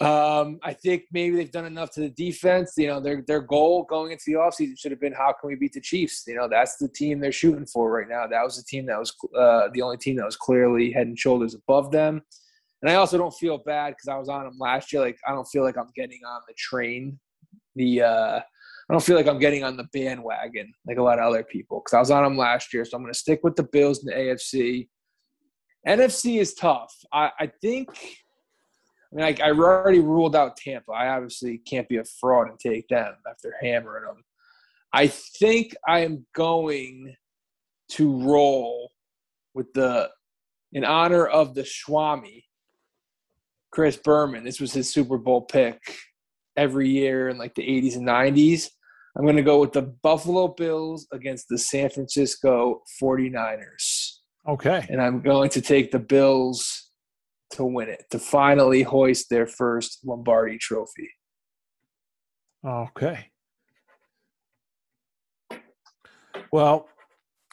Um, 0.00 0.60
I 0.62 0.74
think 0.74 1.04
maybe 1.12 1.34
they've 1.34 1.50
done 1.50 1.66
enough 1.66 1.90
to 1.92 2.00
the 2.00 2.10
defense. 2.10 2.74
You 2.76 2.86
know, 2.86 3.00
their 3.00 3.22
their 3.26 3.40
goal 3.40 3.84
going 3.84 4.12
into 4.12 4.24
the 4.26 4.34
offseason 4.34 4.78
should 4.78 4.92
have 4.92 5.00
been 5.00 5.12
how 5.12 5.32
can 5.32 5.48
we 5.48 5.56
beat 5.56 5.72
the 5.72 5.80
Chiefs? 5.80 6.24
You 6.26 6.36
know, 6.36 6.48
that's 6.48 6.76
the 6.76 6.88
team 6.88 7.18
they're 7.18 7.32
shooting 7.32 7.66
for 7.66 7.90
right 7.90 8.08
now. 8.08 8.26
That 8.26 8.44
was 8.44 8.56
the 8.56 8.62
team 8.62 8.86
that 8.86 8.98
was 8.98 9.12
uh, 9.36 9.68
the 9.72 9.82
only 9.82 9.96
team 9.96 10.16
that 10.16 10.24
was 10.24 10.36
clearly 10.36 10.92
head 10.92 11.08
and 11.08 11.18
shoulders 11.18 11.54
above 11.54 11.90
them. 11.90 12.22
And 12.80 12.90
I 12.90 12.94
also 12.94 13.18
don't 13.18 13.34
feel 13.34 13.58
bad 13.58 13.90
because 13.90 14.06
I 14.06 14.16
was 14.16 14.28
on 14.28 14.44
them 14.44 14.56
last 14.58 14.92
year. 14.92 15.02
Like 15.02 15.18
I 15.26 15.32
don't 15.32 15.48
feel 15.48 15.64
like 15.64 15.76
I'm 15.76 15.90
getting 15.96 16.20
on 16.24 16.42
the 16.46 16.54
train 16.56 17.18
the 17.78 18.02
uh, 18.02 18.40
I 18.90 18.92
don't 18.92 19.02
feel 19.02 19.16
like 19.16 19.26
I'm 19.26 19.38
getting 19.38 19.64
on 19.64 19.76
the 19.76 19.88
bandwagon 19.92 20.72
like 20.86 20.98
a 20.98 21.02
lot 21.02 21.18
of 21.18 21.24
other 21.24 21.42
people 21.42 21.80
because 21.80 21.94
I 21.94 22.00
was 22.00 22.10
on 22.10 22.24
them 22.24 22.36
last 22.36 22.74
year. 22.74 22.84
So 22.84 22.96
I'm 22.96 23.02
going 23.02 23.12
to 23.12 23.18
stick 23.18 23.40
with 23.42 23.56
the 23.56 23.62
Bills 23.62 24.00
in 24.00 24.06
the 24.06 24.12
AFC. 24.12 24.88
NFC 25.86 26.40
is 26.40 26.54
tough. 26.54 26.94
I, 27.12 27.30
I 27.38 27.50
think. 27.62 27.88
I 29.12 29.16
mean, 29.16 29.24
I, 29.24 29.46
I 29.46 29.50
already 29.50 30.00
ruled 30.00 30.36
out 30.36 30.56
Tampa. 30.56 30.92
I 30.92 31.08
obviously 31.08 31.58
can't 31.58 31.88
be 31.88 31.96
a 31.96 32.04
fraud 32.04 32.48
and 32.48 32.58
take 32.58 32.88
them 32.88 33.14
after 33.28 33.54
hammering 33.60 34.04
them. 34.04 34.22
I 34.92 35.06
think 35.06 35.74
I 35.86 36.00
am 36.00 36.26
going 36.34 37.14
to 37.92 38.22
roll 38.22 38.92
with 39.54 39.72
the, 39.72 40.10
in 40.72 40.84
honor 40.84 41.26
of 41.26 41.54
the 41.54 41.64
Swami, 41.64 42.44
Chris 43.70 43.96
Berman. 43.96 44.44
This 44.44 44.60
was 44.60 44.72
his 44.72 44.92
Super 44.92 45.16
Bowl 45.16 45.42
pick 45.42 45.80
every 46.56 46.88
year 46.88 47.28
in 47.28 47.38
like 47.38 47.54
the 47.54 47.62
80s 47.62 47.96
and 47.96 48.06
90s. 48.06 48.68
I'm 49.16 49.24
going 49.24 49.36
to 49.36 49.42
go 49.42 49.60
with 49.60 49.72
the 49.72 49.82
Buffalo 49.82 50.48
Bills 50.48 51.06
against 51.12 51.46
the 51.48 51.58
San 51.58 51.88
Francisco 51.90 52.82
49ers. 53.02 54.18
Okay. 54.46 54.86
And 54.88 55.00
I'm 55.00 55.20
going 55.20 55.50
to 55.50 55.60
take 55.60 55.90
the 55.90 55.98
Bills 55.98 56.87
to 57.52 57.64
win 57.64 57.88
it, 57.88 58.04
to 58.10 58.18
finally 58.18 58.82
hoist 58.82 59.30
their 59.30 59.46
first 59.46 60.00
Lombardi 60.04 60.58
trophy. 60.58 61.10
Okay. 62.64 63.30
Well, 66.52 66.88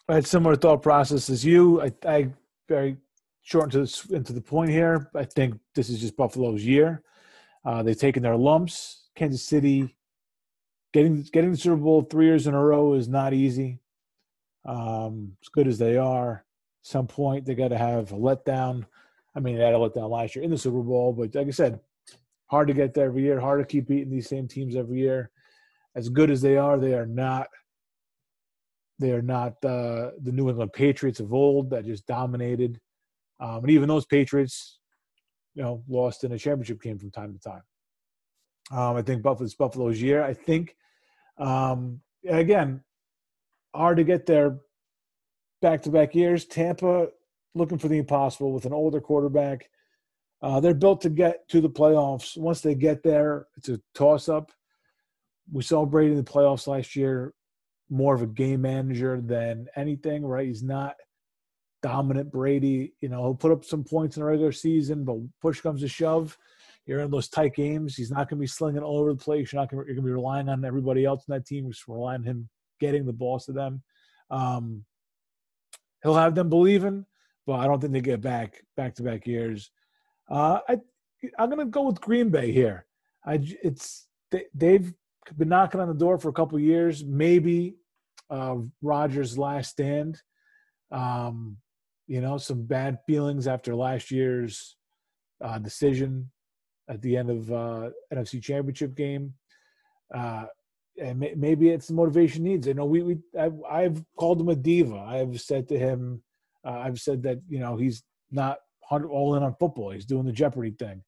I 0.08 0.16
had 0.16 0.28
similar 0.28 0.56
thought 0.56 0.82
process 0.82 1.30
as 1.30 1.44
you. 1.44 1.82
I, 1.82 1.92
I 2.08 2.30
very 2.68 2.98
short 3.42 3.74
into 3.74 3.86
the, 3.86 4.16
into 4.16 4.34
the 4.34 4.42
point 4.42 4.72
here. 4.72 5.10
I 5.16 5.26
think 5.26 5.56
this 5.74 5.90
is 5.90 6.00
just 6.00 6.18
Buffalo's 6.18 6.64
year. 6.64 7.04
Uh, 7.66 7.84
they've 7.84 7.98
taken 7.98 8.24
their 8.24 8.38
lumps. 8.38 9.10
Kansas 9.16 9.44
City 9.44 9.96
getting 10.94 11.24
getting 11.34 11.52
the 11.52 11.58
Super 11.58 11.76
Bowl 11.76 12.04
three 12.04 12.26
years 12.26 12.48
in 12.48 12.54
a 12.54 12.64
row 12.64 12.94
is 12.94 13.08
not 13.08 13.34
easy. 13.34 13.80
Um, 14.66 15.34
as 15.44 15.50
good 15.50 15.68
as 15.68 15.78
they 15.78 15.98
are, 15.98 16.46
some 16.84 17.08
point 17.08 17.46
they 17.46 17.56
got 17.56 17.70
to 17.70 17.78
have 17.78 18.12
a 18.12 18.16
letdown. 18.16 18.86
I 19.36 19.40
mean, 19.40 19.58
they 19.58 19.64
had 19.64 19.74
a 19.74 19.78
letdown 19.78 20.10
last 20.10 20.36
year 20.36 20.46
in 20.46 20.52
the 20.52 20.58
Super 20.58 20.82
Bowl, 20.82 21.14
but 21.14 21.36
like 21.36 21.48
I 21.48 21.52
said, 21.52 21.80
hard 22.48 22.68
to 22.68 22.74
get 22.74 22.94
there 22.94 23.08
every 23.08 23.24
year. 23.24 23.40
Hard 23.40 23.60
to 23.60 23.66
keep 23.66 23.88
beating 23.88 24.10
these 24.10 24.30
same 24.30 24.48
teams 24.48 24.76
every 24.76 25.00
year. 25.00 25.30
As 25.96 26.10
good 26.10 26.30
as 26.30 26.42
they 26.42 26.58
are, 26.58 26.78
they 26.78 26.94
are 26.94 27.06
not. 27.06 27.48
They 28.98 29.12
are 29.12 29.22
not 29.22 29.54
uh, 29.66 30.12
the 30.22 30.32
New 30.32 30.48
England 30.50 30.72
Patriots 30.72 31.20
of 31.20 31.34
old 31.34 31.70
that 31.72 31.86
just 31.86 32.08
dominated. 32.08 32.80
Um, 33.42 33.58
and 33.58 33.70
even 33.70 33.90
those 33.90 34.06
Patriots, 34.06 34.80
you 35.54 35.64
know, 35.64 35.84
lost 35.90 36.24
in 36.24 36.32
a 36.32 36.38
championship 36.38 36.82
game 36.82 36.98
from 36.98 37.12
time 37.12 37.34
to 37.34 37.40
time. 37.40 37.62
Um, 38.72 38.96
I 38.96 39.02
think 39.02 39.22
Buffalo's 39.22 39.54
Buffalo's 39.54 40.02
year. 40.02 40.24
I 40.24 40.34
think, 40.34 40.78
um, 41.38 42.00
again, 42.28 42.84
hard 43.76 43.98
to 43.98 44.06
get 44.06 44.26
there 44.26 44.60
back 45.62 45.82
to 45.84 45.90
back 45.90 46.16
years. 46.16 46.46
Tampa 46.46 47.10
looking 47.56 47.78
for 47.78 47.88
the 47.88 47.98
impossible 47.98 48.52
with 48.52 48.66
an 48.66 48.74
older 48.74 49.02
quarterback. 49.02 49.70
Uh, 50.42 50.60
they're 50.60 50.74
built 50.74 51.02
to 51.02 51.10
get 51.10 51.48
to 51.50 51.62
the 51.62 51.70
playoffs. 51.70 52.38
Once 52.38 52.62
they 52.62 52.76
get 52.76 53.02
there, 53.02 53.48
it's 53.58 53.70
a 53.70 53.80
toss 53.96 54.30
up. 54.30 54.52
We 55.52 55.64
saw 55.64 55.86
Brady 55.86 56.12
in 56.12 56.18
the 56.18 56.24
playoffs 56.24 56.68
last 56.68 56.96
year, 56.96 57.34
more 57.90 58.14
of 58.14 58.22
a 58.22 58.28
game 58.28 58.62
manager 58.62 59.22
than 59.22 59.68
anything, 59.76 60.26
right? 60.26 60.48
He's 60.48 60.64
not 60.64 60.96
dominant 61.82 62.32
Brady. 62.32 62.94
You 63.00 63.10
know, 63.10 63.24
he'll 63.24 63.36
put 63.36 63.52
up 63.52 63.64
some 63.64 63.84
points 63.84 64.18
in 64.18 64.22
the 64.22 64.28
regular 64.28 64.52
season, 64.52 65.04
but 65.04 65.18
push 65.42 65.62
comes 65.62 65.82
to 65.82 65.88
shove. 65.88 66.38
You're 66.86 67.00
in 67.00 67.12
those 67.12 67.30
tight 67.30 67.56
games. 67.56 67.96
He's 67.96 68.12
not 68.12 68.30
going 68.30 68.38
to 68.38 68.42
be 68.42 68.48
slinging 68.48 68.84
all 68.84 69.00
over 69.00 69.14
the 69.14 69.24
place. 69.24 69.52
You're 69.52 69.62
not 69.62 69.72
going 69.72 69.84
going 69.84 69.96
to 69.96 70.02
be 70.02 70.12
relying 70.12 70.50
on 70.50 70.66
everybody 70.66 71.06
else 71.06 71.24
in 71.28 71.34
that 71.34 71.46
team. 71.46 71.70
Just 71.70 71.88
relying 71.88 72.22
on 72.22 72.26
him 72.26 72.50
getting 72.80 73.06
the 73.06 73.14
balls 73.14 73.46
to 73.46 73.54
them. 73.54 73.82
Um, 74.30 74.86
he'll 76.04 76.16
have 76.16 76.36
them 76.36 76.50
believing, 76.50 77.06
but 77.46 77.60
I 77.60 77.68
don't 77.68 77.80
think 77.80 77.94
they 77.94 78.02
get 78.02 78.22
back 78.22 78.64
back 78.76 78.96
to 78.96 79.04
back 79.04 79.28
years. 79.28 79.72
Uh, 80.30 80.60
I 80.68 80.80
I'm 81.38 81.50
to 81.50 81.66
go 81.66 81.84
with 81.84 82.02
Green 82.02 82.30
Bay 82.30 82.52
here. 82.52 82.86
I 83.26 83.40
it's 83.64 84.08
they, 84.32 84.46
they've 84.54 84.94
been 85.38 85.50
knocking 85.50 85.80
on 85.80 85.88
the 85.88 85.94
door 85.94 86.18
for 86.18 86.30
a 86.30 86.34
couple 86.34 86.60
years. 86.60 87.04
Maybe 87.04 87.76
uh, 88.30 88.58
Rodgers' 88.82 89.38
last 89.38 89.72
stand. 89.72 90.22
Um, 90.92 91.58
you 92.08 92.22
know, 92.22 92.38
some 92.38 92.64
bad 92.64 93.00
feelings 93.08 93.48
after 93.48 93.76
last 93.76 94.12
year's 94.12 94.78
uh, 95.44 95.58
decision 95.58 96.30
at 96.88 97.02
the 97.02 97.18
end 97.18 97.30
of 97.30 97.52
uh, 97.52 97.90
NFC 98.14 98.42
Championship 98.42 98.96
game. 98.96 99.34
Uh, 100.14 100.46
and 101.02 101.20
may, 101.20 101.34
maybe 101.36 101.70
it's 101.70 101.88
the 101.88 101.94
motivation 101.94 102.44
needs. 102.44 102.68
You 102.68 102.76
know, 102.76 102.86
we 102.86 103.02
we 103.02 103.18
I've, 103.38 103.60
I've 103.70 104.04
called 104.18 104.40
him 104.40 104.50
a 104.50 104.56
diva. 104.56 104.98
I've 104.98 105.42
said 105.42 105.68
to 105.70 105.80
him, 105.80 106.22
uh, 106.66 106.80
I've 106.80 107.00
said 107.00 107.24
that 107.24 107.40
you 107.48 107.60
know 107.60 107.78
he's 107.78 108.04
not 108.32 108.58
all 108.92 109.36
in 109.36 109.44
on 109.44 109.56
football. 109.60 109.92
He's 109.92 110.06
doing 110.06 110.26
the 110.26 110.32
Jeopardy 110.32 110.72
thing. 110.72 111.04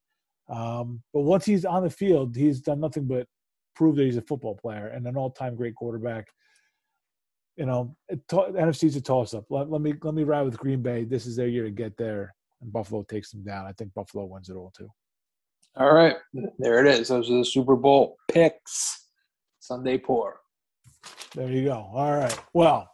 Um, 0.49 1.01
but 1.13 1.21
once 1.21 1.45
he's 1.45 1.65
on 1.65 1.83
the 1.83 1.89
field, 1.89 2.35
he's 2.35 2.61
done 2.61 2.79
nothing 2.79 3.05
but 3.05 3.27
prove 3.75 3.95
that 3.97 4.05
he's 4.05 4.17
a 4.17 4.21
football 4.21 4.55
player 4.55 4.87
and 4.87 5.05
an 5.05 5.17
all-time 5.17 5.55
great 5.55 5.75
quarterback. 5.75 6.27
You 7.57 7.65
know, 7.65 7.95
it, 8.07 8.25
NFC's 8.27 8.95
a 8.95 9.01
toss-up. 9.01 9.45
Let, 9.49 9.69
let 9.69 9.81
me 9.81 9.93
let 10.03 10.13
me 10.13 10.23
ride 10.23 10.43
with 10.43 10.57
Green 10.57 10.81
Bay. 10.81 11.03
This 11.03 11.25
is 11.25 11.35
their 11.35 11.47
year 11.47 11.63
to 11.63 11.71
get 11.71 11.97
there, 11.97 12.33
and 12.61 12.71
Buffalo 12.71 13.03
takes 13.03 13.31
them 13.31 13.43
down. 13.43 13.65
I 13.65 13.73
think 13.73 13.93
Buffalo 13.93 14.25
wins 14.25 14.49
it 14.49 14.55
all 14.55 14.71
too. 14.77 14.89
All 15.75 15.93
right, 15.93 16.15
there 16.59 16.85
it 16.85 16.87
is. 16.87 17.07
Those 17.07 17.29
are 17.29 17.37
the 17.37 17.45
Super 17.45 17.75
Bowl 17.75 18.17
picks. 18.31 19.05
Sunday 19.59 19.97
pour. 19.97 20.39
There 21.35 21.49
you 21.49 21.65
go. 21.65 21.89
All 21.93 22.15
right. 22.15 22.39
Well, 22.53 22.89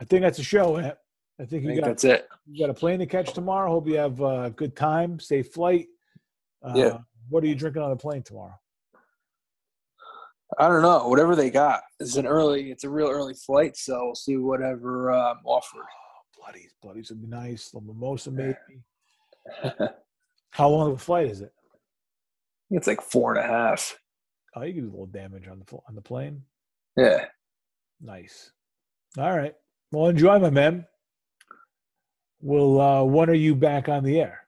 I 0.00 0.04
think 0.04 0.22
that's 0.22 0.38
a 0.38 0.44
show. 0.44 0.94
I 1.40 1.44
think 1.44 1.64
you 1.64 1.72
I 1.72 1.76
got 1.76 1.84
that's 1.86 2.04
it. 2.04 2.28
You 2.50 2.66
got 2.66 2.70
a 2.70 2.74
plane 2.74 2.98
to 2.98 3.06
catch 3.06 3.32
tomorrow. 3.32 3.70
Hope 3.70 3.86
you 3.86 3.96
have 3.96 4.20
a 4.20 4.50
good 4.56 4.74
time, 4.74 5.20
safe 5.20 5.52
flight. 5.52 5.86
Uh, 6.62 6.72
Yeah. 6.74 6.98
What 7.28 7.44
are 7.44 7.46
you 7.46 7.54
drinking 7.54 7.82
on 7.82 7.90
the 7.90 7.96
plane 7.96 8.22
tomorrow? 8.22 8.58
I 10.58 10.66
don't 10.68 10.80
know. 10.82 11.06
Whatever 11.08 11.36
they 11.36 11.50
got. 11.50 11.82
It's 12.00 12.16
an 12.16 12.26
early. 12.26 12.70
It's 12.70 12.84
a 12.84 12.90
real 12.90 13.08
early 13.08 13.34
flight, 13.34 13.76
so 13.76 14.06
we'll 14.06 14.14
see 14.14 14.36
whatever 14.38 15.12
um, 15.12 15.38
offered. 15.44 15.80
Oh, 15.82 16.42
Bloodies, 16.42 16.72
bloodies 16.80 17.10
would 17.10 17.20
be 17.20 17.26
nice. 17.28 17.68
The 17.68 17.80
mimosa 17.80 18.30
maybe. 18.30 18.54
How 20.50 20.68
long 20.68 20.88
of 20.90 20.94
a 20.94 20.98
flight 20.98 21.26
is 21.30 21.40
it? 21.42 21.52
It's 22.70 22.86
like 22.86 23.00
four 23.00 23.34
and 23.34 23.42
a 23.42 23.48
half. 23.48 23.98
Oh, 24.54 24.62
you 24.62 24.74
can 24.74 24.82
do 24.82 24.88
a 24.88 24.90
little 24.90 25.06
damage 25.06 25.48
on 25.48 25.58
the 25.66 25.76
on 25.88 25.94
the 25.94 26.02
plane. 26.02 26.42
Yeah. 26.98 27.24
Nice. 28.00 28.50
All 29.16 29.34
right. 29.36 29.54
Well, 29.90 30.08
enjoy, 30.08 30.38
my 30.38 30.50
man. 30.50 30.86
Well, 32.40 32.80
uh, 32.80 33.04
when 33.04 33.28
are 33.30 33.34
you 33.34 33.54
back 33.54 33.88
on 33.88 34.04
the 34.04 34.20
air? 34.20 34.40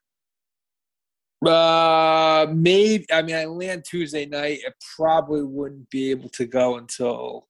Uh, 1.45 2.47
maybe. 2.55 3.07
I 3.13 3.23
mean, 3.23 3.35
I 3.37 3.47
land 3.47 3.85
Tuesday 3.85 4.27
night. 4.27 4.61
I 4.67 4.71
probably 4.97 5.43
wouldn't 5.43 5.89
be 5.91 6.11
able 6.11 6.29
to 6.31 6.45
go 6.47 6.77
until 6.77 7.49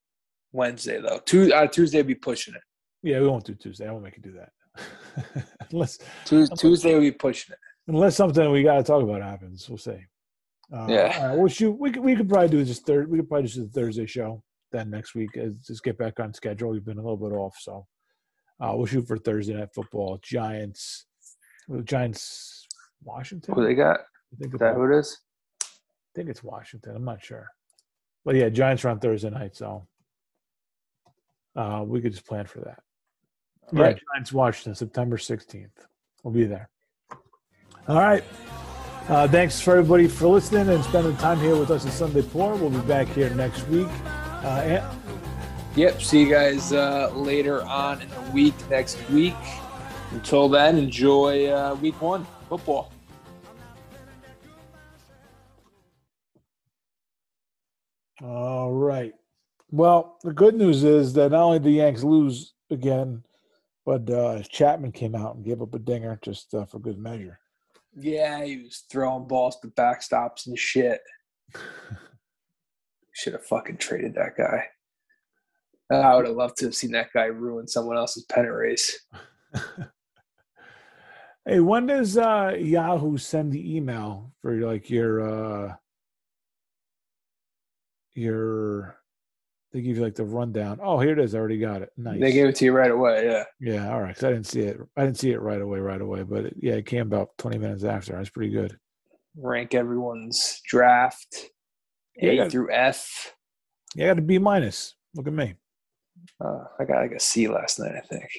Wednesday, 0.53 1.01
though. 1.01 1.21
Tuesday, 1.27 1.55
uh, 1.55 1.67
Tuesday 1.67 2.03
be 2.03 2.15
pushing 2.15 2.55
it. 2.55 2.61
Yeah, 3.03 3.21
we 3.21 3.29
won't 3.29 3.45
do 3.45 3.55
Tuesday. 3.55 3.89
I 3.89 3.93
won't 3.93 4.05
make 4.05 4.17
you 4.17 4.23
do 4.23 4.35
that. 4.39 5.47
unless 5.73 5.99
Tuesday, 6.25 6.55
Tuesday 6.57 7.01
be 7.01 7.11
pushing 7.11 7.53
it. 7.53 7.59
unless 7.89 8.15
something 8.17 8.51
we 8.53 8.63
got 8.63 8.77
to 8.77 8.83
talk 8.85 9.03
about 9.03 9.23
happens. 9.23 9.69
We'll 9.69 9.79
see. 9.79 9.99
Uh, 10.73 10.87
Yeah. 10.89 11.17
All 11.21 11.29
right, 11.29 11.39
we'll 11.39 11.49
shoot. 11.49 11.73
We 11.73 11.91
could, 11.91 12.03
we 12.05 12.15
could 12.15 12.29
probably 12.29 12.49
do 12.49 12.65
this 12.65 12.79
third. 12.81 13.11
We 13.11 13.19
could 13.19 13.29
probably 13.29 13.49
just 13.49 13.57
do 13.57 13.65
the 13.65 13.73
Thursday 13.73 14.07
show 14.07 14.43
then 14.71 14.91
next 14.91 15.17
week. 15.17 15.31
uh, 15.37 15.47
Just 15.67 15.83
get 15.83 15.99
back 15.99 16.21
on 16.21 16.33
schedule. 16.33 16.71
We've 16.71 16.85
been 16.85 16.99
a 16.99 17.03
little 17.03 17.17
bit 17.17 17.35
off, 17.35 17.57
so 17.59 17.87
uh, 18.61 18.73
we'll 18.75 18.87
shoot 18.87 19.07
for 19.07 19.17
Thursday 19.17 19.55
night 19.55 19.73
football. 19.75 20.19
Giants, 20.23 21.07
Giants, 21.85 22.67
Washington. 23.03 23.55
Who 23.55 23.65
they 23.65 23.75
got? 23.75 24.01
I 24.01 24.37
think, 24.39 24.55
Is 24.55 24.61
that 24.61 24.75
who 24.75 24.93
it 24.93 24.99
is? 24.99 25.19
I 25.63 25.67
think 26.15 26.29
it's 26.29 26.43
Washington. 26.43 26.97
I'm 26.97 27.05
not 27.05 27.23
sure, 27.23 27.47
but 28.25 28.35
yeah, 28.35 28.49
Giants 28.49 28.85
are 28.85 28.91
on 28.91 29.01
Thursday 29.01 29.31
night, 29.31 29.57
so 29.57 29.87
uh, 31.57 31.85
we 31.87 32.01
could 32.01 32.13
just 32.13 32.27
plan 32.27 32.47
for 32.47 32.61
that. 32.61 32.79
Yeah, 33.73 33.83
Right. 33.83 34.01
Giants, 34.15 34.33
Washington, 34.33 34.75
September 34.75 35.17
16th. 35.17 35.69
We'll 36.23 36.35
be 36.35 36.45
there. 36.45 36.69
All 37.89 37.97
right. 37.99 38.25
Uh, 39.09 39.27
thanks 39.27 39.61
for 39.61 39.77
everybody 39.77 40.07
for 40.07 40.29
listening 40.29 40.69
and 40.69 40.85
spending 40.85 41.17
time 41.17 41.41
here 41.41 41.57
with 41.57 41.71
us 41.71 41.85
at 41.87 41.93
Sunday 41.93 42.23
Pour. 42.23 42.55
We'll 42.55 42.71
be 42.71 42.79
back 42.87 43.09
here 43.09 43.31
next 43.31 43.67
week. 43.69 43.89
Uh, 44.45 44.63
and 44.65 45.00
Yep. 45.77 46.03
See 46.03 46.23
you 46.23 46.31
guys 46.31 46.73
uh, 46.73 47.13
later 47.15 47.63
on 47.63 48.03
in 48.03 48.09
the 48.09 48.21
week 48.33 48.55
next 48.69 48.99
week. 49.11 49.35
Until 50.11 50.49
then, 50.49 50.77
enjoy 50.77 51.47
uh, 51.47 51.77
week 51.81 52.01
one 52.03 52.27
football. 52.49 52.93
all 58.23 58.73
right. 58.73 59.15
Well, 59.71 60.19
the 60.23 60.33
good 60.33 60.55
news 60.55 60.85
is 60.85 61.13
that 61.15 61.31
not 61.31 61.43
only 61.43 61.59
the 61.59 61.71
Yanks 61.71 62.03
lose 62.03 62.55
again, 62.71 63.23
but 63.87 64.11
uh, 64.11 64.43
Chapman 64.43 64.93
came 64.93 65.15
out 65.15 65.37
and 65.37 65.45
gave 65.45 65.63
up 65.63 65.75
a 65.75 65.79
dinger 65.79 66.19
just 66.23 66.53
uh, 66.55 66.67
for 66.67 66.79
good 66.79 66.99
measure. 66.99 67.39
Yeah, 67.97 68.45
he 68.45 68.59
was 68.59 68.85
throwing 68.91 69.27
balls 69.27 69.59
to 69.61 69.69
backstops 69.69 70.47
and 70.47 70.59
shit. 70.59 71.01
Should 73.13 73.33
have 73.33 73.45
fucking 73.45 73.79
traded 73.79 74.15
that 74.15 74.37
guy. 74.37 74.67
I 75.91 76.15
would 76.17 76.27
have 76.27 76.37
loved 76.37 76.57
to 76.59 76.67
have 76.67 76.75
seen 76.75 76.93
that 76.93 77.13
guy 77.13 77.25
ruin 77.27 77.67
someone 77.67 77.97
else's 77.97 78.25
pennant 78.25 78.55
race. 78.55 78.99
Hey, 81.47 81.59
when 81.59 81.87
does 81.87 82.19
uh, 82.19 82.55
Yahoo 82.59 83.17
send 83.17 83.51
the 83.51 83.77
email 83.77 84.31
for 84.43 84.55
like 84.61 84.91
your 84.91 85.23
uh, 85.69 85.75
your? 88.15 88.97
They 89.73 89.81
give 89.83 89.97
you 89.97 90.03
like 90.03 90.17
the 90.17 90.25
rundown. 90.25 90.81
Oh, 90.83 90.99
here 90.99 91.13
it 91.13 91.19
is. 91.19 91.35
I 91.35 91.39
already 91.39 91.59
got 91.59 91.81
it. 91.83 91.91
Nice. 91.97 92.21
They 92.21 92.33
gave 92.33 92.49
it 92.49 92.57
to 92.57 92.65
you 92.65 92.73
right 92.73 92.91
away. 92.91 93.25
Yeah. 93.25 93.45
yeah, 93.61 93.93
all 93.93 94.01
right. 94.03 94.15
'cause 94.15 94.25
I 94.25 94.31
didn't 94.33 94.47
see 94.49 94.61
it. 94.61 94.81
I 94.97 95.05
didn't 95.05 95.19
see 95.19 95.31
it 95.31 95.41
right 95.41 95.61
away. 95.61 95.79
Right 95.79 96.01
away, 96.01 96.25
but 96.25 96.47
it, 96.47 96.57
yeah, 96.59 96.75
it 96.75 96.87
came 96.87 97.03
about 97.07 97.31
twenty 97.39 97.57
minutes 97.59 97.85
after. 97.85 98.13
That's 98.13 98.31
pretty 98.31 98.53
good. 98.53 98.77
rank 99.37 99.75
everyone's 99.75 100.61
draft 100.67 101.47
Yeah, 102.17 102.33
I 102.33 102.37
got- 102.37 102.51
through 102.51 102.73
F. 102.73 103.35
Yeah, 103.95 104.07
I 104.07 104.09
got 104.09 104.19
a 104.19 104.23
B 104.23 104.39
minus. 104.39 104.95
Look 105.15 105.27
at 105.27 105.33
me. 105.33 105.55
Uh, 106.41 106.65
I 106.79 106.85
got 106.85 107.03
like 107.03 107.13
a 107.13 107.21
C 107.21 107.49
last 107.49 107.79
night, 107.79 107.95
I 107.97 108.01
think. 108.01 108.31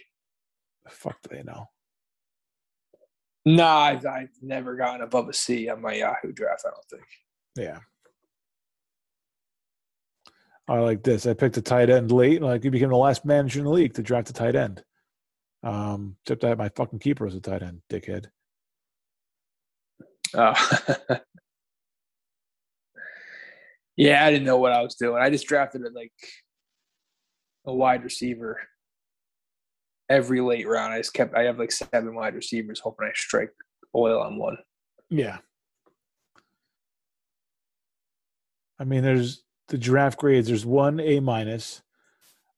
The 0.85 0.89
fuck 0.91 1.17
do 1.21 1.35
they 1.35 1.43
know? 1.43 1.69
Nah, 3.45 3.77
I've, 3.79 4.05
I've 4.05 4.29
never 4.41 4.75
gotten 4.75 5.01
above 5.01 5.29
a 5.29 5.33
C 5.33 5.69
on 5.69 5.81
my 5.81 5.93
Yahoo 5.93 6.31
draft. 6.31 6.63
I 6.65 6.69
don't 6.69 6.85
think. 6.89 7.07
Yeah. 7.55 7.79
I 10.67 10.79
like 10.79 11.03
this. 11.03 11.25
I 11.25 11.33
picked 11.33 11.57
a 11.57 11.61
tight 11.61 11.89
end 11.89 12.11
late, 12.11 12.37
and 12.37 12.45
like 12.45 12.63
he 12.63 12.69
became 12.69 12.89
the 12.89 12.95
last 12.95 13.25
manager 13.25 13.59
in 13.59 13.65
the 13.65 13.71
league 13.71 13.93
to 13.95 14.03
draft 14.03 14.29
a 14.29 14.33
tight 14.33 14.55
end. 14.55 14.83
Um, 15.63 16.15
except 16.23 16.43
I 16.43 16.49
had 16.49 16.57
my 16.57 16.69
fucking 16.69 16.99
keeper 16.99 17.27
as 17.27 17.35
a 17.35 17.41
tight 17.41 17.61
end, 17.61 17.81
dickhead. 17.89 18.27
Uh, 20.33 20.55
yeah, 23.97 24.25
I 24.25 24.31
didn't 24.31 24.45
know 24.45 24.57
what 24.57 24.71
I 24.71 24.81
was 24.81 24.95
doing. 24.95 25.21
I 25.21 25.29
just 25.29 25.47
drafted 25.47 25.81
it 25.81 25.93
like 25.93 26.13
a 27.65 27.73
wide 27.73 28.03
receiver 28.03 28.59
every 30.09 30.41
late 30.41 30.67
round. 30.67 30.93
I 30.93 30.99
just 30.99 31.13
kept. 31.13 31.35
I 31.35 31.43
have 31.43 31.59
like 31.59 31.71
seven 31.71 32.15
wide 32.15 32.35
receivers, 32.35 32.79
hoping 32.79 33.07
I 33.07 33.11
strike 33.15 33.51
oil 33.95 34.21
on 34.21 34.37
one. 34.37 34.57
Yeah. 35.09 35.37
I 38.79 38.83
mean, 38.83 39.03
there's 39.03 39.43
the 39.67 39.77
draft 39.77 40.19
grades. 40.19 40.47
There's 40.47 40.65
one 40.65 40.99
A 40.99 41.19
minus, 41.19 41.81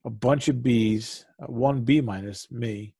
a 0.06 0.10
bunch 0.10 0.48
of 0.48 0.64
B's, 0.64 1.26
uh, 1.42 1.48
one 1.48 1.82
B 1.82 2.00
minus, 2.00 2.50
me, 2.50 2.96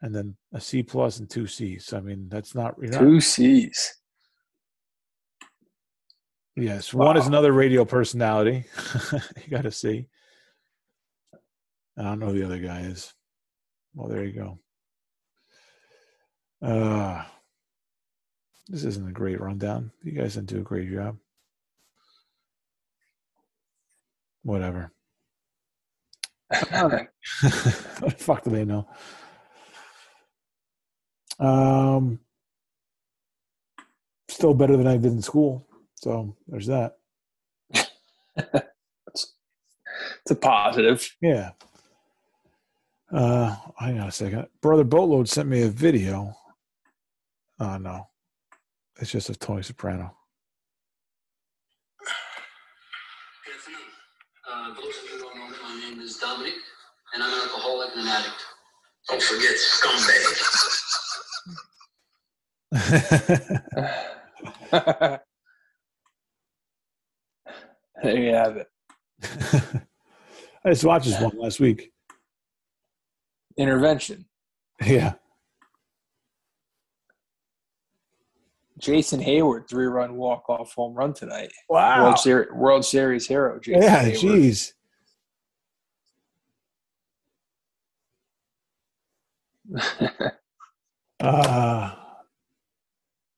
and 0.00 0.14
then 0.14 0.36
a 0.52 0.60
C 0.60 0.82
plus 0.82 1.18
and 1.18 1.30
two 1.30 1.46
C's. 1.46 1.92
I 1.92 2.00
mean, 2.00 2.28
that's 2.28 2.54
not, 2.54 2.74
you're 2.80 2.92
Two 2.92 3.20
C's. 3.20 3.98
Yes, 6.56 6.92
one 6.92 7.16
is 7.16 7.26
another 7.26 7.52
radio 7.52 7.84
personality. 7.84 8.64
you 9.12 9.50
got 9.50 9.62
to 9.62 9.70
see. 9.70 10.08
I 11.98 12.02
don't 12.02 12.18
know 12.18 12.26
who 12.26 12.38
the 12.38 12.44
other 12.46 12.58
guy 12.58 12.80
is. 12.80 13.12
Well, 13.94 14.08
there 14.08 14.24
you 14.24 14.32
go. 14.32 14.58
Uh, 16.66 17.24
this 18.68 18.84
isn't 18.84 19.08
a 19.08 19.12
great 19.12 19.40
rundown. 19.40 19.90
You 20.02 20.12
guys 20.12 20.34
didn't 20.34 20.48
do 20.48 20.60
a 20.60 20.62
great 20.62 20.90
job. 20.90 21.16
Whatever. 24.42 24.92
What 26.70 26.70
the 27.42 28.14
fuck 28.18 28.44
do 28.44 28.50
they 28.50 28.64
know? 28.64 28.88
Um, 31.38 32.20
still 34.28 34.54
better 34.54 34.76
than 34.76 34.86
I 34.86 34.96
did 34.96 35.12
in 35.12 35.22
school. 35.22 35.66
So 35.96 36.36
there's 36.48 36.66
that. 36.66 36.96
It's 40.22 40.30
a 40.30 40.34
positive. 40.34 41.14
Yeah. 41.20 41.50
Uh, 43.12 43.54
hang 43.78 44.00
on 44.00 44.08
a 44.08 44.12
second. 44.12 44.46
Brother 44.62 44.84
Boatload 44.84 45.28
sent 45.28 45.46
me 45.48 45.62
a 45.62 45.68
video. 45.68 46.34
Oh 47.60 47.76
no, 47.76 48.08
it's 48.98 49.10
just 49.10 49.28
of 49.28 49.38
Tony 49.38 49.62
Soprano. 49.62 50.16
Good 53.44 53.54
afternoon. 53.54 53.80
Uh, 54.50 54.74
those 54.74 54.96
of 54.96 55.04
you 55.12 55.18
don't 55.18 55.36
know 55.36 55.48
me, 55.48 55.56
my 55.62 55.90
name 55.90 56.00
is 56.00 56.16
Dominic, 56.16 56.54
and 57.12 57.22
I'm 57.22 57.34
an 57.34 57.40
alcoholic 57.40 57.90
and 57.96 58.00
an 58.00 58.08
addict. 58.08 58.46
Don't 59.08 59.22
forget, 59.22 59.56
scumbag. 59.58 60.38
there 68.02 68.16
you 68.16 68.32
have 68.32 68.56
it. 68.56 68.68
I 70.64 70.70
just 70.70 70.84
watched 70.84 71.04
this 71.06 71.20
one 71.20 71.36
last 71.36 71.60
week. 71.60 71.91
Intervention. 73.56 74.26
Yeah. 74.84 75.14
Jason 78.78 79.20
Heyward 79.20 79.68
three 79.68 79.86
run 79.86 80.16
walk 80.16 80.48
off 80.50 80.74
home 80.74 80.94
run 80.94 81.14
tonight. 81.14 81.52
Wow. 81.68 82.04
World, 82.04 82.18
Series, 82.18 82.50
World 82.52 82.84
Series 82.84 83.28
hero. 83.28 83.60
Jason 83.60 83.82
Yeah. 83.82 84.04
Heyward. 84.10 84.72
Jeez. 89.70 90.32
Uh, 91.20 91.94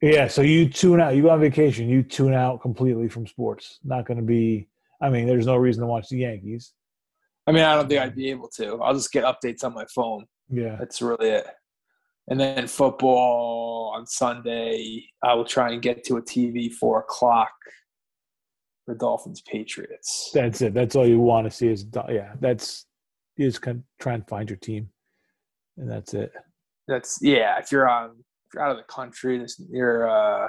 yeah. 0.00 0.26
So 0.26 0.40
you 0.40 0.66
tune 0.70 1.02
out. 1.02 1.14
You 1.14 1.22
go 1.22 1.28
on 1.28 1.40
vacation. 1.40 1.86
You 1.86 2.02
tune 2.02 2.32
out 2.32 2.62
completely 2.62 3.08
from 3.10 3.26
sports. 3.26 3.78
Not 3.84 4.06
going 4.06 4.16
to 4.16 4.22
be. 4.22 4.68
I 5.02 5.10
mean, 5.10 5.26
there's 5.26 5.44
no 5.44 5.56
reason 5.56 5.82
to 5.82 5.86
watch 5.86 6.08
the 6.08 6.16
Yankees. 6.16 6.72
I 7.46 7.52
mean, 7.52 7.62
I 7.62 7.74
don't 7.74 7.88
think 7.88 8.00
I'd 8.00 8.16
be 8.16 8.30
able 8.30 8.48
to. 8.56 8.80
I'll 8.82 8.94
just 8.94 9.12
get 9.12 9.24
updates 9.24 9.64
on 9.64 9.74
my 9.74 9.84
phone. 9.94 10.26
Yeah. 10.48 10.76
That's 10.78 11.02
really 11.02 11.28
it. 11.28 11.46
And 12.28 12.40
then 12.40 12.66
football 12.66 13.92
on 13.94 14.06
Sunday, 14.06 15.04
I 15.22 15.34
will 15.34 15.44
try 15.44 15.72
and 15.72 15.82
get 15.82 16.04
to 16.04 16.16
a 16.16 16.22
TV 16.22 16.72
four 16.72 17.00
o'clock 17.00 17.52
for 18.86 18.94
Dolphins 18.94 19.42
Patriots. 19.42 20.30
That's 20.32 20.62
it. 20.62 20.72
That's 20.72 20.96
all 20.96 21.06
you 21.06 21.20
want 21.20 21.46
to 21.46 21.50
see 21.50 21.68
is 21.68 21.86
yeah. 22.08 22.32
That's 22.40 22.86
you 23.36 23.46
just 23.46 23.60
can 23.60 23.84
try 24.00 24.14
and 24.14 24.26
find 24.26 24.48
your 24.48 24.56
team, 24.56 24.88
and 25.76 25.90
that's 25.90 26.14
it. 26.14 26.32
That's 26.88 27.18
yeah. 27.20 27.58
If 27.58 27.70
you're 27.70 27.88
on, 27.88 28.12
if 28.46 28.54
you're 28.54 28.62
out 28.62 28.70
of 28.70 28.78
the 28.78 28.84
country, 28.84 29.38
this 29.38 29.60
you're. 29.70 30.08
uh 30.08 30.48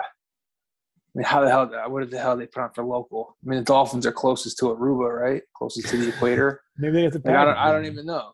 mean, 1.15 1.25
how 1.25 1.41
the 1.41 1.49
hell? 1.49 1.69
What 1.89 2.09
the 2.11 2.19
hell 2.19 2.35
they 2.35 2.45
put 2.45 2.61
on 2.61 2.71
for 2.73 2.83
local? 2.83 3.37
I 3.45 3.49
mean, 3.49 3.59
the 3.59 3.65
Dolphins 3.65 4.05
are 4.05 4.11
closest 4.11 4.57
to 4.59 4.65
Aruba, 4.65 5.09
right? 5.09 5.41
Closest 5.55 5.87
to 5.89 5.97
the 5.97 6.09
equator. 6.09 6.61
Maybe 6.77 6.97
they 6.97 7.03
have 7.03 7.13
to. 7.13 7.21
Like, 7.23 7.35
I 7.35 7.45
don't. 7.45 7.57
I 7.57 7.71
don't 7.71 7.85
even 7.85 8.05
know. 8.05 8.31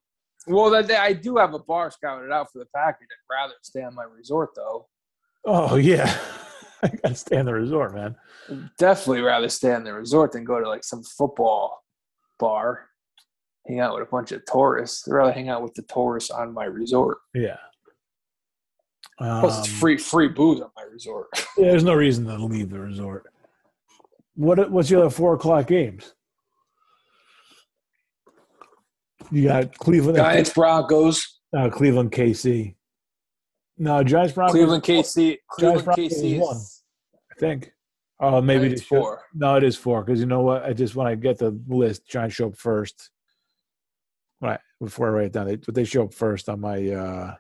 Well, 0.47 0.71
that 0.71 0.87
day 0.87 0.95
I 0.95 1.13
do 1.13 1.37
have 1.37 1.53
a 1.53 1.59
bar 1.59 1.91
scouted 1.91 2.31
out 2.31 2.51
for 2.51 2.59
the 2.59 2.65
package. 2.75 3.07
I'd 3.11 3.33
rather 3.33 3.53
stay 3.61 3.83
on 3.83 3.93
my 3.93 4.03
resort 4.03 4.49
though. 4.55 4.87
Oh 5.45 5.75
yeah, 5.75 6.19
I 6.83 6.87
gotta 6.87 7.15
stay 7.15 7.37
in 7.37 7.45
the 7.45 7.53
resort, 7.53 7.93
man. 7.93 8.15
definitely 8.79 9.21
rather 9.21 9.49
stay 9.49 9.73
on 9.73 9.83
the 9.83 9.93
resort 9.93 10.31
than 10.31 10.43
go 10.43 10.59
to 10.59 10.67
like 10.67 10.83
some 10.83 11.03
football 11.03 11.83
bar, 12.39 12.87
hang 13.67 13.79
out 13.79 13.93
with 13.93 14.07
a 14.07 14.11
bunch 14.11 14.31
of 14.31 14.43
tourists. 14.45 15.07
I'd 15.07 15.13
rather 15.13 15.31
hang 15.31 15.49
out 15.49 15.61
with 15.61 15.75
the 15.75 15.83
tourists 15.83 16.31
on 16.31 16.53
my 16.53 16.65
resort. 16.65 17.19
Yeah. 17.35 17.57
Plus, 19.17 19.59
it's 19.59 19.67
Um, 19.69 19.75
free 19.75 19.97
free 19.97 20.27
booze 20.29 20.61
on 20.61 20.69
my 20.75 20.83
resort. 20.83 21.27
Yeah, 21.57 21.71
there's 21.71 21.83
no 21.83 21.93
reason 21.93 22.25
to 22.25 22.37
leave 22.37 22.69
the 22.69 22.79
resort. 22.79 23.25
What 24.35 24.71
What's 24.71 24.89
your 24.89 25.01
other 25.01 25.09
four 25.09 25.33
o'clock 25.35 25.67
games? 25.67 26.13
You 29.31 29.43
got 29.43 29.77
Cleveland, 29.77 30.17
Giants 30.17 30.53
Broncos, 30.53 31.39
uh, 31.55 31.69
Cleveland, 31.69 32.11
KC. 32.11 32.75
No, 33.77 34.03
Giants, 34.03 34.33
Broncos. 34.33 34.53
Cleveland 34.53 34.83
KC, 34.83 35.37
Cleveland 35.49 35.85
Broncos 35.85 36.13
KC 36.13 36.41
is 36.41 36.83
I 37.31 37.35
think. 37.39 37.71
Oh, 38.19 38.41
maybe 38.41 38.63
maybe 38.63 38.73
it's 38.75 38.83
four. 38.83 39.21
No, 39.33 39.55
it 39.55 39.63
is 39.63 39.75
four 39.77 40.03
because 40.03 40.19
you 40.19 40.25
know 40.25 40.41
what? 40.41 40.63
I 40.63 40.73
just 40.73 40.95
when 40.95 41.07
I 41.07 41.15
get 41.15 41.37
the 41.37 41.59
list, 41.67 42.07
Giants 42.07 42.35
show 42.35 42.47
up 42.47 42.55
first. 42.57 43.09
Right 44.41 44.59
before 44.81 45.07
I 45.07 45.11
write 45.11 45.25
it 45.27 45.33
down, 45.33 45.47
they, 45.47 45.55
they 45.71 45.83
show 45.83 46.03
up 46.05 46.13
first 46.13 46.49
on 46.49 46.59
my. 46.61 46.87
uh 46.89 47.35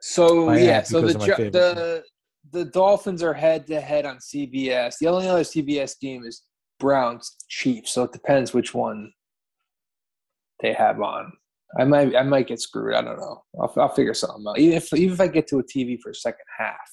So 0.00 0.52
yeah, 0.52 0.82
so 0.82 1.00
the 1.00 1.08
because 1.08 1.14
of 1.16 1.20
my 1.20 1.26
Gi- 1.26 1.32
favorite 1.36 1.52
the 1.52 2.04
the 2.52 2.64
Dolphins 2.64 3.22
are 3.22 3.34
head 3.34 3.66
to 3.68 3.80
head 3.80 4.06
on 4.06 4.16
CBS. 4.18 4.98
The 4.98 5.08
only 5.08 5.28
other 5.28 5.42
CBS 5.42 5.98
game 6.00 6.24
is 6.24 6.42
Browns 6.78 7.36
Chiefs. 7.48 7.92
So 7.92 8.04
it 8.04 8.12
depends 8.12 8.54
which 8.54 8.74
one 8.74 9.12
they 10.62 10.72
have 10.72 11.00
on. 11.00 11.32
I 11.78 11.84
might 11.84 12.16
I 12.16 12.22
might 12.22 12.48
get 12.48 12.60
screwed. 12.60 12.94
I 12.94 13.02
don't 13.02 13.18
know. 13.18 13.42
I'll, 13.60 13.72
I'll 13.76 13.88
figure 13.88 14.14
something 14.14 14.44
out. 14.48 14.58
Even 14.58 14.76
if 14.76 14.92
even 14.94 15.14
if 15.14 15.20
I 15.20 15.28
get 15.28 15.46
to 15.48 15.58
a 15.58 15.64
TV 15.64 15.98
for 16.00 16.10
a 16.10 16.14
second 16.14 16.46
half, 16.58 16.90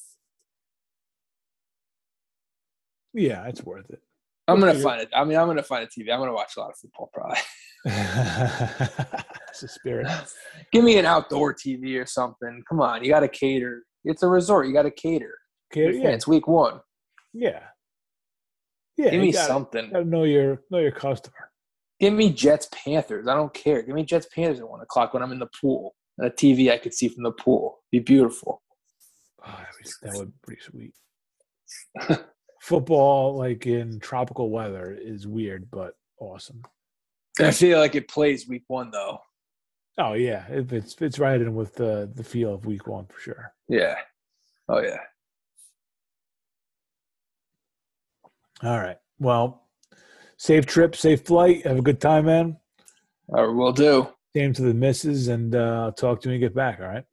Yeah, 3.14 3.48
it's 3.48 3.64
worth 3.64 3.90
it. 3.90 4.02
I'm 4.48 4.60
gonna 4.60 4.80
find 4.80 5.02
it. 5.02 5.10
I 5.14 5.24
mean, 5.24 5.38
I'm 5.38 5.48
gonna 5.48 5.64
find 5.64 5.84
a 5.84 5.88
TV. 5.88 6.12
I'm 6.12 6.20
gonna 6.20 6.34
watch 6.34 6.54
a 6.58 6.62
lot 6.62 6.70
of 6.70 6.78
football 6.78 7.10
probably. 7.14 7.38
That's 7.86 9.62
the 9.62 9.68
spirit. 9.68 10.08
Give 10.72 10.84
me 10.84 10.98
an 10.98 11.06
outdoor 11.06 11.54
TV 11.54 12.02
or 12.02 12.06
something. 12.06 12.64
Come 12.68 12.82
on, 12.82 13.04
you 13.04 13.10
got 13.10 13.22
to 13.22 13.28
cater. 13.28 13.84
It's 14.04 14.24
a 14.24 14.28
resort. 14.28 14.68
You 14.68 14.74
got 14.74 14.84
to 14.84 14.92
cater. 14.92 15.38
Okay, 15.72 15.98
yeah, 15.98 16.10
It's 16.10 16.28
week 16.28 16.48
one. 16.48 16.80
yeah, 17.34 17.60
yeah. 18.98 19.10
Give 19.12 19.22
me 19.22 19.32
gotta, 19.32 19.48
something. 19.48 19.90
gotta 19.92 20.06
know 20.06 20.24
your 20.24 20.64
know 20.72 20.80
your 20.80 20.92
customer. 20.92 21.52
Give 22.00 22.14
me 22.14 22.32
Jets 22.32 22.70
Panthers. 22.72 23.28
I 23.28 23.34
don't 23.34 23.54
care. 23.54 23.82
Give 23.82 23.96
me 23.96 24.04
Jets 24.04 24.28
Panthers 24.34 24.60
at 24.60 24.70
one 24.70 24.82
o'clock 24.82 25.14
when 25.14 25.24
I'm 25.24 25.32
in 25.32 25.40
the 25.40 25.50
pool. 25.60 25.96
And 26.18 26.28
a 26.28 26.32
TV 26.32 26.72
I 26.72 26.78
could 26.78 26.94
see 26.94 27.10
from 27.10 27.24
the 27.24 27.32
pool. 27.32 27.80
Be 27.92 28.00
beautiful. 28.00 28.62
Oh, 29.46 29.60
that 30.04 30.16
would 30.16 30.28
be 30.28 30.38
pretty 30.44 30.62
sweet. 30.62 30.94
Football, 32.68 33.38
like 33.38 33.66
in 33.66 33.98
tropical 34.02 34.50
weather, 34.50 34.94
is 35.00 35.26
weird 35.26 35.72
but 35.72 35.94
awesome. 36.20 36.64
I 37.40 37.52
feel 37.52 37.80
like 37.80 37.96
it 37.96 38.10
plays 38.10 38.46
week 38.46 38.66
one 38.68 38.92
though. 38.92 39.20
Oh 39.98 40.16
yeah, 40.16 40.46
it 40.50 40.70
fits 40.70 40.94
fits 40.94 41.18
right 41.18 41.40
in 41.40 41.56
with 41.56 41.76
the 41.76 42.12
the 42.14 42.26
feel 42.26 42.54
of 42.54 42.66
week 42.66 42.86
one 42.86 43.06
for 43.06 43.22
sure. 43.22 43.54
Yeah. 43.70 43.96
Oh 44.68 44.82
yeah. 44.82 44.98
All 48.62 48.82
right. 48.82 48.98
Well, 49.18 49.64
safe 50.36 50.66
trip, 50.66 50.94
safe 50.98 51.22
flight. 51.22 51.66
Have 51.66 51.80
a 51.80 51.82
good 51.82 52.02
time, 52.02 52.26
man. 52.26 52.58
Or 53.30 53.54
will 53.54 53.72
do. 53.72 54.10
Same 54.36 54.52
to 54.52 54.62
the 54.64 54.74
missus, 54.74 55.30
and 55.30 55.56
uh, 55.56 55.84
I'll 55.86 55.94
talk 55.94 56.20
to 56.20 56.28
you 56.28 56.34
when 56.34 56.42
you 56.42 56.46
get 56.46 56.54
back. 56.54 56.82
All 56.82 56.88
right. 56.90 57.06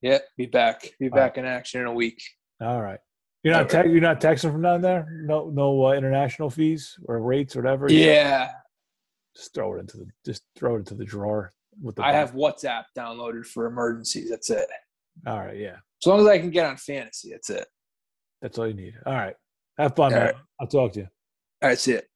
Yeah, 0.00 0.18
be 0.36 0.46
back. 0.46 0.92
Be 1.00 1.08
All 1.08 1.16
back 1.16 1.38
in 1.38 1.44
action 1.44 1.80
in 1.80 1.88
a 1.88 1.92
week. 1.92 2.22
All 2.60 2.80
right. 2.80 3.00
You're 3.42 3.54
not 3.54 3.68
te- 3.68 3.88
you're 3.90 4.00
not 4.00 4.20
texting 4.20 4.52
from 4.52 4.62
down 4.62 4.80
there. 4.82 5.08
No 5.24 5.50
no 5.50 5.86
uh, 5.86 5.92
international 5.92 6.48
fees 6.50 6.96
or 7.06 7.20
rates 7.20 7.56
or 7.56 7.62
whatever. 7.62 7.90
Yeah, 7.90 8.50
Just 9.36 9.52
throw 9.54 9.74
it 9.76 9.80
into 9.80 9.96
the 9.98 10.06
just 10.24 10.44
throw 10.56 10.76
it 10.76 10.80
into 10.80 10.94
the 10.94 11.04
drawer 11.04 11.52
with 11.82 11.96
the. 11.96 12.04
I 12.04 12.12
have 12.12 12.32
WhatsApp 12.34 12.84
downloaded 12.96 13.44
for 13.46 13.66
emergencies. 13.66 14.30
That's 14.30 14.48
it. 14.50 14.68
All 15.26 15.40
right. 15.40 15.56
Yeah. 15.56 15.76
As 16.02 16.06
long 16.06 16.20
as 16.20 16.26
I 16.26 16.38
can 16.38 16.50
get 16.50 16.66
on 16.66 16.76
fantasy, 16.76 17.30
that's 17.30 17.50
it. 17.50 17.66
That's 18.40 18.58
all 18.58 18.66
you 18.68 18.74
need. 18.74 18.94
All 19.06 19.12
right. 19.12 19.34
Have 19.78 19.94
fun, 19.96 20.12
All 20.12 20.18
man. 20.18 20.26
right. 20.28 20.34
I'll 20.60 20.66
talk 20.66 20.92
to 20.94 21.00
you. 21.00 21.08
All 21.62 21.68
right, 21.68 21.78
see 21.78 21.92
it. 21.92 22.08